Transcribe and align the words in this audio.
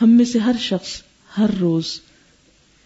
ہم 0.00 0.10
میں 0.16 0.24
سے 0.32 0.38
ہر 0.44 0.56
شخص 0.60 0.90
ہر 1.38 1.50
روز 1.60 1.86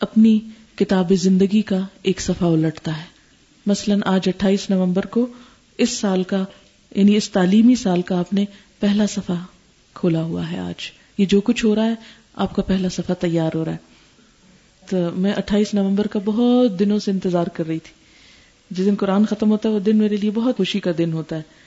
اپنی 0.07 0.39
کتاب 0.79 1.13
زندگی 1.21 1.63
کا 1.71 1.79
ایک 2.11 2.21
صفحہ 2.21 2.47
الٹتا 2.53 2.97
ہے 2.97 3.05
مثلا 3.67 3.95
آج 4.13 4.29
اٹھائیس 4.29 4.69
نومبر 4.71 5.07
کو 5.17 5.27
اس 5.85 5.91
سال 6.01 6.23
کا 6.33 6.43
یعنی 6.95 7.17
اس 7.17 7.29
تعلیمی 7.31 7.75
سال 7.83 8.03
کا 8.11 8.19
آپ 8.19 8.33
نے 8.35 8.45
پہلا 8.81 9.07
صفحہ 9.15 9.35
کھولا 9.95 10.23
ہوا 10.23 10.51
ہے 10.51 10.59
آج 10.59 10.91
یہ 11.19 11.27
جو 11.31 11.41
کچھ 11.45 11.65
ہو 11.65 11.75
رہا 11.75 11.85
ہے 11.89 11.95
آپ 12.45 12.55
کا 12.57 12.63
پہلا 12.67 12.89
صفحہ 12.97 13.15
تیار 13.21 13.55
ہو 13.57 13.65
رہا 13.65 13.73
ہے 13.73 13.89
تو 14.91 15.09
میں 15.25 15.33
اٹھائیس 15.39 15.75
نومبر 15.75 16.07
کا 16.13 16.19
بہت 16.25 16.79
دنوں 16.79 16.99
سے 16.99 17.11
انتظار 17.11 17.47
کر 17.55 17.67
رہی 17.67 17.79
تھی 17.85 17.95
جس 18.77 18.87
دن 18.87 18.95
قرآن 18.99 19.25
ختم 19.31 19.51
ہوتا 19.51 19.69
ہے 19.69 19.75
وہ 19.75 19.81
دن 19.91 19.97
میرے 19.99 20.17
لیے 20.17 20.31
بہت 20.35 20.57
خوشی 20.57 20.81
کا 20.81 20.91
دن 20.99 21.13
ہوتا 21.13 21.37
ہے 21.37 21.59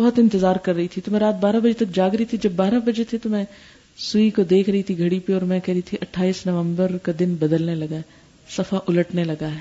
بہت 0.00 0.18
انتظار 0.18 0.56
کر 0.62 0.74
رہی 0.74 0.88
تھی 0.88 1.02
تو 1.02 1.10
میں 1.12 1.20
رات 1.20 1.40
بارہ 1.40 1.60
بجے 1.62 1.84
تک 1.84 1.94
جاگ 1.94 2.10
رہی 2.14 2.24
تھی 2.32 2.38
جب 2.42 2.52
بارہ 2.56 2.78
بجے 2.86 3.04
تھے 3.10 3.18
تو 3.22 3.28
میں 3.30 3.44
سوئی 4.06 4.28
کو 4.30 4.42
دیکھ 4.50 4.68
رہی 4.70 4.82
تھی 4.88 4.98
گھڑی 4.98 5.18
پہ 5.26 5.32
اور 5.34 5.42
میں 5.52 5.58
کہہ 5.64 5.72
رہی 5.74 5.80
تھی 5.86 5.98
اٹھائیس 6.00 6.44
نومبر 6.46 6.96
کا 7.02 7.12
دن 7.18 7.34
بدلنے 7.38 7.74
لگا 7.74 7.96
ہے 7.96 8.02
سفا 8.56 8.78
لگا 8.92 9.48
ہے 9.54 9.60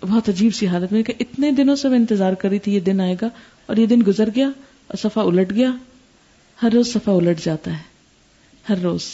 بہت 0.00 0.28
عجیب 0.28 0.54
سی 0.54 0.66
حالت 0.66 0.92
میں 0.92 1.02
کہ 1.02 1.12
اتنے 1.20 1.50
دنوں 1.56 1.76
سے 1.76 1.88
میں 1.88 1.98
انتظار 1.98 2.32
کر 2.40 2.48
رہی 2.48 2.58
تھی 2.58 2.74
یہ 2.74 2.80
دن 2.86 3.00
آئے 3.00 3.14
گا 3.20 3.28
اور 3.66 3.76
یہ 3.76 3.86
دن 3.86 4.00
گزر 4.06 4.28
گیا 4.36 4.48
اور 4.88 4.96
سفا 5.08 5.22
ہر 6.62 6.72
روز 6.72 6.92
سفا 6.92 7.12
ہے 7.66 7.76
ہر 8.68 8.82
روز 8.82 9.04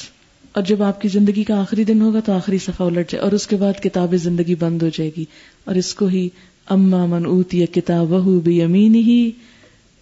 اور 0.52 0.62
جب 0.66 0.82
آپ 0.82 1.00
کی 1.00 1.08
زندگی 1.08 1.44
کا 1.44 1.60
آخری 1.60 1.84
دن 1.84 2.00
ہوگا 2.02 2.20
تو 2.26 2.32
آخری 2.32 2.58
سفا 2.64 2.84
الٹ 2.84 3.10
جائے 3.10 3.22
اور 3.24 3.32
اس 3.32 3.46
کے 3.46 3.56
بعد 3.56 3.82
کتاب 3.82 4.14
زندگی 4.22 4.54
بند 4.60 4.82
ہو 4.82 4.88
جائے 4.94 5.10
گی 5.16 5.24
اور 5.64 5.74
اس 5.82 5.94
کو 5.94 6.06
ہی 6.14 6.28
اما 6.76 7.02
اوتی 7.26 7.64
کتاب 7.74 8.12
وہ 8.12 8.40
بے 8.44 8.62
امین 8.64 8.94
ہی 8.94 9.20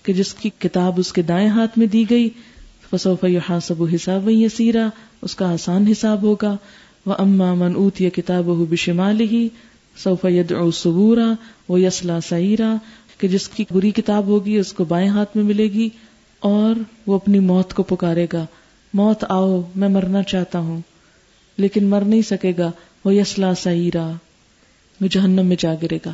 کہ 0.04 0.12
جس 0.22 0.34
کی 0.40 0.50
کتاب 0.60 1.00
اس 1.00 1.12
کے 1.12 1.22
دائیں 1.32 1.48
ہاتھ 1.58 1.78
میں 1.78 1.86
دی 1.96 2.04
گئی 2.10 2.28
وہ 2.92 2.96
صوفیہ 2.98 3.38
حساب 3.50 3.80
و 4.28 4.48
سیرا 4.56 4.86
اس 5.28 5.34
کا 5.36 5.52
آسان 5.52 5.86
حساب 5.90 6.22
ہوگا 6.22 6.56
وہ 7.06 7.14
اما 7.18 7.50
اوت 7.66 8.00
یہ 8.00 8.10
کتاب 8.14 8.50
ہی 9.32 9.48
صوفیہ 10.02 10.42
صبورہ 10.74 11.32
وہ 11.68 11.80
یسلا 11.80 12.18
صحیح 12.28 12.56
کہ 13.18 13.28
جس 13.28 13.48
کی 13.48 13.64
بری 13.70 13.90
کتاب 13.96 14.26
ہوگی 14.26 14.56
اس 14.58 14.72
کو 14.78 14.84
بائیں 14.88 15.08
ہاتھ 15.10 15.36
میں 15.36 15.44
ملے 15.44 15.66
گی 15.72 15.88
اور 16.48 16.82
وہ 17.06 17.14
اپنی 17.14 17.38
موت 17.52 17.72
کو 17.74 17.82
پکارے 17.94 18.26
گا 18.32 18.44
موت 19.00 19.24
آؤ 19.28 19.60
میں 19.82 19.88
مرنا 19.88 20.22
چاہتا 20.32 20.58
ہوں 20.66 20.80
لیکن 21.64 21.86
مر 21.90 22.02
نہیں 22.06 22.22
سکے 22.30 22.52
گا 22.58 22.70
وہ 23.04 23.14
یسلا 23.14 23.54
سہی 23.62 23.90
وہ 25.00 25.06
جہنم 25.10 25.46
میں 25.46 25.56
جا 25.58 25.74
گرے 25.82 25.98
گا 26.06 26.12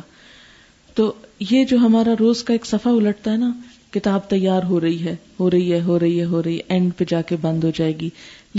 تو 0.95 1.11
یہ 1.49 1.63
جو 1.65 1.77
ہمارا 1.77 2.13
روز 2.19 2.43
کا 2.43 2.53
ایک 2.53 2.65
صفحہ 2.65 2.91
الٹتا 2.95 3.31
ہے 3.31 3.37
نا 3.37 3.49
کتاب 3.93 4.27
تیار 4.29 4.63
ہو 4.69 4.79
رہی 4.81 5.03
ہے 5.03 5.15
ہو 5.39 5.49
رہی 5.51 5.71
ہے 5.73 5.79
ہو 5.83 5.99
رہی 5.99 6.19
ہے 6.19 6.25
ہو 6.25 6.41
رہی 6.43 6.57
ہے 6.57 6.61
اینڈ 6.73 6.91
پہ 6.97 7.05
جا 7.07 7.21
کے 7.31 7.35
بند 7.41 7.63
ہو 7.63 7.69
جائے 7.75 7.91
گی 7.99 8.09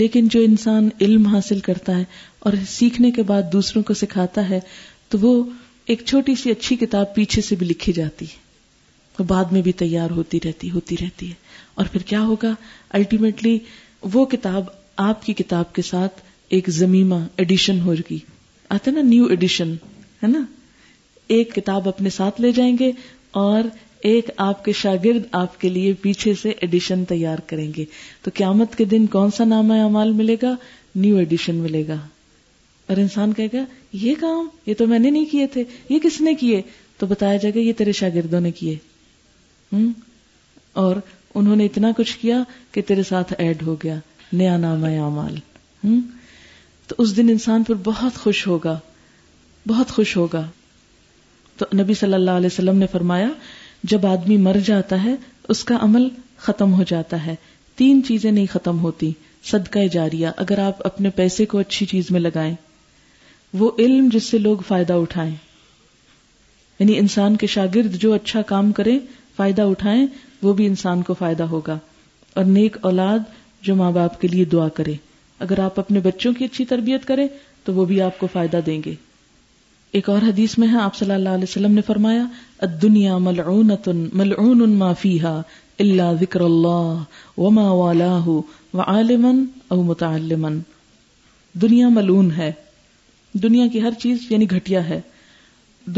لیکن 0.01 0.27
جو 0.31 0.39
انسان 0.49 0.89
علم 1.01 1.25
حاصل 1.33 1.59
کرتا 1.69 1.97
ہے 1.97 2.03
اور 2.47 2.53
سیکھنے 2.69 3.11
کے 3.17 3.23
بعد 3.31 3.51
دوسروں 3.53 3.81
کو 3.87 3.93
سکھاتا 4.01 4.47
ہے 4.49 4.59
تو 5.09 5.17
وہ 5.21 5.31
ایک 5.93 6.01
چھوٹی 6.05 6.35
سی 6.43 6.51
اچھی 6.51 6.75
کتاب 6.85 7.13
پیچھے 7.15 7.41
سے 7.47 7.55
بھی 7.55 7.65
لکھی 7.67 7.93
جاتی 7.93 8.25
ہے 8.31 9.23
بعد 9.27 9.51
میں 9.51 9.61
بھی 9.61 9.71
تیار 9.81 10.09
ہوتی 10.15 10.39
رہتی 10.45 10.69
ہوتی 10.71 10.95
رہتی 11.01 11.27
ہے 11.29 11.33
اور 11.81 11.85
پھر 11.91 12.01
کیا 12.05 12.21
ہوگا 12.25 12.53
الٹیمیٹلی 12.99 13.57
وہ 14.13 14.25
کتاب 14.31 14.63
آپ 15.07 15.25
کی 15.25 15.33
کتاب 15.33 15.73
کے 15.75 15.81
ساتھ 15.91 16.21
ایک 16.57 16.69
زمیما 16.77 17.17
ایڈیشن 17.43 17.79
ہوگی 17.85 18.17
آتا 18.77 18.91
نا 18.91 19.01
نیو 19.03 19.25
ایڈیشن 19.35 19.73
ہے 20.23 20.27
نا 20.27 20.39
ایک 21.35 21.53
کتاب 21.55 21.87
اپنے 21.89 22.09
ساتھ 22.19 22.41
لے 22.41 22.51
جائیں 22.59 22.75
گے 22.79 22.91
اور 23.45 23.63
ایک 24.05 24.29
آپ 24.45 24.63
کے 24.65 24.71
شاگرد 24.79 25.23
آپ 25.37 25.59
کے 25.61 25.69
لیے 25.69 25.93
پیچھے 26.01 26.33
سے 26.41 26.49
ایڈیشن 26.61 27.05
تیار 27.09 27.37
کریں 27.47 27.67
گے 27.77 27.85
تو 28.23 28.31
قیامت 28.33 28.75
کے 28.77 28.85
دن 28.91 29.05
کون 29.15 29.31
سا 29.37 29.43
نام 29.45 29.71
ملے 30.17 30.35
گا 30.41 30.53
نیو 30.95 31.17
ایڈیشن 31.17 31.55
ملے 31.61 31.83
گا 31.87 31.95
اور 32.89 32.97
انسان 33.05 33.33
کہے 33.39 33.47
گا 33.53 33.63
یہ 34.01 34.15
کام 34.19 34.47
یہ 34.65 34.73
تو 34.77 34.87
میں 34.87 34.99
نے 34.99 35.09
نہیں 35.11 35.25
کیے 35.31 35.47
تھے 35.53 35.63
یہ 35.89 35.99
کس 36.03 36.19
نے 36.21 36.33
کیے 36.43 36.61
تو 36.97 37.07
بتایا 37.13 37.37
جائے 37.45 37.55
گا 37.55 37.59
یہ 37.59 37.71
تیرے 37.77 37.91
شاگردوں 38.01 38.39
نے 38.41 38.51
کیے 38.59 38.75
ہوں 39.73 39.89
اور 40.83 40.95
انہوں 41.35 41.55
نے 41.55 41.65
اتنا 41.65 41.91
کچھ 41.97 42.17
کیا 42.21 42.43
کہ 42.71 42.81
تیرے 42.87 43.03
ساتھ 43.09 43.33
ایڈ 43.37 43.63
ہو 43.67 43.75
گیا 43.83 43.95
نیا 44.33 44.57
نام 44.67 44.85
یامال 44.93 45.39
تو 46.87 46.95
اس 47.03 47.17
دن 47.17 47.29
انسان 47.31 47.63
پر 47.63 47.75
بہت 47.91 48.15
خوش 48.23 48.45
ہوگا 48.47 48.77
بہت 49.67 49.91
خوش 49.91 50.15
ہوگا 50.17 50.45
تو 51.57 51.65
نبی 51.81 51.93
صلی 52.03 52.13
اللہ 52.13 52.39
علیہ 52.45 52.49
وسلم 52.53 52.77
نے 52.77 52.87
فرمایا 52.91 53.27
جب 53.91 54.05
آدمی 54.07 54.35
مر 54.43 54.57
جاتا 54.65 55.03
ہے 55.03 55.13
اس 55.53 55.63
کا 55.69 55.77
عمل 55.81 56.07
ختم 56.45 56.71
ہو 56.73 56.83
جاتا 56.87 57.25
ہے 57.25 57.35
تین 57.81 58.01
چیزیں 58.07 58.31
نہیں 58.31 58.45
ختم 58.53 58.79
ہوتی 58.79 59.11
صدقہ 59.49 59.79
جاریہ 59.93 60.27
اگر 60.43 60.59
آپ 60.59 60.85
اپنے 60.87 61.09
پیسے 61.15 61.45
کو 61.51 61.57
اچھی 61.59 61.85
چیز 61.91 62.09
میں 62.11 62.19
لگائیں 62.19 62.53
وہ 63.61 63.69
علم 63.79 64.07
جس 64.13 64.29
سے 64.31 64.37
لوگ 64.37 64.61
فائدہ 64.67 64.93
اٹھائیں 65.03 65.33
یعنی 66.79 66.97
انسان 66.99 67.35
کے 67.43 67.47
شاگرد 67.57 67.95
جو 68.01 68.13
اچھا 68.13 68.41
کام 68.53 68.71
کرے 68.81 68.97
فائدہ 69.35 69.61
اٹھائیں 69.73 70.05
وہ 70.41 70.53
بھی 70.53 70.65
انسان 70.67 71.01
کو 71.03 71.13
فائدہ 71.19 71.43
ہوگا 71.53 71.77
اور 72.39 72.45
نیک 72.57 72.77
اولاد 72.91 73.31
جو 73.67 73.75
ماں 73.75 73.91
باپ 73.91 74.19
کے 74.21 74.27
لیے 74.27 74.45
دعا 74.55 74.67
کرے 74.79 74.93
اگر 75.45 75.59
آپ 75.63 75.79
اپنے 75.79 75.99
بچوں 76.09 76.33
کی 76.37 76.45
اچھی 76.45 76.65
تربیت 76.75 77.05
کریں 77.07 77.27
تو 77.65 77.73
وہ 77.73 77.85
بھی 77.85 78.01
آپ 78.01 78.19
کو 78.19 78.27
فائدہ 78.33 78.59
دیں 78.65 78.81
گے 78.85 78.95
ایک 79.95 80.07
اور 80.09 80.21
حدیث 80.27 80.57
میں 80.59 80.67
ہے 80.71 80.77
آپ 80.81 80.95
صلی 80.95 81.13
اللہ 81.13 81.35
علیہ 81.37 81.49
وسلم 81.49 81.73
نے 81.73 81.81
فرمایا 81.87 82.65
دنیا 82.81 83.17
ملعون 83.27 83.71
دنیا 93.43 93.63
ہے 93.63 93.69
کی 93.69 93.81
ہر 93.81 93.91
چیز 94.01 94.17
یعنی 94.29 94.49
گھٹیا 94.51 94.87
ہے 94.89 94.99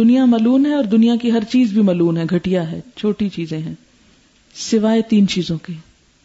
دنیا 0.04 0.24
ملون 0.36 0.66
ہے 0.66 0.74
اور 0.76 0.84
دنیا 0.96 1.16
کی 1.22 1.32
ہر 1.38 1.44
چیز 1.52 1.72
بھی 1.74 1.82
ملون 1.90 2.18
ہے 2.18 2.24
گھٹیا 2.36 2.70
ہے 2.72 2.80
چھوٹی 2.98 3.30
چیزیں 3.40 3.60
ہیں 3.60 3.74
سوائے 4.70 5.02
تین 5.16 5.28
چیزوں 5.36 5.58
کے 5.66 5.74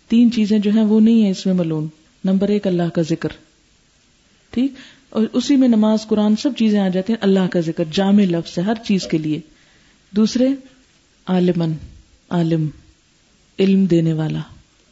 تین 0.08 0.30
چیزیں 0.32 0.58
جو 0.58 0.70
ہیں 0.74 0.84
وہ 0.92 1.00
نہیں 1.08 1.22
ہیں 1.24 1.30
اس 1.30 1.46
میں 1.46 1.54
ملون 1.64 1.86
نمبر 2.30 2.48
ایک 2.56 2.66
اللہ 2.66 2.94
کا 2.96 3.02
ذکر 3.14 3.36
ٹھیک 4.54 4.72
اور 5.20 5.24
اسی 5.38 5.54
میں 5.62 5.66
نماز 5.68 6.06
قرآن 6.08 6.36
سب 6.42 6.50
چیزیں 6.58 6.78
آ 6.80 6.86
جاتی 6.92 7.12
ہیں 7.12 7.18
اللہ 7.22 7.46
کا 7.52 7.60
ذکر 7.64 7.84
جامع 7.96 8.22
لفظ 8.28 8.56
ہے 8.58 8.62
ہر 8.64 8.74
چیز 8.84 9.06
کے 9.10 9.18
لیے 9.24 9.40
دوسرے 10.16 10.46
عالمن 11.32 11.72
عالم 12.36 12.66
علم 13.64 13.84
دینے 13.90 14.12
والا 14.20 14.40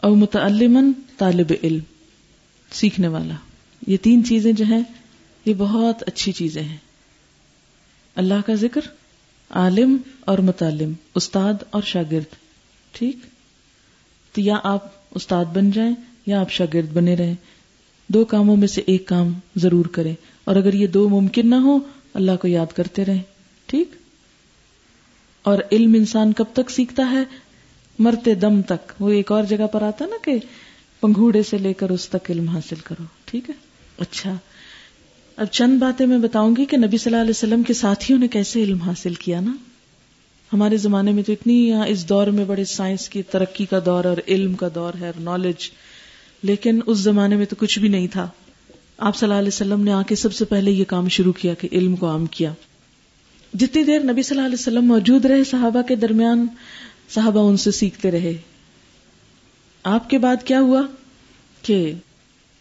اور 0.09 0.17
متعلمن 0.23 0.91
طالب 1.19 1.53
علم 1.63 1.79
سیکھنے 2.81 3.09
والا 3.15 3.35
یہ 3.91 3.97
تین 4.03 4.25
چیزیں 4.29 4.53
جو 4.61 4.65
ہیں 4.71 4.81
یہ 5.45 5.55
بہت 5.59 6.03
اچھی 6.09 6.33
چیزیں 6.43 6.63
ہیں 6.63 6.77
اللہ 8.25 8.47
کا 8.47 8.55
ذکر 8.67 8.89
عالم 9.63 9.97
اور 10.31 10.39
متعلم 10.51 10.93
استاد 11.23 11.63
اور 11.79 11.83
شاگرد 11.93 12.35
ٹھیک 12.99 13.25
تو 14.35 14.41
یا 14.51 14.59
آپ 14.73 14.87
استاد 15.21 15.45
بن 15.57 15.71
جائیں 15.79 15.95
یا 16.27 16.41
آپ 16.41 16.51
شاگرد 16.59 16.93
بنے 16.95 17.17
رہیں 17.17 17.35
دو 18.15 18.25
کاموں 18.31 18.57
میں 18.57 18.67
سے 18.69 18.83
ایک 18.91 19.05
کام 19.09 19.29
ضرور 19.63 19.87
کریں 19.97 20.15
اور 20.51 20.57
اگر 20.57 20.73
یہ 20.75 20.87
دو 20.95 21.09
ممکن 21.09 21.49
نہ 21.51 21.55
ہو 21.67 21.79
اللہ 22.21 22.37
کو 22.41 22.49
یاد 22.49 22.73
کرتے 22.77 23.05
رہیں 23.05 23.23
ٹھیک 23.73 23.89
اور 25.51 25.59
علم 25.73 25.95
انسان 25.99 26.33
کب 26.41 26.45
تک 26.53 26.71
سیکھتا 26.77 27.11
ہے 27.11 27.23
مرتے 28.07 28.35
دم 28.47 28.61
تک 28.69 28.93
وہ 29.01 29.11
ایک 29.19 29.31
اور 29.33 29.45
جگہ 29.51 29.67
پر 29.73 29.83
آتا 29.89 30.07
نا 30.07 30.17
کہ 30.25 30.37
پنگوڑے 31.01 31.43
سے 31.51 31.59
لے 31.59 31.73
کر 31.83 31.91
اس 31.91 32.09
تک 32.15 32.31
علم 32.31 32.49
حاصل 32.55 32.81
کرو 32.85 33.05
ٹھیک 33.31 33.51
ہے 33.51 33.55
اچھا 34.07 34.35
اب 35.43 35.51
چند 35.59 35.79
باتیں 35.81 36.05
میں 36.07 36.19
بتاؤں 36.19 36.57
گی 36.57 36.65
کہ 36.71 36.77
نبی 36.77 36.97
صلی 36.99 37.13
اللہ 37.13 37.23
علیہ 37.23 37.37
وسلم 37.37 37.63
کے 37.69 37.75
ساتھیوں 37.75 38.19
نے 38.19 38.29
کیسے 38.39 38.63
علم 38.63 38.81
حاصل 38.87 39.15
کیا 39.27 39.41
نا 39.41 39.55
ہمارے 40.53 40.77
زمانے 40.85 41.13
میں 41.13 41.23
تو 41.27 41.33
اتنی 41.33 41.57
ہاں، 41.73 41.87
اس 41.89 42.09
دور 42.09 42.27
میں 42.39 42.45
بڑے 42.45 42.65
سائنس 42.75 43.09
کی 43.09 43.23
ترقی 43.37 43.67
کا 43.71 43.79
دور 43.87 44.05
اور 44.11 44.17
علم 44.27 44.55
کا 44.63 44.69
دور 44.75 44.95
ہے 45.01 45.07
اور 45.07 45.21
نالج 45.31 45.71
لیکن 46.49 46.81
اس 46.87 46.99
زمانے 46.99 47.37
میں 47.37 47.47
تو 47.47 47.57
کچھ 47.59 47.79
بھی 47.79 47.89
نہیں 47.89 48.07
تھا 48.13 48.29
آپ 49.09 49.17
صلی 49.17 49.27
اللہ 49.27 49.39
علیہ 49.39 49.53
وسلم 49.55 49.81
نے 49.85 49.93
آ 49.93 50.01
کے 50.09 50.15
سب 50.17 50.33
سے 50.35 50.45
پہلے 50.45 50.71
یہ 50.71 50.85
کام 50.89 51.09
شروع 51.17 51.33
کیا 51.39 51.55
کہ 51.61 51.69
علم 51.73 51.97
کو 51.97 52.09
عام 52.11 52.27
کیا 52.37 52.53
جتنی 53.61 53.83
دیر 53.85 54.03
نبی 54.13 54.23
صلی 54.23 54.37
اللہ 54.37 54.47
علیہ 54.47 54.59
وسلم 54.61 54.87
موجود 54.89 55.25
رہے 55.27 55.45
صحابہ 55.51 55.83
کے 55.89 55.95
درمیان 55.97 56.47
صحابہ 57.15 57.41
ان 57.49 57.57
سے 57.57 57.71
سیکھتے 57.79 58.11
رہے 58.11 58.33
آپ 59.95 60.09
کے 60.11 60.19
بعد 60.19 60.45
کیا 60.47 60.61
ہوا 60.61 60.83
کہ 61.67 61.93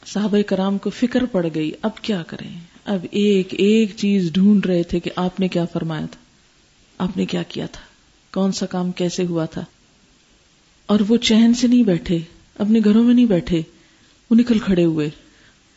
صحابہ 0.08 0.42
کرام 0.48 0.78
کو 0.84 0.90
فکر 1.00 1.25
پڑ 1.32 1.46
گئی 1.56 1.72
اب 1.90 1.98
کیا 2.02 2.22
کریں 2.28 2.50
اب 2.94 3.06
ایک 3.22 3.54
ایک 3.64 3.96
چیز 3.98 4.32
ڈھونڈ 4.34 4.66
رہے 4.66 4.84
تھے 4.94 5.00
کہ 5.08 5.12
آپ 5.25 5.40
نے 5.40 5.48
کیا 5.56 5.66
فرمایا 5.74 6.06
تھا 6.12 6.20
آپ 7.04 7.18
نے 7.18 7.25
کیا 7.34 7.44
کیا 7.48 7.66
تھا 7.72 7.82
کون 8.34 8.52
سا 8.52 8.66
کام 8.70 8.92
کیسے 9.02 9.25
ہوا 9.30 9.46
تھا 9.54 9.64
اور 10.94 11.00
وہ 11.08 11.18
چہن 11.28 11.54
سے 11.60 11.68
نہیں 11.68 11.84
بیٹھے 11.84 12.18
اپنے 12.64 12.80
گھروں 12.86 13.04
میں 13.04 13.14
نہیں 13.14 13.26
بیٹھے 13.26 13.62
وہ 14.30 14.36
نکل 14.40 14.58
کھڑے 14.64 14.84
ہوئے 14.86 15.10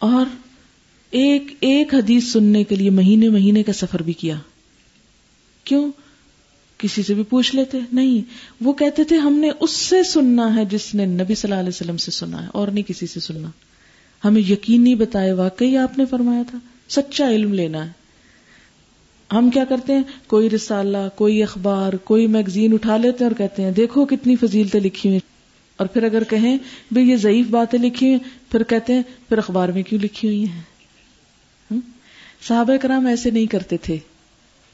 اور 0.06 0.24
ایک 1.20 1.52
ایک 1.68 1.94
حدیث 1.94 2.30
سننے 2.32 2.62
کے 2.68 2.76
لیے 2.76 2.90
مہینے 3.00 3.28
مہینے 3.30 3.62
کا 3.62 3.72
سفر 3.80 4.02
بھی 4.02 4.12
کیا 4.22 4.34
کیوں 5.70 5.86
کسی 6.78 7.02
سے 7.02 7.14
بھی 7.14 7.22
پوچھ 7.28 7.54
لیتے 7.56 7.78
نہیں 8.00 8.20
وہ 8.64 8.72
کہتے 8.82 9.04
تھے 9.08 9.16
ہم 9.26 9.32
نے 9.38 9.50
اس 9.60 9.70
سے 9.70 10.02
سننا 10.12 10.54
ہے 10.56 10.64
جس 10.70 10.94
نے 11.00 11.06
نبی 11.06 11.34
صلی 11.34 11.50
اللہ 11.50 11.60
علیہ 11.60 11.74
وسلم 11.76 11.96
سے 12.04 12.10
سنا 12.20 12.42
ہے 12.42 12.48
اور 12.60 12.68
نہیں 12.68 12.88
کسی 12.88 13.06
سے 13.06 13.20
سننا 13.28 13.48
ہمیں 14.24 14.40
یقین 14.50 14.82
نہیں 14.84 14.94
بتائے 15.06 15.32
واقعی 15.44 15.76
آپ 15.86 15.98
نے 15.98 16.04
فرمایا 16.10 16.42
تھا 16.50 16.58
سچا 16.96 17.30
علم 17.34 17.52
لینا 17.54 17.84
ہے 17.86 18.00
ہم 19.34 19.50
کیا 19.50 19.64
کرتے 19.68 19.92
ہیں 19.96 20.02
کوئی 20.28 20.50
رسالہ 20.50 21.08
کوئی 21.16 21.42
اخبار 21.42 21.92
کوئی 22.10 22.26
میگزین 22.36 22.72
اٹھا 22.74 22.96
لیتے 23.02 23.24
ہیں 23.24 23.30
اور 23.30 23.36
کہتے 23.38 23.62
ہیں 23.62 23.70
دیکھو 23.76 24.04
کتنی 24.06 24.36
فضیلتیں 24.40 24.80
لکھی 24.80 25.08
ہوئی 25.10 25.20
اور 25.82 25.88
پھر 25.92 26.02
اگر 26.04 26.24
کہیں 26.30 26.56
بھائی 26.92 27.08
یہ 27.10 27.16
ضعیف 27.22 27.46
باتیں 27.50 27.78
لکھی 27.78 28.06
ہیں 28.10 28.18
پھر 28.50 28.62
کہتے 28.72 28.92
ہیں 28.94 29.02
پھر 29.28 29.38
اخبار 29.38 29.68
میں 29.76 29.82
کیوں 29.86 29.98
لکھی 30.02 30.28
ہوئی 30.28 30.44
ہیں 30.48 31.76
صحابہ 32.48 32.76
کرام 32.82 33.06
ایسے 33.12 33.30
نہیں 33.30 33.46
کرتے 33.54 33.76
تھے 33.82 33.96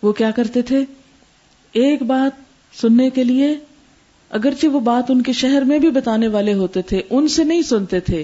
وہ 0.03 0.11
کیا 0.21 0.31
کرتے 0.37 0.63
تھے 0.73 0.81
ایک 1.85 2.03
بات 2.13 2.77
سننے 2.81 3.09
کے 3.19 3.25
لیے 3.25 3.49
اگرچہ 4.39 4.67
وہ 4.75 4.81
بات 4.91 5.11
ان 5.11 5.23
کے 5.29 5.33
شہر 5.41 5.63
میں 5.71 5.79
بھی 5.85 5.91
بتانے 5.91 6.29
والے 6.37 6.55
ہوتے 6.55 6.83
تھے 6.91 7.01
ان 7.11 7.29
سے 7.37 7.45
نہیں 7.45 7.63
سنتے 7.69 8.01
تھے 8.09 8.23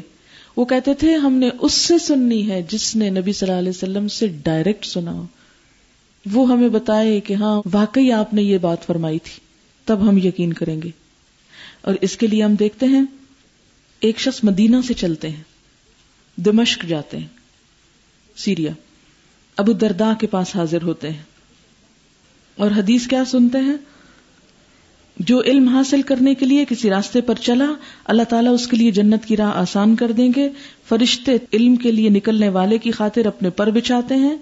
وہ 0.56 0.64
کہتے 0.72 0.94
تھے 1.04 1.14
ہم 1.24 1.34
نے 1.42 1.50
اس 1.66 1.74
سے 1.86 1.98
سننی 2.06 2.48
ہے 2.50 2.60
جس 2.70 2.94
نے 3.02 3.08
نبی 3.18 3.32
صلی 3.38 3.48
اللہ 3.48 3.58
علیہ 3.60 3.76
وسلم 3.76 4.08
سے 4.18 4.28
ڈائریکٹ 4.50 4.84
سنا 4.86 5.12
ہو 5.12 5.24
وہ 6.32 6.48
ہمیں 6.50 6.68
بتائے 6.78 7.18
کہ 7.30 7.34
ہاں 7.44 7.56
واقعی 7.78 8.10
آپ 8.18 8.34
نے 8.34 8.42
یہ 8.42 8.58
بات 8.66 8.84
فرمائی 8.86 9.18
تھی 9.24 9.40
تب 9.88 10.08
ہم 10.08 10.18
یقین 10.26 10.52
کریں 10.60 10.80
گے 10.82 10.90
اور 11.90 11.94
اس 12.06 12.16
کے 12.18 12.26
لیے 12.26 12.42
ہم 12.42 12.54
دیکھتے 12.58 12.86
ہیں 12.92 13.02
ایک 14.08 14.20
شخص 14.20 14.42
مدینہ 14.44 14.76
سے 14.86 14.94
چلتے 15.00 15.28
ہیں 15.30 16.40
دمشق 16.44 16.84
جاتے 16.88 17.18
ہیں 17.18 17.26
سیریا 18.44 18.70
ابو 19.62 19.72
دردا 19.82 20.12
کے 20.20 20.26
پاس 20.34 20.54
حاضر 20.56 20.82
ہوتے 20.82 21.10
ہیں 21.10 21.22
اور 22.64 22.70
حدیث 22.76 23.06
کیا 23.08 23.24
سنتے 23.32 23.58
ہیں 23.66 23.76
جو 25.30 25.40
علم 25.52 25.66
حاصل 25.74 26.02
کرنے 26.12 26.34
کے 26.34 26.46
لیے 26.46 26.64
کسی 26.68 26.90
راستے 26.90 27.20
پر 27.28 27.34
چلا 27.48 27.66
اللہ 28.14 28.22
تعالیٰ 28.30 28.52
اس 28.54 28.66
کے 28.68 28.76
لیے 28.76 28.90
جنت 29.00 29.26
کی 29.26 29.36
راہ 29.42 29.58
آسان 29.58 29.94
کر 29.96 30.12
دیں 30.22 30.28
گے 30.36 30.48
فرشتے 30.88 31.36
علم 31.52 31.76
کے 31.84 31.92
لیے 31.98 32.08
نکلنے 32.16 32.48
والے 32.56 32.78
کی 32.86 32.90
خاطر 33.02 33.26
اپنے 33.34 33.50
پر 33.60 33.70
بچھاتے 33.76 34.16
ہیں 34.24 34.34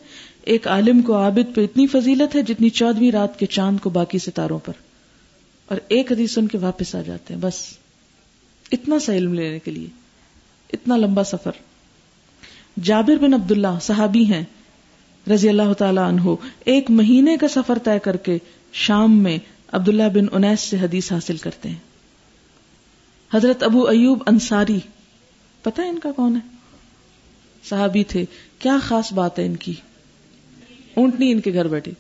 ایک 0.55 0.69
عالم 0.77 1.03
کو 1.11 1.17
عابد 1.23 1.55
پہ 1.55 1.65
اتنی 1.65 1.87
فضیلت 1.99 2.37
ہے 2.37 2.43
جتنی 2.55 2.69
چودویں 2.81 3.11
رات 3.19 3.39
کے 3.39 3.47
چاند 3.59 3.81
کو 3.83 3.91
باقی 4.00 4.19
ستاروں 4.29 4.59
پر 4.65 4.83
اور 5.72 5.78
ایک 5.96 6.10
حدیث 6.12 6.32
سن 6.34 6.46
کے 6.52 6.58
واپس 6.60 6.94
آ 6.94 7.00
جاتے 7.02 7.32
ہیں 7.34 7.40
بس 7.40 7.58
اتنا 8.76 8.98
سا 9.04 9.12
علم 9.16 9.34
لینے 9.34 9.58
کے 9.64 9.70
لیے 9.70 9.86
اتنا 10.76 10.96
لمبا 10.96 11.22
سفر 11.30 11.60
جابر 12.88 13.16
بن 13.22 13.34
عبداللہ 13.34 13.92
اللہ 13.94 14.32
ہیں 14.32 14.42
رضی 15.32 15.48
اللہ 15.48 15.72
تعالی 15.82 16.00
عنہ 16.08 16.34
ایک 16.74 16.90
مہینے 17.00 17.36
کا 17.40 17.48
سفر 17.56 17.78
طے 17.84 17.98
کر 18.08 18.16
کے 18.28 18.36
شام 18.82 19.19
میں 19.22 19.36
عبداللہ 19.80 20.08
بن 20.20 20.26
انیس 20.40 20.69
سے 20.70 20.76
حدیث 20.84 21.10
حاصل 21.12 21.36
کرتے 21.48 21.69
ہیں 21.69 21.78
حضرت 23.34 23.62
ابو 23.72 23.86
انصاری 23.88 24.78
پتہ 24.78 25.70
پتا 25.70 25.82
ان 25.92 25.98
کا 26.06 26.12
کون 26.22 26.36
ہے 26.36 26.48
صحابی 27.69 28.04
تھے 28.14 28.24
کیا 28.66 28.76
خاص 28.88 29.12
بات 29.22 29.38
ہے 29.38 29.46
ان 29.46 29.56
کی 29.69 29.74
اونٹنی 31.02 31.30
ان 31.32 31.40
کے 31.48 31.52
گھر 31.52 31.69
بیٹھے 31.76 31.92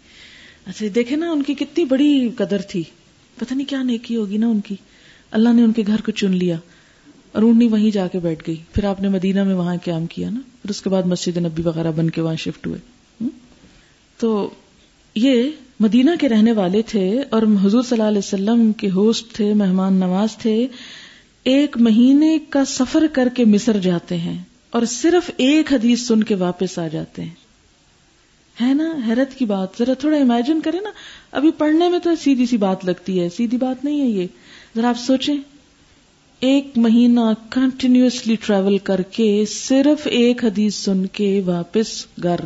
اچھا 0.66 0.86
دیکھے 0.94 1.16
نا 1.22 1.30
ان 1.30 1.42
کی 1.50 1.54
کتنی 1.64 1.84
بڑی 1.96 2.12
قدر 2.38 2.62
تھی 2.74 2.82
پتہ 3.42 3.54
نہیں 3.54 3.68
کیا 3.68 3.82
نیکی 3.82 4.16
ہوگی 4.16 4.36
نا 4.38 4.46
ان 4.54 4.60
کی 4.66 4.74
اللہ 5.36 5.52
نے 5.52 5.62
ان 5.62 5.72
کے 5.76 5.82
گھر 5.86 6.00
کو 6.06 6.12
چن 6.18 6.36
لیا 6.42 6.56
اور 7.38 7.42
وہیں 7.70 7.90
جا 7.90 8.06
کے 8.12 8.18
بیٹھ 8.22 8.42
گئی 8.46 8.56
پھر 8.72 8.84
آپ 8.84 9.00
نے 9.02 9.08
مدینہ 9.08 9.42
میں 9.48 9.54
وہاں 9.54 9.74
قیام 9.84 10.06
کیا 10.14 10.28
نا 10.30 10.40
پھر 10.62 10.70
اس 10.70 10.82
کے 10.82 10.90
بعد 10.90 11.06
مسجد 11.12 11.36
نبی 11.46 11.62
وغیرہ 11.64 11.92
بن 11.96 12.10
کے 12.16 12.20
وہاں 12.22 12.36
شفٹ 12.42 12.66
ہوئے 12.66 13.26
تو 14.20 14.28
یہ 15.14 15.42
مدینہ 15.86 16.10
کے 16.20 16.28
رہنے 16.28 16.52
والے 16.60 16.82
تھے 16.94 17.04
اور 17.36 17.42
حضور 17.64 17.82
صلی 17.88 17.98
اللہ 17.98 18.08
علیہ 18.08 18.24
وسلم 18.26 18.70
کے 18.82 18.90
ہوسٹ 19.00 19.34
تھے 19.36 19.52
مہمان 19.64 19.94
نواز 20.04 20.36
تھے 20.42 20.56
ایک 21.54 21.76
مہینے 21.88 22.36
کا 22.50 22.64
سفر 22.78 23.06
کر 23.12 23.28
کے 23.36 23.44
مصر 23.56 23.78
جاتے 23.90 24.16
ہیں 24.28 24.38
اور 24.78 24.84
صرف 24.98 25.30
ایک 25.46 25.72
حدیث 25.72 26.06
سن 26.12 26.22
کے 26.30 26.34
واپس 26.46 26.78
آ 26.78 26.86
جاتے 26.94 27.22
ہیں 27.22 27.34
ہے 28.60 28.72
نا 28.74 28.86
حیرت 29.06 29.34
کی 29.34 29.44
بات 29.46 29.76
ذرا 29.78 29.92
تھوڑا 30.00 30.16
امیجن 30.18 30.60
کرے 30.64 30.78
نا 30.82 30.90
ابھی 31.38 31.50
پڑھنے 31.58 31.88
میں 31.88 31.98
تو 32.04 32.14
سیدھی 32.22 32.46
سی 32.46 32.56
بات 32.64 32.84
لگتی 32.84 33.20
ہے 33.20 33.28
سیدھی 33.36 33.58
بات 33.58 33.84
نہیں 33.84 34.00
ہے 34.00 34.06
یہ 34.06 34.26
ذرا 34.76 34.88
آپ 34.88 34.98
سوچیں 35.00 35.36
ایک 36.48 36.76
مہینہ 36.84 37.20
کنٹینیوسلی 37.50 38.36
ٹریول 38.44 38.76
کر 38.88 39.02
کے 39.16 39.28
صرف 39.50 40.06
ایک 40.18 40.44
حدیث 40.44 40.76
سن 40.84 41.04
کے 41.18 41.28
واپس 41.46 41.90
گھر 42.22 42.40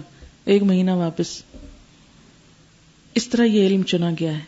ایک 0.54 0.62
مہینہ 0.62 0.90
واپس 0.96 1.28
اس 3.20 3.28
طرح 3.28 3.44
یہ 3.44 3.66
علم 3.66 3.82
چنا 3.92 4.10
گیا 4.20 4.32
ہے 4.38 4.44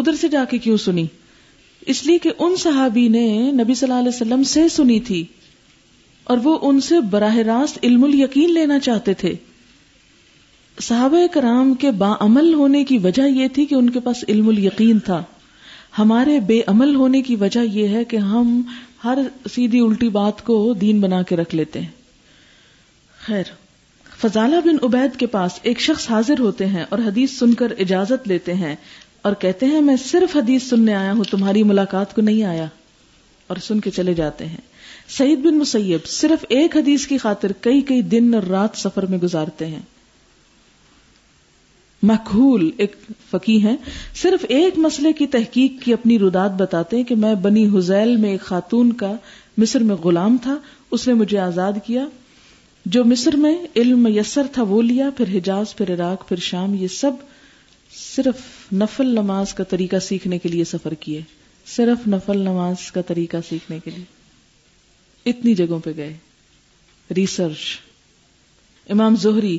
ادھر 0.00 0.14
سے 0.20 0.28
جا 0.36 0.44
کے 0.50 0.58
کیوں 0.66 0.76
سنی 0.86 1.06
اس 1.94 2.04
لیے 2.06 2.18
کہ 2.22 2.32
ان 2.38 2.56
صحابی 2.62 3.06
نے 3.18 3.26
نبی 3.62 3.74
صلی 3.74 3.90
اللہ 3.90 4.00
علیہ 4.00 4.14
وسلم 4.16 4.42
سے 4.54 4.68
سنی 4.76 4.98
تھی 5.10 5.22
اور 6.32 6.38
وہ 6.42 6.58
ان 6.68 6.80
سے 6.88 7.00
براہ 7.10 7.36
راست 7.52 7.78
علم 7.82 8.04
ال 8.04 8.14
یقین 8.20 8.52
لینا 8.54 8.78
چاہتے 8.80 9.14
تھے 9.24 9.34
صحابہ 10.82 11.26
کرام 11.32 11.72
کے 11.80 11.90
با 12.02 12.14
عمل 12.20 12.52
ہونے 12.54 12.82
کی 12.84 12.98
وجہ 13.04 13.22
یہ 13.38 13.48
تھی 13.54 13.64
کہ 13.66 13.74
ان 13.74 13.90
کے 13.90 14.00
پاس 14.00 14.24
علم 14.28 14.48
الیقین 14.48 14.98
تھا 15.04 15.22
ہمارے 15.98 16.38
بے 16.46 16.60
عمل 16.68 16.94
ہونے 16.94 17.20
کی 17.22 17.36
وجہ 17.36 17.60
یہ 17.72 17.88
ہے 17.96 18.04
کہ 18.12 18.16
ہم 18.32 18.60
ہر 19.04 19.18
سیدھی 19.54 19.80
الٹی 19.86 20.08
بات 20.18 20.44
کو 20.46 20.56
دین 20.80 21.00
بنا 21.00 21.20
کے 21.28 21.36
رکھ 21.36 21.54
لیتے 21.54 21.80
ہیں 21.80 21.98
خیر 23.26 23.50
فضالہ 24.20 24.56
بن 24.64 24.76
عبید 24.86 25.16
کے 25.20 25.26
پاس 25.34 25.58
ایک 25.70 25.80
شخص 25.80 26.08
حاضر 26.10 26.40
ہوتے 26.40 26.66
ہیں 26.74 26.84
اور 26.88 26.98
حدیث 27.06 27.38
سن 27.38 27.54
کر 27.60 27.72
اجازت 27.84 28.26
لیتے 28.28 28.54
ہیں 28.54 28.74
اور 29.28 29.32
کہتے 29.40 29.66
ہیں 29.66 29.80
میں 29.86 29.96
صرف 30.04 30.36
حدیث 30.36 30.68
سننے 30.68 30.94
آیا 30.94 31.12
ہوں 31.12 31.24
تمہاری 31.30 31.62
ملاقات 31.70 32.14
کو 32.16 32.22
نہیں 32.22 32.42
آیا 32.48 32.66
اور 33.52 33.56
سن 33.66 33.80
کے 33.86 33.90
چلے 33.98 34.14
جاتے 34.14 34.46
ہیں 34.46 34.68
سعید 35.18 35.38
بن 35.46 35.58
مسیب 35.58 36.06
صرف 36.10 36.44
ایک 36.56 36.76
حدیث 36.76 37.06
کی 37.06 37.18
خاطر 37.18 37.52
کئی 37.60 37.80
کئی 37.88 38.02
دن 38.14 38.34
اور 38.34 38.42
رات 38.50 38.76
سفر 38.78 39.06
میں 39.14 39.18
گزارتے 39.22 39.66
ہیں 39.66 39.78
محول 42.08 42.70
ایک 42.78 42.94
فقی 43.30 43.58
ہیں 43.62 43.76
صرف 44.22 44.44
ایک 44.48 44.78
مسئلے 44.78 45.12
کی 45.12 45.26
تحقیق 45.34 45.82
کی 45.82 45.92
اپنی 45.92 46.18
رداد 46.18 46.50
بتاتے 46.60 46.96
ہیں 46.96 47.04
کہ 47.04 47.14
میں 47.24 47.34
بنی 47.42 47.66
حزیل 47.76 48.16
میں 48.20 48.30
ایک 48.30 48.40
خاتون 48.42 48.92
کا 49.02 49.12
مصر 49.58 49.82
میں 49.90 49.96
غلام 50.04 50.36
تھا 50.42 50.56
اس 50.90 51.06
نے 51.08 51.14
مجھے 51.14 51.38
آزاد 51.38 51.72
کیا 51.86 52.04
جو 52.94 53.04
مصر 53.04 53.36
میں 53.36 53.54
علم 53.76 54.06
یسر 54.16 54.46
تھا 54.52 54.62
وہ 54.68 54.80
لیا 54.82 55.08
پھر 55.16 55.36
حجاز 55.36 55.74
پھر 55.76 55.92
عراق 55.94 56.28
پھر 56.28 56.36
شام 56.46 56.74
یہ 56.80 56.88
سب 57.00 57.20
صرف 57.96 58.38
نفل 58.80 59.06
نماز 59.18 59.52
کا 59.54 59.64
طریقہ 59.70 59.98
سیکھنے 60.08 60.38
کے 60.38 60.48
لیے 60.48 60.64
سفر 60.72 60.94
کیے 61.04 61.20
صرف 61.76 62.06
نفل 62.08 62.38
نماز 62.42 62.90
کا 62.92 63.00
طریقہ 63.06 63.36
سیکھنے 63.48 63.78
کے 63.84 63.90
لیے 63.90 64.04
اتنی 65.30 65.54
جگہوں 65.54 65.78
پہ 65.84 65.90
گئے 65.96 66.12
ریسرچ 67.16 67.60
امام 68.92 69.16
زہری 69.22 69.56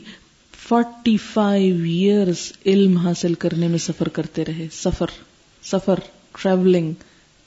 فورٹی 0.71 1.15
فائیو 1.17 1.83
ایئرس 1.83 2.41
علم 2.65 2.95
حاصل 3.05 3.33
کرنے 3.39 3.67
میں 3.67 3.77
سفر 3.85 4.07
کرتے 4.17 4.43
رہے 4.45 4.67
سفر 4.71 5.09
سفر 5.69 5.99
ٹریولنگ 6.41 6.91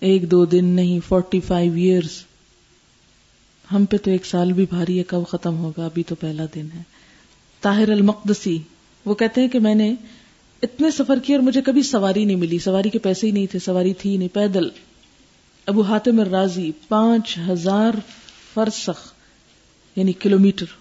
ایک 0.08 0.30
دو 0.30 0.44
دن 0.54 0.64
نہیں 0.78 0.98
فورٹی 1.06 1.40
فائیو 1.46 1.74
ایئرس 1.74 2.16
ہم 3.70 3.84
پہ 3.90 3.96
تو 4.04 4.10
ایک 4.10 4.26
سال 4.26 4.52
بھی 4.58 4.66
بھاری 4.70 4.98
ہے 4.98 5.02
کب 5.12 5.26
ختم 5.28 5.56
ہوگا 5.58 5.84
ابھی 5.84 6.02
تو 6.08 6.14
پہلا 6.24 6.44
دن 6.54 6.66
ہے 6.74 6.82
طاہر 7.68 7.92
المقدسی 7.92 8.56
وہ 9.04 9.14
کہتے 9.24 9.40
ہیں 9.40 9.48
کہ 9.54 9.58
میں 9.68 9.74
نے 9.74 9.92
اتنے 10.68 10.90
سفر 10.98 11.18
کیے 11.26 11.36
اور 11.36 11.44
مجھے 11.46 11.62
کبھی 11.66 11.82
سواری 11.94 12.24
نہیں 12.24 12.36
ملی 12.44 12.58
سواری 12.68 12.90
کے 12.90 12.98
پیسے 13.08 13.26
ہی 13.26 13.32
نہیں 13.32 13.46
تھے 13.50 13.58
سواری 13.70 13.94
تھی 14.04 14.16
نہیں 14.16 14.34
پیدل 14.34 14.68
ابو 15.72 15.80
حاتم 15.92 16.20
الرازی 16.26 16.70
پانچ 16.88 17.36
ہزار 17.48 18.00
فرسخ 18.54 19.06
یعنی 19.96 20.12
کلومیٹر 20.26 20.76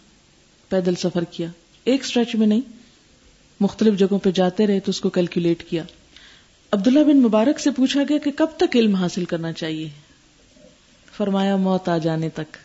پیدل 0.70 0.96
سفر 1.08 1.24
کیا 1.32 1.48
ایک 1.92 2.04
اسٹریچ 2.04 2.36
میں 2.36 2.48
نہیں 2.48 2.62
مختلف 3.60 3.98
جگہوں 4.00 4.20
پہ 4.24 4.32
جاتے 4.36 4.68
رہے 4.68 4.80
تو 4.86 4.90
اس 4.90 5.00
کو 5.02 5.10
کیلکولیٹ 5.18 5.64
کیا 5.70 5.84
عبداللہ 6.72 7.00
بن 7.12 7.22
مبارک 7.22 7.60
سے 7.60 7.72
پوچھا 7.76 8.02
گیا 8.10 8.18
کہ 8.24 8.32
کب 8.36 8.58
تک 8.58 8.76
علم 8.78 8.96
حاصل 8.96 9.26
کرنا 9.34 9.52
چاہیے 9.54 9.90
فرمایا 11.18 11.56
موت 11.66 11.90
آ 11.90 11.98
جانے 12.04 12.30
تک 12.36 12.58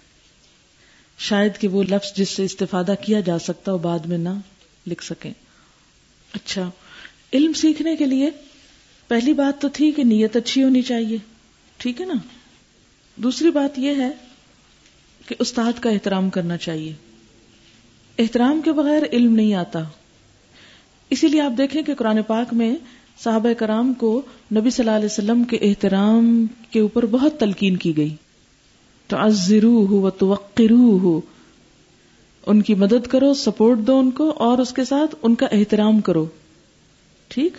شاید 1.29 1.59
کہ 1.61 1.69
وہ 1.69 1.83
لفظ 1.89 2.13
جس 2.17 2.29
سے 2.37 2.45
استفادہ 2.45 2.95
کیا 3.05 3.21
جا 3.27 3.39
سکتا 3.47 3.73
ہو 3.73 3.79
بعد 3.87 4.07
میں 4.09 4.19
نہ 4.19 4.29
لکھ 4.87 5.05
سکیں 5.05 5.31
اچھا 6.35 6.69
علم 7.33 7.53
سیکھنے 7.63 7.97
کے 7.97 8.07
لیے 8.07 8.31
پہلی 9.09 9.33
بات 9.35 9.61
تو 9.63 9.69
تھی 9.75 9.91
کہ 9.97 10.05
نیت 10.05 10.37
اچھی 10.37 10.63
ہونی 10.63 10.83
چاہیے 10.93 11.17
ٹھیک 11.79 12.01
ہے 12.01 12.07
نا 12.07 12.15
دوسری 13.23 13.51
بات 13.51 13.79
یہ 13.79 14.01
ہے 14.03 14.11
کہ 15.29 15.35
استاد 15.39 15.81
کا 15.83 15.91
احترام 15.91 16.31
کرنا 16.39 16.57
چاہیے 16.57 16.93
احترام 18.23 18.61
کے 18.65 18.73
بغیر 18.73 19.03
علم 19.13 19.35
نہیں 19.35 19.55
آتا 19.55 19.81
اسی 21.17 21.29
لیے 21.29 21.41
آپ 21.41 21.57
دیکھیں 21.59 21.83
کہ 21.83 21.95
قرآن 21.99 22.21
پاک 22.27 22.53
میں 22.61 22.75
صاحب 23.25 23.47
کرام 23.59 23.93
کو 23.99 24.11
نبی 24.57 24.71
صلی 24.71 24.85
اللہ 24.85 24.97
علیہ 24.97 25.05
وسلم 25.11 25.43
کے 25.51 25.57
احترام 25.69 26.31
کے 26.71 26.81
اوپر 26.81 27.07
بہت 27.11 27.39
تلقین 27.41 27.77
کی 27.85 27.97
گئی 27.97 28.15
تو 29.09 29.17
ازرو 29.23 30.11
ہو 30.21 30.49
ہو 31.03 31.19
ان 32.51 32.63
کی 32.69 32.75
مدد 32.83 33.07
کرو 33.11 33.33
سپورٹ 33.45 33.79
دو 33.87 33.99
ان 33.99 34.11
کو 34.21 34.31
اور 34.49 34.59
اس 34.59 34.73
کے 34.73 34.85
ساتھ 34.85 35.15
ان 35.23 35.35
کا 35.43 35.47
احترام 35.53 36.01
کرو 36.11 36.25
ٹھیک 37.35 37.57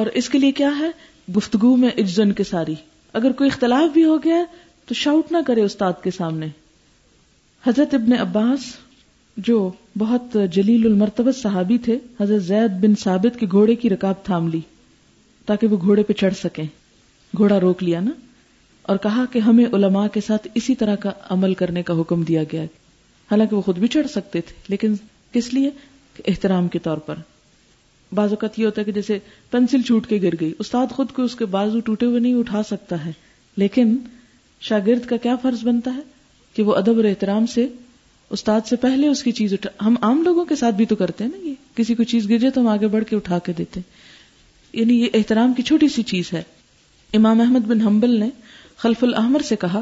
اور 0.00 0.06
اس 0.20 0.28
کے 0.30 0.38
لیے 0.38 0.52
کیا 0.60 0.70
ہے 0.78 0.88
گفتگو 1.36 1.74
میں 1.84 1.90
اجزن 2.02 2.32
کے 2.40 2.44
ساری 2.44 2.74
اگر 3.20 3.32
کوئی 3.38 3.50
اختلاف 3.50 3.92
بھی 3.92 4.04
ہو 4.04 4.22
گیا 4.24 4.42
تو 4.88 4.94
شاؤٹ 5.04 5.32
نہ 5.32 5.38
کرے 5.46 5.62
استاد 5.64 6.02
کے 6.04 6.10
سامنے 6.18 6.46
حضرت 7.66 7.94
ابن 7.94 8.12
عباس 8.20 8.74
جو 9.46 9.68
بہت 9.98 10.36
جلیل 10.52 10.84
المرتبز 10.86 11.40
صحابی 11.42 11.78
تھے 11.84 11.98
حضرت 12.20 12.42
زید 12.42 12.72
بن 12.82 12.94
ثابت 13.02 13.38
کے 13.40 13.46
گھوڑے 13.50 13.74
کی 13.76 13.90
رکاب 13.90 14.22
تھام 14.24 14.48
لی 14.48 14.60
تاکہ 15.46 15.66
وہ 15.68 15.76
گھوڑے 15.82 16.02
پہ 16.08 16.12
چڑھ 16.20 16.34
سکیں 16.42 16.64
گھوڑا 17.36 17.58
روک 17.60 17.82
لیا 17.82 18.00
نا 18.00 18.10
اور 18.92 18.96
کہا 19.02 19.24
کہ 19.32 19.38
ہمیں 19.46 19.64
علماء 19.72 20.06
کے 20.14 20.20
ساتھ 20.26 20.46
اسی 20.54 20.74
طرح 20.78 20.96
کا 21.00 21.12
عمل 21.30 21.54
کرنے 21.62 21.82
کا 21.82 22.00
حکم 22.00 22.22
دیا 22.28 22.42
گیا 22.52 22.62
حالانکہ 23.30 23.56
وہ 23.56 23.60
خود 23.62 23.78
بھی 23.78 23.88
چڑھ 23.88 24.06
سکتے 24.10 24.40
تھے 24.46 24.54
لیکن 24.68 24.94
کس 25.32 25.52
لیے 25.54 25.70
احترام 26.28 26.66
کے 26.68 26.78
طور 26.82 26.98
پر 27.06 27.14
بعض 28.14 28.30
اوقات 28.30 28.58
یہ 28.58 28.64
ہوتا 28.66 28.80
ہے 28.80 28.84
کہ 28.86 28.92
جیسے 28.92 29.18
پینسل 29.50 29.82
چھوٹ 29.86 30.06
کے 30.06 30.18
گر 30.22 30.34
گئی 30.40 30.52
استاد 30.58 30.92
خود 30.96 31.12
کو 31.12 31.22
اس 31.22 31.34
کے 31.36 31.44
بازو 31.54 31.80
ٹوٹے 31.84 32.06
ہوئے 32.06 32.20
نہیں 32.20 32.34
اٹھا 32.38 32.62
سکتا 32.70 33.04
ہے 33.04 33.12
لیکن 33.58 33.96
شاگرد 34.68 35.06
کا 35.08 35.16
کیا 35.22 35.36
فرض 35.42 35.64
بنتا 35.66 35.94
ہے 35.94 36.00
کہ 36.54 36.62
وہ 36.62 36.74
ادب 36.76 36.96
اور 36.98 37.04
احترام 37.04 37.46
سے 37.54 37.66
استاد 38.34 38.66
سے 38.68 38.76
پہلے 38.84 39.08
اس 39.08 39.22
کی 39.22 39.32
چیز 39.38 39.52
اٹھا 39.52 39.70
ہم 39.86 39.94
عام 40.06 40.22
لوگوں 40.24 40.44
کے 40.44 40.56
ساتھ 40.56 40.74
بھی 40.74 40.86
تو 40.92 40.96
کرتے 41.02 41.24
ہیں 41.24 41.30
نا 41.30 41.46
یہ 41.48 41.52
کسی 41.78 41.94
کو 41.94 42.04
چیز 42.12 42.28
گرجے 42.30 42.50
تو 42.54 42.60
ہم 42.60 42.66
آگے 42.68 42.86
بڑھ 42.94 43.04
کے 43.10 43.16
اٹھا 43.16 43.38
کے 43.46 43.52
دیتے 43.58 43.80
ہیں 43.80 44.80
یعنی 44.80 45.00
یہ 45.02 45.16
احترام 45.18 45.52
کی 45.56 45.62
چھوٹی 45.70 45.88
سی 45.96 46.02
چیز 46.12 46.32
ہے 46.32 46.42
امام 47.18 47.40
احمد 47.40 47.66
بن 47.68 47.80
حنبل 47.86 48.18
نے 48.20 48.28
خلف 48.84 49.04
الحمر 49.04 49.42
سے 49.48 49.56
کہا 49.66 49.80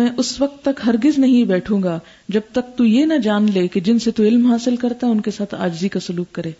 میں 0.00 0.08
اس 0.18 0.30
وقت 0.40 0.62
تک 0.64 0.80
ہرگز 0.86 1.18
نہیں 1.24 1.44
بیٹھوں 1.50 1.82
گا 1.82 1.98
جب 2.36 2.52
تک 2.58 2.76
تو 2.78 2.84
یہ 2.84 3.04
نہ 3.12 3.18
جان 3.28 3.46
لے 3.54 3.66
کہ 3.74 3.80
جن 3.88 3.98
سے 4.06 4.10
تو 4.18 4.22
علم 4.30 4.46
حاصل 4.50 4.76
کرتا 4.84 5.06
ہے 5.06 5.12
ان 5.12 5.20
کے 5.26 5.30
ساتھ 5.38 5.54
آجزی 5.68 5.88
کا 5.96 6.00
سلوک 6.06 6.32
کرے 6.40 6.50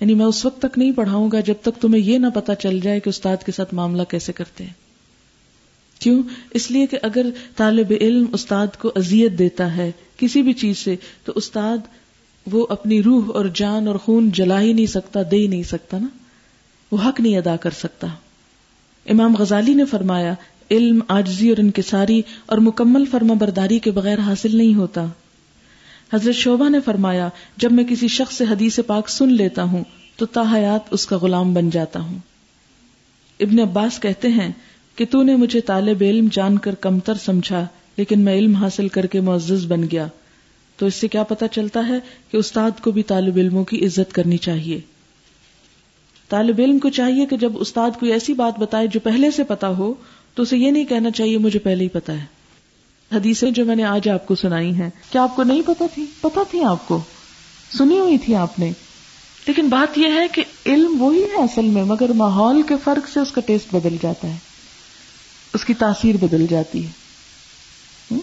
یعنی 0.00 0.14
میں 0.20 0.26
اس 0.26 0.44
وقت 0.44 0.58
تک 0.62 0.78
نہیں 0.82 0.92
پڑھاؤں 1.00 1.28
گا 1.32 1.40
جب 1.50 1.62
تک 1.68 1.80
تمہیں 1.82 2.02
یہ 2.02 2.18
نہ 2.24 2.30
پتا 2.34 2.54
چل 2.66 2.78
جائے 2.86 3.00
کہ 3.00 3.08
استاد 3.08 3.44
کے 3.46 3.52
ساتھ 3.58 3.74
معاملہ 3.80 4.02
کیسے 4.12 4.32
کرتے 4.42 4.64
ہیں 4.64 4.81
کیوں 6.02 6.22
اس 6.58 6.70
لیے 6.70 6.86
کہ 6.92 6.98
اگر 7.08 7.26
طالب 7.56 7.92
علم 8.00 8.24
استاد 8.38 8.78
کو 8.84 8.90
اذیت 9.00 9.38
دیتا 9.38 9.74
ہے 9.76 9.90
کسی 10.22 10.42
بھی 10.48 10.52
چیز 10.62 10.78
سے 10.78 10.94
تو 11.24 11.32
استاد 11.42 11.86
وہ 12.52 12.64
اپنی 12.76 13.02
روح 13.02 13.30
اور 13.40 13.44
جان 13.60 13.88
اور 13.88 13.96
خون 14.04 14.30
جلا 14.40 14.60
ہی 14.60 14.72
نہیں 14.72 14.86
سکتا 14.94 15.20
دے 15.30 15.36
ہی 15.42 15.46
نہیں 15.46 15.62
سکتا 15.72 15.98
نا 16.00 16.06
وہ 16.90 16.98
حق 17.08 17.20
نہیں 17.20 17.36
ادا 17.38 17.56
کر 17.66 17.76
سکتا 17.82 18.06
امام 19.14 19.34
غزالی 19.38 19.74
نے 19.74 19.84
فرمایا 19.92 20.34
علم 20.76 21.00
آجزی 21.18 21.48
اور 21.50 21.58
انکساری 21.60 22.20
اور 22.52 22.58
مکمل 22.68 23.04
فرما 23.10 23.34
برداری 23.40 23.78
کے 23.86 23.90
بغیر 24.00 24.18
حاصل 24.30 24.56
نہیں 24.56 24.74
ہوتا 24.74 25.04
حضرت 26.12 26.34
شعبہ 26.34 26.68
نے 26.68 26.80
فرمایا 26.84 27.28
جب 27.64 27.72
میں 27.78 27.84
کسی 27.90 28.08
شخص 28.16 28.36
سے 28.36 28.44
حدیث 28.50 28.78
پاک 28.86 29.08
سن 29.10 29.32
لیتا 29.42 29.62
ہوں 29.74 29.84
تو 30.20 30.26
تا 30.36 30.42
حیات 30.54 30.92
اس 30.96 31.06
کا 31.12 31.16
غلام 31.26 31.52
بن 31.54 31.70
جاتا 31.76 32.00
ہوں 32.00 32.18
ابن 33.46 33.60
عباس 33.60 33.98
کہتے 34.00 34.28
ہیں 34.38 34.50
کہ 34.96 35.04
تو 35.10 35.22
نے 35.22 35.36
مجھے 35.36 35.60
طالب 35.66 36.02
علم 36.08 36.26
جان 36.32 36.58
کر 36.64 36.74
کمتر 36.80 37.14
سمجھا 37.24 37.64
لیکن 37.96 38.20
میں 38.24 38.34
علم 38.38 38.54
حاصل 38.62 38.88
کر 38.96 39.06
کے 39.14 39.20
معزز 39.28 39.64
بن 39.70 39.82
گیا 39.92 40.06
تو 40.78 40.86
اس 40.86 40.94
سے 41.00 41.08
کیا 41.08 41.22
پتا 41.32 41.48
چلتا 41.54 41.86
ہے 41.88 41.98
کہ 42.30 42.36
استاد 42.36 42.80
کو 42.82 42.90
بھی 42.92 43.02
طالب 43.12 43.36
علموں 43.40 43.64
کی 43.72 43.84
عزت 43.86 44.12
کرنی 44.14 44.36
چاہیے 44.46 44.80
طالب 46.28 46.60
علم 46.64 46.78
کو 46.78 46.88
چاہیے 46.98 47.26
کہ 47.30 47.36
جب 47.36 47.58
استاد 47.60 47.98
کوئی 48.00 48.12
ایسی 48.12 48.32
بات 48.34 48.58
بتائے 48.58 48.86
جو 48.92 49.00
پہلے 49.04 49.30
سے 49.36 49.44
پتا 49.44 49.68
ہو 49.78 49.92
تو 50.34 50.42
اسے 50.42 50.56
یہ 50.58 50.70
نہیں 50.70 50.84
کہنا 50.92 51.10
چاہیے 51.20 51.38
مجھے 51.46 51.58
پہلے 51.64 51.84
ہی 51.84 51.88
پتا 51.98 52.12
ہے 52.20 52.24
حدیثیں 53.14 53.50
جو 53.56 53.64
میں 53.66 53.76
نے 53.76 53.84
آج 53.84 54.08
آپ 54.08 54.26
کو 54.26 54.34
سنائی 54.44 54.72
ہیں 54.74 54.88
کیا 55.10 55.22
آپ 55.22 55.34
کو 55.36 55.42
نہیں 55.42 55.62
پتا 55.66 55.86
تھی 55.94 56.04
پتا 56.20 56.42
تھی 56.50 56.62
آپ 56.64 56.86
کو 56.88 57.00
سنی 57.78 57.98
ہوئی 57.98 58.16
تھی 58.24 58.34
آپ 58.44 58.58
نے 58.58 58.70
لیکن 59.46 59.68
بات 59.68 59.98
یہ 59.98 60.12
ہے 60.18 60.26
کہ 60.32 60.42
علم 60.74 61.00
وہی 61.02 61.22
ہے 61.32 61.42
اصل 61.42 61.66
میں 61.76 61.84
مگر 61.84 62.12
ماحول 62.22 62.62
کے 62.68 62.74
فرق 62.84 63.08
سے 63.12 63.20
اس 63.20 63.32
کا 63.32 63.40
ٹیسٹ 63.46 63.74
بدل 63.74 63.96
جاتا 64.02 64.28
ہے 64.28 64.36
اس 65.54 65.64
کی 65.64 65.74
تاثیر 65.78 66.16
بدل 66.20 66.46
جاتی 66.50 66.84
ہے 66.86 68.18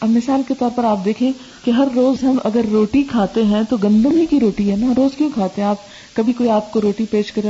اب 0.00 0.08
مثال 0.10 0.40
کے 0.48 0.54
طور 0.58 0.70
پر 0.74 0.84
آپ 0.84 1.04
دیکھیں 1.04 1.30
کہ 1.64 1.70
ہر 1.78 1.88
روز 1.94 2.22
ہم 2.24 2.38
اگر 2.44 2.64
روٹی 2.72 3.02
کھاتے 3.10 3.42
ہیں 3.44 3.62
تو 3.70 3.76
گندم 3.84 4.16
ہی 4.18 4.26
کی 4.30 4.38
روٹی 4.40 4.70
ہے 4.70 4.76
نا 4.80 4.92
روز 4.96 5.16
کیوں 5.18 5.28
کھاتے 5.34 5.62
ہیں 5.62 5.68
آپ 5.68 5.86
کبھی 6.16 6.32
کوئی 6.38 6.50
آپ 6.50 6.70
کو 6.72 6.80
روٹی 6.80 7.04
پیش 7.10 7.32
کر 7.32 7.46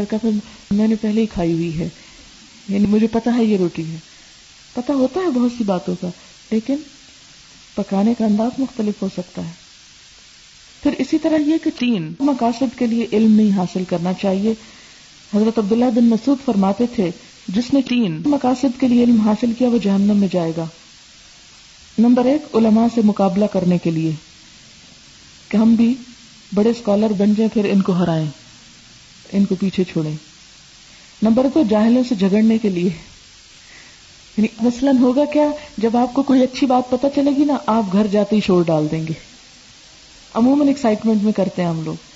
میں 0.75 0.87
نے 0.89 0.95
پہلے 1.01 1.21
ہی 1.21 1.27
کھائی 1.33 1.53
ہوئی 1.53 1.79
ہے 1.79 1.89
یعنی 2.69 2.87
مجھے 2.91 3.07
پتا 3.13 3.35
ہے 3.37 3.45
یہ 3.45 3.57
روٹی 3.59 3.85
ہے 3.91 3.97
پتا 4.75 4.95
ہوتا 4.95 5.21
ہے 5.25 5.31
بہت 5.35 5.51
سی 5.59 5.65
باتوں 5.65 5.95
کا 6.01 6.09
لیکن 6.51 6.77
پکانے 7.75 8.15
کا 8.19 8.25
انداز 8.25 8.59
مختلف 8.61 9.03
ہو 9.03 9.09
سکتا 9.17 9.45
ہے 9.45 9.53
پھر 10.83 10.95
اسی 11.05 11.19
طرح 11.23 11.49
یہ 11.51 11.59
کہ 11.65 11.71
تین 11.79 12.13
مقاصد 12.29 12.79
کے 12.79 12.87
لیے 12.87 13.07
علم 13.13 13.35
نہیں 13.35 13.57
حاصل 13.57 13.85
کرنا 13.89 14.13
چاہیے 14.23 14.51
حضرت 15.35 15.59
عبداللہ 15.59 15.85
بن 15.95 16.05
مسعود 16.11 16.45
فرماتے 16.45 16.85
تھے 16.95 17.11
جس 17.55 17.73
نے 17.75 17.81
تین 17.89 18.21
مقاصد 18.31 18.81
کے 18.81 18.89
لیے 18.89 19.05
علم 19.05 19.21
حاصل 19.25 19.53
کیا 19.59 19.69
وہ 19.73 19.79
جہنم 19.83 20.17
میں 20.21 20.29
جائے 20.33 20.51
گا 20.57 20.65
نمبر 22.05 22.25
ایک 22.33 22.55
علماء 22.57 22.87
سے 22.95 23.01
مقابلہ 23.05 23.45
کرنے 23.53 23.79
کے 23.83 23.91
لیے 23.91 24.11
کہ 25.49 25.57
ہم 25.57 25.75
بھی 25.75 25.95
بڑے 26.55 26.71
اسکالر 26.71 27.13
بن 27.19 27.33
جائیں 27.37 27.49
پھر 27.55 27.65
ان 27.65 27.71
ان 27.77 27.81
کو 27.83 27.93
کو 27.93 27.99
ہرائیں 28.03 28.27
پیچھے 29.61 29.85
چھوڑیں 29.93 30.15
نمبر 31.23 31.47
دو 31.55 31.63
جاہلوں 31.71 32.03
سے 32.09 32.15
جھگڑنے 32.15 32.59
کے 32.63 32.69
لیے 32.77 32.89
یعنی 34.37 34.49
مثلاً 34.63 34.99
ہوگا 35.01 35.25
کیا 35.33 35.47
جب 35.83 35.97
آپ 35.97 36.13
کو 36.15 36.23
کوئی 36.31 36.43
اچھی 36.43 36.67
بات 36.73 36.91
پتہ 36.91 37.07
چلے 37.15 37.31
گی 37.37 37.45
نا 37.45 37.57
آپ 37.77 37.93
گھر 37.93 38.07
جاتے 38.13 38.37
ہی 38.37 38.41
شور 38.47 38.63
ڈال 38.67 38.87
دیں 38.91 39.07
گے 39.07 39.15
عموماً 40.43 40.69
ایکسائٹمنٹ 40.75 41.23
میں 41.23 41.33
کرتے 41.37 41.63
ہیں 41.63 41.69
ہم 41.69 41.83
لوگ 41.85 42.07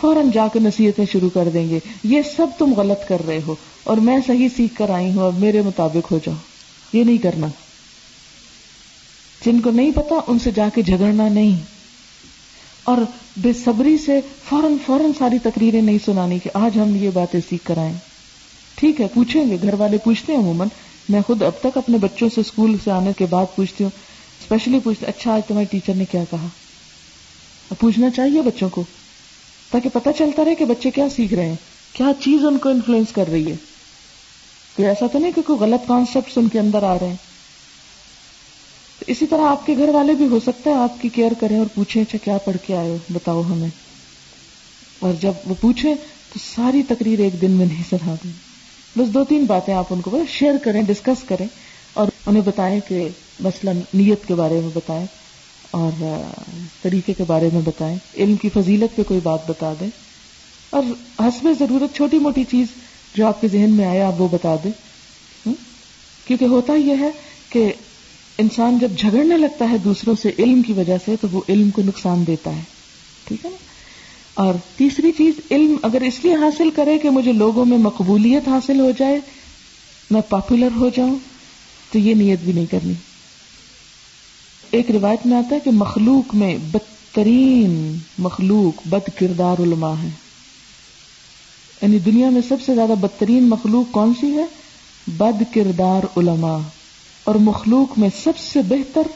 فوراً 0.00 0.30
جا 0.34 0.46
کے 0.52 0.58
نصیحتیں 0.62 1.04
شروع 1.12 1.28
کر 1.34 1.48
دیں 1.54 1.68
گے 1.70 1.78
یہ 2.14 2.22
سب 2.36 2.58
تم 2.58 2.72
غلط 2.76 3.06
کر 3.08 3.26
رہے 3.26 3.40
ہو 3.46 3.54
اور 3.92 3.96
میں 4.06 4.16
صحیح 4.26 4.48
سیکھ 4.56 4.74
کر 4.76 4.90
آئی 4.94 5.10
ہوں 5.12 5.22
اور 5.22 5.32
میرے 5.40 5.60
مطابق 5.66 6.10
ہو 6.12 6.18
جاؤ 6.24 6.34
یہ 6.92 7.04
نہیں 7.04 7.18
کرنا 7.22 7.46
جن 9.44 9.60
کو 9.64 9.70
نہیں 9.78 9.90
پتا 9.94 10.14
ان 10.32 10.38
سے 10.44 10.50
جا 10.54 10.66
کے 10.74 10.82
جھگڑنا 10.82 11.28
نہیں 11.28 11.52
اور 12.92 12.98
بے 13.44 13.52
صبری 13.64 13.96
سے 14.04 14.18
فوراً 14.48 14.76
فوراً 14.86 15.12
ساری 15.18 15.38
تقریریں 15.42 15.80
نہیں 15.80 15.98
سنانی 16.04 16.38
کہ 16.42 16.50
آج 16.64 16.76
ہم 16.78 16.94
یہ 17.04 17.10
باتیں 17.14 17.38
سیکھ 17.48 17.64
کر 17.66 17.78
آئیں 17.82 17.92
ٹھیک 18.80 19.00
ہے 19.00 19.06
پوچھیں 19.14 19.50
گے 19.50 19.56
گھر 19.62 19.74
والے 19.82 19.98
پوچھتے 20.04 20.32
ہیں 20.32 20.40
عموماً 20.40 20.68
میں 21.08 21.20
خود 21.26 21.42
اب 21.48 21.60
تک 21.60 21.76
اپنے 21.82 21.98
بچوں 22.02 22.28
سے 22.34 22.40
اسکول 22.40 22.76
سے 22.84 22.90
آنے 22.96 23.12
کے 23.18 23.26
بعد 23.30 23.54
پوچھتی 23.56 23.84
ہوں 23.84 23.90
اسپیشلی 24.40 24.80
پوچھتے 24.84 25.06
اچھا 25.14 25.32
آج 25.34 25.40
تمہاری 25.48 25.66
ٹیچر 25.70 25.94
نے 26.02 26.04
کیا 26.10 26.22
کہا 26.30 26.46
پوچھنا 27.80 28.10
چاہیے 28.16 28.42
بچوں 28.50 28.68
کو 28.76 28.82
تاکہ 29.70 29.88
پتہ 29.98 30.10
چلتا 30.18 30.44
رہے 30.44 30.54
کہ 30.54 30.64
بچے 30.74 30.90
کیا 30.98 31.08
سیکھ 31.16 31.34
رہے 31.34 31.48
ہیں 31.48 31.56
کیا 31.94 32.12
چیز 32.20 32.44
ان 32.50 32.58
کو 32.62 32.68
انفلوئنس 32.78 33.12
کر 33.14 33.28
رہی 33.32 33.50
ہے 33.50 33.54
ایسا 34.86 35.06
تو 35.12 35.18
نہیں 35.18 35.32
کہ 35.36 35.42
کوئی 35.46 35.58
غلط 35.58 35.86
کانسیپٹ 35.88 36.38
ان 36.38 36.48
کے 36.48 36.58
اندر 36.60 36.82
آ 36.86 36.94
رہے 37.00 37.08
ہیں 37.08 37.16
اسی 39.12 39.26
طرح 39.26 39.46
آپ 39.48 39.66
کے 39.66 39.74
گھر 39.78 39.88
والے 39.94 40.12
بھی 40.14 40.26
ہو 40.30 40.38
سکتا 40.46 40.70
ہے 40.70 40.74
آپ 40.76 41.00
کی 41.02 41.08
کیئر 41.14 41.32
کریں 41.40 41.56
اور 41.58 41.66
پوچھیں 41.74 42.00
اچھا 42.02 42.18
کیا 42.24 42.36
پڑھ 42.44 42.56
کے 42.66 42.76
آئے 42.76 42.96
بتاؤ 43.12 43.42
ہمیں 43.50 43.68
اور 45.06 45.14
جب 45.20 45.46
وہ 45.50 45.54
پوچھیں 45.60 45.94
تو 46.32 46.38
ساری 46.44 46.82
تقریر 46.88 47.18
ایک 47.24 47.40
دن 47.40 47.50
میں 47.50 47.66
نہیں 47.66 47.82
سنا 47.90 48.14
دیں 48.24 48.30
بس 48.96 49.12
دو 49.14 49.24
تین 49.28 49.44
باتیں 49.48 49.74
آپ 49.74 49.86
ان 49.92 50.00
کو 50.00 50.18
شیئر 50.38 50.54
کریں 50.64 50.82
ڈسکس 50.86 51.22
کریں 51.28 51.46
اور 52.02 52.08
انہیں 52.26 52.42
بتائیں 52.46 52.78
کہ 52.88 53.06
مثلا 53.44 53.72
نیت 53.94 54.26
کے 54.28 54.34
بارے 54.34 54.60
میں 54.62 54.70
بتائیں 54.74 55.04
اور 55.80 56.02
طریقے 56.82 57.12
کے 57.16 57.24
بارے 57.26 57.48
میں 57.52 57.60
بتائیں 57.64 57.96
علم 58.22 58.34
کی 58.42 58.48
فضیلت 58.54 58.96
پہ 58.96 59.02
کوئی 59.08 59.20
بات 59.22 59.48
بتا 59.50 59.72
دیں 59.80 59.88
اور 60.76 60.82
حسب 61.26 61.48
ضرورت 61.58 61.94
چھوٹی 61.96 62.18
موٹی 62.18 62.44
چیز 62.50 62.66
جو 63.18 63.26
آپ 63.26 63.40
کے 63.40 63.48
ذہن 63.52 63.70
میں 63.76 63.84
آیا 63.84 64.06
آپ 64.06 64.20
وہ 64.22 64.26
بتا 64.32 64.54
دیں 64.64 64.70
کیونکہ 65.44 66.44
ہوتا 66.54 66.72
یہ 66.88 66.96
ہے 67.04 67.10
کہ 67.52 67.62
انسان 68.42 68.76
جب 68.80 68.90
جھگڑنے 68.98 69.36
لگتا 69.36 69.68
ہے 69.70 69.76
دوسروں 69.84 70.14
سے 70.22 70.30
علم 70.44 70.60
کی 70.66 70.72
وجہ 70.72 70.96
سے 71.04 71.14
تو 71.20 71.28
وہ 71.32 71.40
علم 71.54 71.70
کو 71.78 71.82
نقصان 71.86 72.26
دیتا 72.26 72.54
ہے 72.56 72.60
ٹھیک 73.28 73.44
ہے 73.44 73.50
نا 73.50 73.56
اور 74.42 74.54
تیسری 74.76 75.10
چیز 75.18 75.40
علم 75.56 75.74
اگر 75.88 76.02
اس 76.10 76.22
لیے 76.24 76.34
حاصل 76.42 76.70
کرے 76.74 76.96
کہ 77.04 77.10
مجھے 77.16 77.32
لوگوں 77.40 77.64
میں 77.72 77.78
مقبولیت 77.86 78.48
حاصل 78.48 78.80
ہو 78.80 78.90
جائے 78.98 79.18
میں 80.16 80.20
پاپولر 80.28 80.76
ہو 80.82 80.88
جاؤں 80.96 81.16
تو 81.92 81.98
یہ 82.06 82.14
نیت 82.22 82.44
بھی 82.44 82.52
نہیں 82.52 82.66
کرنی 82.70 82.92
ایک 84.78 84.90
روایت 85.00 85.26
میں 85.26 85.36
آتا 85.38 85.54
ہے 85.54 85.60
کہ 85.64 85.70
مخلوق 85.82 86.34
میں 86.44 86.54
بدترین 86.70 87.74
مخلوق 88.28 88.86
بد 88.94 89.10
کردار 89.18 89.62
علماء 89.66 89.94
ہیں 90.02 90.10
یعنی 91.82 91.98
دنیا 92.04 92.28
میں 92.30 92.40
سب 92.48 92.62
سے 92.66 92.74
زیادہ 92.74 92.94
بدترین 93.00 93.48
مخلوق 93.48 93.92
کون 93.92 94.12
سی 94.20 94.32
ہے 94.36 94.44
بد 95.16 95.42
کردار 95.54 96.04
علماء 96.20 96.58
اور 97.28 97.34
مخلوق 97.50 97.98
میں 97.98 98.08
سب 98.22 98.38
سے 98.52 98.62
بہتر 98.68 99.06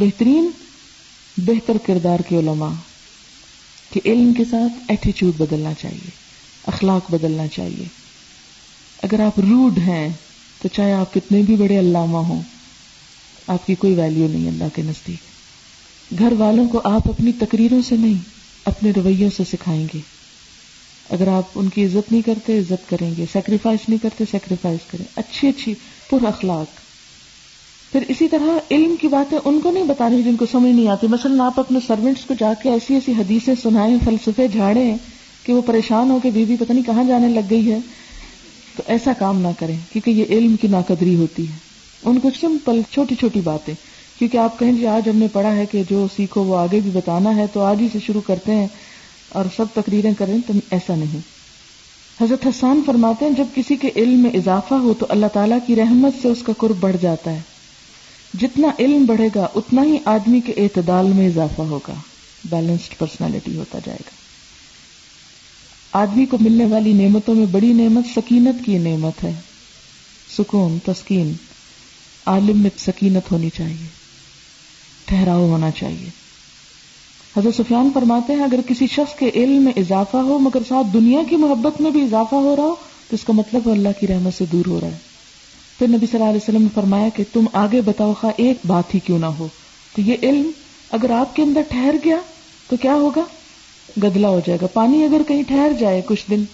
بہترین 0.00 0.50
بہتر 1.46 1.76
کردار 1.86 2.20
کے 2.28 2.38
علماء 2.38 2.70
کہ 3.92 4.00
علم 4.04 4.32
کے 4.36 4.44
ساتھ 4.50 4.90
ایٹیچیوڈ 4.90 5.40
بدلنا 5.40 5.72
چاہیے 5.80 6.10
اخلاق 6.72 7.10
بدلنا 7.12 7.46
چاہیے 7.56 7.84
اگر 9.08 9.20
آپ 9.24 9.38
روڈ 9.50 9.78
ہیں 9.86 10.08
تو 10.62 10.68
چاہے 10.76 10.92
آپ 10.92 11.14
کتنے 11.14 11.42
بھی 11.46 11.56
بڑے 11.56 11.78
علامہ 11.80 12.18
ہوں 12.28 12.40
آپ 13.54 13.66
کی 13.66 13.74
کوئی 13.84 13.94
ویلیو 13.94 14.26
نہیں 14.28 14.48
اللہ 14.48 14.74
کے 14.74 14.82
نزدیک 14.82 16.18
گھر 16.18 16.32
والوں 16.38 16.68
کو 16.72 16.80
آپ 16.92 17.08
اپنی 17.08 17.32
تقریروں 17.38 17.80
سے 17.88 17.96
نہیں 17.96 18.18
اپنے 18.72 18.90
رویوں 18.96 19.28
سے 19.36 19.44
سکھائیں 19.52 19.86
گے 19.94 20.00
اگر 21.12 21.28
آپ 21.28 21.58
ان 21.60 21.68
کی 21.68 21.84
عزت 21.84 22.10
نہیں 22.12 22.22
کرتے 22.26 22.58
عزت 22.58 22.88
کریں 22.90 23.10
گے 23.16 23.24
سیکریفائس 23.32 23.88
نہیں 23.88 23.98
کرتے 24.02 24.24
سیکریفائز 24.30 24.90
کریں 24.90 25.04
اچھی 25.22 25.48
اچھی 25.48 25.74
پر 26.10 26.24
اخلاق 26.26 26.82
پھر 27.92 28.04
اسی 28.10 28.28
طرح 28.28 28.72
علم 28.74 28.94
کی 29.00 29.08
باتیں 29.08 29.38
ان 29.44 29.60
کو 29.62 29.70
نہیں 29.72 29.84
بتانی 29.88 30.22
جن 30.24 30.36
کو 30.36 30.46
سمجھ 30.52 30.70
نہیں 30.70 30.88
آتی 30.90 31.06
مثلاً 31.10 31.40
آپ 31.40 31.58
اپنے 31.60 31.78
سروینٹس 31.86 32.24
کو 32.28 32.34
جا 32.38 32.52
کے 32.62 32.70
ایسی 32.70 32.94
ایسی 32.94 33.12
حدیثیں 33.18 33.54
سنائیں 33.62 33.96
فلسفے 34.04 34.46
جھاڑیں 34.48 34.96
کہ 35.42 35.52
وہ 35.52 35.60
پریشان 35.66 36.10
ہو 36.10 36.18
کے 36.22 36.30
بیوی 36.34 36.56
پتہ 36.60 36.72
نہیں 36.72 36.84
کہاں 36.86 37.04
جانے 37.08 37.28
لگ 37.34 37.50
گئی 37.50 37.70
ہے 37.72 37.78
تو 38.76 38.82
ایسا 38.96 39.12
کام 39.18 39.40
نہ 39.40 39.48
کریں 39.58 39.76
کیونکہ 39.92 40.10
یہ 40.10 40.34
علم 40.36 40.56
کی 40.60 40.68
ناقدری 40.68 41.14
ہوتی 41.16 41.46
ہے 41.48 41.62
ان 42.08 42.18
کو 42.20 42.30
سمپل 42.40 42.80
چھوٹی 42.92 43.14
چھوٹی 43.20 43.40
باتیں 43.44 43.74
کیونکہ 44.18 44.38
آپ 44.38 44.58
کہیں 44.58 44.72
جی 44.78 44.86
آج 44.86 45.08
ہم 45.08 45.16
نے 45.18 45.26
پڑھا 45.32 45.54
ہے 45.56 45.66
کہ 45.70 45.82
جو 45.90 46.06
سیکھو 46.16 46.42
وہ 46.44 46.56
آگے 46.58 46.80
بھی 46.80 46.90
بتانا 46.94 47.36
ہے 47.36 47.44
تو 47.52 47.60
آج 47.64 47.80
ہی 47.80 47.88
سے 47.92 47.98
شروع 48.06 48.20
کرتے 48.26 48.54
ہیں 48.54 48.66
اور 49.38 49.44
سب 49.56 49.66
تقریریں 49.74 50.12
کریں 50.18 50.36
تو 50.46 50.52
ایسا 50.74 50.94
نہیں 50.96 51.20
حضرت 52.20 52.46
حسان 52.46 52.80
فرماتے 52.86 53.24
ہیں 53.24 53.32
جب 53.36 53.46
کسی 53.54 53.76
کے 53.84 53.90
علم 54.02 54.20
میں 54.22 54.30
اضافہ 54.38 54.74
ہو 54.82 54.92
تو 54.98 55.06
اللہ 55.14 55.32
تعالیٰ 55.36 55.58
کی 55.66 55.76
رحمت 55.76 56.20
سے 56.22 56.28
اس 56.34 56.42
کا 56.46 56.52
قرب 56.58 56.76
بڑھ 56.80 56.96
جاتا 57.02 57.30
ہے 57.38 58.38
جتنا 58.40 58.68
علم 58.86 59.04
بڑھے 59.06 59.28
گا 59.34 59.46
اتنا 59.60 59.82
ہی 59.90 59.98
آدمی 60.14 60.40
کے 60.46 60.52
اعتدال 60.64 61.10
میں 61.18 61.26
اضافہ 61.32 61.62
ہوگا 61.72 61.94
بیلنسڈ 62.50 62.96
پرسنالٹی 62.98 63.56
ہوتا 63.56 63.78
جائے 63.86 63.98
گا 64.06 64.18
آدمی 66.02 66.26
کو 66.30 66.36
ملنے 66.40 66.64
والی 66.70 66.92
نعمتوں 67.02 67.34
میں 67.34 67.46
بڑی 67.50 67.72
نعمت 67.82 68.06
سکینت 68.14 68.64
کی 68.64 68.78
نعمت 68.90 69.22
ہے 69.24 69.32
سکون 70.36 70.78
تسکین 70.90 71.32
عالم 72.34 72.62
میں 72.62 72.70
سکینت 72.86 73.30
ہونی 73.32 73.50
چاہیے 73.62 73.86
ٹھہراؤ 75.08 75.48
ہونا 75.50 75.70
چاہیے 75.80 76.10
حضرت 77.36 77.54
سفیان 77.56 77.88
فرماتے 77.94 78.32
ہیں 78.32 78.44
اگر 78.44 78.60
کسی 78.66 78.86
شخص 78.90 79.14
کے 79.18 79.30
علم 79.34 79.62
میں 79.62 79.72
اضافہ 79.76 80.16
ہو 80.26 80.38
مگر 80.38 80.62
ساتھ 80.68 80.92
دنیا 80.92 81.20
کی 81.30 81.36
محبت 81.36 81.80
میں 81.80 81.90
بھی 81.90 82.02
اضافہ 82.02 82.34
ہو 82.44 82.54
رہا 82.56 82.64
ہو 82.64 82.74
تو 83.08 83.14
اس 83.14 83.24
کا 83.26 83.32
مطلب 83.36 83.68
اللہ 83.70 83.98
کی 84.00 84.06
رحمت 84.06 84.34
سے 84.34 84.44
دور 84.52 84.66
ہو 84.70 84.78
رہا 84.80 84.88
ہے 84.88 85.12
پھر 85.78 85.88
نبی 85.94 86.06
صلی 86.10 86.18
اللہ 86.18 86.28
علیہ 86.30 86.40
وسلم 86.42 86.62
نے 86.62 86.68
فرمایا 86.74 87.08
کہ 87.16 87.24
تم 87.32 87.44
آگے 87.62 87.80
بتاؤ 87.86 88.12
خواہ 88.20 88.32
ایک 88.44 88.58
بات 88.66 88.94
ہی 88.94 89.00
کیوں 89.06 89.18
نہ 89.18 89.26
ہو 89.38 89.48
تو 89.94 90.00
یہ 90.10 90.16
علم 90.22 90.50
اگر 90.98 91.10
آپ 91.18 91.34
کے 91.36 91.42
اندر 91.42 91.62
ٹھہر 91.70 91.96
گیا 92.04 92.16
تو 92.68 92.76
کیا 92.82 92.94
ہوگا 93.02 93.24
گدلا 94.02 94.28
ہو 94.28 94.40
جائے 94.46 94.58
گا 94.62 94.66
پانی 94.72 95.02
اگر 95.04 95.22
کہیں 95.28 95.42
ٹھہر 95.48 95.72
جائے 95.80 96.00
کچھ 96.06 96.24
دن 96.30 96.44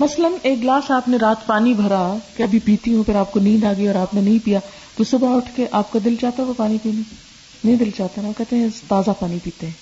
مثلا 0.00 0.28
ایک 0.42 0.62
گلاس 0.62 0.90
آپ 0.90 1.08
نے 1.08 1.16
رات 1.20 1.46
پانی 1.46 1.74
بھرا 1.80 2.04
کہ 2.36 2.42
ابھی 2.42 2.58
پیتی 2.64 2.94
ہوں 2.94 3.02
پھر 3.04 3.16
آپ 3.24 3.32
کو 3.32 3.40
نیند 3.40 3.64
آ 3.64 3.72
گئی 3.76 3.86
اور 3.88 3.94
آپ 4.02 4.14
نے 4.14 4.20
نہیں 4.20 4.38
پیا 4.44 4.58
تو 4.96 5.04
صبح 5.10 5.36
اٹھ 5.36 5.50
کے 5.56 5.66
آپ 5.82 5.92
کا 5.92 5.98
دل 6.04 6.14
چاہتا 6.20 6.42
وہ 6.46 6.54
پانی 6.56 6.78
پینے 6.82 7.02
نہیں 7.64 7.76
دل 7.84 7.90
چاہتا 7.96 8.22
نا 8.22 8.30
کہتے 8.38 8.56
ہیں 8.56 8.68
تازہ 8.88 9.10
پانی 9.20 9.38
پیتے 9.44 9.66
ہیں 9.66 9.79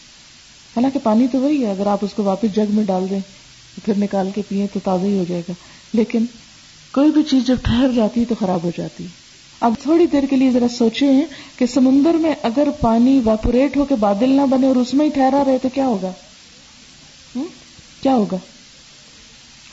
حالانکہ 0.78 0.98
پانی 1.02 1.26
تو 1.30 1.38
وہی 1.42 1.62
ہے 1.64 1.70
اگر 1.70 1.86
آپ 1.90 1.98
اس 2.02 2.12
کو 2.16 2.22
واپس 2.22 2.54
جگ 2.54 2.72
میں 2.74 2.82
ڈال 2.86 3.06
دیں 3.10 3.18
پھر 3.84 3.96
نکال 3.98 4.28
کے 4.34 4.42
پیئیں 4.48 4.66
تو 4.72 4.80
تازہ 4.82 5.04
ہی 5.04 5.16
ہو 5.18 5.24
جائے 5.28 5.42
گا 5.48 5.52
لیکن 6.00 6.24
کوئی 6.92 7.10
بھی 7.12 7.22
چیز 7.30 7.46
جب 7.46 7.56
ٹھہر 7.68 7.90
جاتی 7.94 8.20
ہے 8.20 8.24
تو 8.28 8.34
خراب 8.40 8.64
ہو 8.64 8.70
جاتی 8.76 9.04
ہے 9.04 9.08
اب 9.68 9.74
تھوڑی 9.82 10.04
دیر 10.12 10.20
کے 10.20 10.26
کے 10.30 10.36
لیے 10.36 10.50
ذرا 10.56 10.84
کہ 11.58 11.66
سمندر 11.72 12.14
میں 12.24 12.34
اگر 12.50 12.68
پانی 12.80 13.14
ہو 13.26 13.94
بادل 14.00 14.30
نہ 14.40 14.42
بنے 14.50 14.66
اور 14.66 14.76
اس 14.82 14.92
میں 14.98 15.06
ہی 15.06 15.10
ٹھہرا 15.16 15.42
رہے 15.46 15.58
تو 15.62 15.68
کیا 15.74 15.86
ہوگا 15.86 16.12
کیا 18.02 18.12
ہوگا 18.14 18.36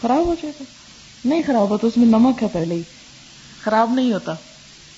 خراب 0.01 0.25
ہو 0.27 0.33
جائے 0.41 0.53
گا 0.59 0.63
نہیں 1.29 1.41
خراب 1.47 1.69
ہوتا 1.75 1.87
اس 1.93 1.97
میں 1.97 2.05
نمک 2.15 2.41
ہے 2.43 2.47
پہلے 2.53 2.75
ہی 2.79 2.81
خراب 3.63 3.93
نہیں 3.99 4.11
ہوتا 4.13 4.33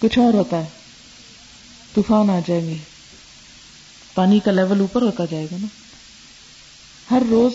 کچھ 0.05 0.19
اور 0.19 0.33
ہوتا 0.41 0.63
ہے 0.63 0.69
طوفان 1.95 2.29
آ 2.29 2.39
جائیں 2.47 2.61
گے 2.69 2.75
پانی 4.13 4.39
کا 4.47 4.51
لیول 4.61 4.81
اوپر 4.85 5.01
ہوتا 5.11 5.25
جائے 5.31 5.45
گا 5.51 5.57
نا 5.61 5.67
ہر 7.11 7.23
روز 7.29 7.53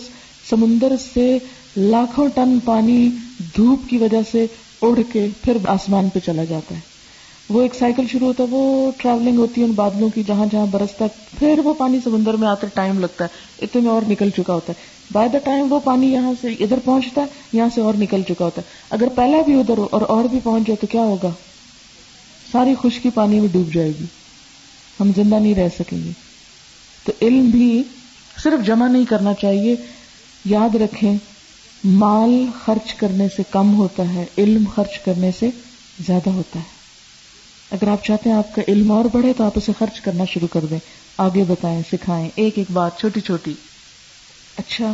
سمندر 0.49 0.93
سے 1.13 1.37
لاکھوں 1.75 2.27
ٹن 2.35 2.57
پانی 2.65 3.07
دھوپ 3.55 3.89
کی 3.89 3.97
وجہ 3.97 4.21
سے 4.31 4.45
اڑ 4.87 4.97
کے 5.11 5.27
پھر 5.43 5.57
آسمان 5.73 6.09
پہ 6.13 6.19
چلا 6.25 6.43
جاتا 6.49 6.75
ہے 6.75 6.91
وہ 7.53 7.61
ایک 7.61 7.73
سائیکل 7.75 8.05
شروع 8.11 8.27
ہوتا 8.27 8.43
ہے 8.43 8.47
وہ 8.57 8.91
ٹریولنگ 8.97 9.37
ہوتی 9.39 9.61
ہے 9.61 9.65
ان 9.65 9.71
بادلوں 9.75 10.09
کی 10.15 10.23
جہاں 10.27 10.45
جہاں 10.51 10.65
برستا 10.71 11.05
ہے 11.05 11.37
پھر 11.39 11.59
وہ 11.63 11.73
پانی 11.77 11.97
سمندر 12.03 12.33
میں 12.43 12.47
آتا 12.47 12.67
ٹائم 12.73 12.99
لگتا 12.99 13.23
ہے 13.25 13.63
اتنے 13.65 13.81
میں 13.81 13.91
اور 13.91 14.01
نکل 14.09 14.29
چکا 14.37 14.53
ہوتا 14.53 14.73
ہے 14.77 14.91
بائی 15.13 15.29
دا 15.33 15.37
ٹائم 15.43 15.71
وہ 15.73 15.79
پانی 15.83 16.11
یہاں 16.13 16.33
سے 16.41 16.53
ادھر 16.65 16.79
پہنچتا 16.85 17.21
ہے 17.21 17.25
یہاں 17.57 17.67
سے 17.75 17.81
اور 17.81 17.93
نکل 17.99 18.21
چکا 18.29 18.45
ہوتا 18.45 18.61
ہے 18.61 18.71
اگر 18.95 19.07
پہلا 19.15 19.41
بھی 19.45 19.59
ادھر 19.59 19.77
ہو 19.77 19.87
اور 19.91 20.01
اور 20.15 20.25
بھی 20.31 20.39
پہنچ 20.43 20.67
جائے 20.67 20.77
تو 20.81 20.87
کیا 20.91 21.01
ہوگا 21.01 21.31
ساری 22.51 22.73
خشکی 22.81 23.09
پانی 23.13 23.39
میں 23.39 23.47
ڈوب 23.53 23.73
جائے 23.73 23.91
گی 23.99 24.05
ہم 24.99 25.11
زندہ 25.15 25.35
نہیں 25.39 25.55
رہ 25.55 25.67
سکیں 25.77 25.97
گے 26.03 26.11
تو 27.05 27.11
علم 27.25 27.49
بھی 27.51 27.69
صرف 28.41 28.65
جمع 28.67 28.87
نہیں 28.87 29.05
کرنا 29.09 29.33
چاہیے 29.41 29.75
یاد 30.49 30.75
رکھیں 30.81 31.13
مال 31.99 32.31
خرچ 32.65 32.93
کرنے 32.95 33.27
سے 33.35 33.43
کم 33.51 33.73
ہوتا 33.77 34.03
ہے 34.13 34.25
علم 34.37 34.63
خرچ 34.75 34.97
کرنے 35.05 35.31
سے 35.39 35.49
زیادہ 36.07 36.29
ہوتا 36.35 36.59
ہے 36.59 36.71
اگر 37.75 37.87
آپ 37.87 38.03
چاہتے 38.05 38.29
ہیں 38.29 38.35
آپ 38.37 38.53
کا 38.55 38.61
علم 38.67 38.91
اور 38.91 39.05
بڑھے 39.13 39.31
تو 39.37 39.43
آپ 39.43 39.51
اسے 39.57 39.71
خرچ 39.79 39.99
کرنا 40.01 40.23
شروع 40.33 40.47
کر 40.53 40.65
دیں 40.69 40.77
آگے 41.25 41.43
بتائیں 41.47 41.81
سکھائیں 41.91 42.27
ایک 42.43 42.57
ایک 42.57 42.71
بات 42.73 42.99
چھوٹی 42.99 43.21
چھوٹی 43.25 43.53
اچھا 44.57 44.91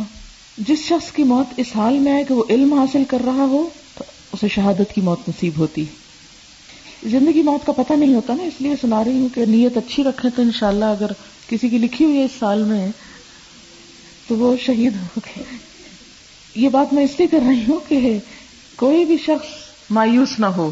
جس 0.68 0.80
شخص 0.84 1.10
کی 1.16 1.22
موت 1.24 1.58
اس 1.60 1.66
حال 1.76 1.98
میں 1.98 2.12
آئے 2.12 2.24
کہ 2.28 2.34
وہ 2.34 2.44
علم 2.50 2.72
حاصل 2.78 3.02
کر 3.08 3.20
رہا 3.26 3.44
ہو 3.50 3.66
تو 3.98 4.04
اسے 4.32 4.48
شہادت 4.54 4.94
کی 4.94 5.00
موت 5.04 5.28
نصیب 5.28 5.58
ہوتی 5.58 5.84
ہے 5.88 7.08
زندگی 7.10 7.42
موت 7.42 7.66
کا 7.66 7.72
پتہ 7.76 7.92
نہیں 7.92 8.14
ہوتا 8.14 8.34
نا 8.36 8.42
اس 8.44 8.60
لیے 8.60 8.74
سنا 8.80 9.02
رہی 9.04 9.18
ہوں 9.20 9.28
کہ 9.34 9.44
نیت 9.48 9.76
اچھی 9.76 10.04
رکھیں 10.04 10.30
تو 10.36 10.42
انشاءاللہ 10.42 10.84
اگر 10.96 11.12
کسی 11.50 11.68
کی 11.68 11.78
لکھی 11.78 12.04
ہوئی 12.04 12.18
ہے 12.18 12.24
اس 12.24 12.36
سال 12.38 12.62
میں 12.64 12.86
تو 14.30 14.36
وہ 14.38 14.50
شہید 14.64 14.96
ہو 15.04 15.20
گئے 15.24 15.42
یہ 16.64 16.68
بات 16.74 16.92
میں 16.94 17.04
اس 17.04 17.18
لیے 17.18 17.26
کر 17.30 17.38
رہی 17.46 17.62
ہوں 17.68 17.78
کہ 17.88 17.96
کوئی 18.82 19.04
بھی 19.04 19.16
شخص 19.26 19.48
مایوس 19.96 20.38
نہ 20.44 20.50
ہو 20.58 20.70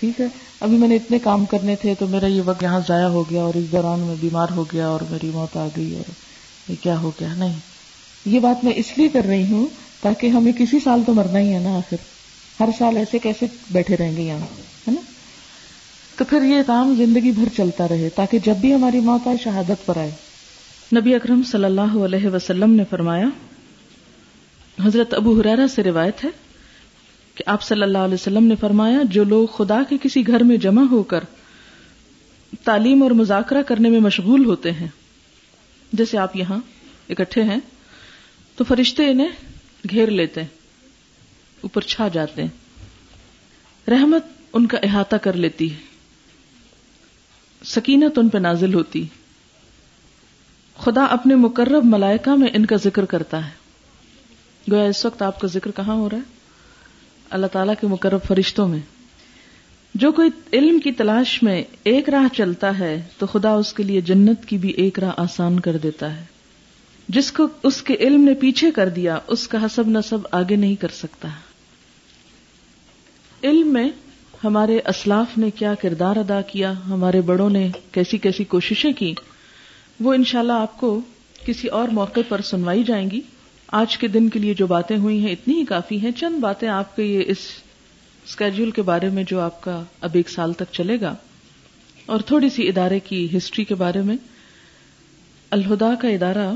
ٹھیک 0.00 0.20
ہے 0.20 0.26
ابھی 0.66 0.76
میں 0.82 0.88
نے 0.88 0.96
اتنے 0.96 1.18
کام 1.28 1.44
کرنے 1.52 1.76
تھے 1.84 1.94
تو 1.98 2.06
میرا 2.10 2.26
یہ 2.34 2.42
وقت 2.46 2.62
یہاں 2.62 2.80
ضائع 2.88 3.06
ہو 3.14 3.22
گیا 3.30 3.42
اور 3.42 3.54
اس 3.62 3.70
دوران 3.72 4.00
میں 4.10 4.14
بیمار 4.20 4.48
ہو 4.56 4.64
گیا 4.72 4.88
اور 4.88 5.00
میری 5.10 5.30
موت 5.34 5.56
آ 5.62 5.66
گئی 5.76 5.94
اور 5.98 6.10
یہ 6.70 6.82
کیا 6.82 6.98
ہو 7.06 7.10
گیا 7.20 7.28
نہیں 7.36 7.56
یہ 8.34 8.38
بات 8.48 8.64
میں 8.64 8.72
اس 8.82 8.96
لیے 8.98 9.08
کر 9.16 9.26
رہی 9.32 9.44
ہوں 9.52 9.66
تاکہ 10.02 10.36
ہمیں 10.38 10.52
کسی 10.58 10.80
سال 10.84 11.02
تو 11.06 11.14
مرنا 11.22 11.38
ہی 11.38 11.52
ہے 11.54 11.58
نا 11.68 11.76
آخر 11.76 12.04
ہر 12.60 12.68
سال 12.78 12.96
ایسے 12.96 13.18
کیسے 13.28 13.46
بیٹھے 13.78 13.96
رہیں 13.96 14.16
گے 14.16 14.22
یہاں 14.30 14.46
ہے 14.86 14.92
نا 14.98 15.08
تو 16.18 16.24
پھر 16.30 16.42
یہ 16.54 16.62
کام 16.66 16.94
زندگی 16.98 17.30
بھر 17.40 17.48
چلتا 17.56 17.88
رہے 17.90 18.08
تاکہ 18.14 18.38
جب 18.44 18.56
بھی 18.66 18.74
ہماری 18.74 19.00
موت 19.12 19.28
آئے 19.28 19.36
شہادت 19.44 19.86
پر 19.86 19.96
آئے 20.06 20.10
نبی 20.96 21.14
اکرم 21.14 21.42
صلی 21.50 21.64
اللہ 21.64 21.96
علیہ 22.04 22.28
وسلم 22.34 22.74
نے 22.74 22.84
فرمایا 22.90 23.24
حضرت 24.84 25.14
ابو 25.14 25.32
حریرا 25.40 25.66
سے 25.74 25.82
روایت 25.82 26.22
ہے 26.24 26.28
کہ 27.36 27.44
آپ 27.54 27.62
صلی 27.62 27.82
اللہ 27.82 28.04
علیہ 28.08 28.14
وسلم 28.14 28.44
نے 28.46 28.54
فرمایا 28.60 29.00
جو 29.14 29.24
لوگ 29.32 29.46
خدا 29.56 29.80
کے 29.88 29.96
کسی 30.02 30.26
گھر 30.28 30.42
میں 30.50 30.56
جمع 30.66 30.82
ہو 30.90 31.02
کر 31.10 31.24
تعلیم 32.64 33.02
اور 33.02 33.10
مذاکرہ 33.20 33.62
کرنے 33.68 33.88
میں 33.90 34.00
مشغول 34.00 34.44
ہوتے 34.44 34.72
ہیں 34.78 34.86
جیسے 35.98 36.18
آپ 36.18 36.36
یہاں 36.36 36.58
اکٹھے 37.10 37.42
ہیں 37.50 37.58
تو 38.56 38.64
فرشتے 38.68 39.10
انہیں 39.10 39.86
گھیر 39.90 40.10
لیتے 40.20 40.40
ہیں 40.42 40.48
اوپر 41.62 41.80
چھا 41.92 42.08
جاتے 42.12 42.42
ہیں 42.42 43.90
رحمت 43.90 44.26
ان 44.52 44.66
کا 44.72 44.78
احاطہ 44.88 45.16
کر 45.22 45.36
لیتی 45.46 45.70
ہے 45.72 45.86
سکینت 47.74 48.18
ان 48.18 48.28
پہ 48.28 48.38
نازل 48.48 48.74
ہوتی 48.74 49.02
ہے 49.02 49.17
خدا 50.82 51.04
اپنے 51.10 51.34
مقرب 51.44 51.84
ملائکہ 51.92 52.30
میں 52.38 52.48
ان 52.54 52.66
کا 52.72 52.76
ذکر 52.82 53.04
کرتا 53.14 53.44
ہے 53.46 53.56
گویا 54.70 54.82
اس 54.88 55.04
وقت 55.04 55.22
آپ 55.22 55.40
کا 55.40 55.46
ذکر 55.52 55.70
کہاں 55.76 55.94
ہو 56.02 56.08
رہا 56.10 56.18
ہے 56.18 56.36
اللہ 57.38 57.46
تعالیٰ 57.52 57.74
کے 57.80 57.86
مقرب 57.86 58.26
فرشتوں 58.26 58.66
میں 58.68 58.78
جو 60.02 60.10
کوئی 60.12 60.30
علم 60.58 60.78
کی 60.84 60.92
تلاش 61.00 61.42
میں 61.42 61.62
ایک 61.92 62.08
راہ 62.14 62.26
چلتا 62.36 62.78
ہے 62.78 62.92
تو 63.18 63.26
خدا 63.32 63.52
اس 63.62 63.72
کے 63.74 63.82
لیے 63.82 64.00
جنت 64.10 64.44
کی 64.48 64.58
بھی 64.64 64.68
ایک 64.82 64.98
راہ 64.98 65.12
آسان 65.20 65.58
کر 65.66 65.76
دیتا 65.82 66.14
ہے 66.16 66.24
جس 67.16 67.30
کو 67.32 67.46
اس 67.68 67.82
کے 67.88 67.96
علم 68.06 68.24
نے 68.24 68.34
پیچھے 68.40 68.70
کر 68.78 68.88
دیا 68.98 69.18
اس 69.36 69.46
کا 69.48 69.64
حسب 69.64 69.88
نصب 69.96 70.26
آگے 70.40 70.56
نہیں 70.64 70.74
کر 70.80 70.88
سکتا 70.94 71.28
علم 73.50 73.72
میں 73.72 73.88
ہمارے 74.44 74.78
اسلاف 74.94 75.36
نے 75.38 75.50
کیا 75.58 75.74
کردار 75.82 76.16
ادا 76.16 76.40
کیا 76.52 76.72
ہمارے 76.88 77.20
بڑوں 77.32 77.50
نے 77.50 77.68
کیسی 77.92 78.18
کیسی 78.28 78.44
کوششیں 78.54 78.92
کی 78.98 79.12
وہ 80.04 80.12
ان 80.14 80.24
شاء 80.30 80.38
اللہ 80.40 80.60
آپ 80.62 80.76
کو 80.80 81.00
کسی 81.46 81.68
اور 81.76 81.88
موقع 81.92 82.20
پر 82.28 82.40
سنوائی 82.50 82.82
جائیں 82.86 83.08
گی 83.10 83.20
آج 83.78 83.96
کے 83.98 84.08
دن 84.08 84.28
کے 84.30 84.38
لیے 84.38 84.54
جو 84.54 84.66
باتیں 84.66 84.96
ہوئی 84.98 85.18
ہیں 85.24 85.32
اتنی 85.32 85.54
ہی 85.58 85.64
کافی 85.68 85.98
ہیں 86.00 86.10
چند 86.16 86.38
باتیں 86.40 86.68
آپ 86.68 86.94
کے 86.96 87.02
یہ 87.04 87.22
اس 87.32 87.38
اسکیڈول 88.26 88.70
کے 88.78 88.82
بارے 88.90 89.08
میں 89.16 89.24
جو 89.28 89.40
آپ 89.40 89.60
کا 89.62 89.80
اب 90.06 90.10
ایک 90.16 90.28
سال 90.30 90.52
تک 90.58 90.72
چلے 90.74 91.00
گا 91.00 91.14
اور 92.14 92.20
تھوڑی 92.26 92.48
سی 92.50 92.68
ادارے 92.68 93.00
کی 93.08 93.26
ہسٹری 93.36 93.64
کے 93.64 93.74
بارے 93.82 94.02
میں 94.02 94.16
الہدا 95.56 95.94
کا 96.02 96.08
ادارہ 96.08 96.50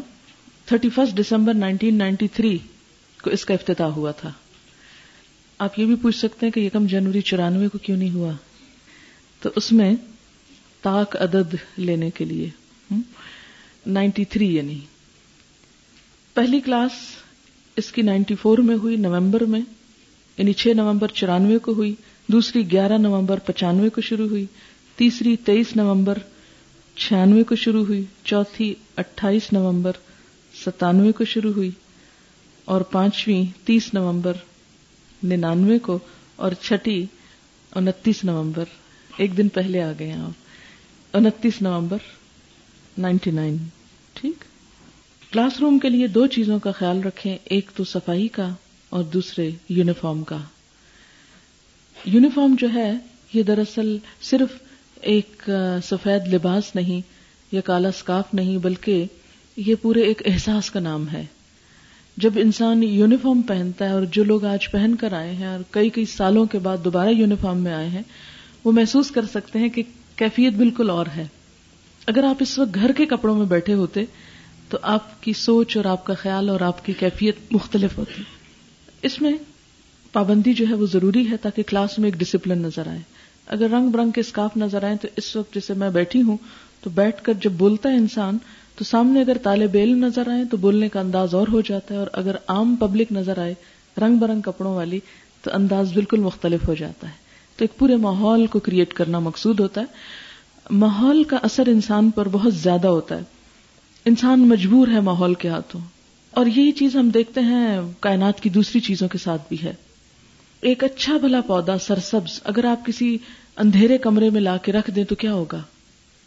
thirty 0.66 0.88
first 0.94 1.18
December 1.18 1.55
nineteen 1.55 1.98
ninety 1.98 2.28
three 2.35 2.57
کو 3.22 3.31
اس 3.31 3.44
کا 3.44 3.55
افتتاح 3.55 3.90
ہوا 3.96 4.11
تھا 4.20 4.31
آپ 5.66 5.78
یہ 5.78 5.87
بھی 5.87 5.94
پوچھ 6.02 6.16
سکتے 6.18 6.46
ہیں 6.46 6.52
کہ 6.52 6.61
یکم 6.61 6.87
جنوری 6.90 7.20
چورانوے 7.31 7.68
کو 7.72 7.78
کیوں 7.83 7.96
نہیں 7.96 8.14
ہوا 8.14 8.33
تو 9.42 9.50
اس 9.57 9.72
میں 9.72 9.94
تاک 10.83 11.16
عدد 11.22 11.55
لینے 11.78 12.11
کے 12.14 12.24
لیے 12.24 12.48
نائنٹی 13.98 14.24
تھری 14.33 14.55
یعنی 14.55 14.78
پہلی 16.35 16.61
کلاس 16.64 16.90
اس 17.78 17.90
کی 17.92 18.02
نائنٹی 18.02 18.35
فور 18.42 18.59
میں 18.68 18.76
ہوئی 18.83 18.96
نومبر 18.96 19.44
میں 19.55 19.61
یعنی 20.37 20.52
چھ 20.62 20.74
نومبر 20.76 21.09
چورانوے 21.14 21.59
کو 21.66 21.72
ہوئی 21.76 21.94
دوسری 22.33 22.70
گیارہ 22.72 22.98
نومبر 22.98 23.38
پچانوے 23.46 23.88
کو 23.94 24.00
شروع 24.09 24.28
ہوئی 24.28 24.44
تیسری 24.96 25.35
تیئیس 25.44 25.74
نومبر 25.76 26.18
چھیانوے 26.96 27.42
کو 27.48 27.57
شروع 27.57 27.85
ہوئی 27.85 28.02
چوتھی 28.24 28.72
اٹھائیس 29.02 29.52
نومبر 29.52 29.92
ستانوے 30.64 31.12
کو 31.18 31.24
شروع 31.24 31.52
ہوئی 31.52 31.70
اور 32.72 32.81
پانچویں 32.90 33.42
تیس 33.66 33.92
نومبر 33.94 34.37
ننانوے 35.31 35.78
کو 35.87 35.98
اور 36.44 36.52
چھٹی 36.62 37.05
انتیس 37.76 38.22
نومبر 38.24 38.64
ایک 39.22 39.37
دن 39.37 39.48
پہلے 39.55 39.83
آ 39.83 39.90
گئے 39.98 40.12
آپ 40.14 41.16
انتیس 41.16 41.61
نومبر 41.62 41.98
نائنٹی 42.98 43.31
نائن 43.31 43.57
ٹھیک 44.14 44.44
کلاس 45.33 45.61
روم 45.61 45.78
کے 45.78 45.88
لیے 45.88 46.07
دو 46.16 46.26
چیزوں 46.35 46.59
کا 46.62 46.70
خیال 46.78 47.02
رکھیں 47.05 47.37
ایک 47.44 47.70
تو 47.76 47.85
صفائی 47.92 48.26
کا 48.33 48.48
اور 48.96 49.05
دوسرے 49.12 49.48
یونیفارم 49.68 50.22
کا 50.26 50.37
یونیفارم 52.12 52.55
جو 52.59 52.68
ہے 52.74 52.90
یہ 53.33 53.42
دراصل 53.42 53.96
صرف 54.31 54.59
ایک 55.14 55.48
سفید 55.85 56.33
لباس 56.35 56.74
نہیں 56.74 57.00
یا 57.52 57.61
کالا 57.64 57.92
سکاف 57.98 58.35
نہیں 58.35 58.57
بلکہ 58.62 59.05
یہ 59.66 59.74
پورے 59.83 60.02
ایک 60.07 60.22
احساس 60.26 60.70
کا 60.70 60.81
نام 60.81 61.09
ہے 61.12 61.24
جب 62.22 62.33
انسان 62.42 62.83
یونیفارم 62.83 63.40
پہنتا 63.48 63.85
ہے 63.88 63.92
اور 63.94 64.02
جو 64.12 64.24
لوگ 64.24 64.44
آج 64.46 64.70
پہن 64.70 64.94
کر 65.00 65.12
آئے 65.16 65.33
ہیں 65.35 65.46
اور 65.46 65.61
کئی 65.70 65.90
کئی 65.90 66.05
سالوں 66.16 66.44
کے 66.52 66.59
بعد 66.62 66.85
دوبارہ 66.85 67.11
یونیفارم 67.16 67.59
میں 67.64 67.72
آئے 67.72 67.88
ہیں 67.88 68.02
وہ 68.64 68.72
محسوس 68.72 69.11
کر 69.11 69.26
سکتے 69.33 69.59
ہیں 69.59 69.68
کہ 69.76 69.83
کیفیت 70.16 70.55
بالکل 70.57 70.90
اور 70.90 71.07
ہے 71.16 71.26
اگر 72.10 72.24
آپ 72.24 72.36
اس 72.40 72.58
وقت 72.58 72.74
گھر 72.74 72.92
کے 72.96 73.04
کپڑوں 73.06 73.34
میں 73.36 73.44
بیٹھے 73.46 73.74
ہوتے 73.74 74.04
تو 74.68 74.78
آپ 74.92 75.22
کی 75.22 75.32
سوچ 75.40 75.76
اور 75.76 75.84
آپ 75.86 76.04
کا 76.04 76.14
خیال 76.22 76.48
اور 76.48 76.60
آپ 76.68 76.84
کی 76.84 76.92
کیفیت 76.98 77.36
مختلف 77.50 77.96
ہوتی 77.98 78.22
اس 79.06 79.20
میں 79.22 79.32
پابندی 80.12 80.52
جو 80.54 80.64
ہے 80.70 80.74
وہ 80.80 80.86
ضروری 80.92 81.30
ہے 81.30 81.36
تاکہ 81.42 81.62
کلاس 81.66 81.98
میں 81.98 82.08
ایک 82.08 82.18
ڈسپلن 82.20 82.58
نظر 82.62 82.86
آئے 82.90 82.98
اگر 83.56 83.70
رنگ 83.72 83.88
برنگ 83.90 84.10
کے 84.14 84.20
اسکارف 84.20 84.56
نظر 84.56 84.84
آئے 84.84 84.96
تو 85.02 85.08
اس 85.16 85.34
وقت 85.36 85.54
جیسے 85.54 85.74
میں 85.76 85.88
بیٹھی 85.90 86.20
ہوں 86.22 86.36
تو 86.80 86.90
بیٹھ 86.94 87.22
کر 87.24 87.32
جب 87.42 87.52
بولتا 87.58 87.88
ہے 87.90 87.96
انسان 87.96 88.38
تو 88.76 88.84
سامنے 88.84 89.20
اگر 89.20 89.38
طالب 89.42 89.76
علم 89.80 90.04
نظر 90.04 90.30
آئے 90.30 90.44
تو 90.50 90.56
بولنے 90.56 90.88
کا 90.88 91.00
انداز 91.00 91.34
اور 91.34 91.48
ہو 91.52 91.60
جاتا 91.68 91.94
ہے 91.94 91.98
اور 91.98 92.06
اگر 92.20 92.36
عام 92.48 92.74
پبلک 92.80 93.12
نظر 93.12 93.38
آئے 93.40 93.54
رنگ 94.02 94.16
برنگ 94.18 94.40
کپڑوں 94.42 94.74
والی 94.74 95.00
تو 95.42 95.50
انداز 95.54 95.92
بالکل 95.94 96.20
مختلف 96.20 96.68
ہو 96.68 96.74
جاتا 96.74 97.08
ہے 97.08 97.20
تو 97.56 97.64
ایک 97.64 97.78
پورے 97.78 97.96
ماحول 98.06 98.46
کو 98.50 98.58
کریٹ 98.68 98.94
کرنا 98.94 99.18
مقصود 99.28 99.60
ہوتا 99.60 99.80
ہے 99.80 99.86
ماحول 100.70 101.22
کا 101.29 101.38
اثر 101.42 101.68
انسان 101.68 102.11
پر 102.14 102.29
بہت 102.33 102.55
زیادہ 102.55 102.87
ہوتا 102.88 103.16
ہے 103.18 103.22
انسان 104.11 104.40
مجبور 104.48 104.88
ہے 104.92 105.01
ماحول 105.05 105.35
کے 105.38 105.48
ہاتھوں 105.48 105.81
اور 106.40 106.46
یہی 106.46 106.70
چیز 106.79 106.94
ہم 106.96 107.09
دیکھتے 107.14 107.40
ہیں 107.40 107.81
کائنات 108.01 108.40
کی 108.40 108.48
دوسری 108.51 108.81
چیزوں 108.81 109.09
کے 109.09 109.18
ساتھ 109.22 109.42
بھی 109.48 109.57
ہے 109.62 109.72
ایک 110.70 110.85
اچھا 110.85 111.16
بھلا 111.20 111.40
پودا 111.46 111.77
سرسبز 111.87 112.38
اگر 112.53 112.64
آپ 112.70 112.85
کسی 112.87 113.16
اندھیرے 113.64 113.96
کمرے 114.03 114.29
میں 114.31 114.40
لا 114.40 114.57
کے 114.62 114.72
رکھ 114.72 114.90
دیں 114.96 115.05
تو 115.09 115.14
کیا 115.25 115.33
ہوگا 115.33 115.61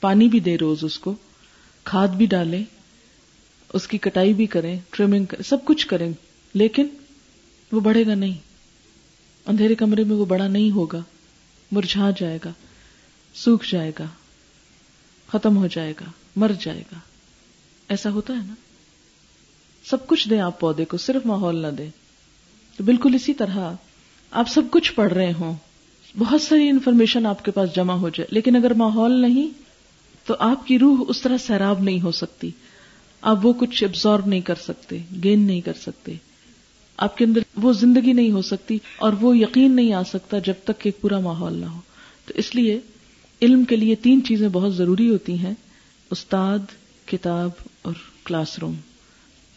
پانی 0.02 0.28
بھی 0.30 0.40
دے 0.50 0.58
روز 0.62 0.84
اس 0.86 0.98
کو 1.00 1.14
کھاد 1.90 2.08
بھی 2.18 2.26
ڈالیں 2.36 2.62
اس 3.74 3.88
کی 3.88 3.98
کٹائی 4.02 4.34
بھی 4.34 4.46
کریں 4.56 4.78
ٹریمنگ 4.96 5.26
کریں 5.30 5.44
سب 5.50 5.66
کچھ 5.66 5.88
کریں 5.88 6.12
لیکن 6.54 6.88
وہ 7.72 7.80
بڑھے 7.88 8.06
گا 8.08 8.16
نہیں 8.16 8.34
اندھیرے 9.50 9.76
کمرے 9.76 10.04
میں 10.08 10.16
وہ 10.16 10.26
بڑا 10.26 10.48
نہیں 10.48 10.70
ہوگا 10.76 11.00
مرجھا 11.72 12.10
جائے 12.20 12.38
گا 12.46 12.52
سوکھ 13.36 13.66
جائے 13.72 13.92
گا 14.00 14.06
ختم 15.36 15.58
ہو 15.58 15.68
جائے 15.72 15.94
گا 16.00 16.10
مر 16.42 16.52
جائے 16.60 16.82
گا 16.92 16.98
ایسا 17.94 18.10
ہوتا 18.12 18.34
ہے 18.34 18.40
نا 18.48 18.54
سب 19.90 20.06
کچھ 20.08 20.28
دیں 20.30 20.40
آپ 20.42 20.60
پودے 20.60 20.86
کو 20.94 20.98
صرف 21.06 21.26
ماحول 21.32 21.58
نہ 21.62 21.68
دیں 21.78 21.90
تو 22.78 22.84
بالکل 22.84 23.16
اسی 23.16 23.34
طرح 23.42 23.72
آپ 24.42 24.50
سب 24.54 24.70
کچھ 24.72 24.94
پڑھ 24.96 25.14
رہے 25.14 25.34
ہوں 25.40 25.54
بہت 26.18 26.42
ساری 26.42 26.70
انفارمیشن 26.70 27.26
آپ 27.26 27.44
کے 27.46 27.52
پاس 27.58 27.76
جمع 27.76 27.94
ہو 28.06 28.10
جائے 28.18 28.28
لیکن 28.36 28.56
اگر 28.56 28.74
ماحول 28.84 29.20
نہیں 29.22 29.50
تو 30.28 30.36
آپ 30.50 30.66
کی 30.68 30.78
روح 30.80 31.04
اس 31.14 31.22
طرح 31.22 31.38
سیراب 31.46 31.82
نہیں 31.84 32.00
ہو 32.02 32.12
سکتی 32.22 32.50
آپ 33.32 33.46
وہ 33.46 33.52
کچھ 33.60 33.84
ابزارو 33.84 34.26
نہیں 34.30 34.42
کر 34.50 34.56
سکتے 34.64 34.98
گین 35.24 35.46
نہیں 35.48 35.62
کر 35.68 35.74
سکتے 35.82 36.16
آپ 37.06 37.18
کے 37.18 37.26
اندر 37.26 37.42
وہ 37.62 37.74
زندگی 37.84 38.14
نہیں 38.20 38.32
ہو 38.32 38.42
سکتی 38.50 38.78
اور 39.06 39.14
وہ 39.22 39.38
یقین 39.38 39.76
نہیں 39.76 39.94
آ 39.94 40.04
سکتا 40.14 40.40
جب 40.50 40.64
تک 40.70 40.80
کہ 40.82 40.92
پورا 41.02 41.20
ماحول 41.30 41.58
نہ 41.60 41.66
ہو 41.76 41.80
تو 42.28 42.34
اس 42.44 42.54
لیے 42.56 42.80
علم 43.42 43.64
کے 43.70 43.76
لیے 43.76 43.96
تین 44.02 44.24
چیزیں 44.28 44.48
بہت 44.52 44.76
ضروری 44.76 45.10
ہوتی 45.10 45.38
ہیں 45.40 45.54
استاد 46.12 46.72
کتاب 47.08 47.62
اور 47.88 47.94
کلاس 48.24 48.58
روم 48.60 48.74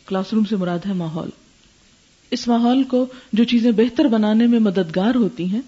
کلاس 0.07 0.33
روم 0.33 0.45
سے 0.49 0.57
مراد 0.57 0.87
ہے 0.89 0.93
ماحول 1.03 1.29
اس 2.37 2.47
ماحول 2.49 2.83
کو 2.91 3.05
جو 3.33 3.45
چیزیں 3.53 3.71
بہتر 3.77 4.05
بنانے 4.13 4.47
میں 4.55 4.59
مددگار 4.61 5.15
ہوتی 5.15 5.45
ہیں 5.53 5.61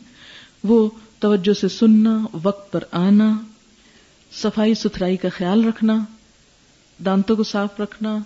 وہ 0.69 0.87
توجہ 1.21 1.53
سے 1.61 1.69
سننا 1.69 2.19
وقت 2.43 2.71
پر 2.73 2.85
آنا 3.01 3.31
صفائی 4.41 4.75
ستھرائی 4.83 5.17
کا 5.17 5.29
خیال 5.37 5.65
رکھنا 5.65 5.97
دانتوں 7.05 7.37
کو 7.37 7.43
صاف 7.45 7.81
رکھنا 7.81 8.17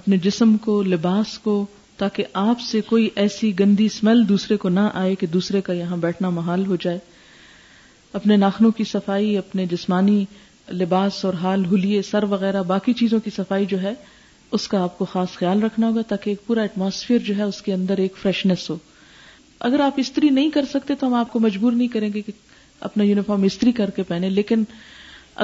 اپنے 0.00 0.16
جسم 0.24 0.56
کو 0.64 0.82
لباس 0.82 1.38
کو 1.42 1.64
تاکہ 1.98 2.24
آپ 2.40 2.60
سے 2.70 2.80
کوئی 2.88 3.08
ایسی 3.22 3.58
گندی 3.58 3.86
اسمیل 3.86 4.28
دوسرے 4.28 4.56
کو 4.64 4.68
نہ 4.68 4.80
آئے 4.94 5.14
کہ 5.20 5.26
دوسرے 5.26 5.60
کا 5.68 5.72
یہاں 5.72 5.96
بیٹھنا 6.00 6.30
محال 6.30 6.66
ہو 6.66 6.76
جائے 6.80 6.98
اپنے 8.16 8.36
ناخنوں 8.36 8.70
کی 8.76 8.84
صفائی 8.92 9.36
اپنے 9.38 9.66
جسمانی 9.70 10.24
لباس 10.80 11.24
اور 11.24 11.34
حال 11.42 11.64
ہولیے 11.66 12.02
سر 12.10 12.22
وغیرہ 12.30 12.62
باقی 12.66 12.92
چیزوں 12.94 13.20
کی 13.24 13.30
صفائی 13.36 13.66
جو 13.68 13.80
ہے 13.82 13.92
اس 14.56 14.66
کا 14.68 14.82
آپ 14.82 14.96
کو 14.98 15.04
خاص 15.12 15.36
خیال 15.38 15.62
رکھنا 15.62 15.88
ہوگا 15.88 16.00
تاکہ 16.08 16.30
ایک 16.30 16.46
پورا 16.46 16.60
ایٹماسفیئر 16.62 17.18
جو 17.24 17.36
ہے 17.36 17.42
اس 17.42 17.60
کے 17.62 17.72
اندر 17.72 17.98
ایک 18.04 18.16
فریشنس 18.22 18.68
ہو 18.70 18.76
اگر 19.68 19.80
آپ 19.84 19.94
استری 19.98 20.30
نہیں 20.30 20.50
کر 20.50 20.64
سکتے 20.72 20.94
تو 21.00 21.06
ہم 21.06 21.14
آپ 21.14 21.32
کو 21.32 21.40
مجبور 21.40 21.72
نہیں 21.72 21.88
کریں 21.88 22.08
گے 22.14 22.20
کہ 22.22 22.32
اپنا 22.88 23.04
یونیفارم 23.04 23.42
استری 23.44 23.72
کر 23.72 23.90
کے 23.96 24.02
پہنے 24.08 24.30
لیکن 24.30 24.62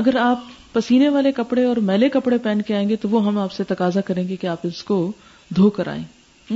اگر 0.01 0.17
آپ 0.21 0.45
پسینے 0.73 1.09
والے 1.09 1.33
کپڑے 1.33 1.65
اور 1.65 1.77
میلے 1.91 2.09
کپڑے 2.11 2.39
پہن 2.45 2.63
کے 2.67 2.75
آئیں 2.77 2.89
گے 2.89 2.97
تو 3.03 3.09
وہ 3.09 3.25
ہم 3.27 3.39
آپ 3.39 3.53
سے 3.53 3.65
تقاضا 3.69 4.01
کریں 4.07 4.27
گے 4.29 4.37
کہ 4.41 4.47
آپ 4.47 4.61
اس 4.67 4.83
کو 4.85 5.01
دھو 5.57 5.69
کر 5.79 5.89
آئیں 5.89 6.55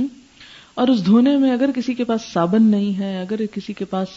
اور 0.79 0.87
اس 0.87 1.05
دھونے 1.05 1.35
میں 1.37 1.51
اگر 1.51 1.69
کسی 1.75 1.93
کے 1.93 2.03
پاس 2.05 2.21
صابن 2.33 2.63
نہیں 2.71 2.97
ہے 2.99 3.19
اگر 3.21 3.45
کسی 3.53 3.73
کے 3.73 3.85
پاس 3.93 4.09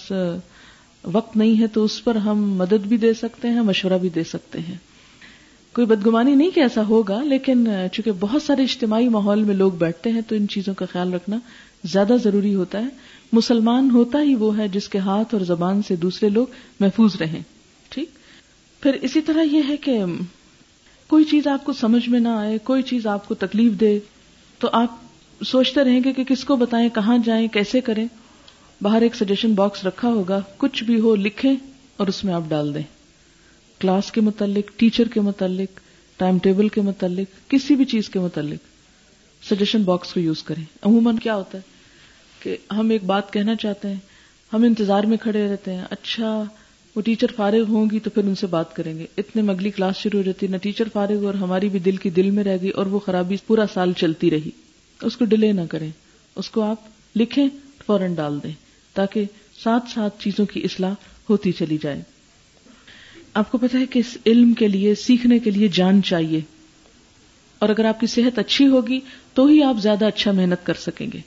وقت 1.12 1.36
نہیں 1.36 1.60
ہے 1.60 1.66
تو 1.74 1.84
اس 1.84 2.02
پر 2.04 2.16
ہم 2.24 2.42
مدد 2.58 2.86
بھی 2.88 2.96
دے 3.04 3.12
سکتے 3.14 3.48
ہیں 3.50 3.62
مشورہ 3.62 3.98
بھی 3.98 4.08
دے 4.14 4.24
سکتے 4.24 4.58
ہیں 4.68 4.76
کوئی 5.74 5.86
بدگمانی 5.86 6.34
نہیں 6.34 6.50
کہ 6.54 6.60
ایسا 6.60 6.82
ہوگا 6.88 7.20
لیکن 7.24 7.66
چونکہ 7.92 8.12
بہت 8.20 8.42
سارے 8.42 8.62
اجتماعی 8.62 9.08
ماحول 9.08 9.42
میں 9.44 9.54
لوگ 9.54 9.72
بیٹھتے 9.78 10.10
ہیں 10.12 10.20
تو 10.28 10.34
ان 10.34 10.46
چیزوں 10.50 10.74
کا 10.78 10.86
خیال 10.92 11.14
رکھنا 11.14 11.38
زیادہ 11.92 12.16
ضروری 12.24 12.54
ہوتا 12.54 12.78
ہے 12.84 12.88
مسلمان 13.32 13.90
ہوتا 13.90 14.22
ہی 14.22 14.34
وہ 14.38 14.56
ہے 14.58 14.68
جس 14.72 14.88
کے 14.88 14.98
ہاتھ 15.06 15.34
اور 15.34 15.44
زبان 15.44 15.80
سے 15.88 15.96
دوسرے 15.96 16.28
لوگ 16.28 16.46
محفوظ 16.80 17.16
رہیں 17.20 17.40
ٹھیک 17.90 18.08
پھر 18.82 18.96
اسی 19.02 19.20
طرح 19.20 19.42
یہ 19.42 19.62
ہے 19.68 19.76
کہ 19.86 19.98
کوئی 21.08 21.24
چیز 21.30 21.46
آپ 21.48 21.64
کو 21.64 21.72
سمجھ 21.80 22.08
میں 22.08 22.20
نہ 22.20 22.28
آئے 22.38 22.58
کوئی 22.64 22.82
چیز 22.90 23.06
آپ 23.06 23.28
کو 23.28 23.34
تکلیف 23.38 23.80
دے 23.80 23.98
تو 24.58 24.68
آپ 24.72 25.44
سوچتے 25.46 25.84
رہیں 25.84 26.00
گے 26.04 26.12
کہ 26.12 26.24
کس 26.24 26.44
کو 26.44 26.56
بتائیں 26.56 26.88
کہاں 26.94 27.16
جائیں 27.24 27.46
کیسے 27.52 27.80
کریں 27.84 28.06
باہر 28.82 29.02
ایک 29.02 29.14
سجیشن 29.16 29.52
باکس 29.54 29.84
رکھا 29.86 30.08
ہوگا 30.10 30.40
کچھ 30.58 30.82
بھی 30.84 30.98
ہو 31.00 31.14
لکھیں 31.16 31.50
اور 31.96 32.06
اس 32.08 32.22
میں 32.24 32.32
آپ 32.34 32.42
ڈال 32.48 32.72
دیں 32.74 32.82
کلاس 33.80 34.10
کے 34.12 34.20
متعلق 34.28 34.70
ٹیچر 34.78 35.08
کے 35.14 35.20
متعلق 35.20 35.78
ٹائم 36.18 36.38
ٹیبل 36.42 36.68
کے 36.76 36.80
متعلق 36.82 37.38
کسی 37.50 37.74
بھی 37.80 37.84
چیز 37.92 38.08
کے 38.10 38.18
متعلق 38.20 39.44
سجیشن 39.50 39.82
باکس 39.90 40.12
کو 40.14 40.20
یوز 40.20 40.42
کریں 40.48 40.64
عموماً 40.86 41.16
کیا 41.26 41.34
ہوتا 41.36 41.58
ہے 41.58 41.62
کہ 42.42 42.56
ہم 42.76 42.90
ایک 42.90 43.04
بات 43.12 43.32
کہنا 43.32 43.54
چاہتے 43.66 43.88
ہیں 43.88 43.96
ہم 44.52 44.62
انتظار 44.68 45.04
میں 45.12 45.16
کھڑے 45.22 45.46
رہتے 45.52 45.74
ہیں 45.74 45.84
اچھا 45.90 46.32
وہ 46.94 47.00
ٹیچر 47.04 47.32
فارغ 47.36 47.70
ہوں 47.74 47.88
گی 47.90 47.98
تو 48.06 48.10
پھر 48.14 48.24
ان 48.24 48.34
سے 48.40 48.46
بات 48.56 48.74
کریں 48.76 48.96
گے 48.98 49.06
اتنے 49.22 49.42
میں 49.42 49.54
اگلی 49.54 49.70
کلاس 49.76 49.96
شروع 49.98 50.18
ہو 50.20 50.24
جاتی 50.26 50.46
ہے 50.46 50.50
نہ 50.50 50.56
ٹیچر 50.62 50.88
فارغ 50.92 51.24
اور 51.26 51.34
ہماری 51.44 51.68
بھی 51.68 51.78
دل 51.84 51.96
کی 52.06 52.10
دل 52.18 52.30
میں 52.38 52.44
رہ 52.44 52.56
گئی 52.62 52.70
اور 52.82 52.86
وہ 52.86 52.98
خرابی 53.06 53.36
پورا 53.46 53.66
سال 53.74 53.92
چلتی 54.00 54.30
رہی 54.30 54.50
اس 55.10 55.16
کو 55.16 55.24
ڈیلے 55.34 55.52
نہ 55.60 55.66
کریں 55.70 55.90
اس 56.42 56.50
کو 56.50 56.62
آپ 56.70 57.16
لکھیں 57.16 57.46
فوراً 57.86 58.14
ڈال 58.14 58.38
دیں 58.42 58.52
تاکہ 58.94 59.24
ساتھ 59.62 59.88
ساتھ 59.94 60.18
چیزوں 60.22 60.46
کی 60.52 60.60
اصلاح 60.64 60.94
ہوتی 61.28 61.52
چلی 61.58 61.76
جائے 61.82 62.00
آپ 63.42 63.50
کو 63.52 63.58
پتا 63.58 63.78
ہے 63.78 63.86
کہ 63.90 63.98
اس 63.98 64.16
علم 64.26 64.52
کے 64.58 64.68
لیے 64.68 64.94
سیکھنے 65.04 65.38
کے 65.44 65.50
لیے 65.50 65.68
جان 65.72 66.02
چاہیے 66.06 66.40
اور 67.62 67.68
اگر 67.70 67.84
آپ 67.84 68.00
کی 68.00 68.06
صحت 68.14 68.38
اچھی 68.38 68.66
ہوگی 68.68 68.98
تو 69.34 69.46
ہی 69.46 69.62
آپ 69.62 69.76
زیادہ 69.82 70.04
اچھا 70.04 70.32
محنت 70.38 70.66
کر 70.66 70.74
سکیں 70.80 71.06
گے 71.12 71.18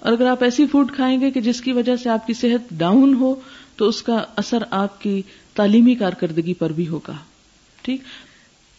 اور 0.00 0.12
اگر 0.12 0.26
آپ 0.26 0.42
ایسی 0.44 0.66
فوڈ 0.72 0.92
کھائیں 0.94 1.20
گے 1.20 1.30
کہ 1.30 1.40
جس 1.40 1.60
کی 1.62 1.72
وجہ 1.72 1.96
سے 2.02 2.08
آپ 2.10 2.26
کی 2.26 2.32
صحت 2.34 2.70
ڈاؤن 2.78 3.14
ہو 3.20 3.34
تو 3.76 3.88
اس 3.88 4.02
کا 4.02 4.22
اثر 4.36 4.62
آپ 4.80 5.00
کی 5.00 5.20
تعلیمی 5.56 5.94
کارکردگی 6.02 6.54
پر 6.58 6.72
بھی 6.72 6.88
ہوگا 6.88 7.16
ٹھیک 7.82 8.00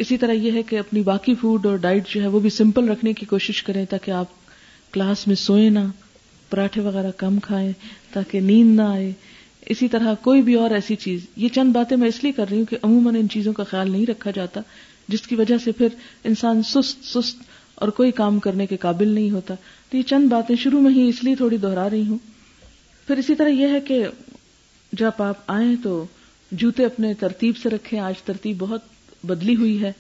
اسی 0.03 0.17
طرح 0.17 0.31
یہ 0.33 0.51
ہے 0.57 0.63
کہ 0.69 0.79
اپنی 0.79 1.01
باقی 1.09 1.35
فوڈ 1.41 1.65
اور 1.65 1.77
ڈائٹ 1.81 2.07
جو 2.13 2.21
ہے 2.21 2.27
وہ 2.35 2.39
بھی 2.39 2.49
سمپل 2.49 2.89
رکھنے 2.89 3.13
کی 3.13 3.25
کوشش 3.25 3.63
کریں 3.63 3.83
تاکہ 3.89 4.11
آپ 4.11 4.41
کلاس 4.93 5.27
میں 5.27 5.35
سوئیں 5.41 5.69
نہ 5.69 5.79
پراٹھے 6.53 6.81
وغیرہ 6.81 7.09
کم 7.17 7.37
کھائیں 7.43 7.71
تاکہ 8.13 8.39
نیند 8.47 8.75
نہ 8.75 8.81
آئے 8.95 9.11
اسی 9.73 9.87
طرح 9.91 10.13
کوئی 10.21 10.41
بھی 10.47 10.53
اور 10.63 10.71
ایسی 10.77 10.95
چیز 11.03 11.25
یہ 11.43 11.49
چند 11.53 11.71
باتیں 11.75 11.95
میں 11.97 12.07
اس 12.07 12.23
لیے 12.23 12.31
کر 12.39 12.47
رہی 12.49 12.57
ہوں 12.57 12.65
کہ 12.69 12.77
عموماً 12.83 13.15
ان 13.19 13.29
چیزوں 13.35 13.53
کا 13.59 13.63
خیال 13.69 13.91
نہیں 13.91 14.05
رکھا 14.05 14.31
جاتا 14.35 14.61
جس 15.13 15.21
کی 15.27 15.35
وجہ 15.35 15.57
سے 15.63 15.71
پھر 15.77 15.95
انسان 16.31 16.61
سست 16.71 17.05
سست 17.13 17.41
اور 17.83 17.89
کوئی 17.99 18.11
کام 18.19 18.37
کرنے 18.45 18.65
کے 18.73 18.77
قابل 18.83 19.07
نہیں 19.13 19.29
ہوتا 19.31 19.53
تو 19.89 19.97
یہ 19.97 20.01
چند 20.11 20.29
باتیں 20.31 20.55
شروع 20.63 20.81
میں 20.81 20.91
ہی 20.95 21.07
اس 21.09 21.23
لیے 21.23 21.35
تھوڑی 21.35 21.57
دوہرا 21.65 21.89
رہی 21.89 22.03
ہوں 22.07 22.17
پھر 23.07 23.17
اسی 23.23 23.35
طرح 23.35 23.49
یہ 23.63 23.71
ہے 23.73 23.79
کہ 23.87 24.03
جب 25.01 25.21
آپ 25.29 25.51
آئیں 25.53 25.75
تو 25.83 26.03
جوتے 26.61 26.85
اپنے 26.85 27.13
ترتیب 27.19 27.57
سے 27.61 27.69
رکھیں 27.69 27.99
آج 28.09 28.21
ترتیب 28.25 28.55
بہت 28.59 29.25
بدلی 29.31 29.55
ہوئی 29.63 29.81
ہے 29.83 29.91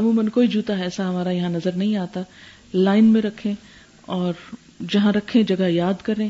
عموماً 0.00 0.28
کوئی 0.38 0.46
جوتا 0.56 0.74
ایسا 0.86 1.08
ہمارا 1.08 1.30
یہاں 1.30 1.50
نظر 1.58 1.76
نہیں 1.82 1.94
آتا 2.06 2.20
لائن 2.86 3.04
میں 3.12 3.22
رکھیں 3.22 3.52
اور 4.18 4.32
جہاں 4.90 5.12
رکھیں 5.12 5.42
جگہ 5.42 5.68
یاد 5.70 6.02
کریں 6.04 6.28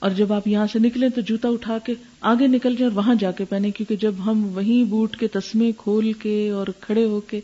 اور 0.00 0.10
جب 0.16 0.32
آپ 0.32 0.46
یہاں 0.48 0.66
سے 0.72 0.78
نکلیں 0.78 1.08
تو 1.14 1.20
جوتا 1.26 1.48
اٹھا 1.48 1.76
کے 1.84 1.94
آگے 2.30 2.46
نکل 2.48 2.76
جائیں 2.76 2.90
اور 2.92 2.96
وہاں 2.96 3.14
جا 3.20 3.30
کے 3.38 3.44
پہنے 3.48 3.70
کیونکہ 3.70 3.96
جب 4.06 4.24
ہم 4.26 4.44
وہیں 4.54 4.84
بوٹ 4.90 5.16
کے 5.20 5.26
تسمے 5.32 5.70
کھول 5.78 6.12
کے 6.22 6.48
اور 6.54 6.66
کھڑے 6.80 7.04
ہو 7.04 7.20
کے 7.30 7.40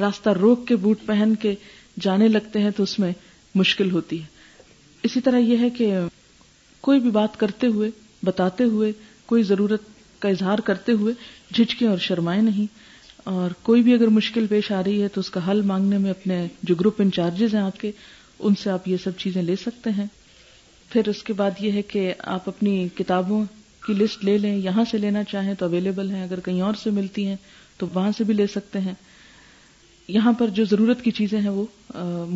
راستہ 0.00 0.30
روک 0.40 0.66
کے 0.66 0.76
بوٹ 0.82 1.06
پہن 1.06 1.34
کے 1.40 1.54
جانے 2.02 2.28
لگتے 2.28 2.58
ہیں 2.62 2.70
تو 2.76 2.82
اس 2.82 2.98
میں 2.98 3.12
مشکل 3.54 3.90
ہوتی 3.90 4.20
ہے 4.20 4.30
اسی 5.04 5.20
طرح 5.20 5.38
یہ 5.38 5.58
ہے 5.60 5.70
کہ 5.76 5.92
کوئی 6.80 7.00
بھی 7.00 7.10
بات 7.10 7.36
کرتے 7.40 7.66
ہوئے 7.66 7.90
بتاتے 8.24 8.64
ہوئے 8.64 8.92
کوئی 9.26 9.42
ضرورت 9.42 9.82
کا 10.22 10.28
اظہار 10.28 10.58
کرتے 10.64 10.92
ہوئے 11.00 11.12
جھجکیں 11.54 11.86
اور 11.88 11.98
شرمائیں 12.00 12.42
نہیں 12.42 12.66
اور 13.30 13.50
کوئی 13.62 13.82
بھی 13.82 13.94
اگر 13.94 14.06
مشکل 14.18 14.46
پیش 14.50 14.70
آ 14.72 14.82
رہی 14.84 15.02
ہے 15.02 15.08
تو 15.14 15.20
اس 15.20 15.30
کا 15.30 15.50
حل 15.50 15.60
مانگنے 15.66 15.98
میں 15.98 16.10
اپنے 16.10 16.46
جو 16.66 16.74
گروپ 16.80 17.00
انچارجز 17.02 17.54
ہیں 17.54 17.60
آپ 17.62 17.80
کے 17.80 17.90
ان 18.44 18.54
سے 18.62 18.70
آپ 18.70 18.86
یہ 18.88 18.96
سب 19.04 19.16
چیزیں 19.18 19.42
لے 19.42 19.56
سکتے 19.64 19.90
ہیں 19.96 20.06
پھر 20.92 21.08
اس 21.08 21.22
کے 21.24 21.32
بعد 21.32 21.60
یہ 21.60 21.72
ہے 21.72 21.82
کہ 21.92 22.12
آپ 22.36 22.48
اپنی 22.48 22.74
کتابوں 22.96 23.44
کی 23.86 23.92
لسٹ 24.02 24.24
لے 24.24 24.36
لیں 24.38 24.56
یہاں 24.64 24.84
سے 24.90 24.98
لینا 24.98 25.22
چاہیں 25.30 25.54
تو 25.58 25.66
اویلیبل 25.66 26.10
ہیں 26.14 26.22
اگر 26.22 26.40
کہیں 26.44 26.60
اور 26.62 26.74
سے 26.82 26.90
ملتی 26.98 27.26
ہیں 27.26 27.36
تو 27.78 27.86
وہاں 27.94 28.10
سے 28.16 28.24
بھی 28.24 28.34
لے 28.34 28.46
سکتے 28.54 28.80
ہیں 28.80 28.94
یہاں 30.16 30.32
پر 30.38 30.48
جو 30.54 30.64
ضرورت 30.70 31.02
کی 31.02 31.10
چیزیں 31.20 31.40
ہیں 31.40 31.50
وہ 31.50 31.64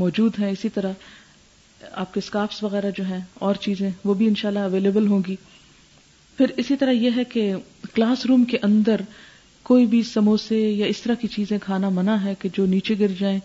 موجود 0.03 0.39
ہیں 0.41 0.51
اسی 0.53 0.69
طرح 0.75 0.93
آپ 2.03 2.15
کے 2.15 2.21
اسکارفس 2.25 2.63
وغیرہ 2.63 2.91
جو 2.97 3.05
ہیں 3.05 3.21
اور 3.47 3.55
چیزیں 3.69 3.89
وہ 4.05 4.15
بھی 4.21 4.27
انشاءاللہ 4.29 4.91
شاء 5.01 5.07
ہوں 5.13 5.23
گی 5.27 5.37
پھر 6.37 6.51
اسی 6.63 6.77
طرح 6.77 6.91
یہ 6.93 7.11
ہے 7.17 7.25
کہ 7.33 7.53
کلاس 7.95 8.25
روم 8.27 8.45
کے 8.51 8.59
اندر 8.63 9.01
کوئی 9.69 9.87
بھی 9.93 10.03
سموسے 10.13 10.59
یا 10.61 10.87
اس 10.87 11.01
طرح 11.03 11.15
کی 11.21 11.29
چیزیں 11.35 11.57
کھانا 11.63 11.89
منع 11.95 12.15
ہے 12.25 12.35
کہ 12.41 12.49
جو 12.55 12.67
نیچے 12.73 12.95
گر 13.01 13.13
جائیں 13.19 13.39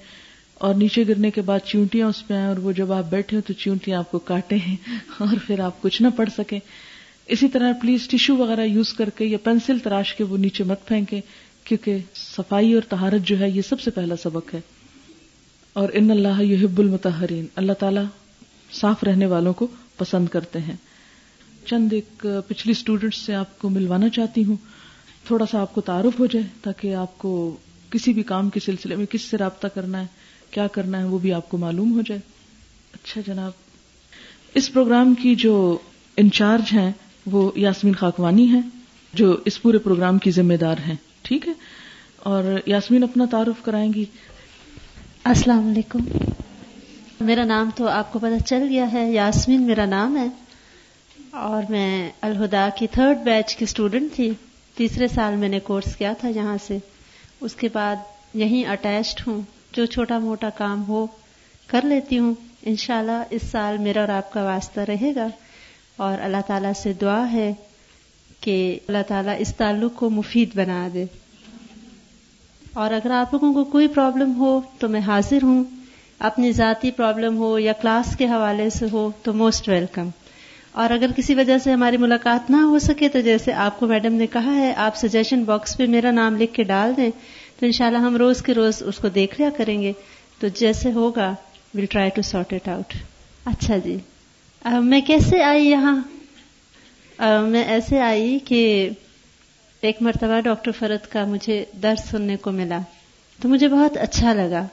اور 0.68 0.74
نیچے 0.76 1.04
گرنے 1.08 1.30
کے 1.36 1.42
بعد 1.42 1.60
چیونٹیاں 1.66 2.08
اس 2.08 2.16
پہ 2.28 2.34
آئیں 2.34 2.46
اور 2.48 2.58
وہ 2.64 2.72
جب 2.80 2.92
آپ 2.94 3.10
بیٹھے 3.10 3.36
ہو 3.38 3.42
تو 3.46 3.54
چیونٹیاں 3.60 4.00
آپ 4.00 4.12
کو 4.12 4.20
کاٹے 4.26 4.56
ہیں 4.66 4.76
اور 5.26 5.34
پھر 5.46 5.60
آپ 5.68 5.82
کچھ 5.82 6.02
نہ 6.02 6.08
پڑھ 6.16 6.30
سکیں 6.36 6.60
اسی 7.36 7.48
طرح 7.54 7.72
پلیز 7.82 8.08
ٹشو 8.08 8.36
وغیرہ 8.38 8.66
یوز 8.66 8.92
کر 8.98 9.10
کے 9.18 9.26
یا 9.26 9.38
پینسل 9.44 9.80
تراش 9.84 10.14
کے 10.16 10.24
وہ 10.24 10.38
نیچے 10.46 10.64
مت 10.72 10.86
پھینکیں 10.88 11.20
کیونکہ 11.64 11.98
صفائی 12.16 12.74
اور 12.74 12.88
تہارت 12.90 13.28
جو 13.28 13.40
ہے 13.40 13.50
یہ 13.50 13.62
سب 13.70 13.80
سے 13.82 13.92
پہلا 13.96 14.16
سبق 14.24 14.54
ہے 14.56 14.60
اور 15.82 15.90
ان 16.02 16.12
اللہ 16.18 16.42
یحب 16.42 16.80
المتحرین 16.82 17.46
اللہ 17.64 17.74
تعالیٰ 17.80 18.04
صاف 18.82 19.04
رہنے 19.04 19.26
والوں 19.34 19.54
کو 19.64 19.68
پسند 19.98 20.28
کرتے 20.38 20.60
ہیں 20.68 20.76
چند 21.68 21.94
ایک 21.94 22.26
پچھلی 22.48 22.72
اسٹوڈینٹ 22.78 23.16
سے 23.16 23.36
آپ 23.36 23.58
کو 23.60 23.70
ملوانا 23.70 24.10
چاہتی 24.20 24.46
ہوں 24.46 24.56
تھوڑا 25.28 25.46
سا 25.52 25.62
آپ 25.62 25.74
کو 25.76 25.82
تعارف 25.92 26.20
ہو 26.20 26.26
جائے 26.32 26.46
تاکہ 26.64 26.96
آپ 26.96 27.18
کو 27.26 27.32
کسی 27.90 28.14
بھی 28.14 28.24
کام 28.34 28.50
کے 28.50 28.60
سلسلے 28.70 28.96
میں 28.96 29.06
کس 29.10 29.22
سے 29.32 29.38
رابطہ 29.38 29.68
کرنا 29.76 30.02
ہے 30.02 30.21
کیا 30.52 30.66
کرنا 30.76 31.00
ہے 31.00 31.04
وہ 31.10 31.18
بھی 31.26 31.34
آپ 31.34 31.50
کو 31.50 31.58
معلوم 31.58 31.92
ہو 31.98 32.02
جائے 32.08 32.20
اچھا 32.94 33.22
جناب 33.26 34.58
اس 34.62 34.72
پروگرام 34.74 35.14
کی 35.22 35.34
جو 35.44 35.54
انچارج 36.24 36.74
ہیں 36.78 36.92
وہ 37.32 37.50
یاسمین 37.66 37.96
خاکوانی 37.96 38.46
ہیں 38.50 38.62
جو 39.20 39.36
اس 39.52 39.62
پورے 39.62 39.78
پروگرام 39.88 40.18
کی 40.26 40.32
ذمہ 40.38 40.54
دار 40.62 40.78
ہیں 40.88 40.96
ٹھیک 41.30 41.48
ہے 41.48 41.54
اور 42.32 42.44
یاسمین 42.68 43.04
اپنا 43.04 43.26
تعارف 43.32 43.64
کرائیں 43.66 43.92
گی 43.94 44.04
السلام 45.34 45.68
علیکم 45.68 46.06
میرا 47.26 47.44
نام 47.46 47.70
تو 47.76 47.88
آپ 47.88 48.12
کو 48.14 48.20
پتہ 48.20 48.44
چل 48.46 48.68
گیا 48.70 48.92
ہے 48.94 49.06
یاسمین 49.12 49.62
میرا 49.68 49.86
نام 49.86 50.18
ہے 50.18 50.28
اور 51.48 51.70
میں 51.72 51.88
الہدا 52.30 52.68
کی 52.78 52.88
تھرڈ 52.98 53.18
بیچ 53.26 53.56
کی 53.56 53.64
اسٹوڈنٹ 53.70 54.14
تھی 54.16 54.30
تیسرے 54.78 55.08
سال 55.16 55.36
میں 55.44 55.50
نے 55.50 55.60
کورس 55.72 55.96
کیا 55.96 56.14
تھا 56.20 56.30
یہاں 56.36 56.58
سے 56.68 56.78
اس 57.48 57.56
کے 57.62 57.68
بعد 57.76 58.36
یہیں 58.44 58.64
اٹیچڈ 58.72 59.28
ہوں 59.28 59.42
جو 59.76 59.86
چھوٹا 59.94 60.18
موٹا 60.20 60.50
کام 60.58 60.84
ہو 60.88 61.06
کر 61.68 61.86
لیتی 61.88 62.18
ہوں 62.20 62.34
انشاءاللہ 62.72 63.22
اس 63.36 63.42
سال 63.52 63.78
میرا 63.86 64.00
اور 64.02 64.10
آپ 64.16 64.32
کا 64.34 64.44
واسطہ 64.44 64.80
رہے 64.88 65.12
گا 65.16 65.28
اور 66.08 66.20
اللہ 66.24 66.42
تعالیٰ 66.48 66.72
سے 66.82 66.92
دعا 67.02 67.24
ہے 67.32 67.52
کہ 68.42 68.56
اللہ 68.88 69.04
تعالیٰ 69.08 69.36
اس 69.40 69.54
تعلق 69.58 69.96
کو 70.00 70.10
مفید 70.10 70.56
بنا 70.58 70.88
دے 70.94 71.06
اور 72.84 72.92
اگر 72.94 73.12
آپ 73.12 73.34
لوگوں 73.34 73.54
کو 73.54 73.64
کوئی 73.72 73.88
پرابلم 73.94 74.34
ہو 74.40 74.60
تو 74.80 74.90
میں 74.90 75.02
حاضر 75.08 75.44
ہوں 75.44 75.64
اپنی 76.32 76.52
ذاتی 76.52 76.92
پرابلم 76.98 77.38
ہو 77.38 77.58
یا 77.60 77.74
کلاس 77.82 78.16
کے 78.18 78.26
حوالے 78.30 78.70
سے 78.70 78.86
ہو 78.92 79.10
تو 79.24 79.34
موسٹ 79.34 79.68
ویلکم 79.70 80.10
اور 80.82 80.90
اگر 80.94 81.12
کسی 81.16 81.34
وجہ 81.36 81.58
سے 81.64 81.72
ہماری 81.74 81.98
ملاقات 82.02 82.50
نہ 82.52 82.58
ہو 82.66 82.80
سکے 82.80 83.10
تو 83.14 83.22
جیسے 83.22 83.54
آپ 83.70 83.80
کو 83.80 83.88
میڈم 83.88 84.14
نے 84.14 84.28
کہا 84.34 84.56
ہے 84.56 84.72
آپ 84.90 84.98
سجیشن 84.98 85.44
باکس 85.44 85.78
پہ 85.78 85.86
میرا 85.96 86.12
نام 86.12 86.36
لکھ 86.42 86.54
کے 86.54 86.64
ڈال 86.74 86.94
دیں 86.98 87.10
ان 87.62 87.66
انشاءاللہ 87.68 87.98
ہم 88.04 88.16
روز 88.18 88.42
کے 88.44 88.54
روز 88.54 88.82
اس 88.88 88.98
کو 89.00 89.08
دیکھ 89.16 89.40
لیا 89.40 89.50
کریں 89.58 89.82
گے 89.82 89.92
تو 90.40 90.48
جیسے 90.60 90.92
ہوگا 90.92 91.30
will 91.76 91.86
try 91.92 92.10
to 92.16 92.22
sort 92.30 92.54
it 92.54 92.68
out 92.76 92.94
اچھا 93.52 93.78
جی 93.84 93.96
میں 94.84 95.00
کیسے 95.08 95.42
آئی 95.44 95.68
یہاں 95.70 95.96
میں 97.48 97.64
ایسے 97.76 98.00
آئی 98.02 98.38
کہ 98.46 98.62
ایک 99.90 100.02
مرتبہ 100.10 100.40
ڈاکٹر 100.50 100.72
فرد 100.80 101.06
کا 101.12 101.26
مجھے 101.36 101.64
درد 101.84 102.00
سننے 102.10 102.36
کو 102.42 102.52
ملا 102.62 102.80
تو 103.42 103.50
مجھے 103.50 103.68
بہت 103.78 103.98
اچھا 104.08 104.34
لگا 104.42 104.66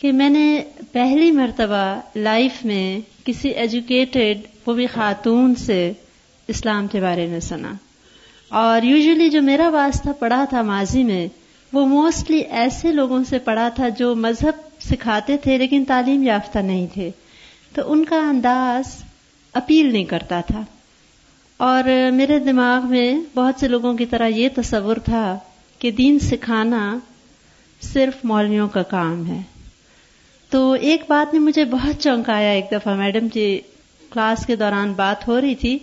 کہ 0.00 0.12
میں 0.12 0.28
نے 0.30 0.44
پہلی 0.92 1.30
مرتبہ 1.40 1.84
لائف 2.16 2.64
میں 2.72 2.84
کسی 3.26 3.48
ایجوکیٹڈ 3.64 4.46
وہ 4.66 4.74
بھی 4.74 4.86
خاتون 4.98 5.54
سے 5.66 5.78
اسلام 6.56 6.86
کے 6.92 7.00
بارے 7.00 7.26
میں 7.30 7.40
سنا 7.54 7.72
اور 8.66 8.82
یوزلی 8.82 9.30
جو 9.30 9.42
میرا 9.54 9.68
واسطہ 9.82 10.18
پڑا 10.20 10.44
تھا 10.50 10.62
ماضی 10.76 11.02
میں 11.04 11.26
وہ 11.72 11.84
موسٹلی 11.86 12.38
ایسے 12.60 12.92
لوگوں 12.92 13.22
سے 13.28 13.38
پڑھا 13.46 13.68
تھا 13.76 13.88
جو 13.98 14.14
مذہب 14.24 14.60
سکھاتے 14.90 15.36
تھے 15.42 15.56
لیکن 15.58 15.84
تعلیم 15.88 16.22
یافتہ 16.22 16.58
نہیں 16.58 16.86
تھے 16.92 17.10
تو 17.74 17.90
ان 17.92 18.04
کا 18.04 18.18
انداز 18.28 18.92
اپیل 19.60 19.92
نہیں 19.92 20.04
کرتا 20.12 20.40
تھا 20.46 20.62
اور 21.66 21.84
میرے 22.14 22.38
دماغ 22.38 22.86
میں 22.90 23.12
بہت 23.34 23.60
سے 23.60 23.68
لوگوں 23.68 23.92
کی 23.96 24.06
طرح 24.06 24.28
یہ 24.28 24.48
تصور 24.56 24.96
تھا 25.04 25.22
کہ 25.78 25.90
دین 25.98 26.18
سکھانا 26.30 26.82
صرف 27.92 28.24
مولویوں 28.32 28.68
کا 28.74 28.82
کام 28.92 29.26
ہے 29.26 29.40
تو 30.50 30.70
ایک 30.90 31.02
بات 31.08 31.34
نے 31.34 31.40
مجھے 31.40 31.64
بہت 31.70 32.02
چونکایا 32.02 32.50
ایک 32.50 32.70
دفعہ 32.72 32.94
میڈم 32.96 33.26
جی 33.34 33.48
کلاس 34.10 34.46
کے 34.46 34.56
دوران 34.56 34.92
بات 34.96 35.26
ہو 35.28 35.40
رہی 35.40 35.54
تھی 35.60 35.78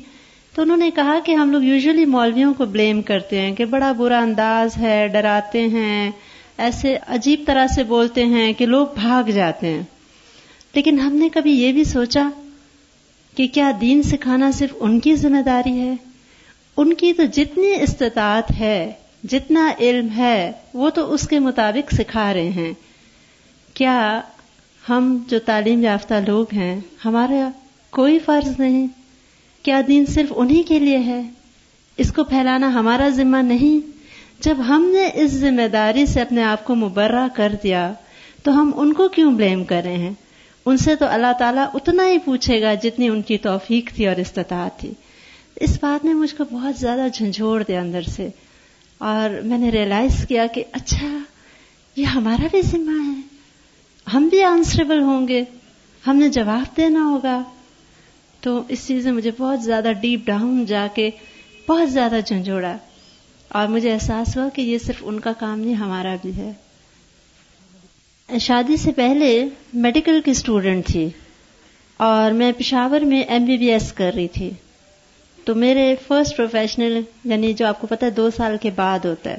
تو 0.56 0.62
انہوں 0.62 0.78
نے 0.78 0.89
کہا 0.96 1.18
کہ 1.26 1.32
ہم 1.36 1.50
لوگ 1.52 1.63
یوزلی 1.63 2.04
مولویوں 2.12 2.54
کو 2.58 2.65
بلیم 2.76 3.02
کرتے 3.08 3.39
ہیں 3.41 3.56
کہ 3.56 3.65
بڑا 3.72 3.91
برا 3.98 4.20
انداز 4.22 4.78
ہے 4.82 4.94
ڈراتے 5.13 5.62
ہیں 5.74 6.12
ایسے 6.68 6.96
عجیب 7.15 7.41
طرح 7.48 7.65
سے 7.76 7.84
بولتے 7.89 8.26
ہیں 8.36 8.52
کہ 8.58 8.65
لوگ 8.65 8.86
بھاگ 8.96 9.30
جاتے 9.36 9.68
ہیں 9.74 9.82
لیکن 10.76 11.00
ہم 11.00 11.15
نے 11.24 11.30
کبھی 11.34 11.52
یہ 11.62 11.72
بھی 11.74 11.84
سوچا 11.91 12.28
کہ 13.38 13.48
کیا 13.54 13.72
دین 13.82 14.04
سکھانا 14.12 14.50
صرف 14.60 14.76
ان 14.80 15.00
کی 15.08 15.15
ذمہ 15.26 15.41
داری 15.46 15.78
ہے 15.80 15.94
ان 16.84 16.94
کی 17.02 17.12
تو 17.18 17.24
جتنی 17.34 17.74
استطاعت 17.82 18.52
ہے 18.60 18.78
جتنا 19.32 19.70
علم 19.80 20.08
ہے 20.18 20.38
وہ 20.84 20.89
تو 20.96 21.12
اس 21.13 21.28
کے 21.28 21.39
مطابق 21.50 21.91
سکھا 22.00 22.34
رہے 22.34 22.50
ہیں 22.56 22.74
کیا 23.78 23.98
ہم 24.89 25.18
جو 25.30 25.39
تعلیم 25.46 25.84
یافتہ 25.84 26.26
لوگ 26.28 26.54
ہیں 26.54 26.76
ہمارا 27.06 27.50
کوئی 28.00 28.20
فرض 28.26 28.60
نہیں 28.60 28.88
کیا 29.65 29.80
دین 29.88 30.04
صرف 30.13 30.32
انہی 30.41 30.62
کے 30.67 30.78
لیے 30.80 30.97
ہے 31.06 31.21
اس 32.04 32.12
کو 32.13 32.23
پھیلانا 32.32 32.67
ہمارا 32.73 33.08
ذمہ 33.15 33.38
نہیں 33.45 33.80
جب 34.45 34.58
ہم 34.67 34.84
نے 34.93 35.06
اس 35.23 35.32
ذمہ 35.43 35.67
داری 35.73 36.06
سے 36.06 36.21
اپنے 36.21 36.43
آپ 36.43 36.63
کو 36.65 36.75
مبرہ 36.82 37.25
کر 37.36 37.54
دیا 37.63 37.82
تو 38.43 38.51
ہم 38.60 38.71
ان 38.82 38.91
کو 38.99 39.08
کیوں 39.15 39.32
بلیم 39.38 39.63
کر 39.71 39.82
رہے 39.84 39.97
ہیں 40.04 40.12
ان 40.69 40.78
سے 40.84 40.95
تو 40.95 41.06
اللہ 41.13 41.34
تعالیٰ 41.39 41.65
اتنا 41.80 42.06
ہی 42.08 42.17
پوچھے 42.25 42.62
گا 42.62 42.73
جتنی 42.84 43.08
ان 43.10 43.21
کی 43.32 43.38
توفیق 43.47 43.89
تھی 43.95 44.08
اور 44.08 44.19
استطاعت 44.25 44.80
تھی 44.80 44.91
اس 45.67 45.78
بات 45.82 46.06
نے 46.06 46.13
مجھ 46.21 46.34
کو 46.38 46.43
بہت 46.51 46.78
زیادہ 46.80 47.08
جھنجھوڑ 47.13 47.62
دیا 47.67 47.80
اندر 47.82 48.01
سے 48.15 48.28
اور 49.13 49.30
میں 49.49 49.58
نے 49.58 49.69
ریئلائز 49.78 50.25
کیا 50.28 50.45
کہ 50.56 50.63
اچھا 50.82 51.08
یہ 51.95 52.06
ہمارا 52.19 52.47
بھی 52.51 52.62
ذمہ 52.71 53.01
ہے 53.08 54.10
ہم 54.15 54.28
بھی 54.36 54.43
آنسریبل 54.54 55.01
ہوں 55.12 55.28
گے 55.28 55.43
ہم 56.08 56.15
نے 56.17 56.30
جواب 56.39 56.78
دینا 56.78 57.04
ہوگا 57.10 57.41
تو 58.45 58.51
اس 58.73 58.81
چیز 58.88 59.05
نے 59.05 59.12
مجھے 59.12 59.31
بہت 59.38 59.62
زیادہ 59.63 59.91
ڈیپ 60.01 60.19
ڈاؤن 60.25 60.58
جا 60.67 60.84
کے 60.95 61.10
بہت 61.67 61.89
زیادہ 61.91 62.17
جھنجھوڑا 62.25 62.71
اور 63.60 63.67
مجھے 63.67 63.91
احساس 63.93 64.36
ہوا 64.38 64.47
کہ 64.53 64.62
یہ 64.62 64.77
صرف 64.86 64.97
ان 65.12 65.17
کا 65.19 65.31
کام 65.39 65.60
نہیں 65.60 65.73
ہمارا 65.75 66.15
بھی 66.21 66.31
ہے 66.38 66.51
شادی 68.47 68.77
سے 68.84 68.91
پہلے 68.95 69.31
میڈیکل 69.86 70.19
کی 70.25 70.31
اسٹوڈنٹ 70.31 70.86
تھی 70.88 71.05
اور 72.10 72.31
میں 72.41 72.51
پشاور 72.58 73.01
میں 73.13 73.21
ایم 73.23 73.45
بی 73.45 73.58
بی 73.58 73.67
ایس 73.73 73.88
کر 74.01 74.12
رہی 74.15 74.27
تھی 74.36 74.49
تو 75.45 75.49
میرے 75.65 75.86
فرسٹ 76.08 76.31
پروفیشنل 76.38 76.93
یعنی 77.31 77.49
جو 77.60 77.63
آپ 77.67 77.77
کو 77.81 77.86
پتا 77.93 78.03
ہے 78.05 78.12
دو 78.19 78.27
سال 78.38 78.53
کے 78.62 78.69
بعد 78.75 79.01
ہوتا 79.10 79.29
ہے 79.31 79.38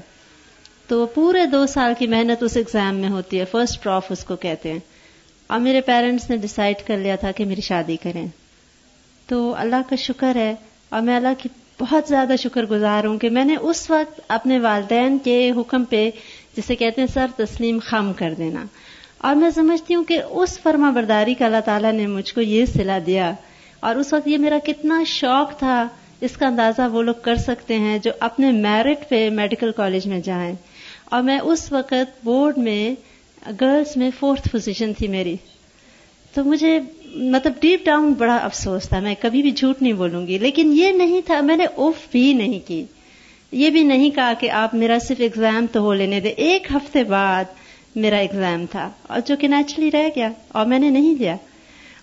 تو 0.88 0.92
وہ 1.00 1.06
پورے 1.14 1.42
دو 1.52 1.62
سال 1.76 1.90
کی 1.98 2.06
محنت 2.16 2.38
اس 2.44 2.54
ایگزام 2.56 2.94
میں 3.04 3.08
ہوتی 3.10 3.34
ہے 3.40 3.44
فرسٹ 3.52 3.76
پروف 3.82 4.04
اس 4.16 4.22
کو 4.24 4.34
کہتے 4.46 4.66
ہیں 4.72 4.78
اور 5.54 5.58
میرے 5.68 5.80
پیرنٹس 5.92 6.24
نے 6.30 6.36
ڈسائڈ 6.46 6.78
کر 6.86 6.96
لیا 7.06 7.16
تھا 7.24 7.30
کہ 7.38 7.42
میری 7.52 7.60
شادی 7.70 7.96
کریں 8.02 8.26
تو 9.28 9.38
اللہ 9.58 9.88
کا 9.88 9.96
شکر 9.98 10.36
ہے 10.36 10.54
اور 10.90 11.02
میں 11.02 11.14
اللہ 11.16 11.34
کی 11.38 11.48
بہت 11.78 12.08
زیادہ 12.08 12.32
شکر 12.42 12.64
گزار 12.70 13.04
ہوں 13.04 13.16
کہ 13.18 13.30
میں 13.36 13.44
نے 13.44 13.56
اس 13.70 13.88
وقت 13.90 14.20
اپنے 14.36 14.58
والدین 14.58 15.18
کے 15.24 15.40
حکم 15.56 15.84
پہ 15.90 16.08
جسے 16.56 16.76
کہتے 16.82 17.00
ہیں 17.00 17.08
سر 17.14 17.30
تسلیم 17.36 17.78
خم 17.88 18.12
کر 18.18 18.34
دینا 18.38 18.64
اور 19.28 19.34
میں 19.36 19.50
سمجھتی 19.54 19.94
ہوں 19.94 20.04
کہ 20.08 20.20
اس 20.22 20.58
فرما 20.62 20.90
برداری 20.94 21.34
کا 21.38 21.44
اللہ 21.44 21.60
تعالیٰ 21.64 21.92
نے 21.92 22.06
مجھ 22.06 22.32
کو 22.34 22.40
یہ 22.40 22.64
سلا 22.74 22.98
دیا 23.06 23.30
اور 23.88 23.96
اس 23.96 24.12
وقت 24.12 24.28
یہ 24.28 24.38
میرا 24.38 24.58
کتنا 24.66 25.02
شوق 25.06 25.58
تھا 25.58 25.86
اس 26.26 26.36
کا 26.36 26.46
اندازہ 26.46 26.82
وہ 26.92 27.02
لوگ 27.02 27.14
کر 27.22 27.36
سکتے 27.46 27.78
ہیں 27.78 27.98
جو 28.02 28.10
اپنے 28.28 28.50
میرٹ 28.52 29.08
پہ 29.08 29.28
میڈیکل 29.40 29.72
کالج 29.76 30.06
میں 30.12 30.20
جائیں 30.28 30.54
اور 31.16 31.22
میں 31.22 31.38
اس 31.38 31.70
وقت 31.72 32.22
بورڈ 32.24 32.58
میں 32.68 32.94
گرلز 33.60 33.96
میں 33.96 34.10
فورتھ 34.18 34.48
پوزیشن 34.52 34.92
تھی 34.98 35.08
میری 35.08 35.36
تو 36.34 36.44
مجھے 36.44 36.78
مطلب 37.32 37.60
ڈیپ 37.60 37.84
ڈاؤن 37.84 38.12
بڑا 38.18 38.36
افسوس 38.42 38.88
تھا 38.88 38.98
میں 39.00 39.14
کبھی 39.20 39.40
بھی 39.42 39.50
جھوٹ 39.50 39.80
نہیں 39.82 39.92
بولوں 40.00 40.26
گی 40.26 40.38
لیکن 40.38 40.72
یہ 40.76 40.90
نہیں 40.92 41.20
تھا 41.26 41.40
میں 41.40 41.56
نے 41.56 41.64
اوف 41.84 42.06
بھی 42.12 42.32
نہیں 42.40 42.66
کی 42.66 42.84
یہ 43.60 43.70
بھی 43.70 43.82
نہیں 43.84 44.10
کہا 44.16 44.32
کہ 44.40 44.50
آپ 44.60 44.74
میرا 44.74 44.98
صرف 45.06 45.20
اگزام 45.24 45.66
تو 45.72 45.80
ہو 45.80 45.92
لینے 45.94 46.20
دے 46.20 46.28
ایک 46.48 46.66
ہفتے 46.74 47.04
بعد 47.12 47.44
میرا 48.04 48.18
اگزام 48.20 48.64
تھا 48.70 48.88
اور 49.08 49.20
جو 49.26 49.36
کہ 49.40 49.48
نیچرلی 49.48 49.90
رہ 49.92 50.08
گیا 50.16 50.28
اور 50.60 50.66
میں 50.66 50.78
نے 50.78 50.90
نہیں 50.90 51.14
دیا 51.18 51.36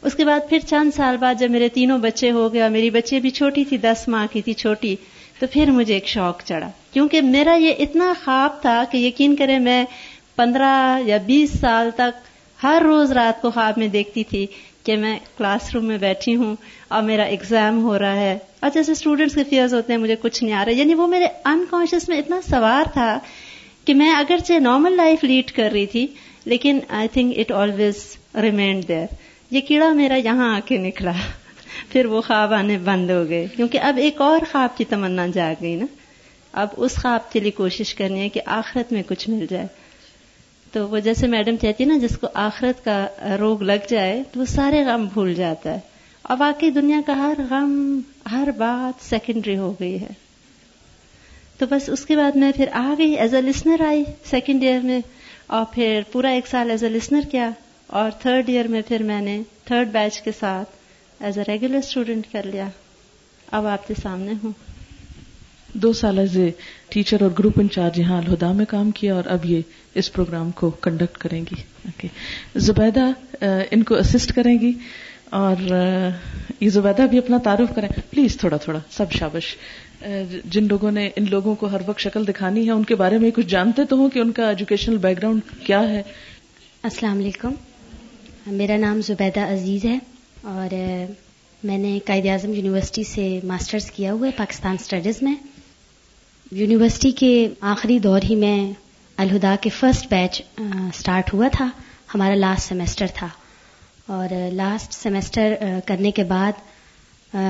اس 0.03 0.15
کے 0.15 0.25
بعد 0.25 0.49
پھر 0.49 0.59
چند 0.69 0.91
سال 0.95 1.17
بعد 1.17 1.35
جب 1.39 1.49
میرے 1.51 1.67
تینوں 1.73 1.99
بچے 2.07 2.31
ہو 2.31 2.51
گئے 2.53 2.61
اور 2.61 2.69
میری 2.69 2.89
بچے 2.91 3.19
بھی 3.19 3.29
چھوٹی 3.41 3.63
تھی 3.65 3.77
دس 3.83 4.07
ماہ 4.13 4.25
کی 4.31 4.41
تھی 4.45 4.53
چھوٹی 4.63 4.95
تو 5.39 5.45
پھر 5.51 5.71
مجھے 5.71 5.93
ایک 5.93 6.07
شوق 6.07 6.41
چڑھا 6.45 6.69
کیونکہ 6.93 7.21
میرا 7.21 7.53
یہ 7.59 7.73
اتنا 7.83 8.11
خواب 8.23 8.61
تھا 8.61 8.83
کہ 8.91 8.97
یقین 8.97 9.35
کرے 9.35 9.57
میں 9.59 9.83
پندرہ 10.35 10.73
یا 11.05 11.17
بیس 11.25 11.59
سال 11.61 11.89
تک 11.95 12.27
ہر 12.63 12.81
روز 12.85 13.11
رات 13.11 13.41
کو 13.41 13.49
خواب 13.51 13.77
میں 13.77 13.87
دیکھتی 13.95 14.23
تھی 14.29 14.45
کہ 14.85 14.95
میں 15.03 15.17
کلاس 15.37 15.69
روم 15.73 15.85
میں 15.85 15.97
بیٹھی 15.97 16.35
ہوں 16.35 16.55
اور 16.95 17.01
میرا 17.03 17.23
ایگزام 17.33 17.81
ہو 17.83 17.97
رہا 17.99 18.15
ہے 18.15 18.37
اور 18.65 18.69
جیسے 18.73 18.91
اسٹوڈنٹس 18.91 19.35
کے 19.35 19.43
فیئرز 19.49 19.73
ہوتے 19.73 19.93
ہیں 19.93 19.99
مجھے 19.99 20.15
کچھ 20.21 20.43
نہیں 20.43 20.53
آ 20.53 20.63
رہا 20.65 20.79
یعنی 20.79 20.93
وہ 21.01 21.07
میرے 21.07 21.27
انکانشیس 21.51 22.07
میں 22.09 22.17
اتنا 22.19 22.39
سوار 22.49 22.89
تھا 22.93 23.17
کہ 23.85 23.93
میں 24.01 24.09
اگرچہ 24.15 24.59
نارمل 24.61 24.97
لائف 24.97 25.23
لیڈ 25.23 25.51
کر 25.55 25.69
رہی 25.73 25.85
تھی 25.93 26.05
لیکن 26.53 26.79
I 26.99 27.07
think 27.13 27.37
it 27.39 27.51
always 27.61 28.05
remind 28.41 28.87
there 28.87 29.13
یہ 29.51 29.61
کیڑا 29.67 29.91
میرا 29.93 30.15
یہاں 30.23 30.53
آ 30.55 30.59
کے 30.65 30.77
نکلا 30.87 31.11
پھر 31.91 32.05
وہ 32.15 32.21
خواب 32.27 32.53
آنے 32.53 32.77
بند 32.83 33.09
ہو 33.09 33.23
گئے 33.29 33.45
کیونکہ 33.55 33.79
اب 33.91 33.97
ایک 34.03 34.21
اور 34.21 34.39
خواب 34.51 34.77
کی 34.77 34.85
تمنا 34.95 35.27
جاگ 35.33 35.61
گئی 35.61 35.75
نا 35.75 35.85
اب 36.61 36.69
اس 36.85 36.95
خواب 37.01 37.31
کے 37.31 37.39
لیے 37.39 37.51
کوشش 37.61 37.93
کرنی 37.95 38.19
ہے 38.21 38.29
کہ 38.35 38.41
آخرت 38.59 38.91
میں 38.93 39.03
کچھ 39.07 39.29
مل 39.29 39.45
جائے 39.49 39.65
تو 40.73 40.87
وہ 40.89 40.99
جیسے 41.05 41.27
میڈم 41.31 41.57
کہتی 41.61 41.85
نا 41.85 41.97
جس 42.01 42.17
کو 42.21 42.27
آخرت 42.43 42.83
کا 42.83 43.35
روگ 43.39 43.61
لگ 43.63 43.89
جائے 43.89 44.21
تو 44.31 44.39
وہ 44.39 44.45
سارے 44.53 44.83
غم 44.85 45.05
بھول 45.13 45.33
جاتا 45.35 45.73
ہے 45.73 45.79
اور 46.31 46.37
واقعی 46.39 46.69
دنیا 46.77 46.99
کا 47.05 47.13
ہر 47.17 47.39
غم 47.49 47.73
ہر 48.31 48.49
بات 48.57 49.03
سیکنڈری 49.09 49.57
ہو 49.57 49.71
گئی 49.79 49.99
ہے 50.01 50.11
تو 51.57 51.65
بس 51.69 51.89
اس 51.93 52.05
کے 52.05 52.15
بعد 52.17 52.35
میں 52.43 52.51
پھر 52.55 52.69
آ 52.77 52.83
گئی 52.97 53.13
as 53.25 53.35
a 53.35 53.41
listener 53.41 53.81
I 53.87 54.03
second 54.29 54.63
year 54.63 54.79
میں 54.89 54.99
اور 55.57 55.65
پھر 55.73 56.01
پورا 56.11 56.29
ایک 56.37 56.47
سال 56.51 56.71
ایز 56.71 56.83
اے 56.83 56.89
لسنر 56.89 57.29
کیا 57.31 57.49
اور 57.99 58.09
تھرڈ 58.21 58.49
ایئر 58.49 58.67
میں 58.75 58.81
پھر 58.87 59.03
میں 59.13 59.21
نے 59.21 59.41
تھرڈ 59.65 59.91
بیچ 59.93 60.21
کے 60.21 60.31
ساتھ 60.39 61.23
ایز 61.23 61.37
اے 61.39 61.43
ریگولر 61.51 61.77
اسٹوڈینٹ 61.85 62.31
کر 62.31 62.45
لیا 62.53 62.67
اب 63.59 63.67
آپ 63.77 63.87
کے 63.87 63.93
سامنے 64.03 64.33
ہوں 64.43 64.51
دو 65.81 65.91
سال 65.93 66.19
اے 66.19 66.49
ٹیچر 66.93 67.21
اور 67.23 67.29
گروپ 67.37 67.53
انچارج 67.59 67.97
یہاں 67.99 68.17
الہدا 68.17 68.51
میں 68.53 68.65
کام 68.69 68.89
کیا 68.95 69.13
اور 69.15 69.23
اب 69.31 69.45
یہ 69.49 69.61
اس 69.99 70.11
پروگرام 70.13 70.51
کو 70.55 70.69
کنڈکٹ 70.81 71.17
کریں 71.21 71.39
گی 71.51 71.55
okay. 71.89 72.07
زبیدہ 72.65 73.09
ان 73.75 73.83
کو 73.89 73.95
اسسٹ 73.99 74.31
کریں 74.35 74.57
گی 74.61 74.71
اور 75.39 75.61
یہ 76.59 76.69
زبیدہ 76.69 77.05
بھی 77.11 77.17
اپنا 77.17 77.37
تعارف 77.43 77.73
کریں 77.75 77.87
پلیز 78.09 78.37
تھوڑا 78.37 78.57
تھوڑا 78.63 78.79
سب 78.97 79.11
شابش 79.19 79.55
جن 80.51 80.67
لوگوں 80.69 80.91
نے 80.91 81.09
ان 81.15 81.25
لوگوں 81.29 81.55
کو 81.59 81.67
ہر 81.73 81.81
وقت 81.87 81.99
شکل 82.01 82.27
دکھانی 82.27 82.65
ہے 82.65 82.71
ان 82.71 82.83
کے 82.91 82.95
بارے 82.95 83.17
میں 83.17 83.31
کچھ 83.35 83.45
جانتے 83.55 83.85
تو 83.89 83.95
ہوں 83.97 84.09
کہ 84.13 84.19
ان 84.19 84.31
کا 84.39 84.47
ایجوکیشنل 84.49 84.97
بیک 85.01 85.17
گراؤنڈ 85.17 85.51
کیا 85.65 85.79
ہے 85.89 86.01
السلام 86.89 87.17
علیکم 87.17 87.53
میرا 88.61 88.77
نام 88.77 89.01
زبیدہ 89.07 89.51
عزیز 89.53 89.85
ہے 89.85 89.97
اور 90.51 90.73
میں 91.67 91.77
نے 91.77 91.97
قائد 92.05 92.25
اعظم 92.29 92.53
یونیورسٹی 92.53 93.03
سے 93.13 93.27
ماسٹرز 93.47 93.89
کیا 93.91 94.13
ہوا 94.13 94.27
ہے 94.27 94.31
پاکستان 94.37 94.75
اسٹڈیز 94.79 95.21
میں 95.23 95.33
یونیورسٹی 96.51 97.09
کے 97.19 97.29
آخری 97.69 97.97
دور 97.99 98.21
ہی 98.29 98.35
میں 98.35 98.57
الہدا 99.21 99.55
کے 99.61 99.69
فرسٹ 99.79 100.07
بیچ 100.09 100.41
سٹارٹ 100.97 101.33
ہوا 101.33 101.47
تھا 101.51 101.67
ہمارا 102.13 102.35
لاسٹ 102.35 102.67
سیمسٹر 102.69 103.05
تھا 103.15 103.27
اور 104.15 104.29
لاسٹ 104.53 104.93
سیمیسٹر 104.93 105.53
کرنے 105.87 106.11
کے 106.15 106.23
بعد 106.29 106.59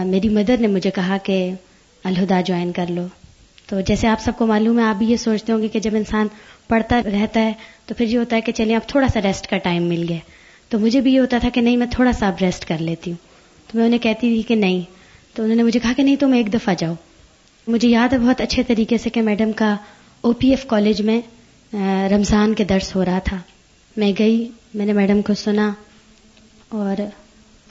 میری 0.07 0.29
مدر 0.29 0.57
نے 0.61 0.67
مجھے 0.67 0.91
کہا 0.95 1.17
کہ 1.23 1.37
الہدا 2.09 2.39
جوائن 2.45 2.71
کر 2.71 2.89
لو 2.95 3.05
تو 3.67 3.79
جیسے 3.87 4.07
آپ 4.07 4.21
سب 4.23 4.37
کو 4.37 4.45
معلوم 4.45 4.79
ہے 4.79 4.83
آپ 4.83 4.95
بھی 4.97 5.05
یہ 5.11 5.17
سوچتے 5.17 5.53
ہوں 5.53 5.61
گے 5.61 5.67
کہ 5.75 5.79
جب 5.79 5.95
انسان 5.95 6.27
پڑھتا 6.67 7.01
رہتا 7.05 7.41
ہے 7.45 7.53
تو 7.85 7.95
پھر 7.97 8.05
یہ 8.07 8.17
ہوتا 8.17 8.35
ہے 8.35 8.41
کہ 8.41 8.51
چلیں 8.55 8.75
اب 8.75 8.87
تھوڑا 8.89 9.07
سا 9.13 9.21
ریسٹ 9.23 9.47
کا 9.49 9.57
ٹائم 9.63 9.83
مل 9.89 10.05
گیا 10.09 10.17
تو 10.69 10.79
مجھے 10.79 11.01
بھی 11.01 11.13
یہ 11.13 11.19
ہوتا 11.19 11.37
تھا 11.41 11.49
کہ 11.53 11.61
نہیں 11.61 11.77
میں 11.77 11.87
تھوڑا 11.91 12.11
سا 12.19 12.27
اب 12.27 12.35
ریسٹ 12.41 12.65
کر 12.67 12.77
لیتی 12.81 13.11
ہوں 13.11 13.71
تو 13.71 13.77
میں 13.77 13.85
انہیں 13.85 13.99
کہتی 14.03 14.33
تھی 14.35 14.41
کہ 14.47 14.55
نہیں 14.55 14.81
تو 15.35 15.43
انہوں 15.43 15.55
نے 15.55 15.63
مجھے 15.63 15.79
کہا 15.79 15.93
کہ 15.97 16.03
نہیں 16.03 16.15
تم 16.19 16.33
ایک 16.33 16.53
دفعہ 16.53 16.73
جاؤ 16.79 16.93
مجھے 17.71 17.87
یاد 17.89 18.13
ہے 18.13 18.17
بہت 18.19 18.41
اچھے 18.41 18.63
طریقے 18.67 18.97
سے 18.97 19.09
کہ 19.13 19.21
میڈم 19.21 19.51
کا 19.55 19.75
او 20.25 20.31
پی 20.39 20.49
ایف 20.51 20.65
کالج 20.67 21.01
میں 21.09 21.19
رمضان 22.13 22.53
کے 22.53 22.63
درس 22.71 22.95
ہو 22.95 23.05
رہا 23.05 23.19
تھا 23.25 23.37
میں 23.97 24.11
گئی 24.19 24.47
میں 24.73 24.85
نے 24.85 24.93
میڈم 24.93 25.21
کو 25.27 25.33
سنا 25.43 25.69
اور 26.79 27.01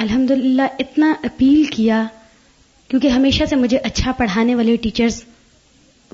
الحمد 0.03 0.31
اتنا 0.61 1.13
اپیل 1.25 1.65
کیا 1.73 2.05
کیونکہ 2.89 3.09
ہمیشہ 3.09 3.45
سے 3.51 3.57
مجھے 3.57 3.79
اچھا 3.85 4.13
پڑھانے 4.19 4.55
والے 4.55 4.77
ٹیچرز 4.83 5.23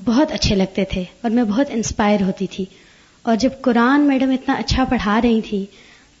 بہت 0.05 0.31
اچھے 0.31 0.55
لگتے 0.55 0.85
تھے 0.91 1.03
اور 1.21 1.31
میں 1.31 1.43
بہت 1.43 1.67
انسپائر 1.73 2.21
ہوتی 2.23 2.47
تھی 2.51 2.65
اور 3.31 3.35
جب 3.39 3.49
قرآن 3.61 4.07
میڈم 4.07 4.29
اتنا 4.33 4.55
اچھا 4.59 4.83
پڑھا 4.89 5.19
رہی 5.23 5.39
تھی 5.49 5.65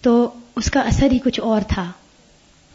تو 0.01 0.15
اس 0.55 0.71
کا 0.71 0.79
اثر 0.87 1.11
ہی 1.11 1.19
کچھ 1.25 1.39
اور 1.39 1.61
تھا 1.73 1.91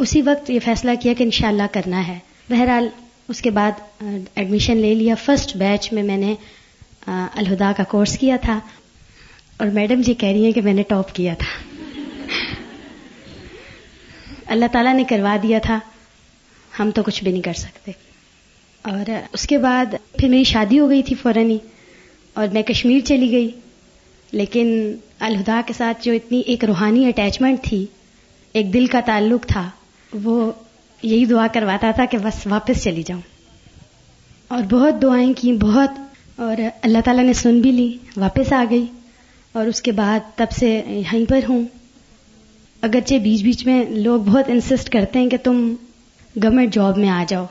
اسی 0.01 0.23
وقت 0.23 0.51
یہ 0.51 0.59
فیصلہ 0.65 0.91
کیا 1.03 1.13
کہ 1.19 1.23
انشاءاللہ 1.25 1.63
کرنا 1.73 2.07
ہے 2.07 2.19
بہرحال 2.51 2.89
اس 3.31 3.41
کے 3.43 3.51
بعد 3.51 3.81
ایڈمیشن 4.03 4.77
لے 4.77 4.95
لیا 4.95 5.15
فرسٹ 5.25 5.57
بیچ 5.57 5.93
میں 5.93 6.03
میں 6.03 6.17
نے 6.19 6.35
الہدا 7.13 7.71
کا 7.77 7.83
کورس 7.89 8.17
کیا 8.19 8.37
تھا 8.43 8.59
اور 9.59 9.67
میڈم 9.73 10.01
جی 10.07 10.15
کہہ 10.23 10.29
رہی 10.29 10.45
ہیں 10.45 10.53
کہ 10.53 10.61
میں 10.63 10.75
نے 10.75 10.83
ٹاپ 10.89 11.15
کیا 11.15 11.35
تھا 11.39 12.33
اللہ 14.53 14.65
تعالیٰ 14.73 14.95
نے 14.95 15.05
کروا 15.11 15.37
دیا 15.43 15.59
تھا 15.63 15.79
ہم 16.79 16.91
تو 16.95 17.03
کچھ 17.03 17.23
بھی 17.25 17.31
نہیں 17.33 17.43
کر 17.43 17.53
سکتے 17.59 17.93
اور 18.93 19.11
اس 19.33 19.47
کے 19.49 19.59
بعد 19.59 19.95
پھر 20.19 20.29
میری 20.29 20.45
شادی 20.53 20.79
ہو 20.81 20.89
گئی 20.89 21.03
تھی 21.03 21.15
فوراً 21.23 21.51
ہی 21.51 21.59
اور 22.41 22.49
میں 22.53 22.63
کشمیر 22.69 22.99
چلی 23.07 23.31
گئی 23.31 23.51
لیکن 24.39 24.75
الہدا 25.27 25.61
کے 25.67 25.73
ساتھ 25.77 26.03
جو 26.05 26.13
اتنی 26.13 26.41
ایک 26.47 26.65
روحانی 26.65 27.07
اٹیچمنٹ 27.09 27.63
تھی 27.65 27.85
ایک 28.59 28.73
دل 28.75 28.87
کا 28.97 29.01
تعلق 29.07 29.47
تھا 29.49 29.69
وہ 30.25 30.51
یہی 31.03 31.25
دعا 31.27 31.47
کرواتا 31.55 31.91
تھا 31.95 32.05
کہ 32.11 32.19
بس 32.23 32.47
واپس 32.51 32.83
چلی 32.85 33.03
جاؤں 33.07 33.21
اور 34.55 34.63
بہت 34.71 35.01
دعائیں 35.03 35.33
کی 35.41 35.53
بہت 35.61 36.39
اور 36.41 36.61
اللہ 36.83 36.99
تعالیٰ 37.05 37.25
نے 37.25 37.33
سن 37.43 37.61
بھی 37.61 37.71
لی 37.73 37.93
واپس 38.21 38.53
آ 38.53 38.63
گئی 38.71 38.85
اور 39.61 39.67
اس 39.67 39.81
کے 39.83 39.93
بعد 39.93 40.37
تب 40.37 40.53
سے 40.59 40.71
یہیں 40.75 41.25
پر 41.31 41.41
ہوں 41.49 41.65
اگرچہ 42.89 43.19
بیچ 43.23 43.43
بیچ 43.43 43.65
میں 43.67 43.83
لوگ 43.91 44.21
بہت 44.23 44.51
انسسٹ 44.51 44.89
کرتے 44.93 45.19
ہیں 45.19 45.29
کہ 45.31 45.37
تم 45.45 45.65
گورنمنٹ 46.43 46.73
جاب 46.75 46.99
میں 46.99 47.09
آ 47.09 47.23
جاؤ 47.29 47.45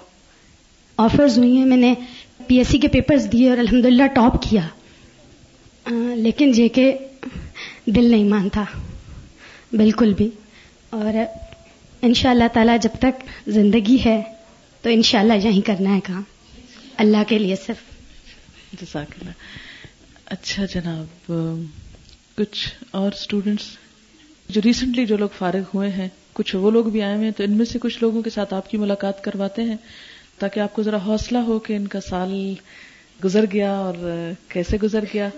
آفرز 1.04 1.38
ہوئی 1.38 1.56
ہیں 1.58 1.66
میں 1.66 1.78
نے 1.78 1.94
پی 2.48 2.58
ایس 2.58 2.68
سی 2.68 2.78
کے 2.80 2.88
پیپرز 2.94 3.28
دیے 3.32 3.50
اور 3.50 3.58
الحمد 3.58 3.86
للہ 3.86 4.08
ٹاپ 4.14 4.42
کیا 4.44 4.62
آ, 5.86 5.92
لیکن 6.16 6.52
جے 6.52 6.68
کے 6.78 6.92
دل 7.96 8.10
نہیں 8.12 8.30
مانتا 8.30 8.64
بالکل 9.78 10.14
بھی 10.18 10.30
اور 10.98 11.18
ان 12.08 12.14
شاء 12.20 12.30
اللہ 12.32 12.48
تعالیٰ 12.54 12.76
جب 12.82 12.96
تک 13.00 13.22
زندگی 13.58 13.98
ہے 14.06 14.16
تو 14.84 14.90
ان 14.94 15.02
شاء 15.10 15.20
اللہ 15.20 15.34
یہیں 15.44 15.62
کرنا 15.68 15.94
ہے 15.96 16.00
کام 16.04 16.22
اللہ 17.04 17.24
کے 17.28 17.38
لیے 17.40 17.56
صرف 17.66 17.84
جزاک 18.82 19.14
اللہ 19.20 20.34
اچھا 20.36 20.66
جناب 20.74 21.32
کچھ 22.38 22.66
اور 23.02 23.12
اسٹوڈینٹس 23.20 23.66
جو 24.56 24.62
ریسنٹلی 24.66 25.06
جو 25.06 25.18
لوگ 25.18 25.30
فارغ 25.38 25.62
ہوئے 25.74 25.90
ہیں 25.92 26.08
کچھ 26.40 26.56
وہ 26.66 26.72
لوگ 26.72 26.86
بھی 26.96 27.02
آئے 27.02 27.14
ہوئے 27.16 27.26
ہیں 27.26 27.34
تو 27.38 27.44
ان 27.44 27.52
میں 27.58 27.66
سے 27.72 27.80
کچھ 27.82 27.98
لوگوں 28.02 28.22
کے 28.22 28.30
ساتھ 28.36 28.54
آپ 28.60 28.70
کی 28.72 28.78
ملاقات 28.84 29.24
کرواتے 29.24 29.64
ہیں 29.70 29.76
تاکہ 30.40 30.60
آپ 30.60 30.74
کو 30.76 30.84
ذرا 30.90 30.98
حوصلہ 31.06 31.38
ہو 31.52 31.58
کہ 31.68 31.76
ان 31.76 31.88
کا 31.96 32.02
سال 32.10 32.34
گزر 33.24 33.46
گیا 33.54 33.72
اور 33.82 33.96
کیسے 34.54 34.78
گزر 34.84 35.04
گیا 35.14 35.30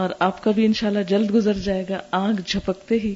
اور 0.00 0.10
آپ 0.30 0.42
کا 0.44 0.50
بھی 0.56 0.64
انشاءاللہ 0.66 1.02
جلد 1.08 1.34
گزر 1.34 1.58
جائے 1.68 1.84
گا 1.88 2.00
آنکھ 2.22 2.40
جھپکتے 2.52 2.94
ہی 3.04 3.14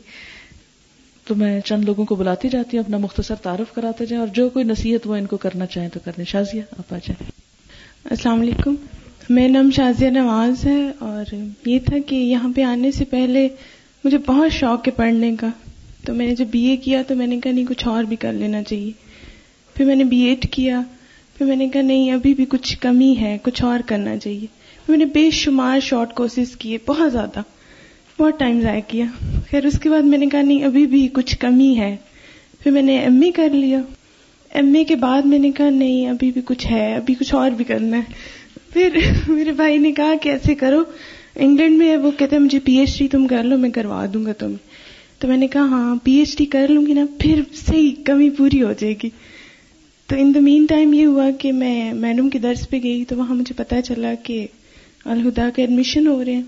تو 1.27 1.35
میں 1.41 1.59
چند 1.65 1.85
لوگوں 1.85 2.05
کو 2.05 2.15
بلاتی 2.17 2.49
جاتی 2.53 2.77
ہوں 2.77 2.85
اپنا 2.85 2.99
مختصر 2.99 3.35
تعارف 3.43 3.73
کراتے 3.75 4.07
جائیں 4.07 4.21
اور 4.21 4.29
جو 4.35 4.49
کوئی 4.55 4.65
نصیحت 4.65 5.07
وہ 5.07 5.15
ان 5.17 5.27
کو 5.27 5.37
کرنا 5.45 5.67
چاہیں 5.75 5.89
تو 5.95 6.01
کر 6.05 6.13
دیں 6.17 6.25
شازیہ 6.29 6.63
آپ 6.79 6.93
آ 6.95 6.97
جائیں 7.07 7.23
السلام 8.11 8.41
علیکم 8.41 8.75
میرا 9.35 9.51
نام 9.53 9.71
شازیہ 9.77 10.09
نواز 10.11 10.65
ہے 10.67 10.77
اور 11.09 11.35
یہ 11.67 11.79
تھا 11.87 11.97
کہ 12.07 12.15
یہاں 12.15 12.49
پہ 12.57 12.63
آنے 12.71 12.91
سے 12.99 13.05
پہلے 13.11 13.47
مجھے 14.05 14.19
بہت 14.27 14.53
شوق 14.53 14.89
ہے 14.89 14.93
پڑھنے 14.97 15.35
کا 15.41 15.49
تو 16.07 16.15
میں 16.15 16.27
نے 16.27 16.35
جب 16.37 16.47
بی 16.51 16.63
اے 16.69 16.77
کیا 16.85 17.03
تو 17.09 17.15
میں 17.17 17.27
نے 17.27 17.41
کہا 17.41 17.53
نہیں 17.53 17.67
کچھ 17.69 17.87
اور 17.89 18.05
بھی 18.13 18.17
کر 18.25 18.33
لینا 18.43 18.63
چاہیے 18.63 18.91
پھر 19.75 19.85
میں 19.85 19.97
نے 19.97 20.05
بی 20.05 20.21
ایڈ 20.29 20.47
کیا 20.55 20.81
پھر 21.37 21.47
میں 21.47 21.57
نے 21.57 21.69
کہا 21.73 21.83
نہیں 21.83 22.13
ابھی 22.13 22.35
بھی 22.35 22.45
کچھ 22.51 22.77
کمی 22.81 23.15
ہے 23.21 23.37
کچھ 23.43 23.63
اور 23.65 23.81
کرنا 23.89 24.17
چاہیے 24.17 24.47
پھر 24.87 24.97
میں 24.97 25.05
نے 25.05 25.05
بے 25.15 25.29
شمار 25.43 25.81
شارٹ 25.91 26.15
کورسز 26.15 26.57
کیے 26.59 26.79
بہت 26.87 27.13
زیادہ 27.13 27.41
بہت 28.23 28.39
ٹائم 28.39 28.61
ضائع 28.63 28.81
کیا 28.89 29.05
خیر 29.51 29.65
اس 29.67 29.79
کے 29.83 29.91
بعد 29.91 30.03
میں 30.11 30.19
نے 30.19 30.27
کہا 30.33 30.41
نہیں 30.41 30.65
ابھی 30.65 30.85
بھی 30.87 31.07
کچھ 31.13 31.37
کمی 31.39 31.69
ہے 31.79 31.95
پھر 32.63 32.71
میں 32.73 32.83
نے 32.83 32.99
ایم 32.99 33.21
اے 33.27 33.31
کر 33.37 33.49
لیا 33.55 33.79
ایم 34.59 34.75
اے 34.79 34.83
کے 34.91 34.97
بعد 34.97 35.23
میں 35.31 35.39
نے 35.39 35.51
کہا 35.57 35.69
نہیں 35.79 36.07
ابھی 36.09 36.31
بھی 36.33 36.41
کچھ 36.47 36.67
ہے 36.71 36.95
ابھی 36.97 37.15
کچھ 37.21 37.35
اور 37.35 37.51
بھی 37.61 37.65
کرنا 37.71 37.97
ہے 37.97 38.61
پھر 38.73 38.99
میرے 39.29 39.53
بھائی 39.63 39.79
نے 39.79 39.93
کہا 39.93 40.13
کہ 40.23 40.29
ایسے 40.29 40.55
کرو 40.63 40.83
انگلینڈ 41.47 41.79
میں 41.79 41.97
وہ 42.05 42.11
کہتے 42.19 42.37
ہیں 42.37 42.43
مجھے 42.43 42.59
پی 42.65 42.77
ایچ 42.79 42.99
ڈی 42.99 43.09
تم 43.17 43.27
کر 43.31 43.43
لو 43.45 43.57
میں 43.65 43.71
کروا 43.81 44.05
دوں 44.15 44.25
گا 44.27 44.33
تم 44.39 44.55
تو 45.21 45.29
میں 45.29 45.37
نے 45.39 45.47
کہا 45.57 45.65
ہاں 45.71 45.95
پی 46.05 46.13
ایچ 46.19 46.37
ڈی 46.39 46.45
کر 46.57 46.69
لوں 46.71 46.87
گی 46.87 46.95
نا 47.01 47.05
پھر 47.21 47.43
صحیح 47.67 47.93
کمی 48.07 48.31
پوری 48.39 48.63
ہو 48.63 48.73
جائے 48.79 48.95
گی 49.03 49.11
تو 50.09 50.17
ان 50.21 50.35
دا 50.35 50.41
مین 50.51 50.67
ٹائم 50.69 50.93
یہ 50.93 51.07
ہوا 51.07 51.29
کہ 51.41 51.53
میں 51.65 51.93
میڈم 52.07 52.31
کے 52.31 52.39
درس 52.49 52.69
پہ 52.71 52.81
گئی 52.83 53.05
تو 53.09 53.17
وہاں 53.17 53.35
مجھے 53.35 53.55
پتا 53.65 53.83
چلا 53.87 54.15
کہ 54.23 54.47
الہدا 55.05 55.49
کے 55.57 55.63
ایڈمیشن 55.63 56.07
ہو 56.07 56.25
رہے 56.25 56.35
ہیں 56.35 56.43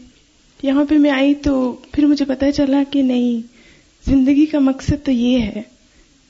یہاں 0.65 0.85
پہ 0.89 0.95
میں 0.99 1.11
آئی 1.11 1.35
تو 1.45 1.55
پھر 1.93 2.05
مجھے 2.07 2.25
پتہ 2.25 2.45
چلا 2.57 2.83
کہ 2.91 3.01
نہیں 3.13 3.41
زندگی 4.11 4.45
کا 4.53 4.59
مقصد 4.69 5.05
تو 5.05 5.11
یہ 5.13 5.41
ہے 5.55 5.63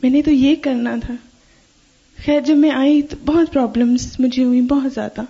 میں 0.02 0.10
نے 0.10 0.22
تو 0.22 0.30
یہ 0.30 0.54
کرنا 0.62 0.94
تھا 1.04 1.14
خیر 2.24 2.40
جب 2.46 2.56
میں 2.56 2.70
آئی 2.70 3.00
تو 3.10 3.16
بہت 3.24 3.52
پرابلمس 3.52 4.06
مجھے 4.20 4.42
ہوئی 4.42 4.60
بہت 4.74 4.92
زیادہ 4.94 5.22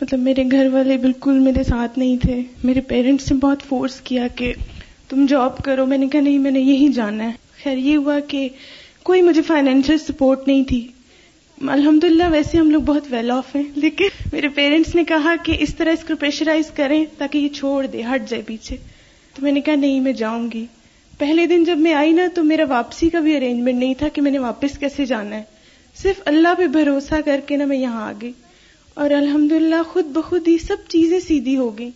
مطلب 0.00 0.20
میرے 0.28 0.44
گھر 0.50 0.68
والے 0.72 0.96
بالکل 0.98 1.38
میرے 1.48 1.62
ساتھ 1.68 1.98
نہیں 1.98 2.16
تھے 2.22 2.40
میرے 2.64 2.80
پیرنٹس 2.92 3.30
نے 3.32 3.38
بہت 3.42 3.62
فورس 3.68 4.00
کیا 4.04 4.26
کہ 4.36 4.52
تم 5.08 5.26
جاب 5.28 5.58
کرو 5.64 5.86
میں 5.86 5.98
نے 5.98 6.08
کہا 6.12 6.20
نہیں 6.20 6.38
میں 6.46 6.50
نے 6.50 6.60
یہی 6.60 6.88
جانا 7.00 7.24
ہے 7.24 7.32
خیر 7.62 7.76
یہ 7.88 7.96
ہوا 7.96 8.18
کہ 8.28 8.48
کوئی 9.10 9.22
مجھے 9.22 9.42
فائنینشیل 9.50 9.98
سپورٹ 10.06 10.46
نہیں 10.48 10.62
تھی 10.68 10.86
الحمد 11.68 12.04
للہ 12.04 12.24
ویسے 12.30 12.56
ہم 12.58 12.70
لوگ 12.70 12.80
بہت 12.82 13.04
ویل 13.10 13.30
آف 13.30 13.54
ہیں 13.54 13.62
لیکن 13.76 14.08
میرے 14.32 14.48
پیرنٹس 14.54 14.94
نے 14.94 15.02
کہا 15.08 15.34
کہ 15.44 15.56
اس 15.60 15.74
طرح 15.76 15.92
اس 15.92 16.04
کو 16.08 16.14
پریشرائز 16.20 16.70
کریں 16.76 17.04
تاکہ 17.18 17.38
یہ 17.38 17.48
چھوڑ 17.54 17.86
دے 17.92 18.02
ہٹ 18.14 18.28
جائے 18.30 18.42
پیچھے 18.46 18.76
تو 19.34 19.42
میں 19.44 19.52
نے 19.52 19.60
کہا 19.66 19.74
نہیں 19.74 20.00
میں 20.00 20.12
جاؤں 20.20 20.46
گی 20.54 20.64
پہلے 21.18 21.44
دن 21.46 21.64
جب 21.64 21.78
میں 21.78 21.92
آئی 21.94 22.12
نا 22.12 22.22
تو 22.34 22.44
میرا 22.44 22.64
واپسی 22.68 23.08
کا 23.16 23.20
بھی 23.26 23.36
ارینجمنٹ 23.36 23.78
نہیں 23.78 23.94
تھا 23.98 24.08
کہ 24.12 24.22
میں 24.22 24.30
نے 24.30 24.38
واپس 24.38 24.78
کیسے 24.78 25.06
جانا 25.06 25.36
ہے 25.36 25.42
صرف 26.02 26.20
اللہ 26.26 26.54
پہ 26.58 26.66
بھروسہ 26.78 27.20
کر 27.24 27.40
کے 27.46 27.56
نا 27.56 27.64
میں 27.64 27.76
یہاں 27.78 28.06
آ 28.08 28.12
گئی 28.22 28.32
اور 29.02 29.10
الحمد 29.16 29.52
للہ 29.52 29.82
خود 29.92 30.06
بخود 30.16 30.48
ہی 30.48 30.56
سب 30.66 30.88
چیزیں 30.96 31.18
سیدھی 31.26 31.56
ہو 31.56 31.68
گئی 31.78 31.90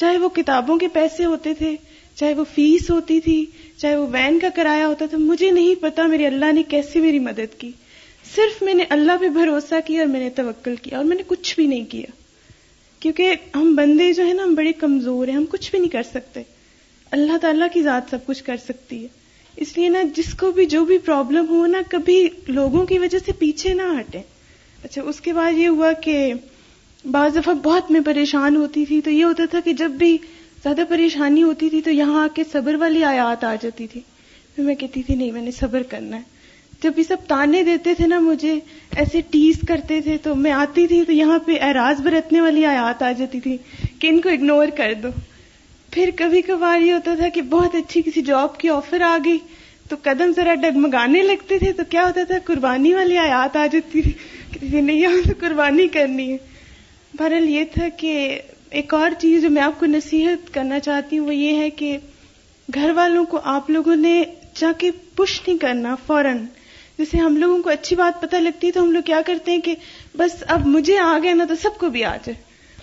چاہے 0.00 0.18
وہ 0.18 0.28
کتابوں 0.40 0.78
کے 0.78 0.88
پیسے 0.98 1.24
ہوتے 1.24 1.54
تھے 1.58 1.74
چاہے 2.14 2.34
وہ 2.34 2.44
فیس 2.54 2.90
ہوتی 2.90 3.18
تھی 3.20 3.44
چاہے 3.78 3.96
وہ 3.96 4.06
وین 4.12 4.38
کا 4.42 4.48
کرایہ 4.56 4.84
ہوتا 4.84 5.06
تھا 5.10 5.18
مجھے 5.20 5.50
نہیں 5.50 5.82
پتا 5.82 6.06
میرے 6.16 6.26
اللہ 6.26 6.52
نے 6.52 6.62
کیسے 6.68 7.00
میری 7.00 7.18
مدد 7.30 7.58
کی 7.60 7.70
صرف 8.34 8.62
میں 8.62 8.72
نے 8.74 8.84
اللہ 8.96 9.16
پہ 9.20 9.28
بھروسہ 9.34 9.74
کیا 9.86 10.00
اور 10.00 10.06
میں 10.08 10.20
نے 10.20 10.30
توکل 10.36 10.76
کیا 10.82 10.96
اور 10.98 11.04
میں 11.04 11.16
نے 11.16 11.22
کچھ 11.26 11.54
بھی 11.56 11.66
نہیں 11.66 11.84
کیا 11.90 12.06
کیونکہ 13.00 13.34
ہم 13.54 13.74
بندے 13.74 14.12
جو 14.12 14.26
ہے 14.26 14.32
نا 14.34 14.42
ہم 14.42 14.54
بڑے 14.54 14.72
کمزور 14.80 15.28
ہیں 15.28 15.34
ہم 15.36 15.44
کچھ 15.50 15.70
بھی 15.70 15.78
نہیں 15.78 15.90
کر 15.90 16.02
سکتے 16.12 16.42
اللہ 17.16 17.36
تعالیٰ 17.42 17.66
کی 17.72 17.82
ذات 17.82 18.10
سب 18.10 18.26
کچھ 18.26 18.42
کر 18.44 18.56
سکتی 18.66 19.02
ہے 19.02 19.08
اس 19.64 19.76
لیے 19.76 19.88
نا 19.88 19.98
جس 20.16 20.32
کو 20.40 20.50
بھی 20.52 20.64
جو 20.74 20.84
بھی 20.84 20.98
پرابلم 21.04 21.46
ہو 21.48 21.66
نا 21.66 21.80
کبھی 21.90 22.26
لوگوں 22.48 22.84
کی 22.86 22.98
وجہ 22.98 23.18
سے 23.26 23.32
پیچھے 23.38 23.74
نہ 23.74 23.82
ہٹے 24.00 24.20
اچھا 24.84 25.02
اس 25.12 25.20
کے 25.20 25.32
بعد 25.32 25.58
یہ 25.58 25.68
ہوا 25.68 25.92
کہ 26.02 26.32
بعض 27.10 27.36
دفعہ 27.36 27.54
بہت 27.62 27.90
میں 27.92 28.00
پریشان 28.04 28.56
ہوتی 28.56 28.84
تھی 28.86 29.00
تو 29.04 29.10
یہ 29.10 29.24
ہوتا 29.24 29.42
تھا 29.50 29.60
کہ 29.64 29.72
جب 29.82 29.90
بھی 29.98 30.16
زیادہ 30.62 30.82
پریشانی 30.88 31.42
ہوتی 31.42 31.68
تھی 31.70 31.80
تو 31.82 31.90
یہاں 31.90 32.22
آ 32.22 32.26
کے 32.34 32.42
صبر 32.52 32.74
والی 32.80 33.04
آیات 33.04 33.44
آ 33.44 33.54
جاتی 33.62 33.86
تھی 33.92 34.00
پھر 34.54 34.64
میں 34.64 34.74
کہتی 34.74 35.02
تھی 35.06 35.14
نہیں 35.14 35.32
میں 35.32 35.42
نے 35.42 35.50
صبر 35.60 35.82
کرنا 35.90 36.16
ہے 36.16 36.34
جب 36.82 36.98
یہ 36.98 37.02
سب 37.08 37.26
تانے 37.28 37.62
دیتے 37.64 37.92
تھے 37.96 38.06
نا 38.06 38.18
مجھے 38.20 38.58
ایسے 39.02 39.20
ٹیز 39.30 39.58
کرتے 39.68 40.00
تھے 40.04 40.16
تو 40.22 40.34
میں 40.34 40.50
آتی 40.52 40.86
تھی 40.86 41.04
تو 41.04 41.12
یہاں 41.12 41.38
پہ 41.46 41.56
ایراز 41.66 42.00
برتنے 42.04 42.40
والی 42.40 42.64
آیات 42.66 43.02
آ 43.02 43.10
جاتی 43.18 43.40
تھی 43.40 43.56
کہ 43.98 44.06
ان 44.06 44.20
کو 44.20 44.28
اگنور 44.28 44.68
کر 44.76 44.92
دو 45.02 45.08
پھر 45.92 46.10
کبھی 46.16 46.42
کبھار 46.42 46.80
یہ 46.80 46.92
ہوتا 46.92 47.14
تھا 47.18 47.28
کہ 47.34 47.42
بہت 47.52 47.74
اچھی 47.74 48.02
کسی 48.06 48.22
جاب 48.22 48.58
کی 48.58 48.68
آفر 48.70 49.00
آ 49.06 49.16
گئی 49.24 49.38
تو 49.88 49.96
قدم 50.02 50.32
ذرا 50.36 50.54
ڈگمگانے 50.62 51.22
لگتے 51.22 51.58
تھے 51.58 51.72
تو 51.76 51.82
کیا 51.90 52.04
ہوتا 52.06 52.24
تھا 52.28 52.36
قربانی 52.44 52.94
والی 52.94 53.16
آیات 53.18 53.56
آ 53.56 53.66
جاتی 53.72 54.02
تھی 54.02 54.80
نہیں 54.80 54.96
یہاں 55.00 55.26
تو 55.26 55.32
قربانی 55.40 55.86
کرنی 55.96 56.30
ہے 56.32 56.36
بہرحال 57.18 57.48
یہ 57.50 57.64
تھا 57.74 57.88
کہ 57.96 58.38
ایک 58.78 58.94
اور 58.94 59.10
چیز 59.20 59.42
جو 59.42 59.50
میں 59.50 59.62
آپ 59.62 59.78
کو 59.80 59.86
نصیحت 59.86 60.52
کرنا 60.54 60.80
چاہتی 60.86 61.18
ہوں 61.18 61.26
وہ 61.26 61.34
یہ 61.34 61.58
ہے 61.58 61.70
کہ 61.80 61.96
گھر 62.74 62.90
والوں 62.96 63.24
کو 63.30 63.40
آپ 63.54 63.70
لوگوں 63.70 63.96
نے 63.96 64.22
جا 64.60 64.70
کے 64.78 64.90
پش 65.16 65.40
نہیں 65.46 65.58
کرنا 65.60 65.94
فوراً 66.06 66.44
جیسے 66.98 67.18
ہم 67.18 67.36
لوگوں 67.36 67.62
کو 67.62 67.70
اچھی 67.70 67.96
بات 67.96 68.20
پتہ 68.20 68.36
لگتی 68.40 68.66
ہے 68.66 68.72
تو 68.72 68.82
ہم 68.82 68.90
لوگ 68.92 69.02
کیا 69.06 69.20
کرتے 69.26 69.52
ہیں 69.52 69.60
کہ 69.64 69.74
بس 70.18 70.42
اب 70.54 70.66
مجھے 70.66 70.98
آ 70.98 71.16
گئے 71.22 71.32
نا 71.34 71.44
تو 71.48 71.54
سب 71.62 71.76
کو 71.80 71.88
بھی 71.96 72.04
آ 72.04 72.14
جائے 72.26 72.34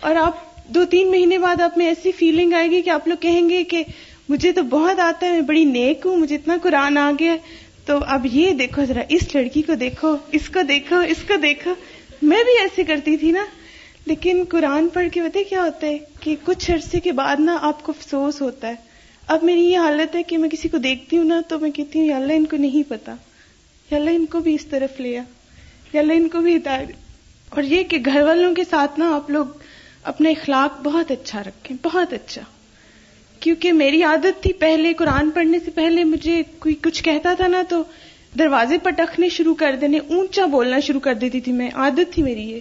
اور 0.09 0.15
آپ 0.23 0.51
دو 0.75 0.83
تین 0.91 1.09
مہینے 1.11 1.37
بعد 1.37 1.61
آپ 1.61 1.77
میں 1.77 1.85
ایسی 1.87 2.11
فیلنگ 2.17 2.53
آئے 2.53 2.69
گی 2.71 2.81
کہ 2.81 2.89
آپ 2.89 3.07
لوگ 3.07 3.17
کہیں 3.21 3.49
گے 3.49 3.63
کہ 3.71 3.83
مجھے 4.29 4.51
تو 4.57 4.61
بہت 4.73 4.99
آتا 4.99 5.25
ہے 5.25 5.31
میں 5.31 5.41
بڑی 5.47 5.63
نیک 5.71 6.05
ہوں 6.05 6.15
مجھے 6.17 6.35
اتنا 6.35 6.57
قرآن 6.63 6.97
آ 6.97 7.09
گیا 7.19 7.35
تو 7.85 7.97
اب 8.15 8.25
یہ 8.31 8.51
دیکھو 8.59 8.83
ذرا 8.87 9.01
اس 9.17 9.33
لڑکی 9.35 9.61
کو 9.67 9.75
دیکھو 9.79 10.15
اس 10.39 10.47
کو 10.53 10.61
دیکھو 10.67 10.99
اس 11.13 11.23
کو 11.27 11.37
دیکھو 11.43 11.73
میں 12.21 12.43
بھی 12.43 12.57
ایسے 12.61 12.83
کرتی 12.91 13.15
تھی 13.17 13.31
نا 13.31 13.45
لیکن 14.05 14.43
قرآن 14.49 14.87
پڑھ 14.93 15.07
کے 15.13 15.21
پتہ 15.21 15.39
کیا 15.49 15.63
ہوتا 15.63 15.87
ہے 15.87 15.97
کہ 16.21 16.35
کچھ 16.45 16.69
عرصے 16.71 16.99
کے 17.03 17.11
بعد 17.19 17.39
نا 17.39 17.57
آپ 17.67 17.83
کو 17.83 17.93
افسوس 17.97 18.41
ہوتا 18.41 18.67
ہے 18.67 18.75
اب 19.33 19.43
میری 19.49 19.61
یہ 19.71 19.77
حالت 19.77 20.15
ہے 20.15 20.23
کہ 20.27 20.37
میں 20.37 20.49
کسی 20.49 20.69
کو 20.69 20.77
دیکھتی 20.87 21.17
ہوں 21.17 21.23
نا 21.25 21.41
تو 21.47 21.59
میں 21.59 21.71
کہتی 21.75 21.99
ہوں 21.99 22.05
یا 22.07 22.15
اللہ 22.15 22.33
ان 22.41 22.45
کو 22.51 22.57
نہیں 22.59 22.89
پتا 22.89 23.15
اللہ 23.95 24.09
ان 24.15 24.25
کو 24.31 24.39
بھی 24.47 24.53
اس 24.55 24.65
طرف 24.69 24.99
لیا 25.01 25.21
اللہ 25.99 26.13
ان 26.19 26.27
کو 26.33 26.39
بھی 26.41 26.55
ہدایت 26.55 26.89
اور 27.55 27.63
یہ 27.71 27.83
کہ 27.89 27.97
گھر 28.05 28.21
والوں 28.25 28.53
کے 28.55 28.63
ساتھ 28.69 28.97
نا 28.99 29.09
آپ 29.15 29.29
لوگ 29.31 29.45
اپنا 30.11 30.29
اخلاق 30.29 30.81
بہت 30.83 31.11
اچھا 31.11 31.41
رکھیں 31.45 31.75
بہت 31.83 32.13
اچھا 32.13 32.41
کیونکہ 33.39 33.73
میری 33.73 34.01
عادت 34.03 34.41
تھی 34.43 34.53
پہلے 34.59 34.93
قرآن 34.97 35.29
پڑھنے 35.35 35.59
سے 35.65 35.71
پہلے 35.75 36.03
مجھے 36.13 36.41
کوئی 36.59 36.73
کچھ 36.83 37.03
کہتا 37.03 37.33
تھا 37.37 37.47
نا 37.47 37.61
تو 37.69 37.83
دروازے 38.39 38.77
پٹکنے 38.83 39.29
شروع 39.29 39.53
کر 39.59 39.75
دینے 39.81 39.97
اونچا 40.09 40.45
بولنا 40.51 40.79
شروع 40.87 40.99
کر 41.07 41.15
دیتی 41.23 41.41
تھی 41.47 41.51
میں 41.53 41.69
عادت 41.85 42.13
تھی 42.13 42.23
میری 42.23 42.49
یہ 42.51 42.59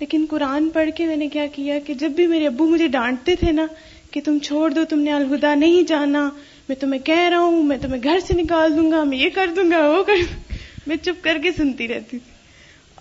لیکن 0.00 0.24
قرآن 0.30 0.68
پڑھ 0.72 0.90
کے 0.96 1.06
میں 1.06 1.16
نے 1.16 1.28
کیا 1.34 1.46
کیا 1.54 1.78
کہ 1.86 1.94
جب 2.00 2.10
بھی 2.16 2.26
میرے 2.32 2.46
ابو 2.46 2.66
مجھے 2.68 2.88
ڈانٹتے 2.98 3.36
تھے 3.40 3.52
نا 3.52 3.66
کہ 4.10 4.20
تم 4.24 4.38
چھوڑ 4.46 4.70
دو 4.72 4.84
تم 4.88 4.98
نے 5.00 5.12
الہدا 5.12 5.54
نہیں 5.54 5.88
جانا 5.88 6.28
میں 6.68 6.76
تمہیں 6.80 7.00
کہہ 7.06 7.28
رہا 7.30 7.38
ہوں 7.38 7.62
میں 7.62 7.76
تمہیں 7.82 8.02
گھر 8.02 8.18
سے 8.26 8.34
نکال 8.42 8.76
دوں 8.76 8.90
گا 8.92 9.02
میں 9.12 9.18
یہ 9.18 9.30
کر 9.34 9.50
دوں 9.56 9.70
گا 9.70 9.86
وہ 9.90 10.02
کر 10.06 10.14
دوں 10.28 10.44
میں 10.86 10.96
چپ 11.02 11.22
کر 11.24 11.38
کے 11.42 11.50
سنتی 11.56 11.88
رہتی 11.88 12.18
تھی 12.18 12.34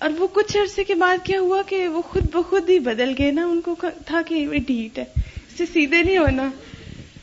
اور 0.05 0.09
وہ 0.19 0.27
کچھ 0.33 0.55
عرصے 0.57 0.83
کے 0.83 0.95
بعد 1.01 1.17
کیا 1.25 1.39
ہوا 1.39 1.61
کہ 1.67 1.87
وہ 1.87 2.01
خود 2.11 2.23
بخود 2.33 2.69
ہی 2.69 2.79
بدل 2.87 3.13
گئے 3.17 3.31
نا 3.31 3.45
ان 3.45 3.59
کو 3.65 3.75
تھا 4.05 4.21
کہ 4.27 4.33
یہ 4.35 4.57
ڈیٹ 4.67 4.97
ہے 4.99 5.05
اس 5.25 5.57
سے 5.57 5.65
سیدھے 5.73 6.01
نہیں 6.03 6.17
ہونا 6.17 6.49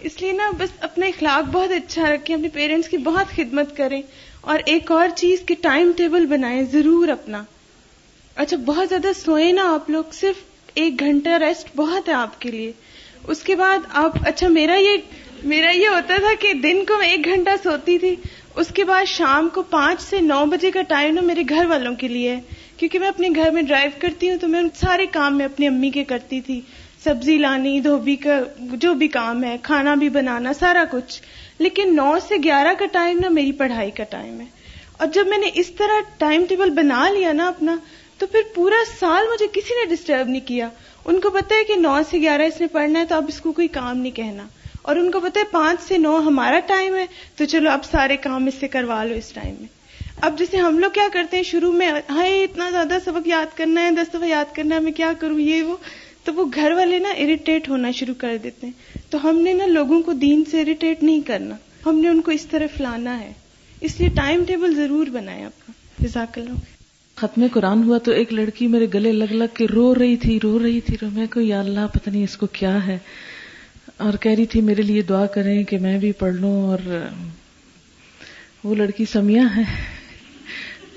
اس 0.09 0.21
لیے 0.21 0.31
نا 0.33 0.51
بس 0.59 0.69
اپنے 0.89 1.09
اخلاق 1.09 1.51
بہت 1.53 1.73
اچھا 1.73 2.11
رکھیں 2.15 2.35
اپنے 2.37 2.49
پیرنٹس 2.53 2.89
کی 2.89 2.97
بہت 3.11 3.37
خدمت 3.37 3.77
کریں 3.77 4.01
اور 4.53 4.59
ایک 4.73 4.91
اور 4.93 5.09
چیز 5.17 5.41
کے 5.47 5.55
ٹائم 5.69 5.91
ٹیبل 5.97 6.27
بنائیں 6.33 6.63
ضرور 6.73 7.09
اپنا 7.19 7.43
اچھا 8.45 8.57
بہت 8.71 8.89
زیادہ 8.89 9.11
سوئیں 9.17 9.53
نا 9.53 9.69
آپ 9.75 9.91
لوگ 9.91 10.11
صرف 10.21 10.43
ایک 10.83 11.01
گھنٹہ 11.07 11.39
ریسٹ 11.41 11.69
بہت 11.77 12.09
ہے 12.09 12.13
آپ 12.21 12.41
کے 12.41 12.51
لیے 12.51 12.73
اس 13.33 13.43
کے 13.49 13.55
بعد 13.57 13.85
آپ 14.03 14.17
اچھا 14.27 14.49
میرا 14.59 14.77
یہ 14.79 15.43
میرا 15.53 15.71
یہ 15.75 15.89
ہوتا 15.89 16.15
تھا 16.23 16.33
کہ 16.41 16.53
دن 16.63 16.85
کو 16.89 16.97
میں 16.99 17.09
ایک 17.09 17.25
گھنٹہ 17.35 17.51
سوتی 17.63 17.99
تھی 17.99 18.15
اس 18.61 18.69
کے 18.75 18.85
بعد 18.85 19.05
شام 19.09 19.49
کو 19.55 19.63
پانچ 19.71 20.01
سے 20.03 20.21
نو 20.21 20.45
بجے 20.51 20.71
کا 20.71 20.81
ٹائم 20.89 21.15
نا 21.15 21.21
میرے 21.27 21.43
گھر 21.49 21.67
والوں 21.69 21.95
کے 21.99 22.09
لیے 22.09 22.35
کیونکہ 22.77 22.99
میں 22.99 23.09
اپنے 23.09 23.29
گھر 23.37 23.51
میں 23.51 23.63
ڈرائیو 23.69 23.91
کرتی 24.01 24.31
ہوں 24.31 24.39
تو 24.39 24.49
میں 24.49 24.63
سارے 24.81 25.07
کام 25.13 25.37
میں 25.39 25.45
اپنی 25.47 25.67
امی 25.67 25.91
کے 25.91 26.05
کرتی 26.11 26.41
تھی 26.49 26.61
سبزی 27.05 27.37
لانی 27.39 27.81
دھوبی 27.87 28.17
کا 28.25 28.39
جو 28.81 28.93
بھی 29.03 29.09
کام 29.17 29.43
ہے 29.45 29.57
کھانا 29.63 29.95
بھی 30.03 30.09
بنانا 30.17 30.53
سارا 30.59 30.85
کچھ 30.91 31.21
لیکن 31.63 31.95
نو 31.97 32.13
سے 32.29 32.35
گیارہ 32.45 32.75
کا 32.79 32.87
ٹائم 32.93 33.19
نا 33.23 33.29
میری 33.39 33.53
پڑھائی 33.63 33.91
کا 33.97 34.05
ٹائم 34.11 34.41
ہے 34.41 34.47
اور 34.99 35.07
جب 35.15 35.27
میں 35.31 35.39
نے 35.39 35.51
اس 35.63 35.71
طرح 35.79 36.01
ٹائم 36.19 36.45
ٹیبل 36.49 36.71
بنا 36.83 37.09
لیا 37.15 37.33
نا 37.33 37.49
اپنا 37.49 37.77
تو 38.19 38.27
پھر 38.33 38.41
پورا 38.55 38.83
سال 38.99 39.25
مجھے 39.33 39.47
کسی 39.53 39.81
نے 39.81 39.89
ڈسٹرب 39.95 40.29
نہیں 40.29 40.47
کیا 40.49 40.69
ان 41.05 41.21
کو 41.21 41.31
پتا 41.39 41.55
ہے 41.55 41.65
کہ 41.69 41.77
نو 41.77 41.99
سے 42.11 42.19
گیارہ 42.21 42.43
اس 42.53 42.61
نے 42.61 42.67
پڑھنا 42.73 43.01
ہے 43.01 43.05
تو 43.09 43.15
اب 43.15 43.25
اس 43.29 43.41
کو 43.41 43.53
کوئی 43.53 43.69
کام 43.81 43.97
نہیں 43.99 44.17
کہنا 44.17 44.47
اور 44.91 44.97
ان 44.97 45.11
کو 45.11 45.19
ہے 45.25 45.43
پانچ 45.51 45.81
سے 45.89 45.99
نو 45.99 46.17
ہمارا 46.27 46.59
ٹائم 46.69 46.95
ہے 46.97 47.05
تو 47.37 47.45
چلو 47.51 47.71
اب 47.71 47.85
سارے 47.91 48.17
کام 48.23 48.47
اس 48.47 48.55
سے 48.61 48.69
کروا 48.69 49.03
لو 49.05 49.15
اس 49.15 49.29
ٹائم 49.35 49.55
میں 49.59 49.69
اب 50.27 50.39
جیسے 50.39 50.57
ہم 50.57 50.79
لوگ 50.79 50.91
کیا 50.95 51.07
کرتے 51.13 51.37
ہیں 51.37 51.45
شروع 51.45 51.73
میں 51.73 51.91
ہائے 52.11 52.43
اتنا 52.45 52.69
زیادہ 52.71 52.99
سبق 53.05 53.29
یاد 53.29 53.57
کرنا 53.59 53.83
ہے 53.85 53.91
دس 53.97 54.13
دفعہ 54.15 54.29
یاد 54.29 54.55
کرنا 54.57 54.75
ہے 54.75 54.81
میں 54.81 54.93
کیا 54.93 55.13
کروں 55.21 55.39
یہ 55.41 55.63
وہ 55.63 55.77
تو 56.25 56.33
وہ 56.35 56.45
گھر 56.55 56.73
والے 56.77 56.99
نا 56.99 57.11
اریٹیٹ 57.19 57.69
ہونا 57.69 57.91
شروع 58.01 58.15
کر 58.19 58.37
دیتے 58.43 58.67
ہیں 58.67 59.01
تو 59.11 59.19
ہم 59.29 59.39
نے 59.45 59.53
نا 59.53 59.67
لوگوں 59.67 60.01
کو 60.07 60.13
دین 60.27 60.43
سے 60.51 60.61
اریٹیٹ 60.61 61.03
نہیں 61.03 61.21
کرنا 61.27 61.55
ہم 61.87 61.99
نے 62.01 62.09
ان 62.09 62.21
کو 62.27 62.31
اس 62.31 62.47
طرف 62.51 62.81
لانا 62.81 63.19
ہے 63.21 63.33
اس 63.89 63.99
لیے 64.01 64.09
ٹائم 64.17 64.45
ٹیبل 64.49 64.75
ضرور 64.75 65.07
بنایا 65.13 65.47
آپ 65.47 65.67
کا 65.67 65.73
جزاک 66.05 66.39
اللہ 66.39 66.71
ختم 67.21 67.45
قرآن 67.53 67.83
ہوا 67.85 67.99
تو 68.05 68.13
ایک 68.13 68.33
لڑکی 68.33 68.67
میرے 68.67 68.87
گلے 68.95 69.13
لگ 69.13 69.33
لگ 69.35 69.55
کے 69.55 69.67
رو 69.75 69.95
رہی 69.95 70.17
تھی 70.27 70.39
رو 70.43 70.59
رہی 70.63 70.81
تھی 70.87 70.97
رو 71.03 71.09
میں 71.15 71.27
کو 71.33 71.41
یا 71.41 71.61
اللہ 71.61 71.87
پتہ 71.95 72.11
نہیں 72.11 72.25
اس 72.25 72.37
کو 72.37 72.47
کیا 72.53 72.79
ہے 72.87 72.99
اور 74.07 74.13
کہہ 74.23 74.33
رہی 74.37 74.45
تھی 74.53 74.61
میرے 74.67 74.83
لیے 74.83 75.03
دعا 75.09 75.25
کریں 75.35 75.63
کہ 75.71 75.79
میں 75.79 75.99
بھی 76.05 76.11
پڑھ 76.21 76.35
لوں 76.35 76.51
اور 76.69 76.79
وہ 78.63 78.75
لڑکی 78.75 79.05
سمیا 79.13 79.43
ہے 79.57 79.63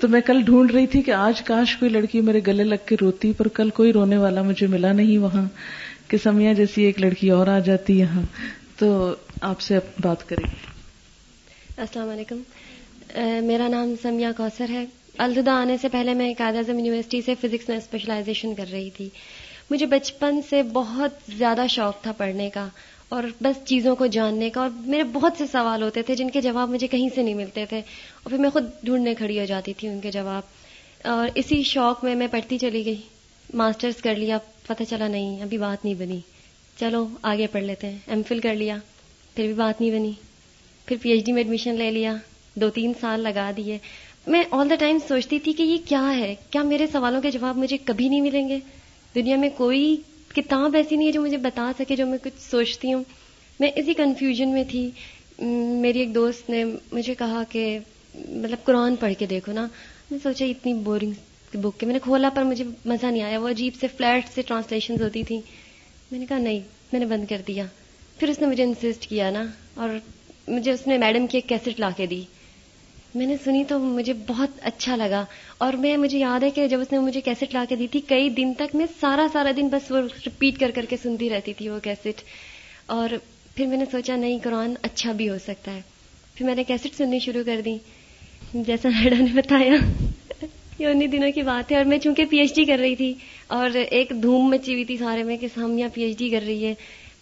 تو 0.00 0.08
میں 0.14 0.20
کل 0.26 0.40
ڈھونڈ 0.46 0.70
رہی 0.74 0.86
تھی 0.94 1.02
کہ 1.08 1.10
آج 1.18 1.42
کاش 1.50 1.76
کوئی 1.80 1.90
لڑکی 1.90 2.20
میرے 2.28 2.40
گلے 2.46 2.64
لگ 2.64 2.82
کے 2.86 2.96
روتی 3.00 3.32
پر 3.36 3.48
کل 3.58 3.70
کوئی 3.78 3.92
رونے 3.92 4.16
والا 4.24 4.42
مجھے 4.48 4.66
ملا 4.72 4.92
نہیں 5.00 5.18
وہاں 5.26 5.44
کہ 6.08 6.16
سمیا 6.22 6.52
جیسی 6.62 6.82
ایک 6.84 7.00
لڑکی 7.00 7.30
اور 7.36 7.46
آ 7.46 7.58
جاتی 7.68 7.98
یہاں 7.98 8.22
تو 8.78 8.90
آپ 9.50 9.60
سے 9.68 9.78
بات 10.02 10.28
کریں 10.28 10.44
السلام 10.50 12.08
علیکم 12.08 12.42
میرا 13.52 13.68
نام 13.76 13.94
سمیا 14.02 14.32
کوسر 14.36 14.70
ہے 14.78 14.84
الدا 15.28 15.56
آنے 15.60 15.76
سے 15.82 15.88
پہلے 15.92 16.14
میں 16.14 16.32
قائد 16.38 16.56
اعظم 16.56 16.78
یونیورسٹی 16.78 17.22
سے 17.26 17.34
فزکس 17.40 17.68
میں 17.68 17.76
اسپیشلائزیشن 17.76 18.54
کر 18.54 18.70
رہی 18.72 18.90
تھی 18.96 19.08
مجھے 19.70 19.86
بچپن 19.96 20.40
سے 20.48 20.62
بہت 20.72 21.30
زیادہ 21.36 21.64
شوق 21.76 22.02
تھا 22.02 22.12
پڑھنے 22.18 22.50
کا 22.54 22.68
اور 23.14 23.24
بس 23.42 23.64
چیزوں 23.64 23.94
کو 23.96 24.06
جاننے 24.14 24.48
کا 24.50 24.60
اور 24.60 24.70
میرے 24.86 25.02
بہت 25.12 25.32
سے 25.38 25.44
سوال 25.52 25.82
ہوتے 25.82 26.02
تھے 26.06 26.14
جن 26.16 26.30
کے 26.30 26.40
جواب 26.42 26.68
مجھے 26.68 26.86
کہیں 26.86 27.08
سے 27.14 27.22
نہیں 27.22 27.34
ملتے 27.34 27.64
تھے 27.68 27.78
اور 27.78 28.28
پھر 28.30 28.38
میں 28.40 28.50
خود 28.50 28.64
ڈھونڈنے 28.84 29.14
کھڑی 29.14 29.38
ہو 29.40 29.44
جاتی 29.48 29.72
تھی 29.78 29.88
ان 29.88 30.00
کے 30.00 30.10
جواب 30.10 31.04
اور 31.10 31.28
اسی 31.42 31.62
شوق 31.72 32.02
میں 32.04 32.14
میں 32.22 32.26
پڑھتی 32.30 32.58
چلی 32.58 32.84
گئی 32.86 32.96
ماسٹرز 33.62 34.00
کر 34.02 34.14
لیا 34.16 34.38
پتہ 34.66 34.82
چلا 34.90 35.08
نہیں 35.08 35.42
ابھی 35.42 35.58
بات 35.58 35.84
نہیں 35.84 35.94
بنی 35.98 36.18
چلو 36.80 37.06
آگے 37.32 37.46
پڑھ 37.52 37.62
لیتے 37.64 37.90
ہیں 37.90 37.98
ایم 38.06 38.22
فل 38.28 38.38
کر 38.40 38.54
لیا 38.54 38.76
پھر 39.34 39.44
بھی 39.44 39.54
بات 39.54 39.80
نہیں 39.80 39.90
بنی 39.98 40.12
پھر 40.86 40.96
پی 41.02 41.10
ایچ 41.10 41.24
ڈی 41.26 41.32
میں 41.32 41.40
ایڈمیشن 41.42 41.74
لے 41.78 41.90
لیا 41.90 42.14
دو 42.60 42.70
تین 42.74 42.92
سال 43.00 43.20
لگا 43.20 43.50
دیے 43.56 43.78
میں 44.26 44.42
آل 44.58 44.70
دا 44.70 44.74
ٹائم 44.78 44.98
سوچتی 45.08 45.38
تھی 45.38 45.52
کہ 45.52 45.62
یہ 45.62 45.78
کیا 45.88 46.02
ہے 46.18 46.34
کیا 46.50 46.62
میرے 46.72 46.86
سوالوں 46.92 47.20
کے 47.22 47.30
جواب 47.30 47.56
مجھے 47.56 47.76
کبھی 47.84 48.08
نہیں 48.08 48.20
ملیں 48.20 48.48
گے 48.48 48.58
دنیا 49.14 49.36
میں 49.40 49.48
کوئی 49.56 49.96
کتاب 50.36 50.74
ایسی 50.76 50.96
نہیں 50.96 51.06
ہے 51.06 51.12
جو 51.12 51.20
مجھے 51.22 51.36
بتا 51.42 51.70
سکے 51.78 51.96
جو 51.96 52.06
میں 52.06 52.16
کچھ 52.22 52.34
سوچتی 52.40 52.92
ہوں 52.92 53.02
میں 53.60 53.70
اسی 53.76 53.94
کنفیوژن 53.96 54.48
میں 54.52 54.64
تھی 54.70 54.88
میری 55.82 55.98
ایک 55.98 56.14
دوست 56.14 56.50
نے 56.50 56.64
مجھے 56.92 57.14
کہا 57.18 57.42
کہ 57.50 57.62
مطلب 58.14 58.64
قرآن 58.64 58.96
پڑھ 59.00 59.12
کے 59.18 59.26
دیکھو 59.26 59.52
نا 59.52 59.66
میں 60.10 60.18
سوچا 60.22 60.44
اتنی 60.44 60.74
بورنگ 60.88 61.56
بک 61.62 61.78
کے 61.80 61.86
میں 61.86 61.92
نے 61.92 61.98
کھولا 62.02 62.28
پر 62.34 62.42
مجھے 62.44 62.64
مزہ 62.84 63.06
نہیں 63.06 63.22
آیا 63.22 63.38
وہ 63.40 63.48
عجیب 63.48 63.74
سے 63.80 63.86
فلیٹ 63.96 64.28
سے 64.34 64.42
ٹرانسلیشنز 64.46 65.02
ہوتی 65.02 65.22
تھیں 65.28 65.40
میں 66.10 66.18
نے 66.18 66.26
کہا 66.28 66.38
نہیں 66.38 66.60
میں 66.92 67.00
نے 67.00 67.06
بند 67.14 67.24
کر 67.28 67.40
دیا 67.46 67.64
پھر 68.18 68.28
اس 68.28 68.38
نے 68.40 68.46
مجھے 68.46 68.62
انسسٹ 68.64 69.06
کیا 69.08 69.30
نا 69.30 69.42
اور 69.84 69.98
مجھے 70.48 70.70
اس 70.72 70.86
نے 70.86 70.98
میڈم 70.98 71.26
کی 71.30 71.38
ایک 71.38 71.48
کیسٹ 71.48 71.80
لا 71.80 71.90
کے 71.96 72.06
دی 72.06 72.22
میں 73.16 73.26
نے 73.26 73.36
سنی 73.44 73.62
تو 73.68 73.78
مجھے 73.78 74.12
بہت 74.26 74.58
اچھا 74.70 74.96
لگا 74.96 75.24
اور 75.66 75.72
میں 75.84 75.96
مجھے 75.96 76.18
یاد 76.18 76.42
ہے 76.42 76.50
کہ 76.56 76.66
جب 76.68 76.80
اس 76.80 76.90
نے 76.92 76.98
مجھے 77.06 77.20
کیسٹ 77.28 77.54
لا 77.54 77.64
کے 77.68 77.76
دی 77.76 77.86
تھی 77.92 78.00
کئی 78.08 78.28
دن 78.36 78.52
تک 78.58 78.74
میں 78.76 78.86
سارا 79.00 79.26
سارا 79.32 79.50
دن 79.56 79.68
بس 79.72 79.90
وہ 79.90 79.98
رپیٹ 80.26 80.58
کر 80.60 80.70
کر 80.74 80.84
کے 80.88 80.96
سنتی 81.02 81.30
رہتی 81.30 81.52
تھی 81.58 81.68
وہ 81.68 81.78
کیسٹ 81.82 82.20
اور 82.96 83.10
پھر 83.54 83.66
میں 83.66 83.76
نے 83.76 83.84
سوچا 83.92 84.16
نہیں 84.16 84.38
قرآن 84.44 84.74
اچھا 84.88 85.12
بھی 85.20 85.28
ہو 85.30 85.36
سکتا 85.46 85.74
ہے 85.74 85.80
پھر 86.34 86.46
میں 86.46 86.54
نے 86.54 86.64
کیسٹ 86.64 86.96
سننی 86.96 87.18
شروع 87.26 87.42
کر 87.46 87.60
دی 87.64 87.76
جیسا 88.66 88.88
میڈم 89.02 89.22
نے 89.24 89.30
بتایا 89.34 89.74
یہ 90.78 90.86
انہیں 90.86 91.08
دنوں 91.08 91.32
کی 91.34 91.42
بات 91.42 91.72
ہے 91.72 91.76
اور 91.76 91.84
میں 91.92 91.98
چونکہ 92.04 92.24
پی 92.30 92.38
ایچ 92.38 92.54
ڈی 92.56 92.64
کر 92.70 92.78
رہی 92.82 92.96
تھی 92.96 93.12
اور 93.58 93.76
ایک 93.90 94.12
دھوم 94.22 94.50
مچی 94.50 94.72
ہوئی 94.72 94.84
تھی 94.90 94.96
سارے 95.04 95.22
میں 95.30 95.36
کہ 95.40 95.48
ہم 95.56 95.78
یہاں 95.78 95.94
پی 95.94 96.02
ایچ 96.02 96.18
ڈی 96.18 96.28
کر 96.30 96.42
رہی 96.46 96.64
ہے 96.66 96.74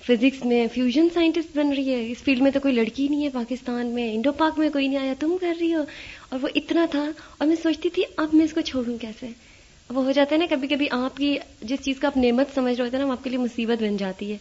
فزکس 0.07 0.45
میں 0.47 0.67
فیوژن 0.73 1.07
سائنٹسٹ 1.13 1.57
بن 1.57 1.69
رہی 1.73 1.93
ہے 1.95 2.01
اس 2.11 2.23
فیلڈ 2.25 2.41
میں 2.43 2.51
تو 2.55 2.61
کوئی 2.61 2.75
لڑکی 2.75 3.07
نہیں 3.09 3.25
ہے 3.25 3.29
پاکستان 3.33 3.87
میں 3.95 4.11
انڈو 4.15 4.33
پاک 4.39 4.59
میں 4.59 4.69
کوئی 4.73 4.89
نہیں 4.89 4.99
آیا 4.99 5.13
تم 5.21 5.37
کر 5.41 5.55
رہی 5.61 5.73
ہو 5.75 5.83
اور 6.31 6.39
وہ 6.43 6.49
اتنا 6.61 6.85
تھا 6.91 7.03
اور 7.39 7.47
میں 7.49 7.57
سوچتی 7.63 7.91
تھی 7.95 8.03
اب 8.25 8.35
میں 8.35 8.45
اس 8.45 8.53
کو 8.55 8.61
چھوڑوں 8.71 8.97
کیسے 9.01 9.27
وہ 9.95 10.05
ہو 10.05 10.11
جاتا 10.11 10.35
ہے 10.35 10.39
نا 10.41 10.47
کبھی 10.51 10.69
کبھی 10.69 10.89
آپ 10.99 11.17
کی 11.17 11.37
جس 11.71 11.81
چیز 11.85 11.99
کا 12.01 12.09
آپ 12.09 12.17
نعمت 12.17 12.55
سمجھ 12.55 12.75
رہے 12.77 12.85
ہوتے 12.85 12.97
ہیں 12.97 13.03
نا 13.05 13.09
وہ 13.11 13.17
آپ 13.17 13.25
کے 13.25 13.31
لیے 13.31 13.39
مصیبت 13.39 13.83
بن 13.83 13.97
جاتی 13.97 14.31
ہے 14.33 14.37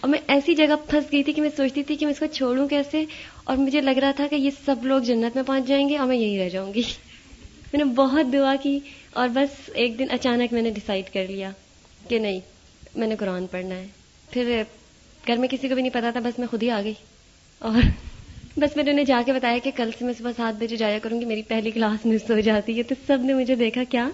اور 0.00 0.08
میں 0.10 0.18
ایسی 0.34 0.54
جگہ 0.54 0.74
پھنس 0.90 1.10
گئی 1.12 1.22
تھی 1.28 1.32
کہ 1.32 1.40
میں 1.42 1.50
سوچتی 1.56 1.82
تھی 1.86 1.96
کہ 1.96 2.06
میں 2.06 2.12
اس 2.12 2.18
کو 2.20 2.26
چھوڑوں 2.32 2.68
کیسے 2.68 3.04
اور 3.44 3.56
مجھے 3.56 3.80
لگ 3.80 3.98
رہا 4.04 4.10
تھا 4.16 4.26
کہ 4.30 4.36
یہ 4.36 4.50
سب 4.64 4.86
لوگ 4.86 5.00
جنت 5.10 5.36
میں 5.36 5.44
پہنچ 5.46 5.66
جائیں 5.68 5.88
گے 5.88 5.96
اور 5.98 6.08
میں 6.08 6.16
یہیں 6.16 6.38
رہ 6.44 6.48
جاؤں 6.52 6.72
گی 6.74 6.82
میں 7.72 7.78
نے 7.84 7.92
بہت 7.94 8.32
دعا 8.32 8.54
کی 8.62 8.78
اور 9.22 9.28
بس 9.34 9.60
ایک 9.82 9.98
دن 9.98 10.10
اچانک 10.20 10.52
میں 10.52 10.62
نے 10.62 10.70
ڈیسائڈ 10.80 11.12
کر 11.14 11.26
لیا 11.28 11.50
کہ 12.08 12.18
نہیں 12.18 12.40
میں 12.96 13.06
نے 13.08 13.16
قرآن 13.18 13.46
پڑھنا 13.52 13.74
ہے 13.76 13.86
پھر 14.30 14.62
گھر 15.28 15.36
میں 15.38 15.48
کسی 15.48 15.68
کو 15.68 15.74
بھی 15.74 15.82
نہیں 15.82 15.92
پتا 15.94 16.10
تھا 16.10 16.20
بس 16.24 16.38
میں 16.38 16.46
خود 16.50 16.62
ہی 16.62 16.70
آ 16.70 16.80
گئی 16.84 16.92
اور 17.70 17.80
بس 18.60 18.76
میں 18.76 18.84
نے 18.84 18.90
انہیں 18.90 19.04
جا 19.06 19.20
کے 19.26 19.32
بتایا 19.32 19.58
کہ 19.64 19.70
کل 19.76 19.90
سے 19.98 20.04
میں 20.04 20.12
صبح 20.18 20.30
سات 20.36 20.62
بجے 20.62 20.76
جایا 20.76 20.98
کروں 21.02 21.20
گی 21.20 21.24
میری 21.32 21.42
پہلی 21.48 21.70
کلاس 21.70 22.06
مس 22.06 22.30
ہو 22.30 22.38
جاتی 22.48 22.76
ہے 22.78 22.82
تو 22.88 22.94
سب 23.06 23.24
نے 23.24 23.34
مجھے 23.34 23.54
دیکھا 23.62 23.82
کیا 23.90 24.08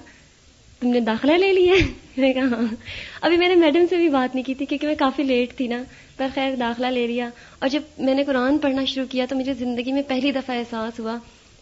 تم 0.80 0.88
نے 0.88 1.00
داخلہ 1.00 1.32
لے 1.40 1.52
لیا 1.52 1.74
ہے 1.74 1.84
میں 2.16 2.26
نے 2.26 2.32
کہا 2.34 2.56
ہاں 2.58 2.66
ابھی 3.26 3.36
میں 3.38 3.48
نے 3.48 3.54
میڈم 3.54 3.84
سے 3.90 3.96
بھی 3.96 4.08
بات 4.16 4.34
نہیں 4.34 4.44
کی 4.44 4.54
تھی 4.54 4.66
کیونکہ 4.66 4.86
میں 4.86 4.94
کافی 4.98 5.22
لیٹ 5.22 5.56
تھی 5.56 5.66
نا 5.68 5.82
پر 6.16 6.26
خیر 6.34 6.56
داخلہ 6.60 6.86
لے 6.96 7.06
لیا 7.06 7.28
اور 7.58 7.68
جب 7.72 7.82
میں 8.06 8.14
نے 8.14 8.24
قرآن 8.24 8.58
پڑھنا 8.64 8.84
شروع 8.94 9.06
کیا 9.10 9.26
تو 9.28 9.36
مجھے 9.36 9.54
زندگی 9.58 9.92
میں 9.92 10.02
پہلی 10.08 10.30
دفعہ 10.32 10.56
احساس 10.58 10.98
ہوا 11.00 11.16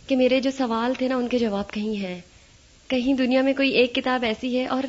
کہ 0.06 0.16
میرے 0.16 0.40
جو 0.42 0.50
سوال 0.58 0.94
تھے 0.98 1.08
نا 1.08 1.16
ان 1.16 1.28
کے 1.34 1.38
جواب 1.38 1.70
کہیں 1.70 1.94
ہیں 2.04 2.20
کہیں 2.88 3.12
دنیا 3.18 3.42
میں 3.42 3.52
کوئی 3.56 3.70
ایک 3.80 3.94
کتاب 3.94 4.24
ایسی 4.26 4.56
ہے 4.58 4.66
اور 4.76 4.84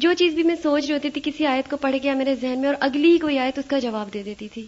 جو 0.00 0.12
چیز 0.18 0.34
بھی 0.34 0.42
میں 0.42 0.54
سوچ 0.62 0.84
رہی 0.84 0.92
ہوتی 0.94 1.08
تھی 1.10 1.20
کسی 1.24 1.46
آیت 1.46 1.68
کو 1.70 1.76
پڑھ 1.80 1.96
گیا 2.02 2.14
میرے 2.16 2.34
ذہن 2.40 2.60
میں 2.60 2.68
اور 2.68 2.74
اگلی 2.88 3.16
کوئی 3.22 3.38
آیت 3.38 3.58
اس 3.58 3.64
کا 3.68 3.78
جواب 3.78 4.12
دے 4.14 4.22
دیتی 4.26 4.48
تھی 4.52 4.64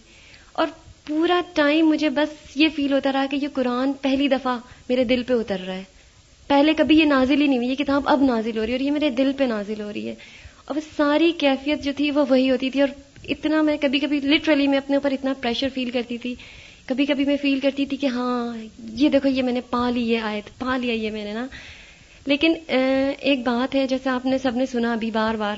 اور 0.62 0.66
پورا 1.06 1.40
ٹائم 1.54 1.86
مجھے 1.88 2.08
بس 2.16 2.56
یہ 2.56 2.68
فیل 2.76 2.92
ہوتا 2.92 3.12
رہا 3.12 3.24
کہ 3.30 3.36
یہ 3.42 3.48
قرآن 3.54 3.92
پہلی 4.02 4.28
دفعہ 4.28 4.56
میرے 4.88 5.04
دل 5.04 5.22
پہ 5.28 5.32
اتر 5.34 5.60
رہا 5.66 5.76
ہے 5.76 5.82
پہلے 6.46 6.74
کبھی 6.78 6.98
یہ 6.98 7.04
نازل 7.04 7.40
ہی 7.40 7.46
نہیں 7.46 7.58
ہوئی 7.58 7.68
یہ 7.68 7.74
کتاب 7.74 8.08
اب 8.08 8.22
نازل 8.24 8.58
ہو 8.58 8.64
رہی 8.66 8.72
ہے 8.72 8.76
اور 8.78 8.84
یہ 8.86 8.90
میرے 8.90 9.10
دل 9.18 9.32
پہ 9.38 9.44
نازل 9.48 9.80
ہو 9.80 9.92
رہی 9.92 10.08
ہے 10.08 10.14
اور 10.64 10.76
وہ 10.76 10.80
ساری 10.96 11.30
کیفیت 11.38 11.82
جو 11.84 11.92
تھی 11.96 12.10
وہ 12.14 12.24
وہی 12.30 12.50
ہوتی 12.50 12.70
تھی 12.70 12.80
اور 12.80 12.88
اتنا 13.34 13.60
میں 13.62 13.76
کبھی 13.80 13.98
کبھی 14.00 14.20
لٹرلی 14.24 14.66
میں 14.68 14.78
اپنے 14.78 14.96
اوپر 14.96 15.10
اتنا 15.12 15.32
پریشر 15.42 15.68
فیل 15.74 15.90
کرتی 15.90 16.18
تھی 16.18 16.34
کبھی 16.86 17.06
کبھی 17.06 17.24
میں 17.24 17.36
فیل 17.42 17.60
کرتی 17.60 17.86
تھی 17.86 17.96
کہ 17.96 18.06
ہاں 18.14 18.56
یہ 19.02 19.08
دیکھو 19.08 19.28
یہ 19.28 19.42
میں 19.42 19.52
نے 19.52 19.60
پا 19.70 19.88
لی 19.90 20.10
ہے 20.14 20.20
آیت 20.30 20.58
پا 20.58 20.76
لیا 20.80 20.94
یہ 20.94 21.10
میں 21.10 21.24
نے 21.24 21.32
نا 21.32 21.46
لیکن 22.26 22.54
ایک 22.76 23.44
بات 23.46 23.74
ہے 23.74 23.86
جیسے 23.86 24.10
آپ 24.10 24.26
نے 24.26 24.38
سب 24.42 24.56
نے 24.56 24.66
سنا 24.66 24.92
ابھی 24.92 25.10
بار 25.10 25.34
بار 25.38 25.56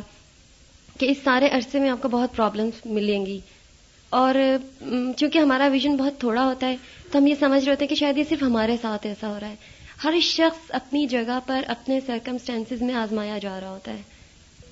کہ 0.98 1.10
اس 1.10 1.16
سارے 1.24 1.48
عرصے 1.58 1.78
میں 1.80 1.90
آپ 1.90 2.02
کو 2.02 2.08
بہت 2.10 2.34
پرابلمس 2.36 2.84
ملیں 2.96 3.26
گی 3.26 3.38
اور 4.20 4.34
چونکہ 4.80 5.38
ہمارا 5.38 5.68
ویژن 5.72 5.96
بہت 5.96 6.18
تھوڑا 6.20 6.44
ہوتا 6.44 6.68
ہے 6.68 6.76
تو 7.12 7.18
ہم 7.18 7.26
یہ 7.26 7.34
سمجھ 7.40 7.62
رہے 7.64 7.72
ہوتے 7.72 7.84
ہیں 7.84 7.88
کہ 7.88 7.94
شاید 7.96 8.18
یہ 8.18 8.24
صرف 8.28 8.42
ہمارے 8.42 8.76
ساتھ 8.82 9.06
ایسا 9.06 9.28
ہو 9.28 9.38
رہا 9.40 9.48
ہے 9.48 9.74
ہر 10.04 10.14
شخص 10.22 10.70
اپنی 10.78 11.06
جگہ 11.10 11.38
پر 11.46 11.62
اپنے 11.74 11.98
سرکمسٹینس 12.06 12.80
میں 12.82 12.94
آزمایا 13.02 13.38
جا 13.42 13.58
رہا 13.60 13.70
ہوتا 13.70 13.92
ہے 13.92 14.02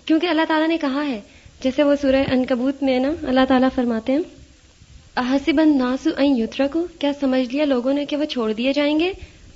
کیونکہ 0.04 0.26
اللہ 0.26 0.46
تعالیٰ 0.48 0.68
نے 0.68 0.78
کہا 0.80 1.06
ہے 1.08 1.20
جیسے 1.62 1.82
وہ 1.82 1.94
سورہ 2.00 2.22
انکبوت 2.32 2.82
میں 2.82 2.98
نا 3.00 3.12
اللہ 3.28 3.44
تعالیٰ 3.48 3.68
فرماتے 3.74 4.12
ہیں 4.12 5.22
حسب 5.34 5.60
ناسو 5.76 6.10
این 6.18 6.36
یوترا 6.36 6.66
کو 6.72 6.86
کیا 7.00 7.10
سمجھ 7.20 7.44
لیا 7.54 7.64
لوگوں 7.64 7.92
نے 7.94 8.04
کہ 8.06 8.16
وہ 8.16 8.24
چھوڑ 8.32 8.52
دیے 8.52 8.72
جائیں 8.80 8.98
گے 9.00 9.12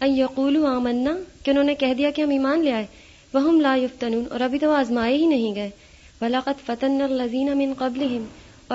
یقول 0.07 0.57
آمنا 0.66 1.12
کہ 1.44 1.51
انہوں 1.51 1.64
نے 1.64 1.74
کہہ 1.74 1.94
دیا 1.99 2.11
کہ 2.14 2.22
ہم 2.22 2.30
ایمان 2.30 2.64
لے 2.64 2.72
آئے 2.72 2.86
وہ 3.32 3.40
ہم 3.42 3.61
یفتنون 3.76 4.24
اور 4.32 4.40
ابھی 4.40 4.59
تو 4.59 4.70
آزمائے 4.72 5.14
ہی 5.16 5.26
نہیں 5.26 5.55
گئے 5.55 5.70
ولاقت 6.20 6.66
فتن 6.66 7.01
الزین 7.03 7.57
من 7.59 7.72
قبل 7.78 8.16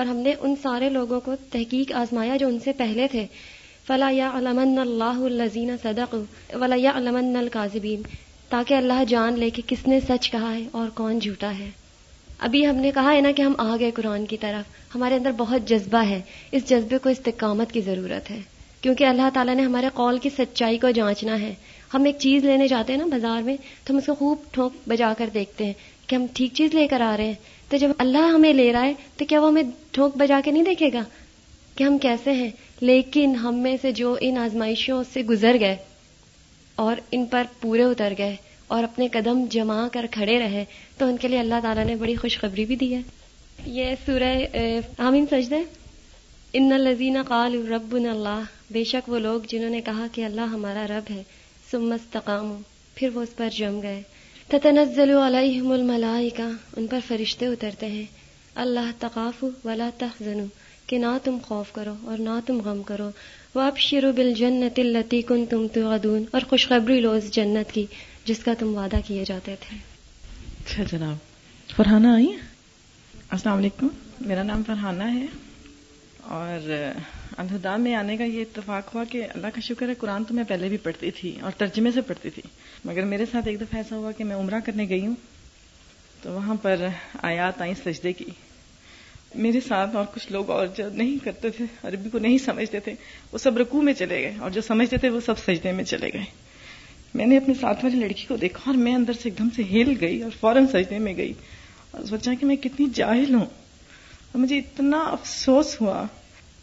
اور 0.02 0.06
ہم 0.06 0.18
نے 0.26 0.34
ان 0.40 0.54
سارے 0.62 0.90
لوگوں 0.90 1.20
کو 1.22 1.36
تحقیق 1.52 1.92
آزمایا 1.96 2.38
جو 2.40 2.48
ان 2.48 2.60
سے 2.64 2.72
پہلے 2.78 3.08
تھے 3.12 3.26
فلا 3.88 4.10
یا 4.14 4.32
علمن 4.38 4.78
اللہ 4.80 5.20
الزین 5.32 5.72
صدق 5.84 6.16
ولا 6.62 6.76
یا 6.80 6.92
علام 6.98 7.16
القاظبین 7.38 8.02
تاکہ 8.50 8.74
اللہ 8.74 9.04
جان 9.08 9.40
لے 9.40 9.50
کہ 9.50 9.62
کس 9.68 9.88
نے 9.88 10.00
سچ 10.08 10.30
کہا 10.32 10.54
ہے 10.56 10.62
اور 10.82 10.90
کون 10.96 11.20
جھوٹا 11.20 11.58
ہے 11.58 11.70
ابھی 12.48 12.66
ہم 12.68 12.76
نے 12.82 12.92
کہا 12.94 13.14
ہے 13.16 13.20
نا 13.22 13.32
کہ 13.36 13.42
ہم 13.42 13.54
آ 13.58 13.76
گئے 13.80 13.92
قرآن 13.96 14.26
کی 14.26 14.38
طرف 14.38 14.96
ہمارے 14.96 15.16
اندر 15.16 15.32
بہت 15.38 15.68
جذبہ 15.70 16.04
ہے 16.10 16.22
اس 16.52 16.70
جذبے 16.70 16.98
کو 17.04 17.10
استقامت 17.10 17.72
کی 17.72 17.82
ضرورت 17.82 18.32
ہے 18.32 18.40
کیونکہ 18.84 19.06
اللہ 19.06 19.30
تعالیٰ 19.34 19.54
نے 19.56 19.64
ہمارے 19.64 19.88
قول 19.94 20.18
کی 20.22 20.30
سچائی 20.38 20.78
کو 20.78 20.90
جانچنا 20.96 21.40
ہے 21.42 21.54
ہم 21.94 22.04
ایک 22.06 22.16
چیز 22.20 22.44
لینے 22.46 22.68
جاتے 22.68 22.94
ہیں 22.94 23.00
نا 23.00 23.06
بازار 23.12 23.42
میں 23.44 23.56
تو 23.84 23.94
ہم 23.94 23.98
اس 23.98 24.06
کو 24.06 24.16
خوب 24.20 24.40
ٹھونک 24.54 24.88
بجا 24.90 25.12
کر 25.18 25.30
دیکھتے 25.34 25.66
ہیں 25.66 25.74
کہ 26.08 26.16
ہم 26.16 26.26
ٹھیک 26.36 26.54
چیز 26.54 26.74
لے 26.76 26.88
کر 26.92 27.02
آ 27.02 27.16
رہے 27.18 27.26
ہیں 27.26 27.34
تو 27.70 27.78
جب 27.84 27.90
اللہ 28.06 28.26
ہمیں 28.34 28.52
لے 28.54 28.72
رہا 28.74 28.84
ہے 28.86 28.94
تو 29.18 29.26
کیا 29.30 29.40
وہ 29.42 29.48
ہمیں 29.48 29.64
ٹھونک 29.92 30.18
بجا 30.18 30.40
کے 30.46 30.52
نہیں 30.52 30.64
دیکھے 30.64 30.90
گا 30.94 31.02
کہ 31.76 31.84
ہم 31.84 31.98
کیسے 32.02 32.32
ہیں 32.42 32.50
لیکن 32.82 33.36
ہم 33.44 33.60
میں 33.64 33.76
سے 33.82 33.92
جو 34.02 34.16
ان 34.22 34.38
آزمائشوں 34.38 35.02
سے 35.14 35.22
گزر 35.30 35.58
گئے 35.60 35.76
اور 36.86 36.98
ان 37.12 37.26
پر 37.32 37.44
پورے 37.62 37.84
اتر 37.84 38.14
گئے 38.18 38.36
اور 38.76 38.84
اپنے 38.84 39.08
قدم 39.14 39.46
جما 39.52 39.88
کر 39.94 40.06
کھڑے 40.12 40.38
رہے 40.40 40.66
تو 40.98 41.06
ان 41.08 41.18
کے 41.22 41.28
لیے 41.28 41.40
اللہ 41.40 41.60
تعالیٰ 41.64 41.86
نے 41.86 41.96
بڑی 42.00 42.16
خوشخبری 42.22 42.66
بھی 42.66 42.76
دی 42.84 42.94
ہے 42.96 43.02
یہ 43.66 43.94
سورہ 44.06 44.34
آمین 45.08 45.26
سجدہ 45.32 45.56
ان 46.60 46.72
قال 47.28 47.54
رب 47.70 47.94
اللہ 47.96 48.42
بے 48.72 48.84
شک 48.90 49.08
وہ 49.10 49.20
لوگ 49.20 49.44
جنہوں 49.50 49.70
نے 49.70 49.80
کہا 49.86 50.06
کہ 50.14 50.26
اللہ 50.26 50.50
ہمارا 50.54 50.86
رب 50.90 51.10
ہے 51.12 51.24
پھر 52.96 53.10
وہ 53.14 53.22
اس 53.24 53.36
پر 53.36 53.48
جم 53.56 53.80
گئے 53.84 54.02
تتنزل 54.48 55.10
علیہم 55.26 55.72
الملائکہ 55.72 56.42
ان 56.78 56.88
پر 56.88 57.00
فرشتے 57.08 57.48
اترتے 57.54 57.88
ہیں 57.94 58.04
اللہ 58.66 58.92
تقاف 59.00 59.44
ولا 59.64 59.90
کہ 60.88 60.98
نہ 60.98 61.16
تم 61.24 61.38
خوف 61.48 61.72
کرو 61.74 61.94
اور 62.12 62.18
نہ 62.28 62.38
تم 62.46 62.60
غم 62.66 62.84
کرو 62.90 63.10
وہ 63.56 63.62
اب 63.62 63.78
شیرو 63.86 64.12
بل 64.16 64.34
جنت 64.38 64.80
التی 64.80 65.22
کن 65.28 65.46
تم 65.50 65.66
تو 65.74 65.88
اور 65.98 66.48
خوشخبری 66.50 67.00
لو 67.02 67.12
اس 67.22 67.32
جنت 67.36 67.72
کی 67.72 67.86
جس 68.26 68.40
کا 68.44 68.54
تم 68.60 68.76
وعدہ 68.78 69.00
کیے 69.08 69.24
جاتے 69.28 69.56
تھے 69.62 69.78
اچھا 70.66 70.84
جناب 70.92 71.74
فرحانہ 71.76 72.08
آئی 72.16 72.28
السلام 73.30 73.58
علیکم 73.58 73.88
میرا 74.26 74.44
نام 74.54 74.64
فرحانہ 74.68 75.14
ہے 75.18 75.26
اور 76.32 76.70
الہدا 77.40 77.76
میں 77.84 77.94
آنے 77.96 78.16
کا 78.18 78.24
یہ 78.24 78.42
اتفاق 78.42 78.94
ہوا 78.96 79.04
کہ 79.10 79.22
اللہ 79.34 79.48
کا 79.54 79.62
شکر 79.64 79.90
ہے 79.90 79.94
قرآن 80.00 80.24
تو 80.24 80.34
میں 80.34 80.44
پہلے 80.48 80.68
بھی 80.70 80.78
پڑھتی 80.84 81.10
تھی 81.20 81.34
اور 81.42 81.52
ترجمے 81.58 81.92
سے 81.94 82.02
پڑھتی 82.08 82.30
تھی 82.36 82.42
مگر 82.86 83.06
میرے 83.06 83.26
ساتھ 83.32 83.48
ایک 83.48 83.60
دفعہ 83.62 83.78
ایسا 83.80 83.96
ہوا 83.96 84.12
کہ 84.18 84.24
میں 84.24 84.36
عمرہ 84.36 84.60
کرنے 84.66 84.88
گئی 84.90 85.06
ہوں 85.06 85.16
تو 86.22 86.34
وہاں 86.34 86.56
پر 86.62 86.86
آیات 87.30 87.62
آئیں 87.62 87.74
سجدے 87.84 88.14
کی 88.14 88.26
میرے 89.46 89.60
ساتھ 89.68 89.96
اور 89.96 90.06
کچھ 90.14 90.32
لوگ 90.32 90.50
اور 90.52 90.68
جو 90.78 90.88
نہیں 90.94 91.18
کرتے 91.24 91.50
تھے 91.58 91.66
عربی 91.88 92.10
کو 92.10 92.18
نہیں 92.26 92.38
سمجھتے 92.46 92.80
تھے 92.86 92.94
وہ 93.32 93.38
سب 93.38 93.58
رکوع 93.58 93.82
میں 93.84 93.94
چلے 93.94 94.22
گئے 94.24 94.34
اور 94.40 94.52
جو 94.58 94.62
سمجھتے 94.68 94.98
تھے 94.98 95.10
وہ 95.10 95.20
سب 95.26 95.40
سجدے 95.46 95.72
میں 95.80 95.84
چلے 95.94 96.12
گئے 96.14 96.24
میں 97.14 97.26
نے 97.28 97.38
اپنے 97.38 97.54
ساتھ 97.62 97.84
والی 97.86 97.98
لڑکی 98.00 98.26
کو 98.28 98.36
دیکھا 98.42 98.62
اور 98.72 98.78
میں 98.84 98.94
اندر 98.96 99.14
سے 99.22 99.30
ایک 99.30 99.38
دم 99.40 99.48
سے 99.56 99.64
ہل 99.72 99.94
گئی 100.02 100.22
اور 100.24 100.32
فوراً 100.40 100.68
سجدے 100.74 101.00
میں 101.00 101.16
گئی 101.18 101.34
اور 101.92 102.04
سوچا 102.10 102.34
کہ 102.40 102.46
میں 102.46 102.56
کتنی 102.64 102.86
جاہل 102.96 103.34
ہوں 103.34 103.46
مجھے 104.42 104.58
اتنا 104.58 105.00
افسوس 105.12 105.80
ہوا 105.82 106.04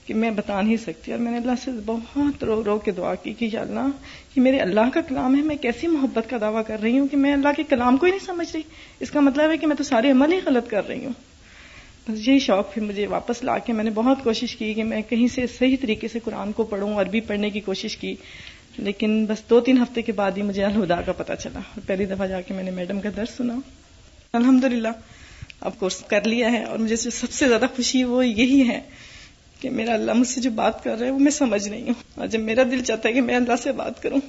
کہ 0.07 0.15
میں 0.21 0.31
بتا 0.37 0.61
نہیں 0.61 0.77
سکتی 0.85 1.13
اور 1.13 1.21
میں 1.21 1.31
نے 1.33 1.37
اللہ 1.39 1.59
سے 1.65 1.71
بہت 1.87 2.43
رو 2.45 2.63
رو 2.67 2.79
کے 2.85 2.93
دعا 2.93 3.15
کی 3.23 3.33
کہ 3.39 3.49
یا 3.53 3.61
اللہ 3.61 3.89
یہ 4.37 4.41
میرے 4.43 4.61
اللہ 4.61 4.89
کا 4.95 5.01
کلام 5.09 5.37
ہے 5.37 5.43
میں 5.43 5.57
کیسی 5.63 5.87
محبت 5.89 6.31
کا 6.31 6.37
دعویٰ 6.41 6.63
کر 6.67 6.81
رہی 6.83 6.99
ہوں 6.99 7.07
کہ 7.09 7.17
میں 7.17 7.33
اللہ 7.33 7.49
کے 7.57 7.63
کلام 7.69 7.97
کو 7.97 8.07
ہی 8.07 8.11
نہیں 8.11 8.25
سمجھ 8.27 8.49
رہی 8.55 8.63
اس 9.07 9.11
کا 9.11 9.21
مطلب 9.27 9.51
ہے 9.51 9.57
کہ 9.59 9.67
میں 9.67 9.77
تو 9.77 9.85
سارے 9.85 10.11
عمل 10.11 10.33
ہی 10.33 10.39
غلط 10.47 10.69
کر 10.71 10.87
رہی 10.89 11.05
ہوں 11.05 11.13
بس 12.09 12.27
یہی 12.29 12.39
شوق 12.47 12.73
پھر 12.73 12.83
مجھے 12.83 13.07
واپس 13.07 13.43
لا 13.45 13.59
کے 13.65 13.73
میں 13.73 13.85
نے 13.85 13.91
بہت 13.95 14.23
کوشش 14.25 14.57
کی 14.57 14.73
کہ 14.75 14.85
میں 14.85 15.01
کہیں 15.09 15.27
سے 15.35 15.47
صحیح 15.59 15.77
طریقے 15.83 16.09
سے 16.09 16.19
قرآن 16.25 16.53
کو 16.57 16.65
پڑھوں 16.73 16.93
عربی 17.01 17.21
پڑھنے 17.27 17.51
کی 17.51 17.61
کوشش 17.69 17.97
کی 17.97 18.15
لیکن 18.77 19.25
بس 19.29 19.49
دو 19.51 19.61
تین 19.61 19.79
ہفتے 19.83 20.03
کے 20.03 20.13
بعد 20.23 20.37
ہی 20.37 20.43
مجھے 20.43 20.65
الہدا 20.65 21.01
کا 21.07 21.13
پتہ 21.17 21.33
چلا 21.43 21.59
اور 21.69 21.87
پہلی 21.87 22.05
دفعہ 22.15 22.27
جا 22.27 22.41
کے 22.49 22.55
میں 22.55 22.63
نے 22.65 22.71
میڈم 22.81 23.01
کا 23.01 23.09
درس 23.17 23.37
سنا 23.37 23.59
الحمد 24.39 24.65
للہ 24.65 24.89
اب 25.69 25.73
کورس 25.79 25.97
کر 26.11 26.25
لیا 26.27 26.51
ہے 26.53 26.63
اور 26.65 26.79
مجھے 26.79 26.97
سب 26.97 27.33
سے 27.39 27.49
زیادہ 27.49 27.67
خوشی 27.77 28.03
وہ 28.11 28.27
یہی 28.27 28.63
ہے 28.69 28.81
کہ 29.61 29.71
میرا 29.71 29.93
اللہ 29.95 30.13
مجھ 30.21 30.29
سے 30.29 30.41
جو 30.41 30.51
بات 30.61 30.83
کر 30.85 30.97
رہا 30.99 31.07
ہے 31.07 31.11
وہ 31.11 31.19
میں 31.27 31.31
سمجھ 31.39 31.67
رہی 31.69 31.83
ہوں 31.87 32.03
اور 32.21 32.27
جب 32.35 32.41
میرا 32.41 32.63
دل 32.71 32.83
چاہتا 32.85 33.09
ہے 33.09 33.13
کہ 33.15 33.21
میں 33.21 33.35
اللہ 33.37 33.57
سے 33.63 33.73
بات 33.81 34.03
کروں 34.03 34.21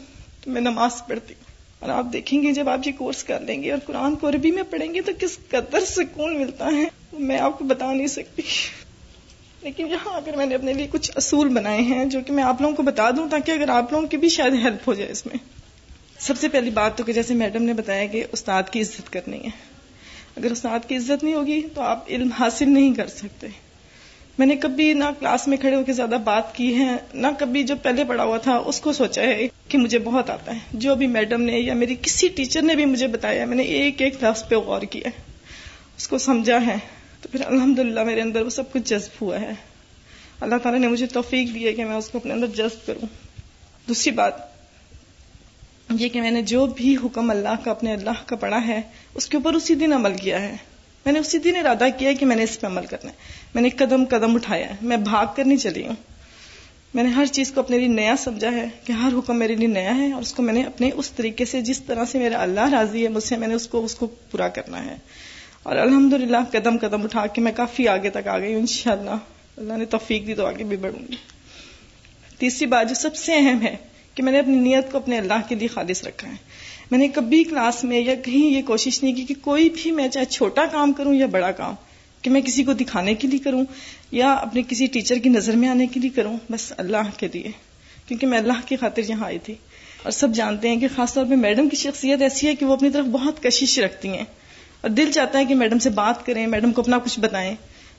تو 0.43 0.51
میں 0.51 0.61
نماز 0.61 1.01
پڑھتی 1.09 1.33
ہوں 1.33 1.49
اور 1.85 1.89
آپ 1.89 2.11
دیکھیں 2.13 2.41
گے 2.41 2.51
جب 2.53 2.69
آپ 2.69 2.87
یہ 2.87 2.91
کورس 2.97 3.23
کر 3.23 3.39
لیں 3.47 3.61
گے 3.63 3.71
اور 3.71 3.79
قرآن 3.85 4.15
کو 4.23 4.29
عربی 4.29 4.51
میں 4.57 4.63
پڑھیں 4.69 4.93
گے 4.93 5.01
تو 5.05 5.11
کس 5.19 5.37
قدر 5.51 5.85
سکون 5.91 6.37
ملتا 6.39 6.67
ہے 6.77 6.83
میں 7.29 7.39
آپ 7.45 7.57
کو 7.59 7.65
بتا 7.71 7.91
نہیں 7.93 8.07
سکتی 8.17 8.41
لیکن 9.63 9.87
یہاں 9.91 10.15
اگر 10.17 10.35
میں 10.37 10.45
نے 10.45 10.55
اپنے 10.55 10.73
لیے 10.73 10.87
کچھ 10.91 11.11
اصول 11.17 11.49
بنائے 11.57 11.81
ہیں 11.93 12.03
جو 12.13 12.19
کہ 12.27 12.33
میں 12.33 12.43
آپ 12.43 12.61
لوگوں 12.61 12.75
کو 12.75 12.83
بتا 12.83 13.09
دوں 13.17 13.27
تاکہ 13.29 13.51
اگر 13.51 13.69
آپ 13.79 13.91
لوگوں 13.93 14.07
کی 14.13 14.17
بھی 14.25 14.29
شاید 14.37 14.53
ہیلپ 14.63 14.87
ہو 14.87 14.93
جائے 15.01 15.11
اس 15.11 15.25
میں 15.25 15.37
سب 16.27 16.37
سے 16.39 16.47
پہلی 16.55 16.69
بات 16.69 16.97
تو 16.97 17.03
کہ 17.03 17.13
جیسے 17.13 17.33
میڈم 17.35 17.63
نے 17.63 17.73
بتایا 17.83 18.05
کہ 18.15 18.23
استاد 18.31 18.63
کی 18.71 18.81
عزت 18.81 19.11
کرنی 19.13 19.43
ہے 19.43 19.49
اگر 20.37 20.51
استاد 20.51 20.87
کی 20.87 20.95
عزت 20.97 21.23
نہیں 21.23 21.33
ہوگی 21.35 21.61
تو 21.73 21.81
آپ 21.81 22.03
علم 22.15 22.29
حاصل 22.39 22.69
نہیں 22.73 22.93
کر 22.95 23.07
سکتے 23.15 23.47
میں 24.37 24.45
نے 24.47 24.55
کبھی 24.55 24.91
نہ 24.93 25.03
کلاس 25.19 25.47
میں 25.47 25.57
کھڑے 25.61 25.75
ہو 25.75 25.83
کے 25.85 25.93
زیادہ 25.93 26.17
بات 26.23 26.53
کی 26.55 26.73
ہے 26.77 26.89
نہ 27.23 27.27
کبھی 27.39 27.63
جو 27.71 27.75
پہلے 27.81 28.03
پڑھا 28.09 28.23
ہوا 28.23 28.37
تھا 28.45 28.55
اس 28.71 28.79
کو 28.81 28.91
سوچا 28.99 29.21
ہے 29.21 29.47
کہ 29.73 29.77
مجھے 29.77 29.99
بہت 30.05 30.29
آتا 30.29 30.53
ہے 30.55 30.77
جو 30.85 30.95
بھی 31.01 31.07
میڈم 31.17 31.41
نے 31.49 31.59
یا 31.59 31.73
میری 31.81 31.95
کسی 32.01 32.27
ٹیچر 32.37 32.61
نے 32.69 32.75
بھی 32.75 32.85
مجھے 32.93 33.07
بتایا 33.17 33.45
میں 33.51 33.57
نے 33.57 33.63
ایک 33.79 34.01
ایک 34.01 34.23
لفظ 34.23 34.47
پہ 34.49 34.55
غور 34.69 34.81
کیا 34.95 35.09
ہے 35.15 35.21
اس 35.97 36.07
کو 36.07 36.17
سمجھا 36.27 36.59
ہے 36.65 36.75
تو 37.21 37.29
پھر 37.31 37.45
الحمد 37.47 37.79
میرے 38.05 38.21
اندر 38.21 38.41
وہ 38.45 38.49
سب 38.59 38.71
کچھ 38.73 38.83
جذب 38.89 39.21
ہوا 39.21 39.41
ہے 39.41 39.53
اللہ 40.47 40.57
تعالیٰ 40.63 40.79
نے 40.81 40.87
مجھے 40.87 41.05
توفیق 41.07 41.53
دی 41.53 41.65
ہے 41.65 41.73
کہ 41.79 41.85
میں 41.85 41.95
اس 41.95 42.07
کو 42.09 42.17
اپنے 42.17 42.33
اندر 42.33 42.47
جذب 42.55 42.85
کروں 42.87 43.07
دوسری 43.89 44.11
بات 44.21 44.39
یہ 45.99 46.09
کہ 46.09 46.21
میں 46.21 46.31
نے 46.31 46.41
جو 46.51 46.65
بھی 46.75 46.95
حکم 47.03 47.29
اللہ 47.31 47.63
کا 47.63 47.71
اپنے 47.71 47.93
اللہ 47.93 48.21
کا 48.25 48.35
پڑھا 48.39 48.59
ہے 48.67 48.81
اس 49.21 49.27
کے 49.29 49.37
اوپر 49.37 49.53
اسی 49.55 49.75
دن 49.83 49.93
عمل 49.93 50.13
کیا 50.21 50.41
ہے 50.41 50.55
میں 51.05 51.13
نے 51.13 51.19
اسی 51.19 51.37
دن 51.45 51.55
ارادہ 51.59 51.87
کیا 51.97 52.13
کہ 52.19 52.25
میں 52.25 52.35
نے 52.35 52.43
اس 52.43 52.59
پہ 52.61 52.67
عمل 52.67 52.85
کرنا 52.89 53.09
ہے 53.09 53.15
میں 53.53 53.61
نے 53.61 53.69
قدم 53.77 54.05
قدم 54.09 54.35
اٹھایا 54.35 54.69
ہے 54.69 54.75
میں 54.91 54.97
بھاگ 55.11 55.25
کر 55.35 55.45
نہیں 55.45 55.57
چلی 55.57 55.85
ہوں 55.87 55.93
میں 56.93 57.03
نے 57.03 57.09
ہر 57.09 57.25
چیز 57.37 57.51
کو 57.55 57.59
اپنے 57.61 57.77
لیے 57.79 57.87
نیا 57.87 58.15
سمجھا 58.23 58.51
ہے 58.51 58.67
کہ 58.85 58.91
ہر 59.01 59.13
حکم 59.17 59.37
میرے 59.39 59.55
لیے 59.55 59.67
نیا 59.67 59.95
ہے 59.97 60.11
اور 60.13 60.21
اس 60.21 60.33
کو 60.33 60.43
میں 60.43 60.53
نے 60.53 60.63
اپنے 60.71 60.89
اس 61.03 61.09
طریقے 61.19 61.45
سے 61.51 61.61
جس 61.69 61.81
طرح 61.89 62.05
سے 62.11 62.19
میرا 62.19 62.41
اللہ 62.41 62.69
راضی 62.71 63.03
ہے 63.03 63.09
مجھ 63.17 63.23
سے 63.23 63.37
میں 63.43 63.47
نے 63.47 63.53
اس 63.53 63.67
کو 63.75 63.83
اس 63.85 63.95
کو 63.95 64.07
پورا 64.31 64.47
کرنا 64.57 64.83
ہے 64.85 64.95
اور 65.63 65.75
الحمد 65.77 66.13
قدم 66.51 66.77
قدم 66.81 67.03
اٹھا 67.03 67.25
کے 67.33 67.41
میں 67.41 67.51
کافی 67.55 67.87
آگے 67.87 68.09
تک 68.17 68.27
آ 68.33 68.37
گئی 68.39 68.53
ہوں 68.53 68.59
انشاءاللہ 68.59 69.09
اللہ 69.11 69.61
اللہ 69.61 69.77
نے 69.77 69.85
توفیق 69.95 70.27
دی 70.27 70.33
تو 70.35 70.45
آگے 70.45 70.63
بھی 70.73 70.77
بڑھوں 70.85 71.01
گی 71.11 71.15
تیسری 72.39 72.65
بات 72.67 72.89
جو 72.89 72.95
سب 72.95 73.15
سے 73.15 73.33
اہم 73.37 73.61
ہے 73.65 73.75
کہ 74.15 74.23
میں 74.23 74.31
نے 74.31 74.39
اپنی 74.39 74.55
نیت 74.59 74.91
کو 74.91 74.97
اپنے 74.97 75.17
اللہ 75.17 75.47
کے 75.49 75.55
لیے 75.55 75.67
خالص 75.73 76.03
رکھا 76.03 76.27
ہے 76.27 76.35
میں 76.91 76.99
نے 76.99 77.07
کبھی 77.15 77.43
کلاس 77.49 77.83
میں 77.91 77.99
یا 77.99 78.13
کہیں 78.23 78.45
یہ 78.53 78.61
کوشش 78.67 79.01
نہیں 79.03 79.13
کی 79.15 79.23
کہ 79.25 79.33
کوئی 79.41 79.69
بھی 79.81 79.91
میں 79.99 80.07
چاہے 80.15 80.25
چھوٹا 80.37 80.65
کام 80.71 80.93
کروں 80.93 81.13
یا 81.13 81.25
بڑا 81.35 81.51
کام 81.59 81.75
کہ 82.21 82.29
میں 82.31 82.41
کسی 82.45 82.63
کو 82.63 82.73
دکھانے 82.79 83.13
کے 83.21 83.27
لیے 83.27 83.39
کروں 83.43 83.63
یا 84.11 84.33
اپنے 84.47 84.61
کسی 84.69 84.87
ٹیچر 84.95 85.19
کی 85.23 85.29
نظر 85.29 85.55
میں 85.61 85.69
آنے 85.69 85.87
کے 85.93 85.99
لیے 85.99 86.09
کروں 86.15 86.35
بس 86.51 86.71
اللہ 86.77 87.15
کے 87.17 87.27
لیے 87.33 87.51
کیونکہ 88.07 88.27
میں 88.27 88.37
اللہ 88.37 88.59
کی 88.65 88.75
خاطر 88.77 89.09
یہاں 89.09 89.25
آئی 89.25 89.37
تھی 89.45 89.53
اور 90.03 90.11
سب 90.11 90.33
جانتے 90.35 90.69
ہیں 90.69 90.79
کہ 90.79 90.87
خاص 90.95 91.13
طور 91.13 91.25
پہ 91.29 91.35
میڈم 91.45 91.69
کی 91.69 91.77
شخصیت 91.77 92.21
ایسی 92.21 92.47
ہے 92.47 92.55
کہ 92.55 92.65
وہ 92.65 92.73
اپنی 92.73 92.89
طرف 92.89 93.05
بہت 93.11 93.41
کشش 93.43 93.77
رکھتی 93.85 94.09
ہیں 94.17 94.23
اور 94.81 94.89
دل 94.89 95.11
چاہتا 95.11 95.39
ہے 95.39 95.45
کہ 95.45 95.55
میڈم 95.55 95.79
سے 95.79 95.89
بات 96.01 96.25
کریں 96.25 96.45
میڈم 96.47 96.71
کو 96.73 96.81
اپنا 96.81 96.97
کچھ 97.03 97.19
بتائیں 97.19 97.53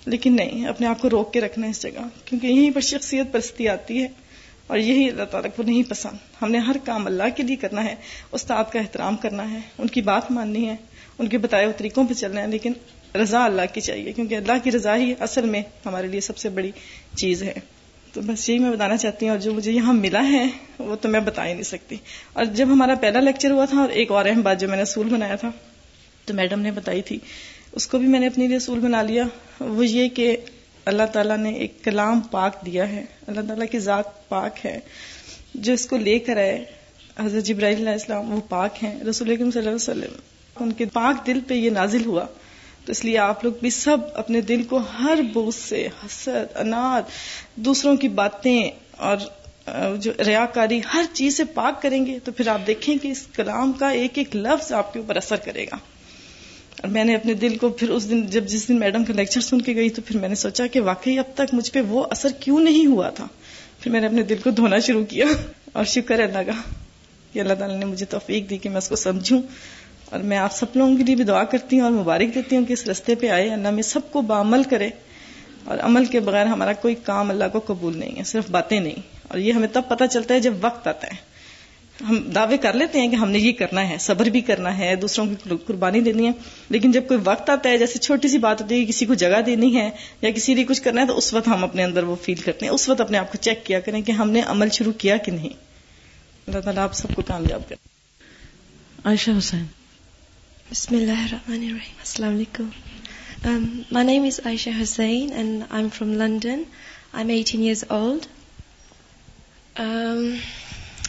لیکن 0.07 0.37
نہیں 0.37 0.67
اپنے 0.69 0.87
آپ 0.87 1.01
کو 1.01 1.11
روک 1.11 1.33
کے 1.33 1.41
رکھنا 1.41 1.67
ہے 1.67 1.71
اس 1.71 1.83
جگہ 1.83 2.07
کیونکہ 2.25 2.47
یہیں 2.47 2.71
پر 2.75 2.81
شخصیت 2.95 3.33
پرستی 3.33 3.69
آتی 3.69 4.03
ہے 4.03 4.09
اور 4.73 4.79
یہی 4.81 5.09
اللہ 5.09 5.23
تعالیٰ 5.31 5.51
کو 5.55 5.63
نہیں 5.63 5.83
پسند 5.89 6.17
ہم 6.43 6.51
نے 6.51 6.59
ہر 6.67 6.77
کام 6.85 7.07
اللہ 7.07 7.33
کے 7.37 7.43
لیے 7.43 7.57
کرنا 7.65 7.83
ہے 7.85 7.95
استاد 8.39 8.71
کا 8.73 8.79
احترام 8.81 9.17
کرنا 9.25 9.51
ہے 9.51 9.59
ان 9.83 9.89
کی 9.97 10.01
بات 10.07 10.31
ماننی 10.37 10.65
ہے 10.69 10.77
ان 11.19 11.27
کے 11.35 11.39
بتائے 11.39 11.65
ہوئے 11.65 11.75
طریقوں 11.79 12.05
پہ 12.09 12.15
چلنا 12.21 12.41
ہے 12.43 12.47
لیکن 12.55 12.73
رضا 13.23 13.45
اللہ 13.45 13.69
کی 13.73 13.81
چاہیے 13.89 14.13
کیونکہ 14.19 14.35
اللہ 14.37 14.63
کی 14.65 14.71
رضا 14.77 14.95
ہی 15.03 15.13
اصل 15.27 15.47
میں 15.57 15.63
ہمارے 15.87 16.07
لیے 16.15 16.21
سب 16.29 16.37
سے 16.45 16.49
بڑی 16.61 16.71
چیز 17.23 17.43
ہے 17.49 17.53
تو 18.13 18.21
بس 18.27 18.49
یہی 18.49 18.59
میں 18.59 18.71
بتانا 18.71 18.97
چاہتی 19.05 19.27
ہوں 19.29 19.35
اور 19.35 19.41
جو 19.49 19.53
مجھے 19.55 19.73
یہاں 19.73 19.93
ملا 20.01 20.23
ہے 20.31 20.45
وہ 20.79 20.97
تو 21.03 21.09
میں 21.17 21.21
بتا 21.29 21.47
ہی 21.47 21.53
نہیں 21.53 21.69
سکتی 21.75 21.97
اور 22.39 22.45
جب 22.61 22.73
ہمارا 22.73 22.95
پہلا 23.05 23.21
لیکچر 23.21 23.51
ہوا 23.59 23.65
تھا 23.75 23.81
اور 23.81 23.89
ایک 24.01 24.11
اور 24.17 24.25
اہم 24.33 24.41
بات 24.49 24.61
جو 24.61 24.69
میں 24.69 24.77
نے 24.77 24.83
اصول 24.89 25.09
بنایا 25.13 25.37
تھا 25.45 25.51
تو 26.27 26.35
میڈم 26.41 26.61
نے 26.61 26.71
بتائی 26.81 27.03
تھی 27.11 27.19
اس 27.81 27.87
کو 27.93 27.99
بھی 27.99 28.09
میں 28.17 28.21
نے 28.21 28.27
اپنے 28.27 28.47
لیے 28.47 28.57
اصول 28.57 28.79
بنا 28.89 29.03
لیا 29.13 29.25
وہ 29.61 29.87
یہ 29.87 30.09
کہ 30.21 30.37
اللہ 30.91 31.03
تعالیٰ 31.13 31.37
نے 31.39 31.51
ایک 31.65 31.83
کلام 31.83 32.21
پاک 32.31 32.65
دیا 32.67 32.89
ہے 32.93 33.03
اللہ 33.27 33.41
تعالیٰ 33.49 33.67
کی 33.73 33.79
ذات 33.81 34.29
پاک 34.29 34.65
ہے 34.65 34.79
جو 35.67 35.73
اس 35.73 35.87
کو 35.87 35.97
لے 35.97 36.19
کر 36.29 36.37
آئے 36.47 36.57
حضرت 37.19 37.45
جبرائیل 37.45 37.79
علیہ 37.79 37.93
السلام 37.93 38.33
وہ 38.33 38.41
پاک 38.49 38.83
ہیں 38.85 38.95
رسول 39.09 39.31
اکرم 39.33 39.51
صلی 39.51 39.61
اللہ 39.67 39.71
علیہ 39.77 40.05
وسلم 40.05 40.63
ان 40.65 40.73
کے 40.79 40.85
پاک 40.93 41.27
دل 41.27 41.41
پہ 41.49 41.55
یہ 41.55 41.71
نازل 41.79 42.05
ہوا 42.07 42.25
تو 42.85 42.91
اس 42.93 43.05
لیے 43.05 43.19
آپ 43.25 43.45
لوگ 43.45 43.53
بھی 43.61 43.71
سب 43.79 44.01
اپنے 44.23 44.41
دل 44.53 44.63
کو 44.71 44.79
ہر 44.99 45.19
بوجھ 45.33 45.55
سے 45.55 45.87
حسد 46.05 46.57
انار 46.65 47.03
دوسروں 47.69 47.97
کی 48.05 48.09
باتیں 48.23 48.61
اور 49.11 49.17
جو 50.05 50.13
ریا 50.27 50.45
کاری 50.55 50.81
ہر 50.95 51.05
چیز 51.15 51.37
سے 51.37 51.45
پاک 51.55 51.81
کریں 51.83 52.05
گے 52.07 52.19
تو 52.25 52.33
پھر 52.39 52.49
آپ 52.57 52.67
دیکھیں 52.67 52.97
کہ 53.03 53.09
اس 53.11 53.27
کلام 53.37 53.73
کا 53.81 53.91
ایک 54.03 54.19
ایک 54.19 54.37
لفظ 54.37 54.73
آپ 54.83 54.93
کے 54.93 54.99
اوپر 54.99 55.17
اثر 55.17 55.37
کرے 55.45 55.67
گا 55.73 55.77
اور 56.83 56.91
میں 56.91 57.03
نے 57.05 57.15
اپنے 57.15 57.35
دل 57.41 57.57
کو 57.57 57.69
پھر 57.81 57.89
اس 57.97 58.09
دن 58.11 58.25
جب 58.31 58.47
جس 58.53 58.67
دن 58.69 58.79
میڈم 58.79 59.03
کا 59.05 59.13
لیکچر 59.17 59.41
سن 59.49 59.61
کے 59.67 59.75
گئی 59.75 59.91
تو 59.99 60.03
پھر 60.07 60.17
میں 60.21 60.29
نے 60.29 60.35
سوچا 60.35 60.67
کہ 60.73 60.81
واقعی 60.91 61.17
اب 61.19 61.31
تک 61.41 61.53
مجھ 61.55 61.71
پہ 61.73 61.81
وہ 61.89 62.03
اثر 62.11 62.29
کیوں 62.41 62.59
نہیں 62.61 62.87
ہوا 62.87 63.11
تھا 63.19 63.27
پھر 63.81 63.91
میں 63.93 64.01
نے 64.01 64.07
اپنے 64.07 64.23
دل 64.33 64.39
کو 64.45 64.51
دھونا 64.61 64.79
شروع 64.87 65.05
کیا 65.09 65.27
اور 65.73 65.85
شکر 65.93 66.21
اللہ 66.23 66.43
کا 66.51 66.59
کہ 67.33 67.41
اللہ 67.41 67.55
تعالیٰ 67.59 67.77
نے 67.79 67.85
مجھے 67.87 68.07
توفیق 68.15 68.49
دی 68.51 68.59
کہ 68.65 68.69
میں 68.69 68.77
اس 68.79 68.89
کو 68.89 68.97
سمجھوں 69.07 69.41
اور 70.15 70.21
میں 70.31 70.37
آپ 70.37 70.55
سب 70.57 70.77
لوگوں 70.77 70.97
کے 70.97 71.05
لیے 71.05 71.15
بھی 71.17 71.25
دعا 71.25 71.45
کرتی 71.55 71.77
ہوں 71.79 71.85
اور 71.85 71.93
مبارک 72.03 72.35
دیتی 72.35 72.57
ہوں 72.57 72.65
کہ 72.67 72.73
اس 72.73 72.87
رستے 72.89 73.15
پہ 73.21 73.29
آئے 73.39 73.49
اللہ 73.53 73.71
میں 73.79 73.83
سب 73.95 74.11
کو 74.13 74.23
بعمل 74.33 74.63
کرے 74.71 74.89
اور 75.65 75.79
عمل 75.89 76.05
کے 76.15 76.21
بغیر 76.31 76.47
ہمارا 76.55 76.73
کوئی 76.83 76.95
کام 77.05 77.31
اللہ 77.31 77.49
کو 77.53 77.61
قبول 77.67 77.97
نہیں 77.99 78.19
ہے 78.19 78.25
صرف 78.35 78.51
باتیں 78.59 78.79
نہیں 78.81 79.21
اور 79.29 79.39
یہ 79.39 79.53
ہمیں 79.59 79.69
تب 79.73 79.89
پتہ 79.89 80.05
چلتا 80.13 80.35
ہے 80.35 80.41
جب 80.49 80.53
وقت 80.63 80.87
آتا 80.95 81.07
ہے 81.15 81.31
ہم 82.09 82.21
دعوے 82.35 82.57
کر 82.59 82.73
لیتے 82.77 83.01
ہیں 83.01 83.09
کہ 83.11 83.17
ہم 83.17 83.31
نے 83.31 83.39
یہ 83.39 83.53
کرنا 83.59 83.89
ہے 83.89 83.97
صبر 84.01 84.27
بھی 84.37 84.41
کرنا 84.51 84.77
ہے 84.79 84.95
دوسروں 85.01 85.27
کی 85.33 85.57
قربانی 85.67 86.01
دینی 86.01 86.27
ہے 86.27 86.31
لیکن 86.71 86.91
جب 86.93 87.07
کوئی 87.09 87.21
وقت 87.25 87.51
آتا 87.51 87.69
ہے 87.69 87.79
جیسے 87.79 87.99
چھوٹی 88.07 88.29
سی 88.29 88.39
بات 88.45 88.63
ہوتی 88.63 88.79
ہے 88.81 88.85
کسی 88.87 89.07
کو 89.07 89.15
جگہ 89.23 89.41
دینی 89.47 89.75
ہے 89.77 89.89
یا 90.23 90.31
کسی 90.37 90.55
لیے 90.55 90.65
کچھ 90.69 90.83
کرنا 90.83 91.01
ہے 91.01 91.07
تو 91.07 91.17
اس 91.19 91.33
وقت 91.35 91.49
ہم 91.49 91.65
اپنے 91.65 91.85
اندر 91.85 92.03
وہ 92.13 92.17
فیل 92.23 92.41
کرتے 92.45 92.67
ہیں 92.67 92.73
اس 92.73 92.89
وقت 92.89 93.01
اپنے 93.01 93.19
آپ 93.19 93.31
کو 93.33 93.39
چیک 93.43 93.65
کیا 93.67 93.81
کریں 93.89 94.01
کہ 94.09 94.13
ہم 94.23 94.31
نے 94.37 94.41
عمل 94.55 94.71
شروع 94.79 94.93
کیا 95.05 95.17
کہ 95.27 95.33
نہیں 95.33 95.53
اللہ 96.47 96.61
تعالیٰ 96.69 96.83
آپ 96.85 96.95
سب 97.03 97.15
کو 97.17 97.23
کامیاب 97.27 97.69
کریں 97.69 97.89
عائشہ 99.11 99.31
حسین 99.39 99.65
بسم 100.71 100.95
اللہ 100.97 101.21
الرحمن 101.27 101.69
الرحیم 101.71 102.03
السلام 102.07 102.35
علیکم 102.35 102.69
my 103.93 104.07
name 104.07 104.25
is 104.25 104.41
Ayesha 104.47 104.71
Hussain 104.83 105.33
and 105.37 105.63
I 105.69 105.85
am 106.03 106.13
London 106.23 106.63
I 107.13 107.25
am 107.25 107.29
eighteen 107.37 107.63
years 107.63 107.85
old 107.89 108.27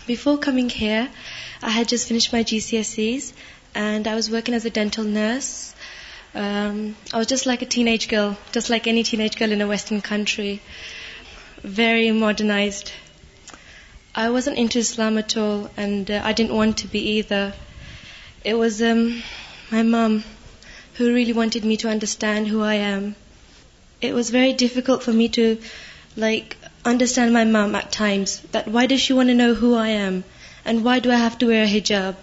Before 0.05 0.37
coming 0.37 0.69
here, 0.69 1.07
I 1.61 1.69
had 1.69 1.87
just 1.87 2.09
finished 2.09 2.33
my 2.33 2.43
GCSEs 2.43 3.31
and 3.73 4.05
I 4.05 4.15
was 4.15 4.29
working 4.29 4.53
as 4.53 4.65
a 4.65 4.69
dental 4.69 5.05
nurse. 5.05 5.73
Um, 6.35 6.97
I 7.13 7.19
was 7.19 7.27
just 7.27 7.45
like 7.45 7.61
a 7.61 7.65
teenage 7.65 8.09
girl, 8.09 8.37
just 8.51 8.69
like 8.69 8.85
any 8.85 9.03
teenage 9.03 9.37
girl 9.37 9.53
in 9.53 9.61
a 9.61 9.67
Western 9.67 10.01
country, 10.01 10.61
very 11.61 12.11
modernized. 12.11 12.91
I 14.13 14.29
wasn't 14.29 14.57
into 14.57 14.79
Islam 14.79 15.17
at 15.17 15.37
all 15.37 15.71
and 15.77 16.11
uh, 16.11 16.21
I 16.21 16.33
didn't 16.33 16.53
want 16.53 16.79
to 16.79 16.87
be 16.87 16.99
either. 17.11 17.53
It 18.43 18.55
was 18.55 18.81
um, 18.81 19.23
my 19.71 19.83
mum 19.83 20.25
who 20.95 21.13
really 21.13 21.31
wanted 21.31 21.63
me 21.63 21.77
to 21.77 21.87
understand 21.87 22.47
who 22.49 22.61
I 22.61 22.75
am. 22.75 23.15
It 24.01 24.13
was 24.13 24.31
very 24.31 24.51
difficult 24.51 25.01
for 25.01 25.13
me 25.13 25.29
to 25.29 25.59
understand 26.85 27.33
my 27.33 27.43
mum 27.43 27.75
at 27.75 27.91
times, 27.91 28.39
that 28.53 28.67
why 28.67 28.85
does 28.85 29.01
she 29.01 29.13
want 29.13 29.29
to 29.29 29.33
know 29.33 29.53
who 29.53 29.75
I 29.75 29.89
am 29.89 30.23
and 30.65 30.83
why 30.83 30.99
do 30.99 31.11
I 31.11 31.15
have 31.15 31.37
to 31.39 31.47
wear 31.47 31.63
a 31.63 31.67
hijab? 31.67 32.15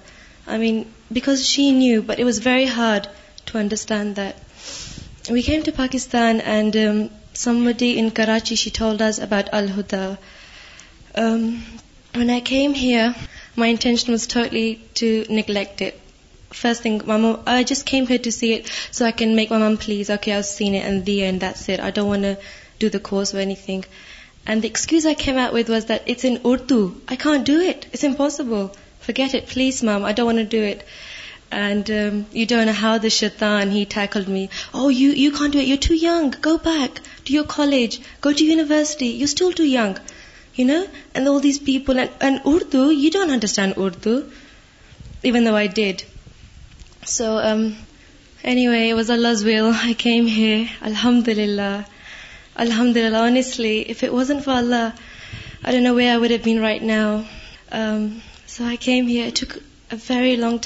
I 0.46 0.58
mean, 0.58 0.92
because 1.12 1.46
she 1.46 1.72
knew, 1.72 2.02
but 2.02 2.18
it 2.18 2.24
was 2.24 2.38
very 2.38 2.66
hard 2.66 3.08
to 3.46 3.58
understand 3.58 4.16
that. 4.16 4.36
We 5.30 5.42
came 5.42 5.62
to 5.64 5.72
Pakistan 5.72 6.40
and 6.40 6.76
um, 6.76 7.10
somebody 7.32 7.98
in 7.98 8.10
Karachi, 8.10 8.54
she 8.54 8.70
told 8.70 9.02
us 9.02 9.18
about 9.18 9.52
Al-Huda. 9.52 10.18
Um, 11.14 11.62
when 12.14 12.30
I 12.30 12.40
came 12.40 12.74
here, 12.74 13.14
my 13.56 13.66
intention 13.68 14.12
was 14.12 14.26
totally 14.26 14.82
to 14.94 15.26
neglect 15.28 15.82
it. 15.82 16.00
First 16.50 16.82
thing, 16.82 17.00
my 17.06 17.16
mom, 17.16 17.42
I 17.46 17.62
just 17.62 17.86
came 17.86 18.06
here 18.06 18.18
to 18.18 18.32
see 18.32 18.54
it 18.54 18.66
so 18.90 19.06
I 19.06 19.12
can 19.12 19.36
make 19.36 19.50
my 19.50 19.58
mom 19.58 19.76
please. 19.76 20.10
Okay, 20.10 20.32
I've 20.32 20.46
seen 20.46 20.74
it 20.74 20.84
and 20.84 21.40
that's 21.40 21.68
it. 21.68 21.80
I 21.80 21.90
don't 21.90 22.08
want 22.08 22.22
to 22.22 22.38
do 22.78 22.88
the 22.88 23.00
course 23.00 23.34
or 23.34 23.38
anything. 23.38 23.90
And 24.52 24.64
excuse 24.64 25.06
I 25.06 25.14
came 25.24 25.36
out 25.38 25.52
with 25.54 25.68
was 25.70 25.88
that 25.88 26.08
it's 26.10 26.24
in 26.28 26.34
Urdu 26.50 26.76
I 27.06 27.16
can 27.22 27.42
do 27.46 27.54
it 27.68 27.84
it's 27.92 28.04
impossible 28.04 28.64
for 29.06 29.12
get 29.18 29.34
it 29.34 29.52
please 29.52 29.82
ma'am 29.84 30.04
I 30.04 30.14
don't 30.16 30.50
do 30.52 30.62
it 30.70 30.82
and 31.62 31.90
you 32.34 32.44
do 32.50 32.62
know 32.64 32.72
how 32.80 32.96
the 33.02 33.08
شیتان 33.16 33.70
he 33.72 33.84
tickle 33.94 34.24
me 34.32 34.46
oh 34.72 34.90
you 34.90 35.12
you 35.16 35.30
can't 35.38 35.52
do 35.52 35.58
it 35.58 35.68
you 35.68 35.76
too 35.88 35.94
young 35.94 36.36
go 36.44 36.56
back 36.64 37.00
to 37.26 37.34
your 37.34 37.44
college 37.56 37.98
go 38.24 38.30
to 38.38 38.44
university 38.44 39.06
you 39.10 39.24
still 39.30 39.50
too 39.56 39.64
young 39.64 39.98
you 40.58 40.66
know 40.66 40.80
and 41.14 41.28
all 41.28 41.42
these 41.42 41.60
people 41.66 41.98
and 42.20 42.38
Urdu 42.46 42.90
you 42.92 43.10
don't 43.12 43.30
understand 43.32 43.72
Urdu 43.78 44.18
even 45.24 45.46
though 45.46 45.54
I 45.56 45.68
did 45.74 46.02
so 47.16 47.36
anyway 47.38 48.68
was 48.68 48.92
was 48.92 49.10
اللہ 49.10 49.42
well 49.44 49.70
I 49.82 49.94
came 50.02 50.28
ہے 50.36 50.54
الحمد 50.90 51.28
للہ 51.36 51.70
الحمد 52.62 52.96
للہ 52.96 54.08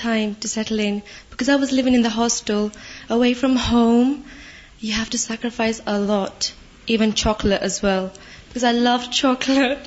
time 0.01 0.33
to 0.43 0.49
settle 0.49 0.81
hostel 2.17 2.67
away 3.15 3.33
from 3.41 3.55
home 3.71 4.13
you 4.83 4.93
have 4.97 5.05
to 5.11 5.19
sacrifice 5.19 5.81
wells 6.89 8.65
I 8.65 8.73
love 8.79 8.97
chocolate little 9.13 9.83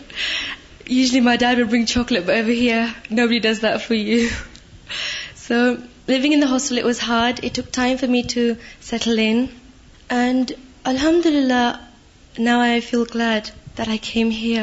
no 12.46 12.58
I 12.62 12.80
feel 12.88 13.04
glad 13.12 13.44
there 13.78 13.86
I 13.90 13.98
came 14.08 14.30
here 14.40 14.54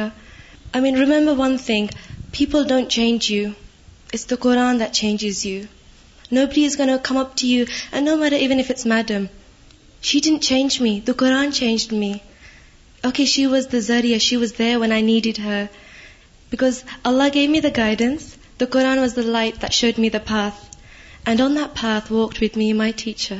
remember 0.74 1.32
one 1.38 1.56
thing 1.66 1.86
people 2.36 2.66
don't 2.68 2.88
change 2.96 3.30
you 3.32 3.48
it's 4.12 4.28
the 4.30 4.36
Quran 4.44 4.78
that 4.80 4.90
changes 4.98 5.44
you 5.46 5.60
know 6.32 6.44
please 6.52 6.78
no 6.80 6.96
خم 7.04 7.16
up 7.22 7.34
to 7.40 7.46
you 7.46 7.64
and 7.92 8.08
no 8.08 8.14
میرا 8.16 8.36
even 8.44 8.60
if 8.60 8.70
it's 8.70 8.86
madam 8.94 9.24
Satan 10.10 10.38
change 10.48 10.80
me 10.82 10.98
the 11.06 11.12
Quran 11.24 11.52
change 11.58 11.86
me 12.00 12.12
okay 13.04 13.24
she 13.34 13.46
was 13.54 13.66
the 13.72 13.78
زری 13.88 14.18
she 14.28 14.36
was 14.44 14.52
then 14.58 14.92
I 14.92 15.02
need 15.10 15.26
his 16.62 16.82
Allah 17.10 17.28
give 17.34 17.46
me 17.54 17.60
the 17.66 17.76
guidance 17.76 18.34
the 18.60 18.64
Quran 18.78 18.98
was 18.98 19.16
the 19.16 19.22
light 19.30 19.64
showed 19.80 19.98
me 20.02 20.08
the 20.08 20.18
path 20.28 20.64
and 21.26 21.38
don't 21.38 21.58
let 21.58 21.80
pass 21.82 22.10
walk 22.12 22.42
with 22.42 22.56
me 22.58 22.72
my 22.84 22.92
take 23.04 23.32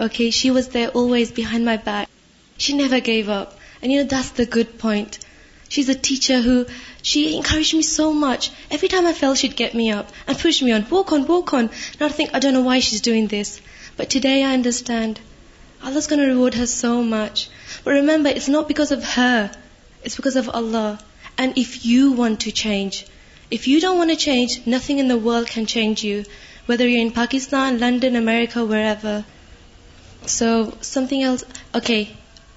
okay 0.00 0.30
she 0.38 0.50
was 0.56 0.72
always 0.74 1.32
behind 1.36 1.64
my 1.64 1.78
back 1.84 2.14
she 2.64 2.72
never 2.72 2.94
gave 3.06 3.22
away 3.22 3.44
this 3.84 4.28
the 4.38 4.42
good 4.54 4.66
point 4.80 5.16
she 5.72 5.80
is 5.82 5.88
a 5.90 5.94
teacher stand 6.02 6.70
Allah 15.82 16.64
so 16.66 17.00
much 17.02 17.48
remembers 17.86 18.92
of 18.92 19.16
her 19.16 19.38
it's 20.04 20.16
because 20.18 20.36
of 20.38 20.50
Allah 20.54 20.92
and 21.38 21.52
if 21.58 21.76
you 21.86 22.12
want 22.18 22.44
to 22.44 22.50
change 22.62 23.02
a 23.56 24.14
change 24.18 24.58
nothing 24.66 25.00
in 25.00 25.10
the 25.10 25.14
world 25.28 25.48
can 25.54 25.66
change 25.76 26.04
you 26.04 26.20
whether 26.68 26.88
you 26.88 27.00
in 27.00 27.10
Pakistan 27.22 27.76
London 27.80 28.16
America 28.16 28.62
where 28.70 29.04
so 30.36 30.46
something 30.82 31.22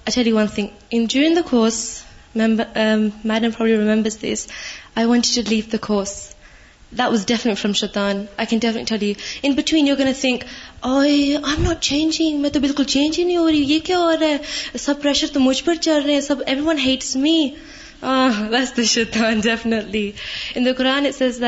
اچھا 0.06 0.22
میڈمبرٹ 3.30 4.20
leave 5.48 5.94
Das 6.98 7.10
this 7.18 7.24
deaf 7.26 7.42
from 7.60 7.72
شیتانٹلی 7.80 9.10
بالکل 12.60 12.86
change 12.88 13.18
ہی 13.18 13.24
نہیں 13.24 13.36
ہو 13.36 13.48
رہی 13.50 13.58
یہ 13.66 13.78
کیا 13.86 13.98
ہو 13.98 14.08
رہا 14.20 14.26
ہے 14.28 14.38
سب 14.86 15.02
pressure 15.02 15.26
تو 15.32 15.40
مجھ 15.40 15.62
پر 15.64 15.74
چل 15.80 16.00
رہے 16.06 16.18
ون 16.64 16.78
ہی 16.86 16.96
شیتانٹلیز 18.94 21.40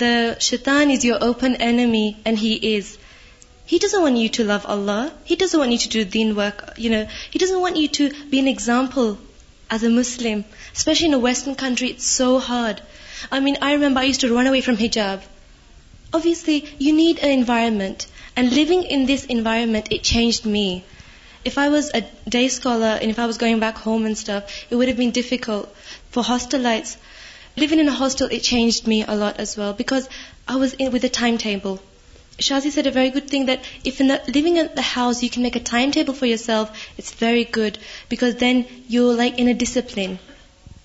دا 0.00 0.14
شیتان 0.50 0.84
is 0.96 1.00
your 1.04 1.20
open 1.26 1.50
enemy 1.68 2.06
and 2.24 2.34
he 2.42 2.52
is 2.76 2.86
He 3.66 3.80
doesn't 3.80 4.02
want 4.02 4.16
you 4.16 4.28
to 4.36 4.44
love 4.44 4.64
Allah. 4.64 5.12
He 5.24 5.34
doesn't 5.34 5.58
want 5.58 5.72
you 5.72 5.78
to 5.84 5.88
do 5.94 6.04
deen 6.04 6.34
work. 6.36 6.74
He 6.76 7.38
doesn't 7.44 7.60
want 7.60 7.76
you 7.76 7.88
to 8.00 8.04
be 8.34 8.38
an 8.38 8.46
example 8.46 9.18
as 9.68 9.82
a 9.82 9.90
Muslim. 9.90 10.44
Especially 10.72 11.08
in 11.08 11.14
a 11.14 11.24
Western 11.28 11.56
country, 11.62 11.88
it's 11.90 12.06
so 12.20 12.38
hard. 12.38 12.82
I 13.32 13.72
remember 13.72 13.98
I 14.00 14.04
used 14.04 14.20
to 14.20 14.32
run 14.32 14.46
away 14.46 14.60
from 14.60 14.76
hijab. 14.76 15.24
Obviously, 16.12 16.56
you 16.78 16.92
need 16.92 17.18
an 17.18 17.32
environment. 17.38 18.06
And 18.36 18.52
living 18.52 18.84
in 18.84 19.06
this 19.06 19.26
environment, 19.26 19.90
it 19.90 20.04
changed 20.04 20.46
me. 20.46 20.84
If 21.44 21.58
I 21.58 21.68
was 21.68 21.90
a 22.00 22.04
day 22.36 22.46
scholar 22.58 22.92
and 23.00 23.10
if 23.10 23.18
I 23.18 23.26
was 23.26 23.38
going 23.38 23.58
back 23.58 23.76
home 23.88 24.06
and 24.06 24.18
stuff, 24.18 24.62
it 24.70 24.76
would 24.76 24.88
have 24.94 25.02
been 25.04 25.10
difficult. 25.10 25.74
For 26.12 26.22
hostelites, 26.22 26.96
living 27.56 27.80
in 27.80 27.88
a 27.88 27.98
hostel, 28.02 28.28
it 28.30 28.50
changed 28.54 28.86
me 28.86 29.04
a 29.16 29.16
lot 29.16 29.40
as 29.40 29.56
well 29.56 29.72
because 29.72 30.08
I 30.46 30.54
was 30.54 30.76
with 30.78 31.10
a 31.10 31.14
timetable. 31.18 31.80
Shazi 32.44 32.70
said 32.70 32.86
a 32.86 32.90
very 32.94 33.12
good 33.14 33.28
thing 33.30 33.46
that 33.46 33.60
if 33.88 34.00
لوگ 34.00 34.46
in 34.46 34.66
the 34.76 34.82
house 34.96 35.22
you 35.22 35.28
can 35.32 35.42
make 35.42 35.56
a 35.56 35.60
time 35.70 35.90
table 35.94 36.12
for 36.18 36.26
yourself 36.44 36.86
it's 36.98 37.12
very 37.22 37.44
good 37.56 37.76
because 38.10 38.34
then 38.40 38.60
you 38.96 39.10
like 39.16 39.34
in 39.36 39.48
a 39.48 39.52
discipline 39.64 40.14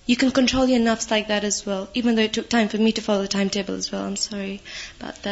you 0.07 0.15
can 0.19 0.29
control 0.37 0.69
your 0.69 0.79
نفس 0.79 1.11
like 1.11 1.27
this 1.43 1.61
well 1.67 1.83
even 1.93 2.43
for 2.51 2.81
me 2.81 2.91
to 2.95 3.01
follow 3.05 3.25
time 3.31 3.47
it's 3.53 3.93
well 3.93 4.03
I'm 4.03 4.15
sorry 4.25 4.55
but 5.01 5.27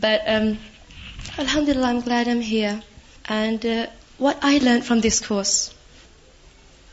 but 0.00 0.28
الحمد 1.38 1.68
للہ 1.68 1.86
I'm 1.86 2.00
cool 2.04 2.12
I'm 2.12 2.40
here 2.50 2.76
and 3.36 3.66
what 4.20 4.44
I 4.44 4.58
learn 4.62 4.80
from 4.86 5.00
this 5.00 5.20
course 5.28 5.56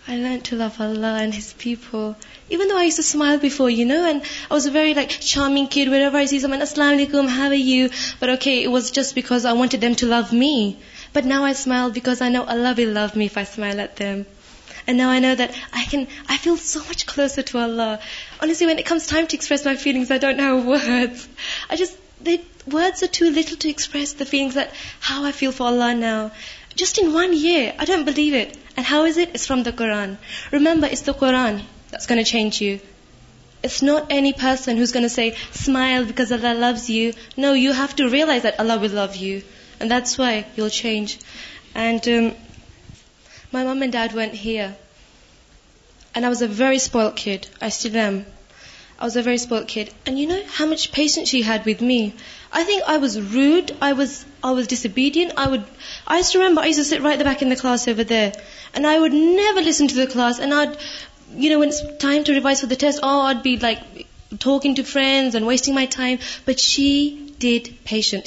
and 0.07 0.47
people 1.57 2.11
very 2.59 2.69
like 4.93 5.11
شام 5.25 5.55
سی 6.29 6.37
السلام 6.45 6.93
علیکم 6.93 7.27
visit 8.73 8.95
just 8.95 9.17
because 9.17 9.45
I 9.45 9.57
want 9.57 9.75
to 9.99 10.07
love 10.07 10.19
me 10.31 10.49
but 11.13 11.25
no 11.25 11.41
I 11.43 11.51
smile 11.57 11.85
I 12.21 12.29
know 12.31 12.43
Allah 12.55 12.73
will 12.77 12.89
love 12.93 13.05
me smile 13.15 13.79
it 13.79 14.01
and 14.01 14.99
no 14.99 15.07
I 15.09 15.19
not 15.21 15.41
I 15.49 16.37
feel 16.43 16.55
so 16.63 16.79
to 17.51 17.59
Allah 17.59 18.43
to 23.59 23.69
express 23.69 24.15
how 25.09 25.23
I 25.23 25.31
feel 25.39 25.51
for 25.57 25.71
Allah 25.71 25.93
now 26.03 26.27
just 26.75 26.99
and 27.03 28.03
believe 28.05 28.35
it 28.41 28.57
and 28.75 28.91
how 28.91 29.03
is 29.05 29.17
it 29.19 29.39
from 29.39 29.61
the 29.63 29.71
قوران 29.83 30.13
remember 30.53 30.87
is 30.91 31.05
the 31.07 31.11
Quran 31.25 31.57
change 32.29 32.61
you 32.61 32.75
it's 33.63 33.81
not 33.83 34.11
a 34.13 34.31
person 34.41 34.77
who's 34.79 34.95
a 35.19 35.27
smile 35.29 36.03
because 36.07 36.31
always 36.33 36.89
you 36.89 37.09
know 37.37 37.53
you 37.55 37.71
have 37.77 37.85
to 37.95 38.09
realise 38.11 38.43
دل 38.43 38.67
love 38.93 39.05
you 39.19 39.37
add 39.79 39.89
that's 39.91 40.19
why 40.19 40.37
you 40.57 40.63
will 40.63 40.69
change 40.77 41.17
my 43.53 43.65
mum 43.67 43.83
dad 43.97 44.15
when 44.17 44.29
her 44.45 44.65
I 46.13 46.25
was 46.25 46.43
a 46.43 46.49
very 46.57 46.75
small 46.75 47.09
kid 47.15 47.45
I 47.59 47.89
remember 47.93 48.15
I 48.15 48.21
was 49.01 49.17
a 49.17 49.23
very 49.25 49.35
small 49.41 49.63
kid 49.67 49.89
and 50.05 50.19
you 50.19 50.27
know 50.29 50.75
passion 50.95 51.25
shade 51.31 51.67
with 51.67 51.81
me 51.91 51.99
I 51.99 52.65
think 52.65 52.83
I 52.89 52.99
was 53.01 53.17
read 53.33 53.71
I 53.79 53.93
was 53.97 54.23
I 54.41 54.55
was 54.55 54.67
D 54.69 54.75
C 54.75 54.87
bad 55.01 55.17
I 55.37 55.57
we 55.57 56.39
member 58.83 59.61
lessons 59.61 60.49
you 61.39 61.49
know 61.51 61.57
this 61.59 61.77
time 61.99 62.23
to 62.25 62.33
revise 62.33 62.63
it 63.03 63.35
be 63.43 63.55
like 63.61 63.79
wasting 64.45 65.73
my 65.75 65.85
time 65.95 66.15
but 66.47 66.59
she 66.59 66.87
didn't 67.39 68.25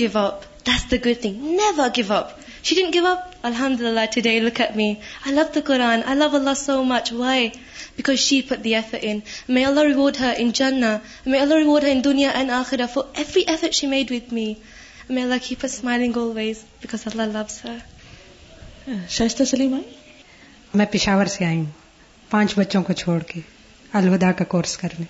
give 0.00 0.18
up 0.18 0.94
good 1.04 1.24
never 1.26 1.88
give 1.96 2.12
up and 2.14 2.90
give 2.94 3.06
up 3.06 4.14
they 4.24 4.38
love 4.40 5.42
the 5.54 5.60
Quran 5.64 6.54
so 6.64 6.82
much 6.84 7.12
wise 7.12 8.18
شیٹوڈ 8.26 8.66
انا 9.02 9.16
me 11.26 11.38
ریوڈیا 11.64 12.32
she 13.72 13.86
made 13.86 14.12
with 14.12 14.32
me 14.32 14.52
mag 15.08 15.52
his 15.64 17.16
loves 17.16 17.60
her 17.64 17.76
Shaista 19.08 19.42
Saleem 19.50 19.74
آئی 19.74 19.82
میں 20.78 20.84
پشاور 20.92 21.26
سے 21.34 21.44
آئی 21.44 21.56
ہوں 21.56 21.64
پانچ 22.30 22.54
بچوں 22.58 22.82
کو 22.84 22.92
چھوڑ 23.02 23.18
کے 23.26 23.40
الوداع 23.98 24.30
کا 24.38 24.44
کورس 24.54 24.76
کرنے 24.76 25.04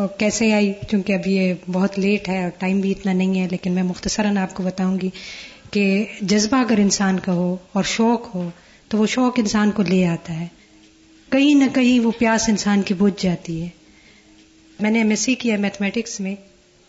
اور 0.00 0.06
کیسے 0.18 0.52
آئی 0.54 0.72
کیونکہ 0.88 1.12
اب 1.12 1.26
یہ 1.26 1.52
بہت 1.72 1.98
لیٹ 1.98 2.28
ہے 2.28 2.42
اور 2.42 2.50
ٹائم 2.58 2.80
بھی 2.80 2.90
اتنا 2.96 3.12
نہیں 3.12 3.40
ہے 3.40 3.46
لیکن 3.50 3.72
میں 3.72 3.82
مختصراً 3.82 4.36
آپ 4.38 4.54
کو 4.54 4.62
بتاؤں 4.62 4.98
گی 5.00 5.08
کہ 5.70 5.84
جذبہ 6.20 6.56
اگر 6.62 6.78
انسان 6.80 7.18
کا 7.24 7.32
ہو 7.40 7.54
اور 7.80 7.84
شوق 7.96 8.34
ہو 8.34 8.48
تو 8.88 8.98
وہ 8.98 9.06
شوق 9.14 9.38
انسان 9.38 9.70
کو 9.76 9.82
لے 9.88 10.04
آتا 10.08 10.40
ہے 10.40 10.46
کہیں 11.32 11.54
نہ 11.54 11.64
کہیں 11.74 11.98
وہ 12.04 12.10
پیاس 12.18 12.48
انسان 12.48 12.82
کی 12.90 12.94
بجھ 12.98 13.22
جاتی 13.22 13.60
ہے 13.62 13.68
میں 14.80 14.90
نے 14.90 14.98
ایم 14.98 15.10
ایس 15.10 15.20
سی 15.24 15.34
کیا 15.44 15.56
میتھمیٹکس 15.60 16.18
میں 16.20 16.34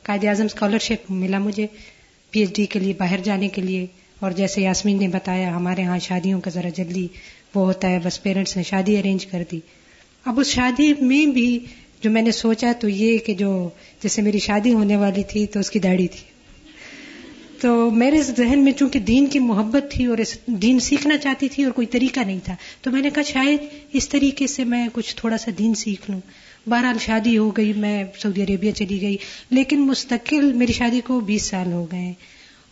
قائد 0.05 0.23
اعظم 0.25 0.45
اسکالرشپ 0.45 1.11
ملا 1.11 1.37
مجھے 1.47 1.65
پی 2.31 2.39
ایچ 2.39 2.55
ڈی 2.55 2.65
کے 2.75 2.79
لیے 2.79 2.93
باہر 2.99 3.19
جانے 3.23 3.47
کے 3.57 3.61
لیے 3.61 3.85
اور 4.19 4.31
جیسے 4.37 4.61
یاسمین 4.61 4.97
نے 4.99 5.07
بتایا 5.07 5.55
ہمارے 5.55 5.83
ہاں 5.83 5.97
شادیوں 6.07 6.39
کا 6.45 6.49
ذرا 6.53 6.69
جلدی 6.75 7.07
وہ 7.53 7.65
ہوتا 7.65 7.89
ہے 7.89 7.99
بس 8.03 8.21
پیرنٹس 8.23 8.55
نے 8.57 8.63
شادی 8.69 8.97
ارینج 8.97 9.25
کر 9.25 9.43
دی 9.51 9.59
اب 10.31 10.39
اس 10.39 10.47
شادی 10.53 10.91
میں 11.11 11.25
بھی 11.33 11.45
جو 12.01 12.09
میں 12.11 12.21
نے 12.21 12.31
سوچا 12.31 12.71
تو 12.79 12.89
یہ 12.89 13.17
کہ 13.25 13.33
جو 13.43 13.51
جیسے 14.03 14.21
میری 14.21 14.39
شادی 14.47 14.73
ہونے 14.73 14.95
والی 14.97 15.23
تھی 15.31 15.45
تو 15.53 15.59
اس 15.59 15.69
کی 15.71 15.79
داڑھی 15.85 16.07
تھی 16.15 16.27
تو 17.61 17.73
میرے 18.01 18.21
ذہن 18.23 18.59
میں 18.63 18.71
چونکہ 18.79 18.99
دین 19.07 19.25
کی 19.29 19.39
محبت 19.47 19.91
تھی 19.91 20.05
اور 20.11 20.17
اس 20.25 20.37
دین 20.61 20.79
سیکھنا 20.89 21.17
چاہتی 21.23 21.49
تھی 21.55 21.63
اور 21.63 21.71
کوئی 21.79 21.87
طریقہ 21.95 22.19
نہیں 22.25 22.39
تھا 22.43 22.55
تو 22.81 22.91
میں 22.91 23.01
نے 23.01 23.09
کہا 23.15 23.23
شاید 23.31 23.61
اس 24.01 24.07
طریقے 24.09 24.47
سے 24.47 24.63
میں 24.73 24.87
کچھ 24.93 25.15
تھوڑا 25.15 25.37
سا 25.45 25.51
دین 25.57 25.73
سیکھ 25.83 26.09
لوں 26.11 26.19
بہرحال 26.69 26.97
شادی 27.05 27.37
ہو 27.37 27.49
گئی 27.57 27.73
میں 27.85 28.03
سعودی 28.21 28.43
عربیہ 28.43 28.71
چلی 28.81 29.01
گئی 29.01 29.17
لیکن 29.57 29.85
مستقل 29.87 30.51
میری 30.63 30.73
شادی 30.81 31.01
کو 31.07 31.19
بیس 31.31 31.47
سال 31.49 31.71
ہو 31.73 31.85
گئے 31.91 32.11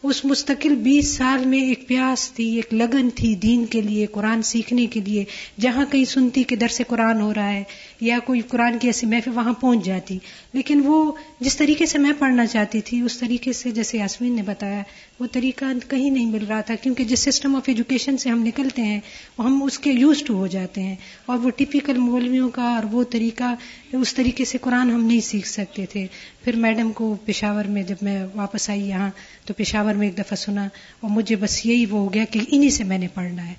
اس 0.04 0.20
مستقل 0.26 0.74
بیس 0.84 1.12
سال 1.18 1.46
میں 1.54 1.60
ایک 1.68 1.88
پیاس 1.88 2.32
تھی 2.34 2.46
ایک 2.56 2.74
لگن 2.74 3.10
تھی 3.16 3.34
دین 3.46 3.66
کے 3.76 3.82
لیے 3.82 4.06
قرآن 4.12 4.42
سیکھنے 4.50 4.86
کے 4.94 5.00
لیے 5.06 5.24
جہاں 5.62 5.86
کہیں 5.92 6.04
سنتی 6.12 6.44
کہ 6.52 6.56
درس 6.56 6.82
قرآن 6.88 7.22
ہو 7.22 7.34
رہا 7.34 7.52
ہے 7.54 7.64
یا 8.02 8.18
کوئی 8.26 8.42
قرآن 8.50 8.78
کی 8.80 8.88
ایسی 8.88 9.06
محفل 9.08 9.32
وہاں 9.36 9.52
پہنچ 9.60 9.84
جاتی 9.86 10.18
لیکن 10.54 10.82
وہ 10.86 10.98
جس 11.40 11.56
طریقے 11.58 11.86
سے 11.92 11.98
میں 12.00 12.12
پڑھنا 12.20 12.46
چاہتی 12.48 12.82
تھی 12.86 13.00
اس 13.02 13.18
طریقے 13.20 13.54
سے 13.60 13.72
جیسے 13.78 13.98
یاسمین 13.98 14.36
نے 14.36 14.42
بتایا 14.46 14.82
وہ 15.20 15.28
طریقہ 15.32 15.66
کہیں 15.90 16.10
نہیں 16.10 16.26
مل 16.32 16.46
رہا 16.50 16.60
تھا 16.68 16.76
کیونکہ 16.82 17.04
جس 17.12 17.20
سسٹم 17.26 17.56
آف 17.56 17.70
ایجوکیشن 17.70 18.18
سے 18.24 18.30
ہم 18.30 18.42
نکلتے 18.46 18.82
ہیں 18.82 19.00
ہم 19.40 19.62
اس 19.64 19.80
کے 19.86 19.92
یوز 19.92 20.24
ٹو 20.26 20.34
ہو 20.38 20.48
جاتے 20.58 20.82
ہیں 20.84 20.96
اور 21.26 21.38
وہ 21.44 21.50
ٹپیکل 21.58 21.98
مولویوں 21.98 22.50
کا 22.60 22.72
اور 22.76 22.84
وہ 22.92 23.04
طریقہ 23.12 23.54
اس 24.02 24.14
طریقے 24.16 24.46
سے 24.52 24.58
قرآن 24.62 24.92
ہم 24.92 25.04
نہیں 25.06 25.22
سیکھ 25.30 25.48
سکتے 25.48 25.86
تھے 25.92 26.06
پھر 26.44 26.56
میڈم 26.68 26.92
کو 27.00 27.16
پشاور 27.26 27.66
میں 27.78 27.84
جب 27.88 27.96
میں 28.10 28.20
واپس 28.36 28.70
آئی 28.70 28.88
یہاں 28.90 29.10
تو 29.46 29.54
پشاور 29.58 29.94
میں 30.04 30.08
ایک 30.08 30.18
دفعہ 30.18 30.36
سنا 30.46 30.68
اور 31.02 31.10
مجھے 31.16 31.36
بس 31.46 31.66
یہی 31.66 31.86
وہ 31.90 32.00
ہو 32.04 32.14
گیا 32.14 32.26
کہ 32.32 32.40
انہیں 32.48 32.70
سے 32.80 32.84
میں 32.94 32.98
نے 32.98 33.08
پڑھنا 33.16 33.48
ہے 33.48 33.54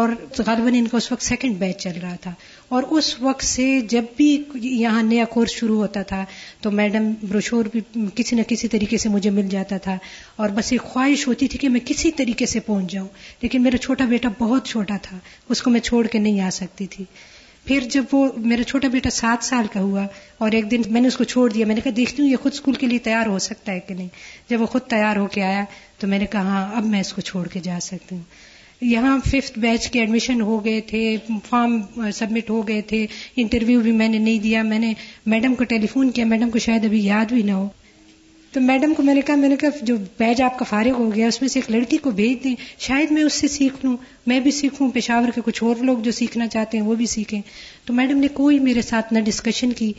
اور 0.00 0.08
غالباً 0.46 0.76
ان 0.76 0.86
کا 0.88 0.96
اس 0.96 1.10
وقت 1.12 1.22
سیکنڈ 1.22 1.54
بیچ 1.58 1.76
چل 1.82 1.98
رہا 2.02 2.14
تھا 2.20 2.30
اور 2.76 2.82
اس 2.98 3.08
وقت 3.20 3.42
سے 3.44 3.64
جب 3.88 4.04
بھی 4.16 4.26
یہاں 4.62 5.02
نیا 5.02 5.24
کورس 5.32 5.50
شروع 5.54 5.76
ہوتا 5.78 6.02
تھا 6.12 6.24
تو 6.62 6.70
میڈم 6.78 7.10
بروشور 7.22 7.64
بھی 7.72 7.80
کسی 8.16 8.36
نہ 8.36 8.42
کسی 8.48 8.68
طریقے 8.74 8.98
سے 9.02 9.08
مجھے 9.16 9.30
مل 9.38 9.48
جاتا 9.50 9.78
تھا 9.88 9.96
اور 10.42 10.48
بس 10.58 10.70
ایک 10.72 10.82
خواہش 10.92 11.26
ہوتی 11.28 11.48
تھی 11.48 11.58
کہ 11.64 11.68
میں 11.74 11.80
کسی 11.86 12.10
طریقے 12.22 12.46
سے 12.54 12.60
پہنچ 12.70 12.90
جاؤں 12.92 13.08
لیکن 13.42 13.62
میرا 13.62 13.76
چھوٹا 13.86 14.04
بیٹا 14.14 14.28
بہت 14.38 14.66
چھوٹا 14.68 14.96
تھا 15.02 15.16
اس 15.54 15.62
کو 15.62 15.70
میں 15.70 15.80
چھوڑ 15.90 16.06
کے 16.12 16.18
نہیں 16.18 16.40
آ 16.40 16.48
سکتی 16.60 16.86
تھی 16.94 17.04
پھر 17.66 17.84
جب 17.90 18.04
وہ 18.14 18.26
میرا 18.52 18.62
چھوٹا 18.70 18.88
بیٹا 18.92 19.10
سات 19.16 19.44
سال 19.44 19.66
کا 19.72 19.80
ہوا 19.80 20.06
اور 20.46 20.52
ایک 20.58 20.70
دن 20.70 20.82
میں 20.92 21.00
نے 21.00 21.08
اس 21.08 21.16
کو 21.16 21.24
چھوڑ 21.34 21.48
دیا 21.52 21.66
میں 21.66 21.74
نے 21.74 21.80
کہا 21.84 21.92
دیکھتی 21.96 22.22
ہوں 22.22 22.30
یہ 22.30 22.36
خود 22.42 22.52
اسکول 22.52 22.74
کے 22.80 22.86
لیے 22.86 22.98
تیار 23.10 23.26
ہو 23.34 23.38
سکتا 23.48 23.72
ہے 23.72 23.80
کہ 23.88 23.94
نہیں 23.94 24.08
جب 24.50 24.60
وہ 24.60 24.66
خود 24.76 24.88
تیار 24.96 25.16
ہو 25.16 25.26
کے 25.34 25.42
آیا 25.50 25.64
تو 25.98 26.06
میں 26.14 26.18
نے 26.18 26.26
کہا 26.32 26.42
ہاں 26.58 26.66
اب 26.76 26.86
میں 26.94 27.00
اس 27.00 27.12
کو 27.12 27.20
چھوڑ 27.30 27.46
کے 27.52 27.60
جا 27.64 27.78
سکتی 27.90 28.14
ہوں 28.14 28.22
یہاں 28.90 29.18
ففتھ 29.24 29.58
بیچ 29.58 29.88
کے 29.92 29.98
ایڈمیشن 30.00 30.40
ہو 30.40 30.64
گئے 30.64 30.80
تھے 30.86 31.00
فارم 31.48 31.78
سبمٹ 32.14 32.48
ہو 32.50 32.66
گئے 32.68 32.80
تھے 32.86 33.06
انٹرویو 33.42 33.80
بھی 33.80 33.92
میں 33.98 34.08
نے 34.08 34.18
نہیں 34.18 34.38
دیا 34.42 34.62
میں 34.62 34.78
نے 34.78 34.92
میڈم 35.34 35.54
کو 35.54 35.64
ٹیلی 35.72 35.86
فون 35.92 36.10
کیا 36.14 36.24
میڈم 36.26 36.50
کو 36.50 36.58
شاید 36.66 36.84
ابھی 36.84 37.04
یاد 37.04 37.32
بھی 37.32 37.42
نہ 37.42 37.52
ہو 37.52 37.68
تو 38.52 38.60
میڈم 38.60 38.94
کو 38.96 39.02
میں 39.02 39.14
نے 39.14 39.20
کہا 39.26 39.34
میں 39.36 39.48
نے 39.48 39.56
کہا 39.60 39.84
جو 39.86 39.96
بیچ 40.18 40.40
آپ 40.42 40.58
کا 40.58 40.64
فارغ 40.68 40.96
ہو 41.00 41.10
گیا 41.14 41.26
اس 41.26 41.40
میں 41.42 41.48
سے 41.48 41.58
ایک 41.60 41.70
لڑکی 41.70 41.96
کو 42.04 42.10
بھیج 42.18 42.42
دیں 42.44 42.54
شاید 42.86 43.10
میں 43.12 43.22
اس 43.24 43.34
سے 43.40 43.48
سیکھ 43.48 43.84
لوں 43.84 43.96
میں 44.32 44.40
بھی 44.40 44.50
سیکھوں 44.50 44.90
پشاور 44.94 45.30
کے 45.34 45.40
کچھ 45.44 45.62
اور 45.64 45.84
لوگ 45.84 45.98
جو 46.08 46.12
سیکھنا 46.12 46.46
چاہتے 46.54 46.78
ہیں 46.78 46.84
وہ 46.84 46.94
بھی 46.94 47.06
سیکھیں 47.14 47.40
تو 47.84 47.94
میڈم 47.94 48.18
نے 48.20 48.28
کوئی 48.32 48.58
میرے 48.68 48.82
ساتھ 48.88 49.12
نہ 49.12 49.20
ڈسکشن 49.26 49.72
کی 49.76 49.92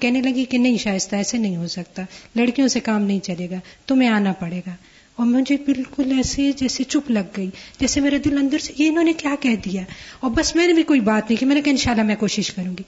کہنے 0.00 0.20
لگی 0.22 0.44
کہ 0.50 0.58
نہیں 0.58 0.76
شائستہ 0.82 1.16
ایسے 1.16 1.38
نہیں 1.38 1.56
ہو 1.56 1.66
سکتا 1.76 2.02
لڑکیوں 2.36 2.68
سے 2.68 2.80
کام 2.90 3.02
نہیں 3.02 3.20
چلے 3.26 3.50
گا 3.50 3.56
تمہیں 3.86 4.08
آنا 4.08 4.32
پڑے 4.40 4.60
گا 4.66 4.72
اور 5.16 5.26
مجھے 5.26 5.56
بالکل 5.66 6.12
ایسے 6.16 6.50
جیسے 6.56 6.84
چپ 6.92 7.10
لگ 7.10 7.26
گئی 7.36 7.48
جیسے 7.80 8.00
میرے 8.00 8.18
دل 8.18 8.38
اندر 8.38 8.58
سے 8.62 8.72
یہ 8.78 8.88
انہوں 8.88 9.04
نے 9.04 9.12
کیا 9.18 9.34
کہہ 9.40 9.56
دیا 9.64 9.82
اور 10.20 10.30
بس 10.36 10.54
میں 10.56 10.66
نے 10.66 10.72
بھی 10.74 10.82
کوئی 10.82 11.00
بات 11.08 11.30
نہیں 11.30 11.38
کی 11.40 11.46
میں 11.46 11.54
نے 11.54 11.60
کہا 11.64 11.70
انشاءاللہ 11.70 12.02
میں 12.06 12.14
کوشش 12.20 12.50
کروں 12.52 12.72
گی 12.78 12.82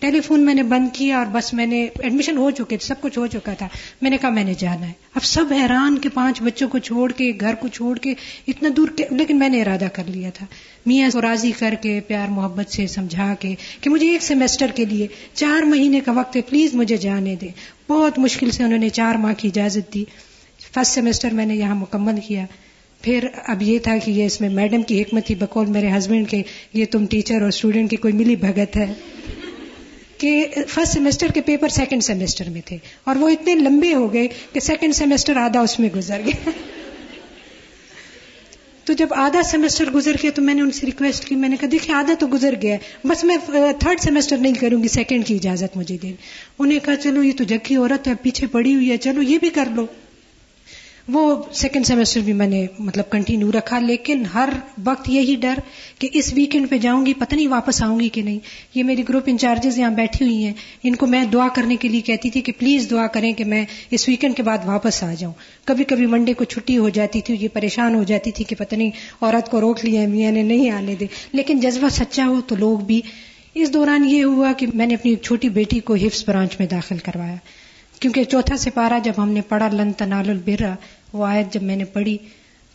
ٹیلی 0.00 0.20
فون 0.26 0.44
میں 0.46 0.54
نے 0.54 0.62
بند 0.72 0.88
کیا 0.96 1.18
اور 1.18 1.26
بس 1.32 1.52
میں 1.54 1.66
نے 1.66 1.82
ایڈمیشن 1.84 2.36
ہو 2.36 2.50
چکے 2.58 2.76
سب 2.80 3.00
کچھ 3.00 3.18
ہو 3.18 3.26
چکا 3.32 3.54
تھا 3.58 3.68
میں 4.02 4.10
نے 4.10 4.18
کہا 4.20 4.30
میں 4.36 4.44
نے 4.44 4.54
جانا 4.58 4.86
ہے 4.86 4.92
اب 5.14 5.24
سب 5.30 5.52
حیران 5.60 5.98
کہ 6.02 6.08
پانچ 6.14 6.42
بچوں 6.42 6.68
کو 6.70 6.78
چھوڑ 6.90 7.10
کے 7.16 7.30
گھر 7.40 7.54
کو 7.60 7.68
چھوڑ 7.78 7.96
کے 8.02 8.14
اتنا 8.48 8.68
دور 8.76 8.88
کے 8.96 9.04
لیکن 9.10 9.38
میں 9.38 9.48
نے 9.48 9.62
ارادہ 9.62 9.88
کر 9.94 10.06
لیا 10.12 10.30
تھا 10.34 10.46
میاں 10.86 11.10
کو 11.12 11.20
راضی 11.22 11.52
کر 11.58 11.74
کے 11.82 11.98
پیار 12.06 12.28
محبت 12.36 12.72
سے 12.74 12.86
سمجھا 12.94 13.34
کے 13.40 13.54
کہ 13.80 13.90
مجھے 13.90 14.10
ایک 14.10 14.22
سیمسٹر 14.22 14.70
کے 14.76 14.84
لیے 14.92 15.06
چار 15.34 15.62
مہینے 15.72 16.00
کا 16.04 16.12
وقت 16.16 16.36
ہے 16.36 16.40
پلیز 16.50 16.74
مجھے 16.82 16.96
جانے 17.06 17.34
دیں 17.40 17.52
بہت 17.90 18.18
مشکل 18.28 18.50
سے 18.58 18.64
انہوں 18.64 18.78
نے 18.78 18.88
چار 19.00 19.14
ماہ 19.26 19.32
کی 19.38 19.48
اجازت 19.48 19.92
دی 19.94 20.04
فرسٹ 20.74 20.94
سیمسٹر 20.94 21.34
میں 21.34 21.46
نے 21.46 21.54
یہاں 21.56 21.74
مکمل 21.74 22.18
کیا 22.26 22.44
پھر 23.02 23.26
اب 23.52 23.62
یہ 23.62 23.78
تھا 23.82 23.96
کہ 24.04 24.10
یہ 24.10 24.24
اس 24.26 24.40
میں 24.40 24.48
میڈم 24.56 24.82
کی 24.88 25.00
حکمت 25.02 25.26
تھی 25.26 25.34
بقول 25.38 25.66
میرے 25.76 25.90
ہسبینڈ 25.96 26.28
کے 26.30 26.42
یہ 26.72 26.84
تم 26.90 27.06
ٹیچر 27.10 27.40
اور 27.40 27.48
اسٹوڈینٹ 27.48 27.90
کی 27.90 27.96
کوئی 28.04 28.14
ملی 28.14 28.34
بھگت 28.42 28.76
ہے 28.76 28.92
کہ 30.18 30.32
فرسٹ 30.68 30.92
سیمسٹر 30.92 31.30
کے 31.34 31.40
پیپر 31.40 31.68
سیکنڈ 31.76 32.02
سیمسٹر 32.04 32.50
میں 32.56 32.60
تھے 32.64 32.76
اور 33.10 33.16
وہ 33.20 33.28
اتنے 33.28 33.54
لمبے 33.54 33.92
ہو 33.94 34.12
گئے 34.12 34.26
کہ 34.52 34.60
سیکنڈ 34.60 34.94
سیمسٹر 34.96 35.36
آدھا 35.44 35.60
اس 35.68 35.78
میں 35.80 35.88
گزر 35.94 36.20
گیا 36.26 36.50
تو 38.84 38.92
جب 38.98 39.12
آدھا 39.22 39.42
سیمسٹر 39.50 39.90
گزر 39.94 40.16
گیا 40.22 40.30
تو 40.34 40.42
میں 40.42 40.54
نے 40.54 40.62
ان 40.62 40.70
سے 40.76 40.86
ریکویسٹ 40.86 41.24
کی 41.24 41.34
میں 41.40 41.48
نے 41.48 41.56
کہا 41.60 41.68
دیکھیں 41.72 41.94
آدھا 41.94 42.14
تو 42.18 42.26
گزر 42.32 42.54
گیا 42.62 42.76
بس 43.08 43.24
میں 43.24 43.36
تھرڈ 43.78 44.00
سیمسٹر 44.02 44.38
نہیں 44.38 44.54
کروں 44.60 44.82
گی 44.82 44.88
سیکنڈ 44.98 45.26
کی 45.26 45.34
اجازت 45.34 45.76
مجھے 45.76 45.96
دے 46.02 46.12
انہیں 46.58 46.78
کہا 46.84 46.96
چلو 47.02 47.22
یہ 47.22 47.32
تو 47.38 47.44
جکی 47.54 47.76
عورت 47.76 48.08
ہے 48.08 48.14
پیچھے 48.22 48.46
پڑی 48.58 48.74
ہوئی 48.74 48.90
ہے 48.90 48.96
چلو 49.08 49.22
یہ 49.22 49.38
بھی 49.46 49.50
کر 49.60 49.68
لو 49.74 49.86
وہ 51.12 51.20
سیکنڈ 51.60 51.86
سیمسٹر 51.86 52.20
بھی 52.24 52.32
میں 52.40 52.46
نے 52.46 52.64
مطلب 52.78 53.08
کنٹینیو 53.10 53.50
رکھا 53.52 53.78
لیکن 53.78 54.22
ہر 54.34 54.48
وقت 54.84 55.08
یہی 55.10 55.34
ڈر 55.40 55.58
کہ 55.98 56.08
اس 56.20 56.32
ویکینڈ 56.34 56.68
پہ 56.70 56.78
جاؤں 56.78 57.04
گی 57.06 57.14
پتہ 57.18 57.34
نہیں 57.34 57.46
واپس 57.48 57.82
آؤں 57.82 57.98
گی 58.00 58.08
کہ 58.16 58.22
نہیں 58.22 58.38
یہ 58.74 58.82
میری 58.84 59.02
گروپ 59.08 59.24
انچارجز 59.30 59.78
یہاں 59.78 59.90
بیٹھی 59.96 60.24
ہوئی 60.24 60.44
ہیں 60.44 60.52
ان 60.88 60.94
کو 60.96 61.06
میں 61.14 61.24
دعا 61.32 61.46
کرنے 61.54 61.76
کے 61.84 61.88
لیے 61.88 62.00
کہتی 62.10 62.30
تھی 62.30 62.40
کہ 62.48 62.52
پلیز 62.58 62.86
دعا 62.90 63.06
کریں 63.16 63.32
کہ 63.40 63.44
میں 63.54 63.64
اس 63.98 64.08
ویکینڈ 64.08 64.36
کے 64.36 64.42
بعد 64.50 64.66
واپس 64.66 65.02
آ 65.04 65.12
جاؤں 65.18 65.32
کبھی 65.72 65.84
کبھی 65.94 66.06
منڈے 66.14 66.34
کو 66.34 66.44
چھٹی 66.54 66.76
ہو 66.78 66.88
جاتی 67.00 67.20
تھی 67.30 67.36
یہ 67.40 67.48
پریشان 67.52 67.94
ہو 67.94 68.02
جاتی 68.12 68.30
تھی 68.36 68.44
کہ 68.52 68.56
پتہ 68.58 68.74
نہیں 68.74 68.90
عورت 69.20 69.50
کو 69.50 69.60
روک 69.60 69.84
لیا 69.84 70.06
میاں 70.10 70.32
نے 70.32 70.42
نہیں 70.42 70.70
آنے 70.70 70.94
دے 71.00 71.06
لیکن 71.32 71.60
جذبہ 71.60 71.88
سچا 71.98 72.26
ہو 72.28 72.40
تو 72.48 72.56
لوگ 72.58 72.78
بھی 72.92 73.00
اس 73.62 73.72
دوران 73.74 74.04
یہ 74.10 74.24
ہوا 74.24 74.52
کہ 74.58 74.66
میں 74.74 74.86
نے 74.86 74.94
اپنی 74.94 75.14
چھوٹی 75.22 75.48
بیٹی 75.60 75.80
کو 75.90 75.94
ہفس 76.06 76.22
برانچ 76.28 76.58
میں 76.58 76.66
داخل 76.70 76.98
کروایا 77.04 77.34
کیونکہ 78.00 78.24
چوتھا 78.24 78.56
سپارہ 78.56 78.98
جب 79.04 79.12
ہم 79.18 79.28
نے 79.30 79.40
پڑھا 79.48 79.66
لن 79.72 79.92
تنال 79.98 80.28
البرا 80.30 80.72
وہ 81.12 81.24
آیت 81.26 81.52
جب 81.54 81.62
میں 81.68 81.76
نے 81.76 81.84
پڑھی 81.92 82.16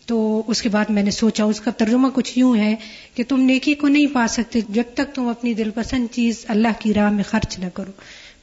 تو 0.05 0.41
اس 0.51 0.61
کے 0.61 0.69
بعد 0.69 0.89
میں 0.95 1.03
نے 1.03 1.11
سوچا 1.11 1.43
اس 1.51 1.59
کا 1.61 1.71
ترجمہ 1.77 2.07
کچھ 2.13 2.38
یوں 2.39 2.55
ہے 2.57 2.73
کہ 3.15 3.23
تم 3.27 3.41
نیکی 3.43 3.73
کو 3.75 3.88
نہیں 3.88 4.07
پا 4.13 4.25
سکتے 4.29 4.59
جب 4.69 4.93
تک 4.93 5.13
تم 5.15 5.27
اپنی 5.27 5.53
دل 5.61 5.69
پسند 5.75 6.07
چیز 6.15 6.45
اللہ 6.55 6.79
کی 6.79 6.93
راہ 6.93 7.11
میں 7.11 7.23
خرچ 7.29 7.57
نہ 7.59 7.65
کرو 7.73 7.91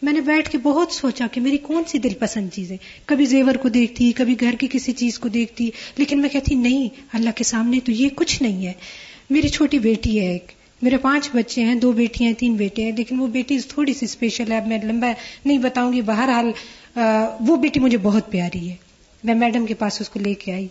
میں 0.02 0.12
نے 0.12 0.20
بیٹھ 0.26 0.50
کے 0.50 0.58
بہت 0.62 0.92
سوچا 0.92 1.26
کہ 1.32 1.40
میری 1.40 1.56
کون 1.66 1.82
سی 1.88 1.98
دل 2.06 2.14
پسند 2.20 2.50
چیز 2.54 2.70
ہے 2.72 2.76
کبھی 3.06 3.26
زیور 3.32 3.54
کو 3.62 3.68
دیکھتی 3.78 4.10
کبھی 4.16 4.34
گھر 4.40 4.54
کی 4.60 4.68
کسی 4.70 4.92
چیز 5.02 5.18
کو 5.18 5.28
دیکھتی 5.38 5.70
لیکن 5.98 6.20
میں 6.22 6.28
کہتی 6.32 6.54
نہیں 6.64 6.88
اللہ 7.16 7.36
کے 7.36 7.44
سامنے 7.44 7.80
تو 7.86 7.92
یہ 7.92 8.08
کچھ 8.16 8.42
نہیں 8.42 8.66
ہے 8.66 8.72
میری 9.30 9.48
چھوٹی 9.48 9.78
بیٹی 9.78 10.18
ہے 10.20 10.28
ایک 10.32 10.50
میرے 10.82 10.96
پانچ 11.02 11.28
بچے 11.34 11.64
ہیں 11.64 11.74
دو 11.80 11.90
بیٹیاں 12.00 12.28
ہیں 12.28 12.38
تین 12.38 12.54
بیٹے 12.56 12.84
ہیں 12.84 12.92
لیکن 12.96 13.20
وہ 13.20 13.26
بیٹی 13.36 13.58
تھوڑی 13.68 13.92
سی 13.94 14.06
اسپیشل 14.06 14.52
ہے 14.52 14.60
میں 14.66 14.78
لمبا 14.84 15.12
نہیں 15.44 15.58
بتاؤں 15.62 15.92
گی 15.92 16.00
بہرحال 16.08 16.50
وہ 17.48 17.56
بیٹی 17.66 17.80
مجھے 17.80 17.98
بہت 18.02 18.30
پیاری 18.30 18.68
ہے 18.70 18.74
میں 19.24 19.34
میڈم 19.34 19.66
کے 19.66 19.74
پاس 19.78 20.00
اس 20.00 20.08
کو 20.10 20.20
لے 20.20 20.32
کے 20.38 20.52
آئی 20.52 20.66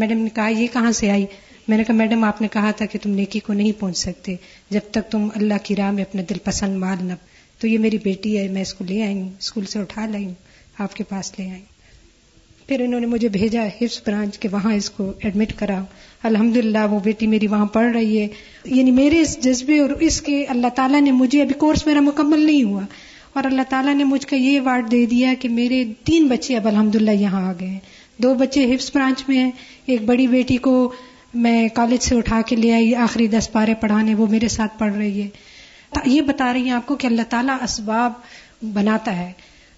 میڈم 0.00 0.18
نے 0.18 0.28
کہا 0.34 0.46
یہ 0.48 0.66
کہاں 0.72 0.90
سے 0.98 1.10
آئی 1.10 1.24
میں 1.68 1.76
نے 1.78 1.84
کہا 1.84 1.94
میڈم 1.94 2.24
آپ 2.24 2.40
نے 2.42 2.48
کہا 2.52 2.70
تھا 2.76 2.86
کہ 2.92 2.98
تم 3.02 3.10
نیکی 3.14 3.40
کو 3.46 3.52
نہیں 3.52 3.72
پہنچ 3.80 3.96
سکتے 3.96 4.34
جب 4.70 4.90
تک 4.92 5.10
تم 5.10 5.28
اللہ 5.34 5.62
کی 5.64 5.76
راہ 5.76 5.90
میں 5.98 6.02
اپنا 6.04 6.22
دل 6.30 6.38
پسند 6.44 6.84
نہ 7.02 7.12
تو 7.60 7.66
یہ 7.66 7.78
میری 7.78 7.98
بیٹی 8.04 8.36
ہے 8.38 8.46
میں 8.52 8.62
اس 8.62 8.74
کو 8.74 8.84
لے 8.88 9.02
آئی 9.04 9.14
ہوں 9.20 9.28
اسکول 9.38 9.64
سے 9.72 9.78
اٹھا 9.78 10.06
لائی 10.12 10.24
ہوں 10.24 10.34
آپ 10.82 10.94
کے 10.96 11.04
پاس 11.08 11.32
لے 11.38 11.48
آئی 11.50 11.60
پھر 12.66 12.80
انہوں 12.84 13.00
نے 13.00 13.06
مجھے 13.06 13.28
بھیجا 13.28 13.64
ہفس 13.80 14.00
برانچ 14.06 14.38
کہ 14.40 14.48
وہاں 14.52 14.72
اس 14.74 14.88
کو 14.90 15.12
ایڈمٹ 15.20 15.52
کراؤ 15.58 15.84
الحمد 16.28 16.56
للہ 16.56 16.84
وہ 16.90 16.98
بیٹی 17.04 17.26
میری 17.26 17.46
وہاں 17.52 17.66
پڑھ 17.72 17.92
رہی 17.96 18.20
ہے 18.20 18.26
یعنی 18.76 18.90
میرے 18.98 19.20
اس 19.20 19.36
جذبے 19.44 19.78
اور 19.80 19.90
اس 20.06 20.20
کے 20.28 20.44
اللہ 20.56 20.68
تعالیٰ 20.76 21.00
نے 21.00 21.12
مجھے 21.12 21.42
ابھی 21.42 21.54
کورس 21.64 21.86
میرا 21.86 22.00
مکمل 22.02 22.46
نہیں 22.46 22.64
ہوا 22.64 22.82
اور 23.34 23.44
اللہ 23.44 23.62
تعالیٰ 23.68 23.94
نے 23.94 24.04
مجھ 24.04 24.26
کا 24.26 24.36
یہ 24.36 24.60
وارڈ 24.64 24.90
دے 24.90 25.04
دیا 25.10 25.32
کہ 25.40 25.48
میرے 25.48 25.82
تین 26.04 26.26
بچے 26.28 26.56
اب 26.56 26.66
الحمد 26.68 26.94
للہ 26.94 27.10
یہاں 27.20 27.40
آ 27.48 27.52
گئے 27.60 27.68
ہیں 27.68 27.78
دو 28.22 28.32
بچے 28.42 28.64
ہپس 28.74 28.90
برانچ 28.94 29.22
میں 29.28 29.36
ہیں 29.36 29.50
ایک 29.92 30.02
بڑی 30.06 30.26
بیٹی 30.34 30.56
کو 30.66 30.74
میں 31.46 31.66
کالج 31.74 32.02
سے 32.02 32.16
اٹھا 32.16 32.40
کے 32.46 32.56
لے 32.56 32.72
آئی 32.72 32.94
آخری 33.06 33.26
دس 33.28 33.50
پارے 33.52 33.74
پڑھانے 33.80 34.14
وہ 34.14 34.26
میرے 34.30 34.48
ساتھ 34.58 34.78
پڑھ 34.78 34.92
رہی 34.96 35.22
ہے 35.22 35.28
یہ 36.04 36.20
بتا 36.28 36.52
رہی 36.52 36.62
ہیں 36.64 36.70
آپ 36.72 36.86
کو 36.86 36.94
کہ 37.02 37.06
اللہ 37.06 37.22
تعالیٰ 37.30 37.56
اسباب 37.62 38.12
بناتا 38.72 39.16
ہے 39.16 39.30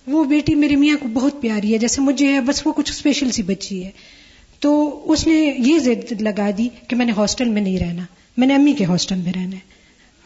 وہ 0.06 0.22
بیٹی 0.34 0.54
میری 0.54 0.76
میاں 0.82 0.96
کو 1.02 1.08
بہت 1.12 1.40
پیاری 1.40 1.72
ہے 1.72 1.78
جیسے 1.78 2.00
مجھے 2.00 2.32
ہے 2.32 2.40
بس 2.50 2.66
وہ 2.66 2.72
کچھ 2.76 2.90
اسپیشل 2.92 3.30
سی 3.38 3.42
بچی 3.46 3.84
ہے 3.84 3.90
تو 4.66 4.72
اس 5.12 5.26
نے 5.26 5.34
یہ 5.34 5.78
ضد 5.88 6.12
لگا 6.22 6.48
دی 6.58 6.68
کہ 6.88 6.96
میں 6.96 7.06
نے 7.06 7.12
ہاسٹل 7.16 7.48
میں 7.56 7.62
نہیں 7.62 7.78
رہنا 7.78 8.02
میں 8.36 8.46
نے 8.46 8.54
امی 8.54 8.72
کے 8.78 8.84
ہاسٹل 8.84 9.16
میں 9.24 9.32
رہنا 9.36 9.56
ہے 9.56 9.74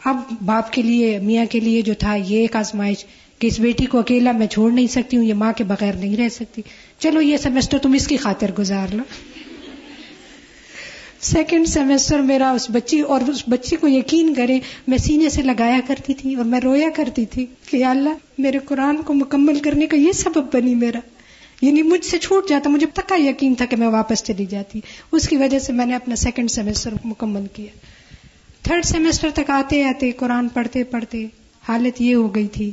اب 0.09 0.21
باپ 0.45 0.71
کے 0.73 0.81
لیے 0.81 1.17
میاں 1.23 1.43
کے 1.49 1.59
لیے 1.59 1.81
جو 1.87 1.93
تھا 1.99 2.15
یہ 2.15 2.37
ایک 2.37 2.55
آزمائش 2.55 3.05
کہ 3.41 3.47
اس 3.47 3.59
بیٹی 3.59 3.85
کو 3.91 3.99
اکیلا 3.99 4.31
میں 4.39 4.45
چھوڑ 4.53 4.71
نہیں 4.71 4.87
سکتی 4.93 5.17
ہوں 5.17 5.23
یہ 5.25 5.33
ماں 5.33 5.51
کے 5.57 5.63
بغیر 5.67 5.93
نہیں 5.99 6.15
رہ 6.17 6.27
سکتی 6.31 6.61
چلو 7.03 7.21
یہ 7.21 7.37
سیمسٹر 7.43 7.77
تم 7.81 7.93
اس 7.99 8.07
کی 8.07 8.17
خاطر 8.25 8.51
گزار 8.57 8.93
لو 8.95 9.03
سیکنڈ 11.29 11.67
سیمسٹر 11.69 12.21
میرا 12.27 12.49
اس 12.55 12.69
بچی 12.73 12.99
اور 13.15 13.21
اس 13.29 13.43
بچی 13.49 13.75
کو 13.81 13.87
یقین 13.87 14.33
کرے 14.33 14.57
میں 14.87 14.97
سینے 15.05 15.29
سے 15.35 15.41
لگایا 15.43 15.79
کرتی 15.87 16.13
تھی 16.21 16.33
اور 16.35 16.45
میں 16.53 16.59
رویا 16.63 16.89
کرتی 16.95 17.25
تھی 17.33 17.45
کہ 17.69 17.77
یا 17.77 17.89
اللہ 17.89 18.39
میرے 18.45 18.59
قرآن 18.65 19.01
کو 19.05 19.13
مکمل 19.13 19.59
کرنے 19.65 19.87
کا 19.87 19.97
یہ 19.97 20.11
سبب 20.21 20.53
بنی 20.55 20.75
میرا 20.85 20.99
یعنی 21.65 21.81
مجھ 21.89 22.03
سے 22.05 22.17
چھوٹ 22.19 22.49
جاتا 22.49 22.69
مجھے 22.69 22.85
پکا 22.95 23.15
یقین 23.19 23.55
تھا 23.55 23.65
کہ 23.69 23.75
میں 23.75 23.87
واپس 23.97 24.23
چلی 24.27 24.45
جاتی 24.49 24.79
اس 25.11 25.27
کی 25.29 25.37
وجہ 25.37 25.59
سے 25.65 25.73
میں 25.79 25.85
نے 25.85 25.95
اپنا 25.95 26.15
سیکنڈ 26.27 26.51
سیمسٹر 26.51 26.93
مکمل 27.03 27.45
کیا 27.55 27.73
تھرڈ 28.69 28.85
سیمسٹر 28.85 29.29
تک 29.35 29.49
آتے 29.59 29.83
آتے 29.87 30.11
قرآن 30.19 30.47
پڑھتے 30.53 30.83
پڑھتے 30.95 31.25
حالت 31.67 32.01
یہ 32.01 32.15
ہو 32.15 32.33
گئی 32.35 32.47
تھی 32.53 32.71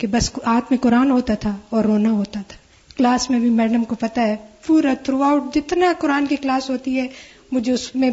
کہ 0.00 0.06
بس 0.10 0.30
ہاتھ 0.46 0.70
میں 0.72 0.78
قرآن 0.82 1.10
ہوتا 1.10 1.34
تھا 1.40 1.56
اور 1.76 1.84
رونا 1.84 2.10
ہوتا 2.10 2.40
تھا 2.48 2.56
کلاس 2.96 3.28
میں 3.30 3.38
بھی 3.40 3.48
میڈم 3.56 3.82
کو 3.88 3.94
پتا 4.00 4.22
ہے 4.28 4.36
پورا 4.66 4.92
تھرو 5.04 5.22
آؤٹ 5.22 5.54
جتنا 5.54 5.92
قرآن 5.98 6.26
کی 6.26 6.36
کلاس 6.44 6.68
ہوتی 6.70 6.98
ہے 6.98 7.06
مجھے 7.52 7.72
اس 7.72 7.94
میں 8.02 8.10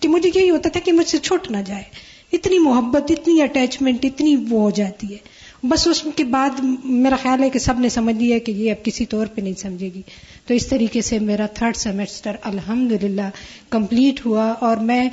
کہ 0.00 0.08
مجھے 0.08 0.28
یہی 0.34 0.48
ہوتا 0.50 0.68
تھا 0.72 0.80
کہ 0.84 0.92
مجھ 0.92 1.06
سے 1.08 1.18
چھوٹ 1.28 1.50
نہ 1.50 1.56
جائے 1.66 1.82
اتنی 2.36 2.58
محبت 2.68 3.10
اتنی 3.10 3.40
اٹیچمنٹ 3.42 4.04
اتنی 4.04 4.34
وہ 4.50 4.60
ہو 4.62 4.70
جاتی 4.80 5.12
ہے 5.12 5.66
بس 5.68 5.86
اس 5.88 6.02
کے 6.16 6.24
بعد 6.36 6.60
میرا 7.04 7.16
خیال 7.22 7.42
ہے 7.42 7.48
کہ 7.50 7.58
سب 7.58 7.80
نے 7.80 7.88
سمجھ 7.98 8.16
لیا 8.16 8.38
کہ 8.46 8.50
یہ 8.62 8.70
اب 8.72 8.84
کسی 8.84 9.06
طور 9.14 9.26
پہ 9.34 9.40
نہیں 9.40 9.58
سمجھے 9.60 9.88
گی 9.94 10.02
تو 10.46 10.54
اس 10.54 10.66
طریقے 10.66 11.00
سے 11.08 11.18
میرا 11.32 11.46
تھرڈ 11.54 11.76
سیمسٹر 11.76 12.36
الحمد 12.52 12.92
للہ 13.02 13.28
کمپلیٹ 13.70 14.24
ہوا 14.26 14.50
اور 14.68 14.76
میں 14.92 15.08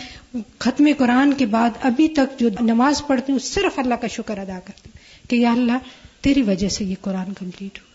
ختم 0.67 0.87
قرآن 0.97 1.33
کے 1.37 1.45
بعد 1.57 1.83
ابھی 1.91 2.07
تک 2.21 2.39
جو 2.39 2.49
نماز 2.73 3.01
پڑھتی 3.07 3.31
ہوں 3.31 3.39
صرف 3.53 3.79
اللہ 3.79 4.01
کا 4.01 4.07
شکر 4.17 4.37
ادا 4.45 4.59
کرتی 4.67 4.89
ہوں 4.89 4.96
کہ 5.27 5.35
یا 5.35 5.51
اللہ 5.51 5.87
تیری 6.23 6.41
وجہ 6.47 6.67
سے 6.75 6.85
یہ 6.85 6.95
قرآن 7.01 7.33
کمپلیٹ 7.37 7.77
ہو 7.79 7.85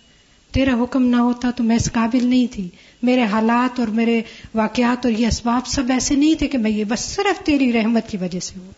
تیرا 0.55 0.73
حکم 0.83 1.03
نہ 1.09 1.17
ہوتا 1.27 1.51
تو 1.57 1.65
میں 1.65 1.77
اس 1.77 1.91
قابل 1.93 2.27
نہیں 2.27 2.47
تھی 2.55 2.69
میرے 3.09 3.23
حالات 3.33 3.79
اور 3.81 3.89
میرے 3.99 4.21
واقعات 4.55 5.07
اور 5.07 5.13
یہ 5.15 5.27
اسباب 5.27 5.67
سب 5.75 5.91
ایسے 5.93 6.15
نہیں 6.17 6.35
تھے 6.39 6.49
کہ 6.55 6.59
میں 6.65 6.71
یہ 6.71 6.85
بس 6.89 7.01
صرف 7.15 7.43
تیری 7.47 7.73
رحمت 7.73 8.09
کی 8.11 8.17
وجہ 8.21 8.41
سے 8.49 8.59
ہو 8.59 8.71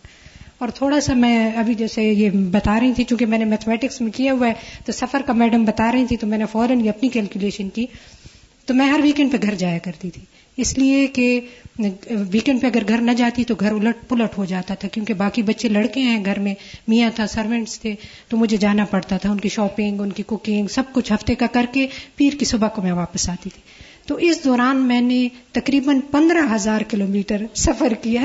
اور 0.65 0.69
تھوڑا 0.75 1.01
سا 1.01 1.15
میں 1.23 1.33
ابھی 1.61 1.75
جیسے 1.81 2.03
یہ 2.03 2.31
بتا 2.51 2.79
رہی 2.81 2.93
تھی 2.97 3.05
چونکہ 3.05 3.27
میں 3.33 3.39
نے 3.39 3.45
میتھمیٹکس 3.45 4.01
میں 4.01 4.11
کیا 4.17 4.33
ہوا 4.33 4.49
ہے 4.49 4.53
تو 4.85 4.93
سفر 4.99 5.23
کا 5.27 5.33
میڈم 5.43 5.65
بتا 5.65 5.91
رہی 5.93 6.07
تھی 6.09 6.17
تو 6.17 6.27
میں 6.27 6.39
نے 6.39 6.47
فوراً 6.53 6.85
یہ 6.85 6.91
اپنی 6.91 7.09
کیلکولیشن 7.17 7.69
کی 7.79 7.87
تو 8.67 8.75
میں 8.75 8.87
ہر 8.91 9.01
ویکینڈ 9.03 9.33
پہ 9.33 9.47
گھر 9.47 9.55
جایا 9.65 9.79
کرتی 9.89 10.11
تھی 10.11 10.23
اس 10.63 10.77
لیے 10.79 11.07
کہ 11.15 11.25
ویکینڈ 12.33 12.61
پہ 12.63 12.67
اگر 12.67 12.83
گھر 12.89 13.01
نہ 13.07 13.11
جاتی 13.19 13.45
تو 13.45 13.55
گھر 13.61 13.73
الٹ 13.73 14.09
پلٹ 14.09 14.37
ہو 14.39 14.45
جاتا 14.51 14.75
تھا 14.81 14.89
کیونکہ 14.93 15.15
باقی 15.23 15.43
بچے 15.49 15.69
لڑکے 15.69 16.01
ہیں 16.03 16.25
گھر 16.25 16.39
میں 16.47 16.55
میاں 16.89 17.11
تھا 17.15 17.27
سروینٹس 17.33 17.79
تھے 17.81 17.95
تو 18.29 18.37
مجھے 18.37 18.57
جانا 18.65 18.85
پڑتا 18.91 19.17
تھا 19.23 19.31
ان 19.31 19.41
کی 19.41 19.49
شاپنگ 19.55 20.01
ان 20.01 20.11
کی 20.19 20.23
کوکنگ 20.35 20.67
سب 20.75 20.93
کچھ 20.93 21.13
ہفتے 21.13 21.35
کا 21.41 21.47
کر 21.53 21.65
کے 21.73 21.87
پیر 22.17 22.39
کی 22.39 22.45
صبح 22.51 22.69
کو 22.75 22.83
میں 22.83 22.93
واپس 23.01 23.29
آتی 23.31 23.51
تھی 23.55 23.63
تو 24.09 24.15
اس 24.29 24.43
دوران 24.45 24.83
میں 24.89 25.01
نے 25.01 25.27
تقریباً 25.53 26.01
پندرہ 26.11 26.45
ہزار 26.55 26.81
کلو 26.89 27.07
میٹر 27.09 27.43
سفر 27.67 27.93
کیا 28.03 28.23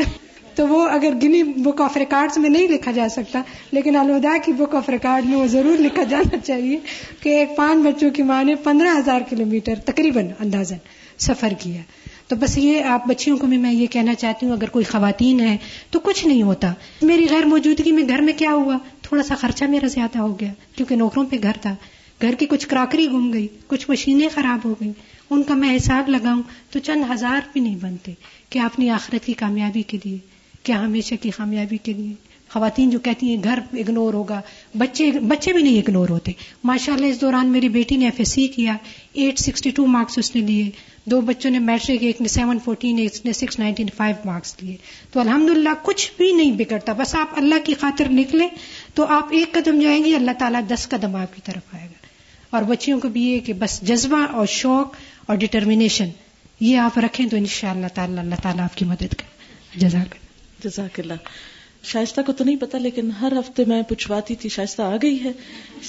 تو 0.55 0.67
وہ 0.67 0.87
اگر 0.89 1.13
گنی 1.23 1.41
بک 1.65 1.81
آف 1.81 1.97
ریکارڈ 1.97 2.37
میں 2.41 2.49
نہیں 2.49 2.67
لکھا 2.67 2.91
جا 2.91 3.07
سکتا 3.11 3.41
لیکن 3.71 3.95
الوداع 3.95 4.35
کی 4.45 4.51
بک 4.57 4.75
آف 4.75 4.89
ریکارڈ 4.89 5.25
میں 5.29 5.37
وہ 5.37 5.45
ضرور 5.57 5.77
لکھا 5.79 6.03
جانا 6.09 6.37
چاہیے 6.43 6.77
کہ 7.21 7.37
ایک 7.37 7.55
پانچ 7.57 7.85
بچوں 7.85 8.09
کی 8.17 8.23
ماں 8.31 8.43
نے 8.43 8.55
پندرہ 8.63 8.97
ہزار 8.97 9.21
کلو 9.29 9.45
میٹر 9.55 9.79
تقریباً 9.85 10.27
اندازن 10.47 10.77
سفر 11.27 11.53
کیا 11.59 11.81
تو 12.29 12.35
بس 12.39 12.57
یہ 12.57 12.83
آپ 12.93 13.05
بچیوں 13.07 13.37
کو 13.37 13.47
بھی 13.47 13.57
میں 13.57 13.71
یہ 13.73 13.87
کہنا 13.91 14.13
چاہتی 14.15 14.45
ہوں 14.45 14.53
اگر 14.53 14.69
کوئی 14.71 14.83
خواتین 14.85 15.39
ہے 15.41 15.55
تو 15.91 15.99
کچھ 16.03 16.25
نہیں 16.25 16.41
ہوتا 16.43 16.71
میری 17.09 17.25
غیر 17.29 17.45
موجودگی 17.53 17.91
میں 17.91 18.03
گھر 18.09 18.21
میں 18.25 18.33
کیا 18.37 18.51
ہوا 18.53 18.77
تھوڑا 19.03 19.23
سا 19.27 19.35
خرچہ 19.41 19.65
میرا 19.69 19.87
زیادہ 19.93 20.17
ہو 20.19 20.39
گیا 20.39 20.49
کیونکہ 20.75 20.95
نوکروں 20.95 21.25
پہ 21.29 21.35
گھر 21.43 21.55
تھا 21.61 21.73
گھر 22.21 22.35
کی 22.39 22.45
کچھ 22.49 22.67
کراکری 22.67 23.07
گم 23.11 23.31
گئی 23.33 23.47
کچھ 23.67 23.89
مشینیں 23.91 24.27
خراب 24.33 24.65
ہو 24.65 24.73
گئی 24.81 24.91
ان 25.29 25.43
کا 25.43 25.53
میں 25.55 25.75
حساب 25.75 26.09
لگاؤں 26.09 26.41
تو 26.71 26.79
چند 26.85 27.09
ہزار 27.11 27.39
بھی 27.53 27.61
نہیں 27.61 27.75
بنتے 27.81 28.13
کہ 28.49 28.59
اپنی 28.59 28.89
آخرت 28.89 29.25
کی 29.25 29.33
کامیابی 29.41 29.81
کے 29.87 29.97
لیے 30.05 30.17
کیا 30.63 30.81
ہمیشہ 30.85 31.15
کی 31.21 31.29
کامیابی 31.37 31.77
کے 31.83 31.93
لیے 31.93 32.13
خواتین 32.53 32.89
جو 32.89 32.99
کہتی 33.03 33.29
ہیں 33.35 33.41
گھر 33.43 33.59
اگنور 33.79 34.13
ہوگا 34.13 34.39
بچے 34.77 35.11
بچے 35.27 35.51
بھی 35.53 35.61
نہیں 35.63 35.79
اگنور 35.79 36.09
ہوتے 36.09 36.31
ماشاء 36.63 36.93
اللہ 36.93 37.05
اس 37.05 37.19
دوران 37.21 37.47
میری 37.51 37.69
بیٹی 37.69 37.95
نے 37.97 38.05
ایف 38.05 38.15
ایس 38.19 38.31
سی 38.33 38.47
کیا 38.55 38.75
ایٹ 39.13 39.39
سکسٹی 39.39 39.69
ٹو 39.75 39.85
مارکس 39.87 40.17
اس 40.17 40.35
نے 40.35 40.41
لیے 40.45 40.69
دو 41.11 41.19
بچوں 41.27 41.49
نے 41.51 41.59
میٹرک 41.67 42.03
ایک 42.07 42.19
نے 42.21 42.27
سیون 42.27 42.57
فورٹین 42.63 42.97
ایک 42.99 43.25
نے 43.25 43.33
سکس 43.33 43.57
نائنٹین 43.59 43.87
فائیو 43.97 44.15
مارکس 44.25 44.55
لیے 44.61 44.75
تو 45.11 45.19
الحمدللہ 45.19 45.69
کچھ 45.83 46.09
بھی 46.17 46.31
نہیں 46.39 46.51
بگڑتا 46.57 46.93
بس 46.97 47.15
آپ 47.21 47.37
اللہ 47.41 47.63
کی 47.65 47.73
خاطر 47.81 48.09
نکلے 48.19 48.47
تو 48.95 49.05
آپ 49.17 49.33
ایک 49.39 49.53
قدم 49.53 49.79
جائیں 49.81 50.03
گے 50.05 50.15
اللہ 50.15 50.39
تعالیٰ 50.39 50.61
دس 50.73 50.87
قدم 50.89 51.15
آپ 51.25 51.35
کی 51.35 51.41
طرف 51.45 51.73
آئے 51.75 51.85
گا 51.85 52.55
اور 52.57 52.63
بچیوں 52.73 52.99
کو 52.99 53.09
بھی 53.15 53.23
یہ 53.27 53.39
کہ 53.45 53.53
بس 53.59 53.79
جذبہ 53.91 54.25
اور 54.39 54.45
شوق 54.59 54.95
اور 55.29 55.37
ڈٹرمنیشن 55.45 56.09
یہ 56.67 56.77
آپ 56.87 56.97
رکھیں 57.05 57.25
تو 57.31 57.37
ان 57.37 57.45
شاء 57.59 57.69
اللہ 57.71 57.93
تعالیٰ 57.93 58.23
اللہ 58.23 58.41
تعالیٰ 58.43 58.63
آپ 58.63 58.77
کی 58.77 58.85
مدد 58.95 59.13
کرے 59.21 59.79
جزاک 59.85 60.15
اللہ 60.21 60.63
جزاک 60.67 60.99
اللہ 60.99 61.29
شائستہ 61.89 62.21
کو 62.25 62.31
تو 62.37 62.43
نہیں 62.43 62.55
پتا 62.61 62.77
لیکن 62.77 63.11
ہر 63.19 63.33
ہفتے 63.37 63.63
میں 63.67 63.81
پوچھواتی 63.89 64.35
تھی 64.39 64.49
شائستہ 64.55 64.81
آ 64.81 64.95
گئی 65.01 65.23
ہے 65.23 65.31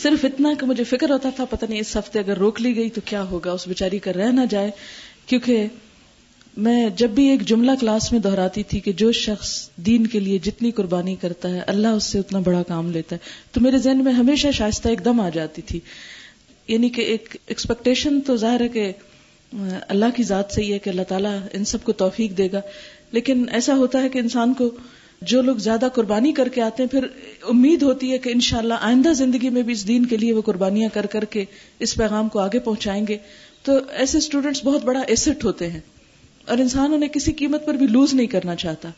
صرف 0.02 0.24
اتنا 0.24 0.52
کہ 0.60 0.66
مجھے 0.66 0.84
فکر 0.90 1.10
ہوتا 1.10 1.30
تھا 1.36 1.44
پتہ 1.50 1.64
نہیں 1.68 1.80
اس 1.80 1.96
ہفتے 1.96 2.18
اگر 2.18 2.36
روک 2.38 2.60
لی 2.62 2.74
گئی 2.76 2.90
تو 2.96 3.00
کیا 3.04 3.22
ہوگا 3.30 3.52
اس 3.52 3.66
بیچاری 3.68 3.98
کا 4.04 4.12
رہ 4.16 4.30
نہ 4.34 4.40
جائے 4.50 4.70
کیونکہ 5.30 5.66
میں 6.66 6.88
جب 7.00 7.10
بھی 7.16 7.26
ایک 7.30 7.40
جملہ 7.48 7.70
کلاس 7.80 8.10
میں 8.12 8.20
دہراتی 8.20 8.62
تھی 8.70 8.78
کہ 8.86 8.92
جو 9.02 9.10
شخص 9.18 9.50
دین 9.86 10.06
کے 10.14 10.20
لیے 10.20 10.38
جتنی 10.46 10.70
قربانی 10.78 11.14
کرتا 11.20 11.48
ہے 11.54 11.60
اللہ 11.72 11.98
اس 11.98 12.04
سے 12.12 12.18
اتنا 12.18 12.38
بڑا 12.48 12.62
کام 12.68 12.90
لیتا 12.92 13.16
ہے 13.16 13.52
تو 13.52 13.60
میرے 13.66 13.78
ذہن 13.84 14.02
میں 14.04 14.12
ہمیشہ 14.12 14.50
شائستہ 14.54 14.88
ایک 14.88 15.04
دم 15.04 15.20
آ 15.20 15.28
جاتی 15.34 15.62
تھی 15.66 15.78
یعنی 16.68 16.88
کہ 16.96 17.00
ایک 17.12 17.36
ایکسپیکٹیشن 17.46 18.20
تو 18.26 18.36
ظاہر 18.44 18.60
ہے 18.60 18.68
کہ 18.78 18.90
اللہ 19.88 20.14
کی 20.16 20.22
ذات 20.22 20.52
سے 20.54 20.62
ہی 20.62 20.72
ہے 20.72 20.78
کہ 20.78 20.90
اللہ 20.90 21.06
تعالیٰ 21.08 21.36
ان 21.54 21.64
سب 21.74 21.84
کو 21.84 21.92
توفیق 22.02 22.36
دے 22.38 22.48
گا 22.52 22.60
لیکن 23.18 23.44
ایسا 23.60 23.74
ہوتا 23.82 24.02
ہے 24.02 24.08
کہ 24.08 24.18
انسان 24.18 24.54
کو 24.58 24.70
جو 25.30 25.40
لوگ 25.42 25.56
زیادہ 25.68 25.88
قربانی 25.94 26.32
کر 26.32 26.48
کے 26.54 26.62
آتے 26.62 26.82
ہیں 26.82 26.90
پھر 26.90 27.06
امید 27.54 27.82
ہوتی 27.82 28.12
ہے 28.12 28.18
کہ 28.26 28.30
انشاءاللہ 28.34 28.74
آئندہ 28.90 29.12
زندگی 29.22 29.48
میں 29.56 29.62
بھی 29.62 29.72
اس 29.72 29.86
دین 29.88 30.06
کے 30.12 30.16
لیے 30.16 30.32
وہ 30.32 30.42
قربانیاں 30.42 30.88
کر 30.94 31.06
کر 31.16 31.24
کے 31.34 31.44
اس 31.86 31.94
پیغام 31.96 32.28
کو 32.28 32.38
آگے 32.40 32.58
پہنچائیں 32.68 33.06
گے 33.08 33.16
تو 33.64 33.78
ایسے 34.02 34.18
اسٹوڈینٹس 34.18 34.62
بہت 34.64 34.84
بڑا 34.84 35.00
ایسٹ 35.14 35.44
ہوتے 35.44 35.68
ہیں 35.70 35.80
اور 36.52 36.58
انسان 36.58 36.92
انہیں 36.94 37.08
کسی 37.16 37.32
قیمت 37.40 37.66
پر 37.66 37.74
بھی 37.80 37.86
لوز 37.86 38.14
نہیں 38.14 38.26
کرنا 38.34 38.54
چاہتا 38.62 38.88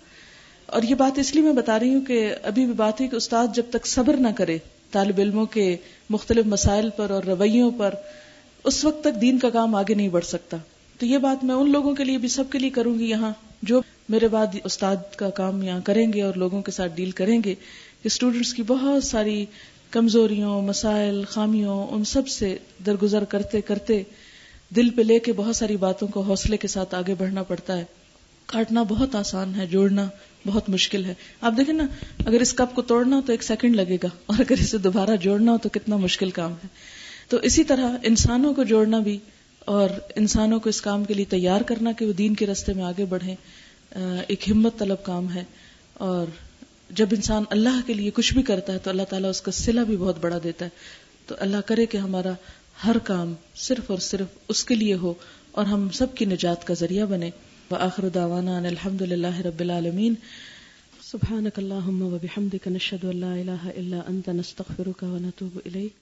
اور 0.77 0.83
یہ 0.89 0.95
بات 1.01 1.19
اس 1.19 1.33
لیے 1.35 1.43
میں 1.45 1.53
بتا 1.53 1.79
رہی 1.81 1.95
ہوں 1.95 2.01
کہ 2.11 2.21
ابھی 2.51 2.65
بھی 2.67 2.75
بات 2.83 3.01
ہے 3.01 3.07
کہ 3.09 3.17
استاد 3.17 3.55
جب 3.55 3.63
تک 3.71 3.87
صبر 3.87 4.17
نہ 4.17 4.29
کرے 4.37 4.57
طالب 4.93 5.19
علموں 5.21 5.47
کے 5.57 5.65
مختلف 6.11 6.47
مسائل 6.47 6.89
پر 6.97 7.11
اور 7.17 7.23
رویوں 7.27 7.71
پر 7.79 7.95
اس 8.71 8.85
وقت 8.85 9.03
تک 9.05 9.21
دین 9.21 9.39
کا 9.39 9.51
کام 9.51 9.75
آگے 9.75 9.95
نہیں 9.95 10.09
بڑھ 10.09 10.25
سکتا 10.25 10.57
تو 10.99 11.07
یہ 11.07 11.19
بات 11.25 11.45
میں 11.45 11.55
ان 11.55 11.71
لوگوں 11.73 11.95
کے 11.95 12.05
لیے 12.05 12.19
بھی 12.19 12.29
سب 12.35 12.51
کے 12.53 12.59
لیے 12.59 12.71
کروں 12.75 12.99
گی 12.99 13.09
یہاں 13.11 13.33
جو 13.71 13.81
میرے 14.09 14.29
بعد 14.29 14.55
استاد 14.65 15.15
کا 15.17 15.31
کام 15.41 15.63
یہاں 15.63 15.81
کریں 15.85 16.13
گے 16.13 16.23
اور 16.23 16.35
لوگوں 16.43 16.63
کے 16.63 16.71
ساتھ 16.73 16.93
ڈیل 16.97 17.11
کریں 17.23 17.37
گے 17.45 17.55
کہ 17.55 18.09
اسٹوڈینٹس 18.13 18.55
کی 18.55 18.63
بہت 18.67 19.05
ساری 19.05 19.45
کمزوریوں 19.91 20.61
مسائل 20.67 21.23
خامیوں 21.29 21.85
ان 21.93 22.05
سب 22.13 22.29
سے 22.39 22.57
درگزر 22.87 23.25
کرتے 23.37 23.61
کرتے 23.73 24.03
دل 24.77 24.91
پہ 24.97 25.01
لے 25.03 25.19
کے 25.25 25.33
بہت 25.37 25.57
ساری 25.57 25.77
باتوں 25.87 26.07
کو 26.15 26.21
حوصلے 26.29 26.57
کے 26.57 26.69
ساتھ 26.75 26.95
آگے 26.95 27.15
بڑھنا 27.19 27.43
پڑتا 27.49 27.77
ہے 27.79 27.85
کاٹنا 28.53 28.83
بہت 28.89 29.15
آسان 29.15 29.55
ہے 29.55 29.67
جوڑنا 29.67 30.07
بہت 30.47 30.69
مشکل 30.71 31.05
ہے 31.05 31.15
آپ 31.49 31.57
دیکھیں 31.57 31.75
نا 31.75 31.87
اگر 32.27 32.41
اس 32.41 32.53
کپ 32.61 32.75
کو 32.75 32.83
توڑنا 32.93 33.21
تو 33.27 33.33
ایک 33.33 33.43
سیکنڈ 33.43 33.77
لگے 33.77 33.97
گا 34.03 34.09
اور 34.33 34.39
اگر 34.41 34.61
اسے 34.61 34.79
دوبارہ 34.87 35.17
جوڑنا 35.21 35.53
ہو 35.53 35.59
تو 35.63 35.69
کتنا 35.73 35.97
مشکل 36.07 36.31
کام 36.41 36.53
ہے 36.63 36.69
تو 37.29 37.37
اسی 37.49 37.65
طرح 37.65 37.97
انسانوں 38.11 38.53
کو 38.55 38.63
جوڑنا 38.73 38.99
بھی 39.09 39.19
اور 39.75 39.89
انسانوں 40.23 40.59
کو 40.61 40.69
اس 40.69 40.81
کام 40.87 41.05
کے 41.05 41.15
لیے 41.15 41.25
تیار 41.35 41.61
کرنا 41.67 41.93
کہ 41.99 42.07
وہ 42.07 42.13
دین 42.23 42.35
کے 42.41 42.47
رستے 42.47 42.73
میں 42.77 42.85
آگے 42.85 43.05
بڑھیں 43.13 43.35
ایک 43.93 44.49
ہمت 44.51 44.79
طلب 44.79 45.03
کام 45.05 45.31
ہے 45.35 45.45
اور 46.09 46.27
جب 47.01 47.09
انسان 47.17 47.45
اللہ 47.57 47.81
کے 47.87 47.95
لیے 47.95 48.11
کچھ 48.15 48.33
بھی 48.35 48.43
کرتا 48.53 48.73
ہے 48.73 48.79
تو 48.85 48.91
اللہ 48.91 49.03
تعالیٰ 49.11 49.29
اس 49.31 49.41
کا 49.43 49.53
سلا 49.59 49.83
بھی 49.93 49.97
بہت 49.97 50.17
بڑا 50.21 50.39
دیتا 50.45 50.65
ہے 50.65 50.71
تو 51.27 51.35
اللہ 51.41 51.61
کرے 51.67 51.87
کہ 51.91 51.99
ہمارا 51.99 52.33
ہر 52.85 52.97
کام 53.05 53.33
صرف 53.65 53.91
اور 53.91 53.99
صرف 54.11 54.39
اس 54.53 54.65
کے 54.65 54.75
لیے 54.75 54.95
ہو 55.03 55.13
اور 55.61 55.67
ہم 55.67 55.87
سب 55.99 56.15
کی 56.17 56.25
نجات 56.25 56.67
کا 56.67 56.75
ذریعہ 56.79 57.07
بنے 57.11 57.29
وآخر 57.71 58.09
دعوانا 58.15 58.57
ان 58.59 58.67
الحمد 58.67 59.03
للہ 59.13 59.37
رب 59.47 59.61
العالمین 59.61 60.15
سبحانک 61.11 61.59
اللہم 61.59 62.03
و 62.13 62.17
بحمدک 62.23 62.67
نشہدو 62.79 63.09
اللہ 63.09 63.41
الہ 63.43 63.67
الا 63.77 64.01
انت 64.09 64.29
نستغفرک 64.39 65.03
و 65.13 65.17
نتوب 65.29 65.59
الیک 65.65 66.02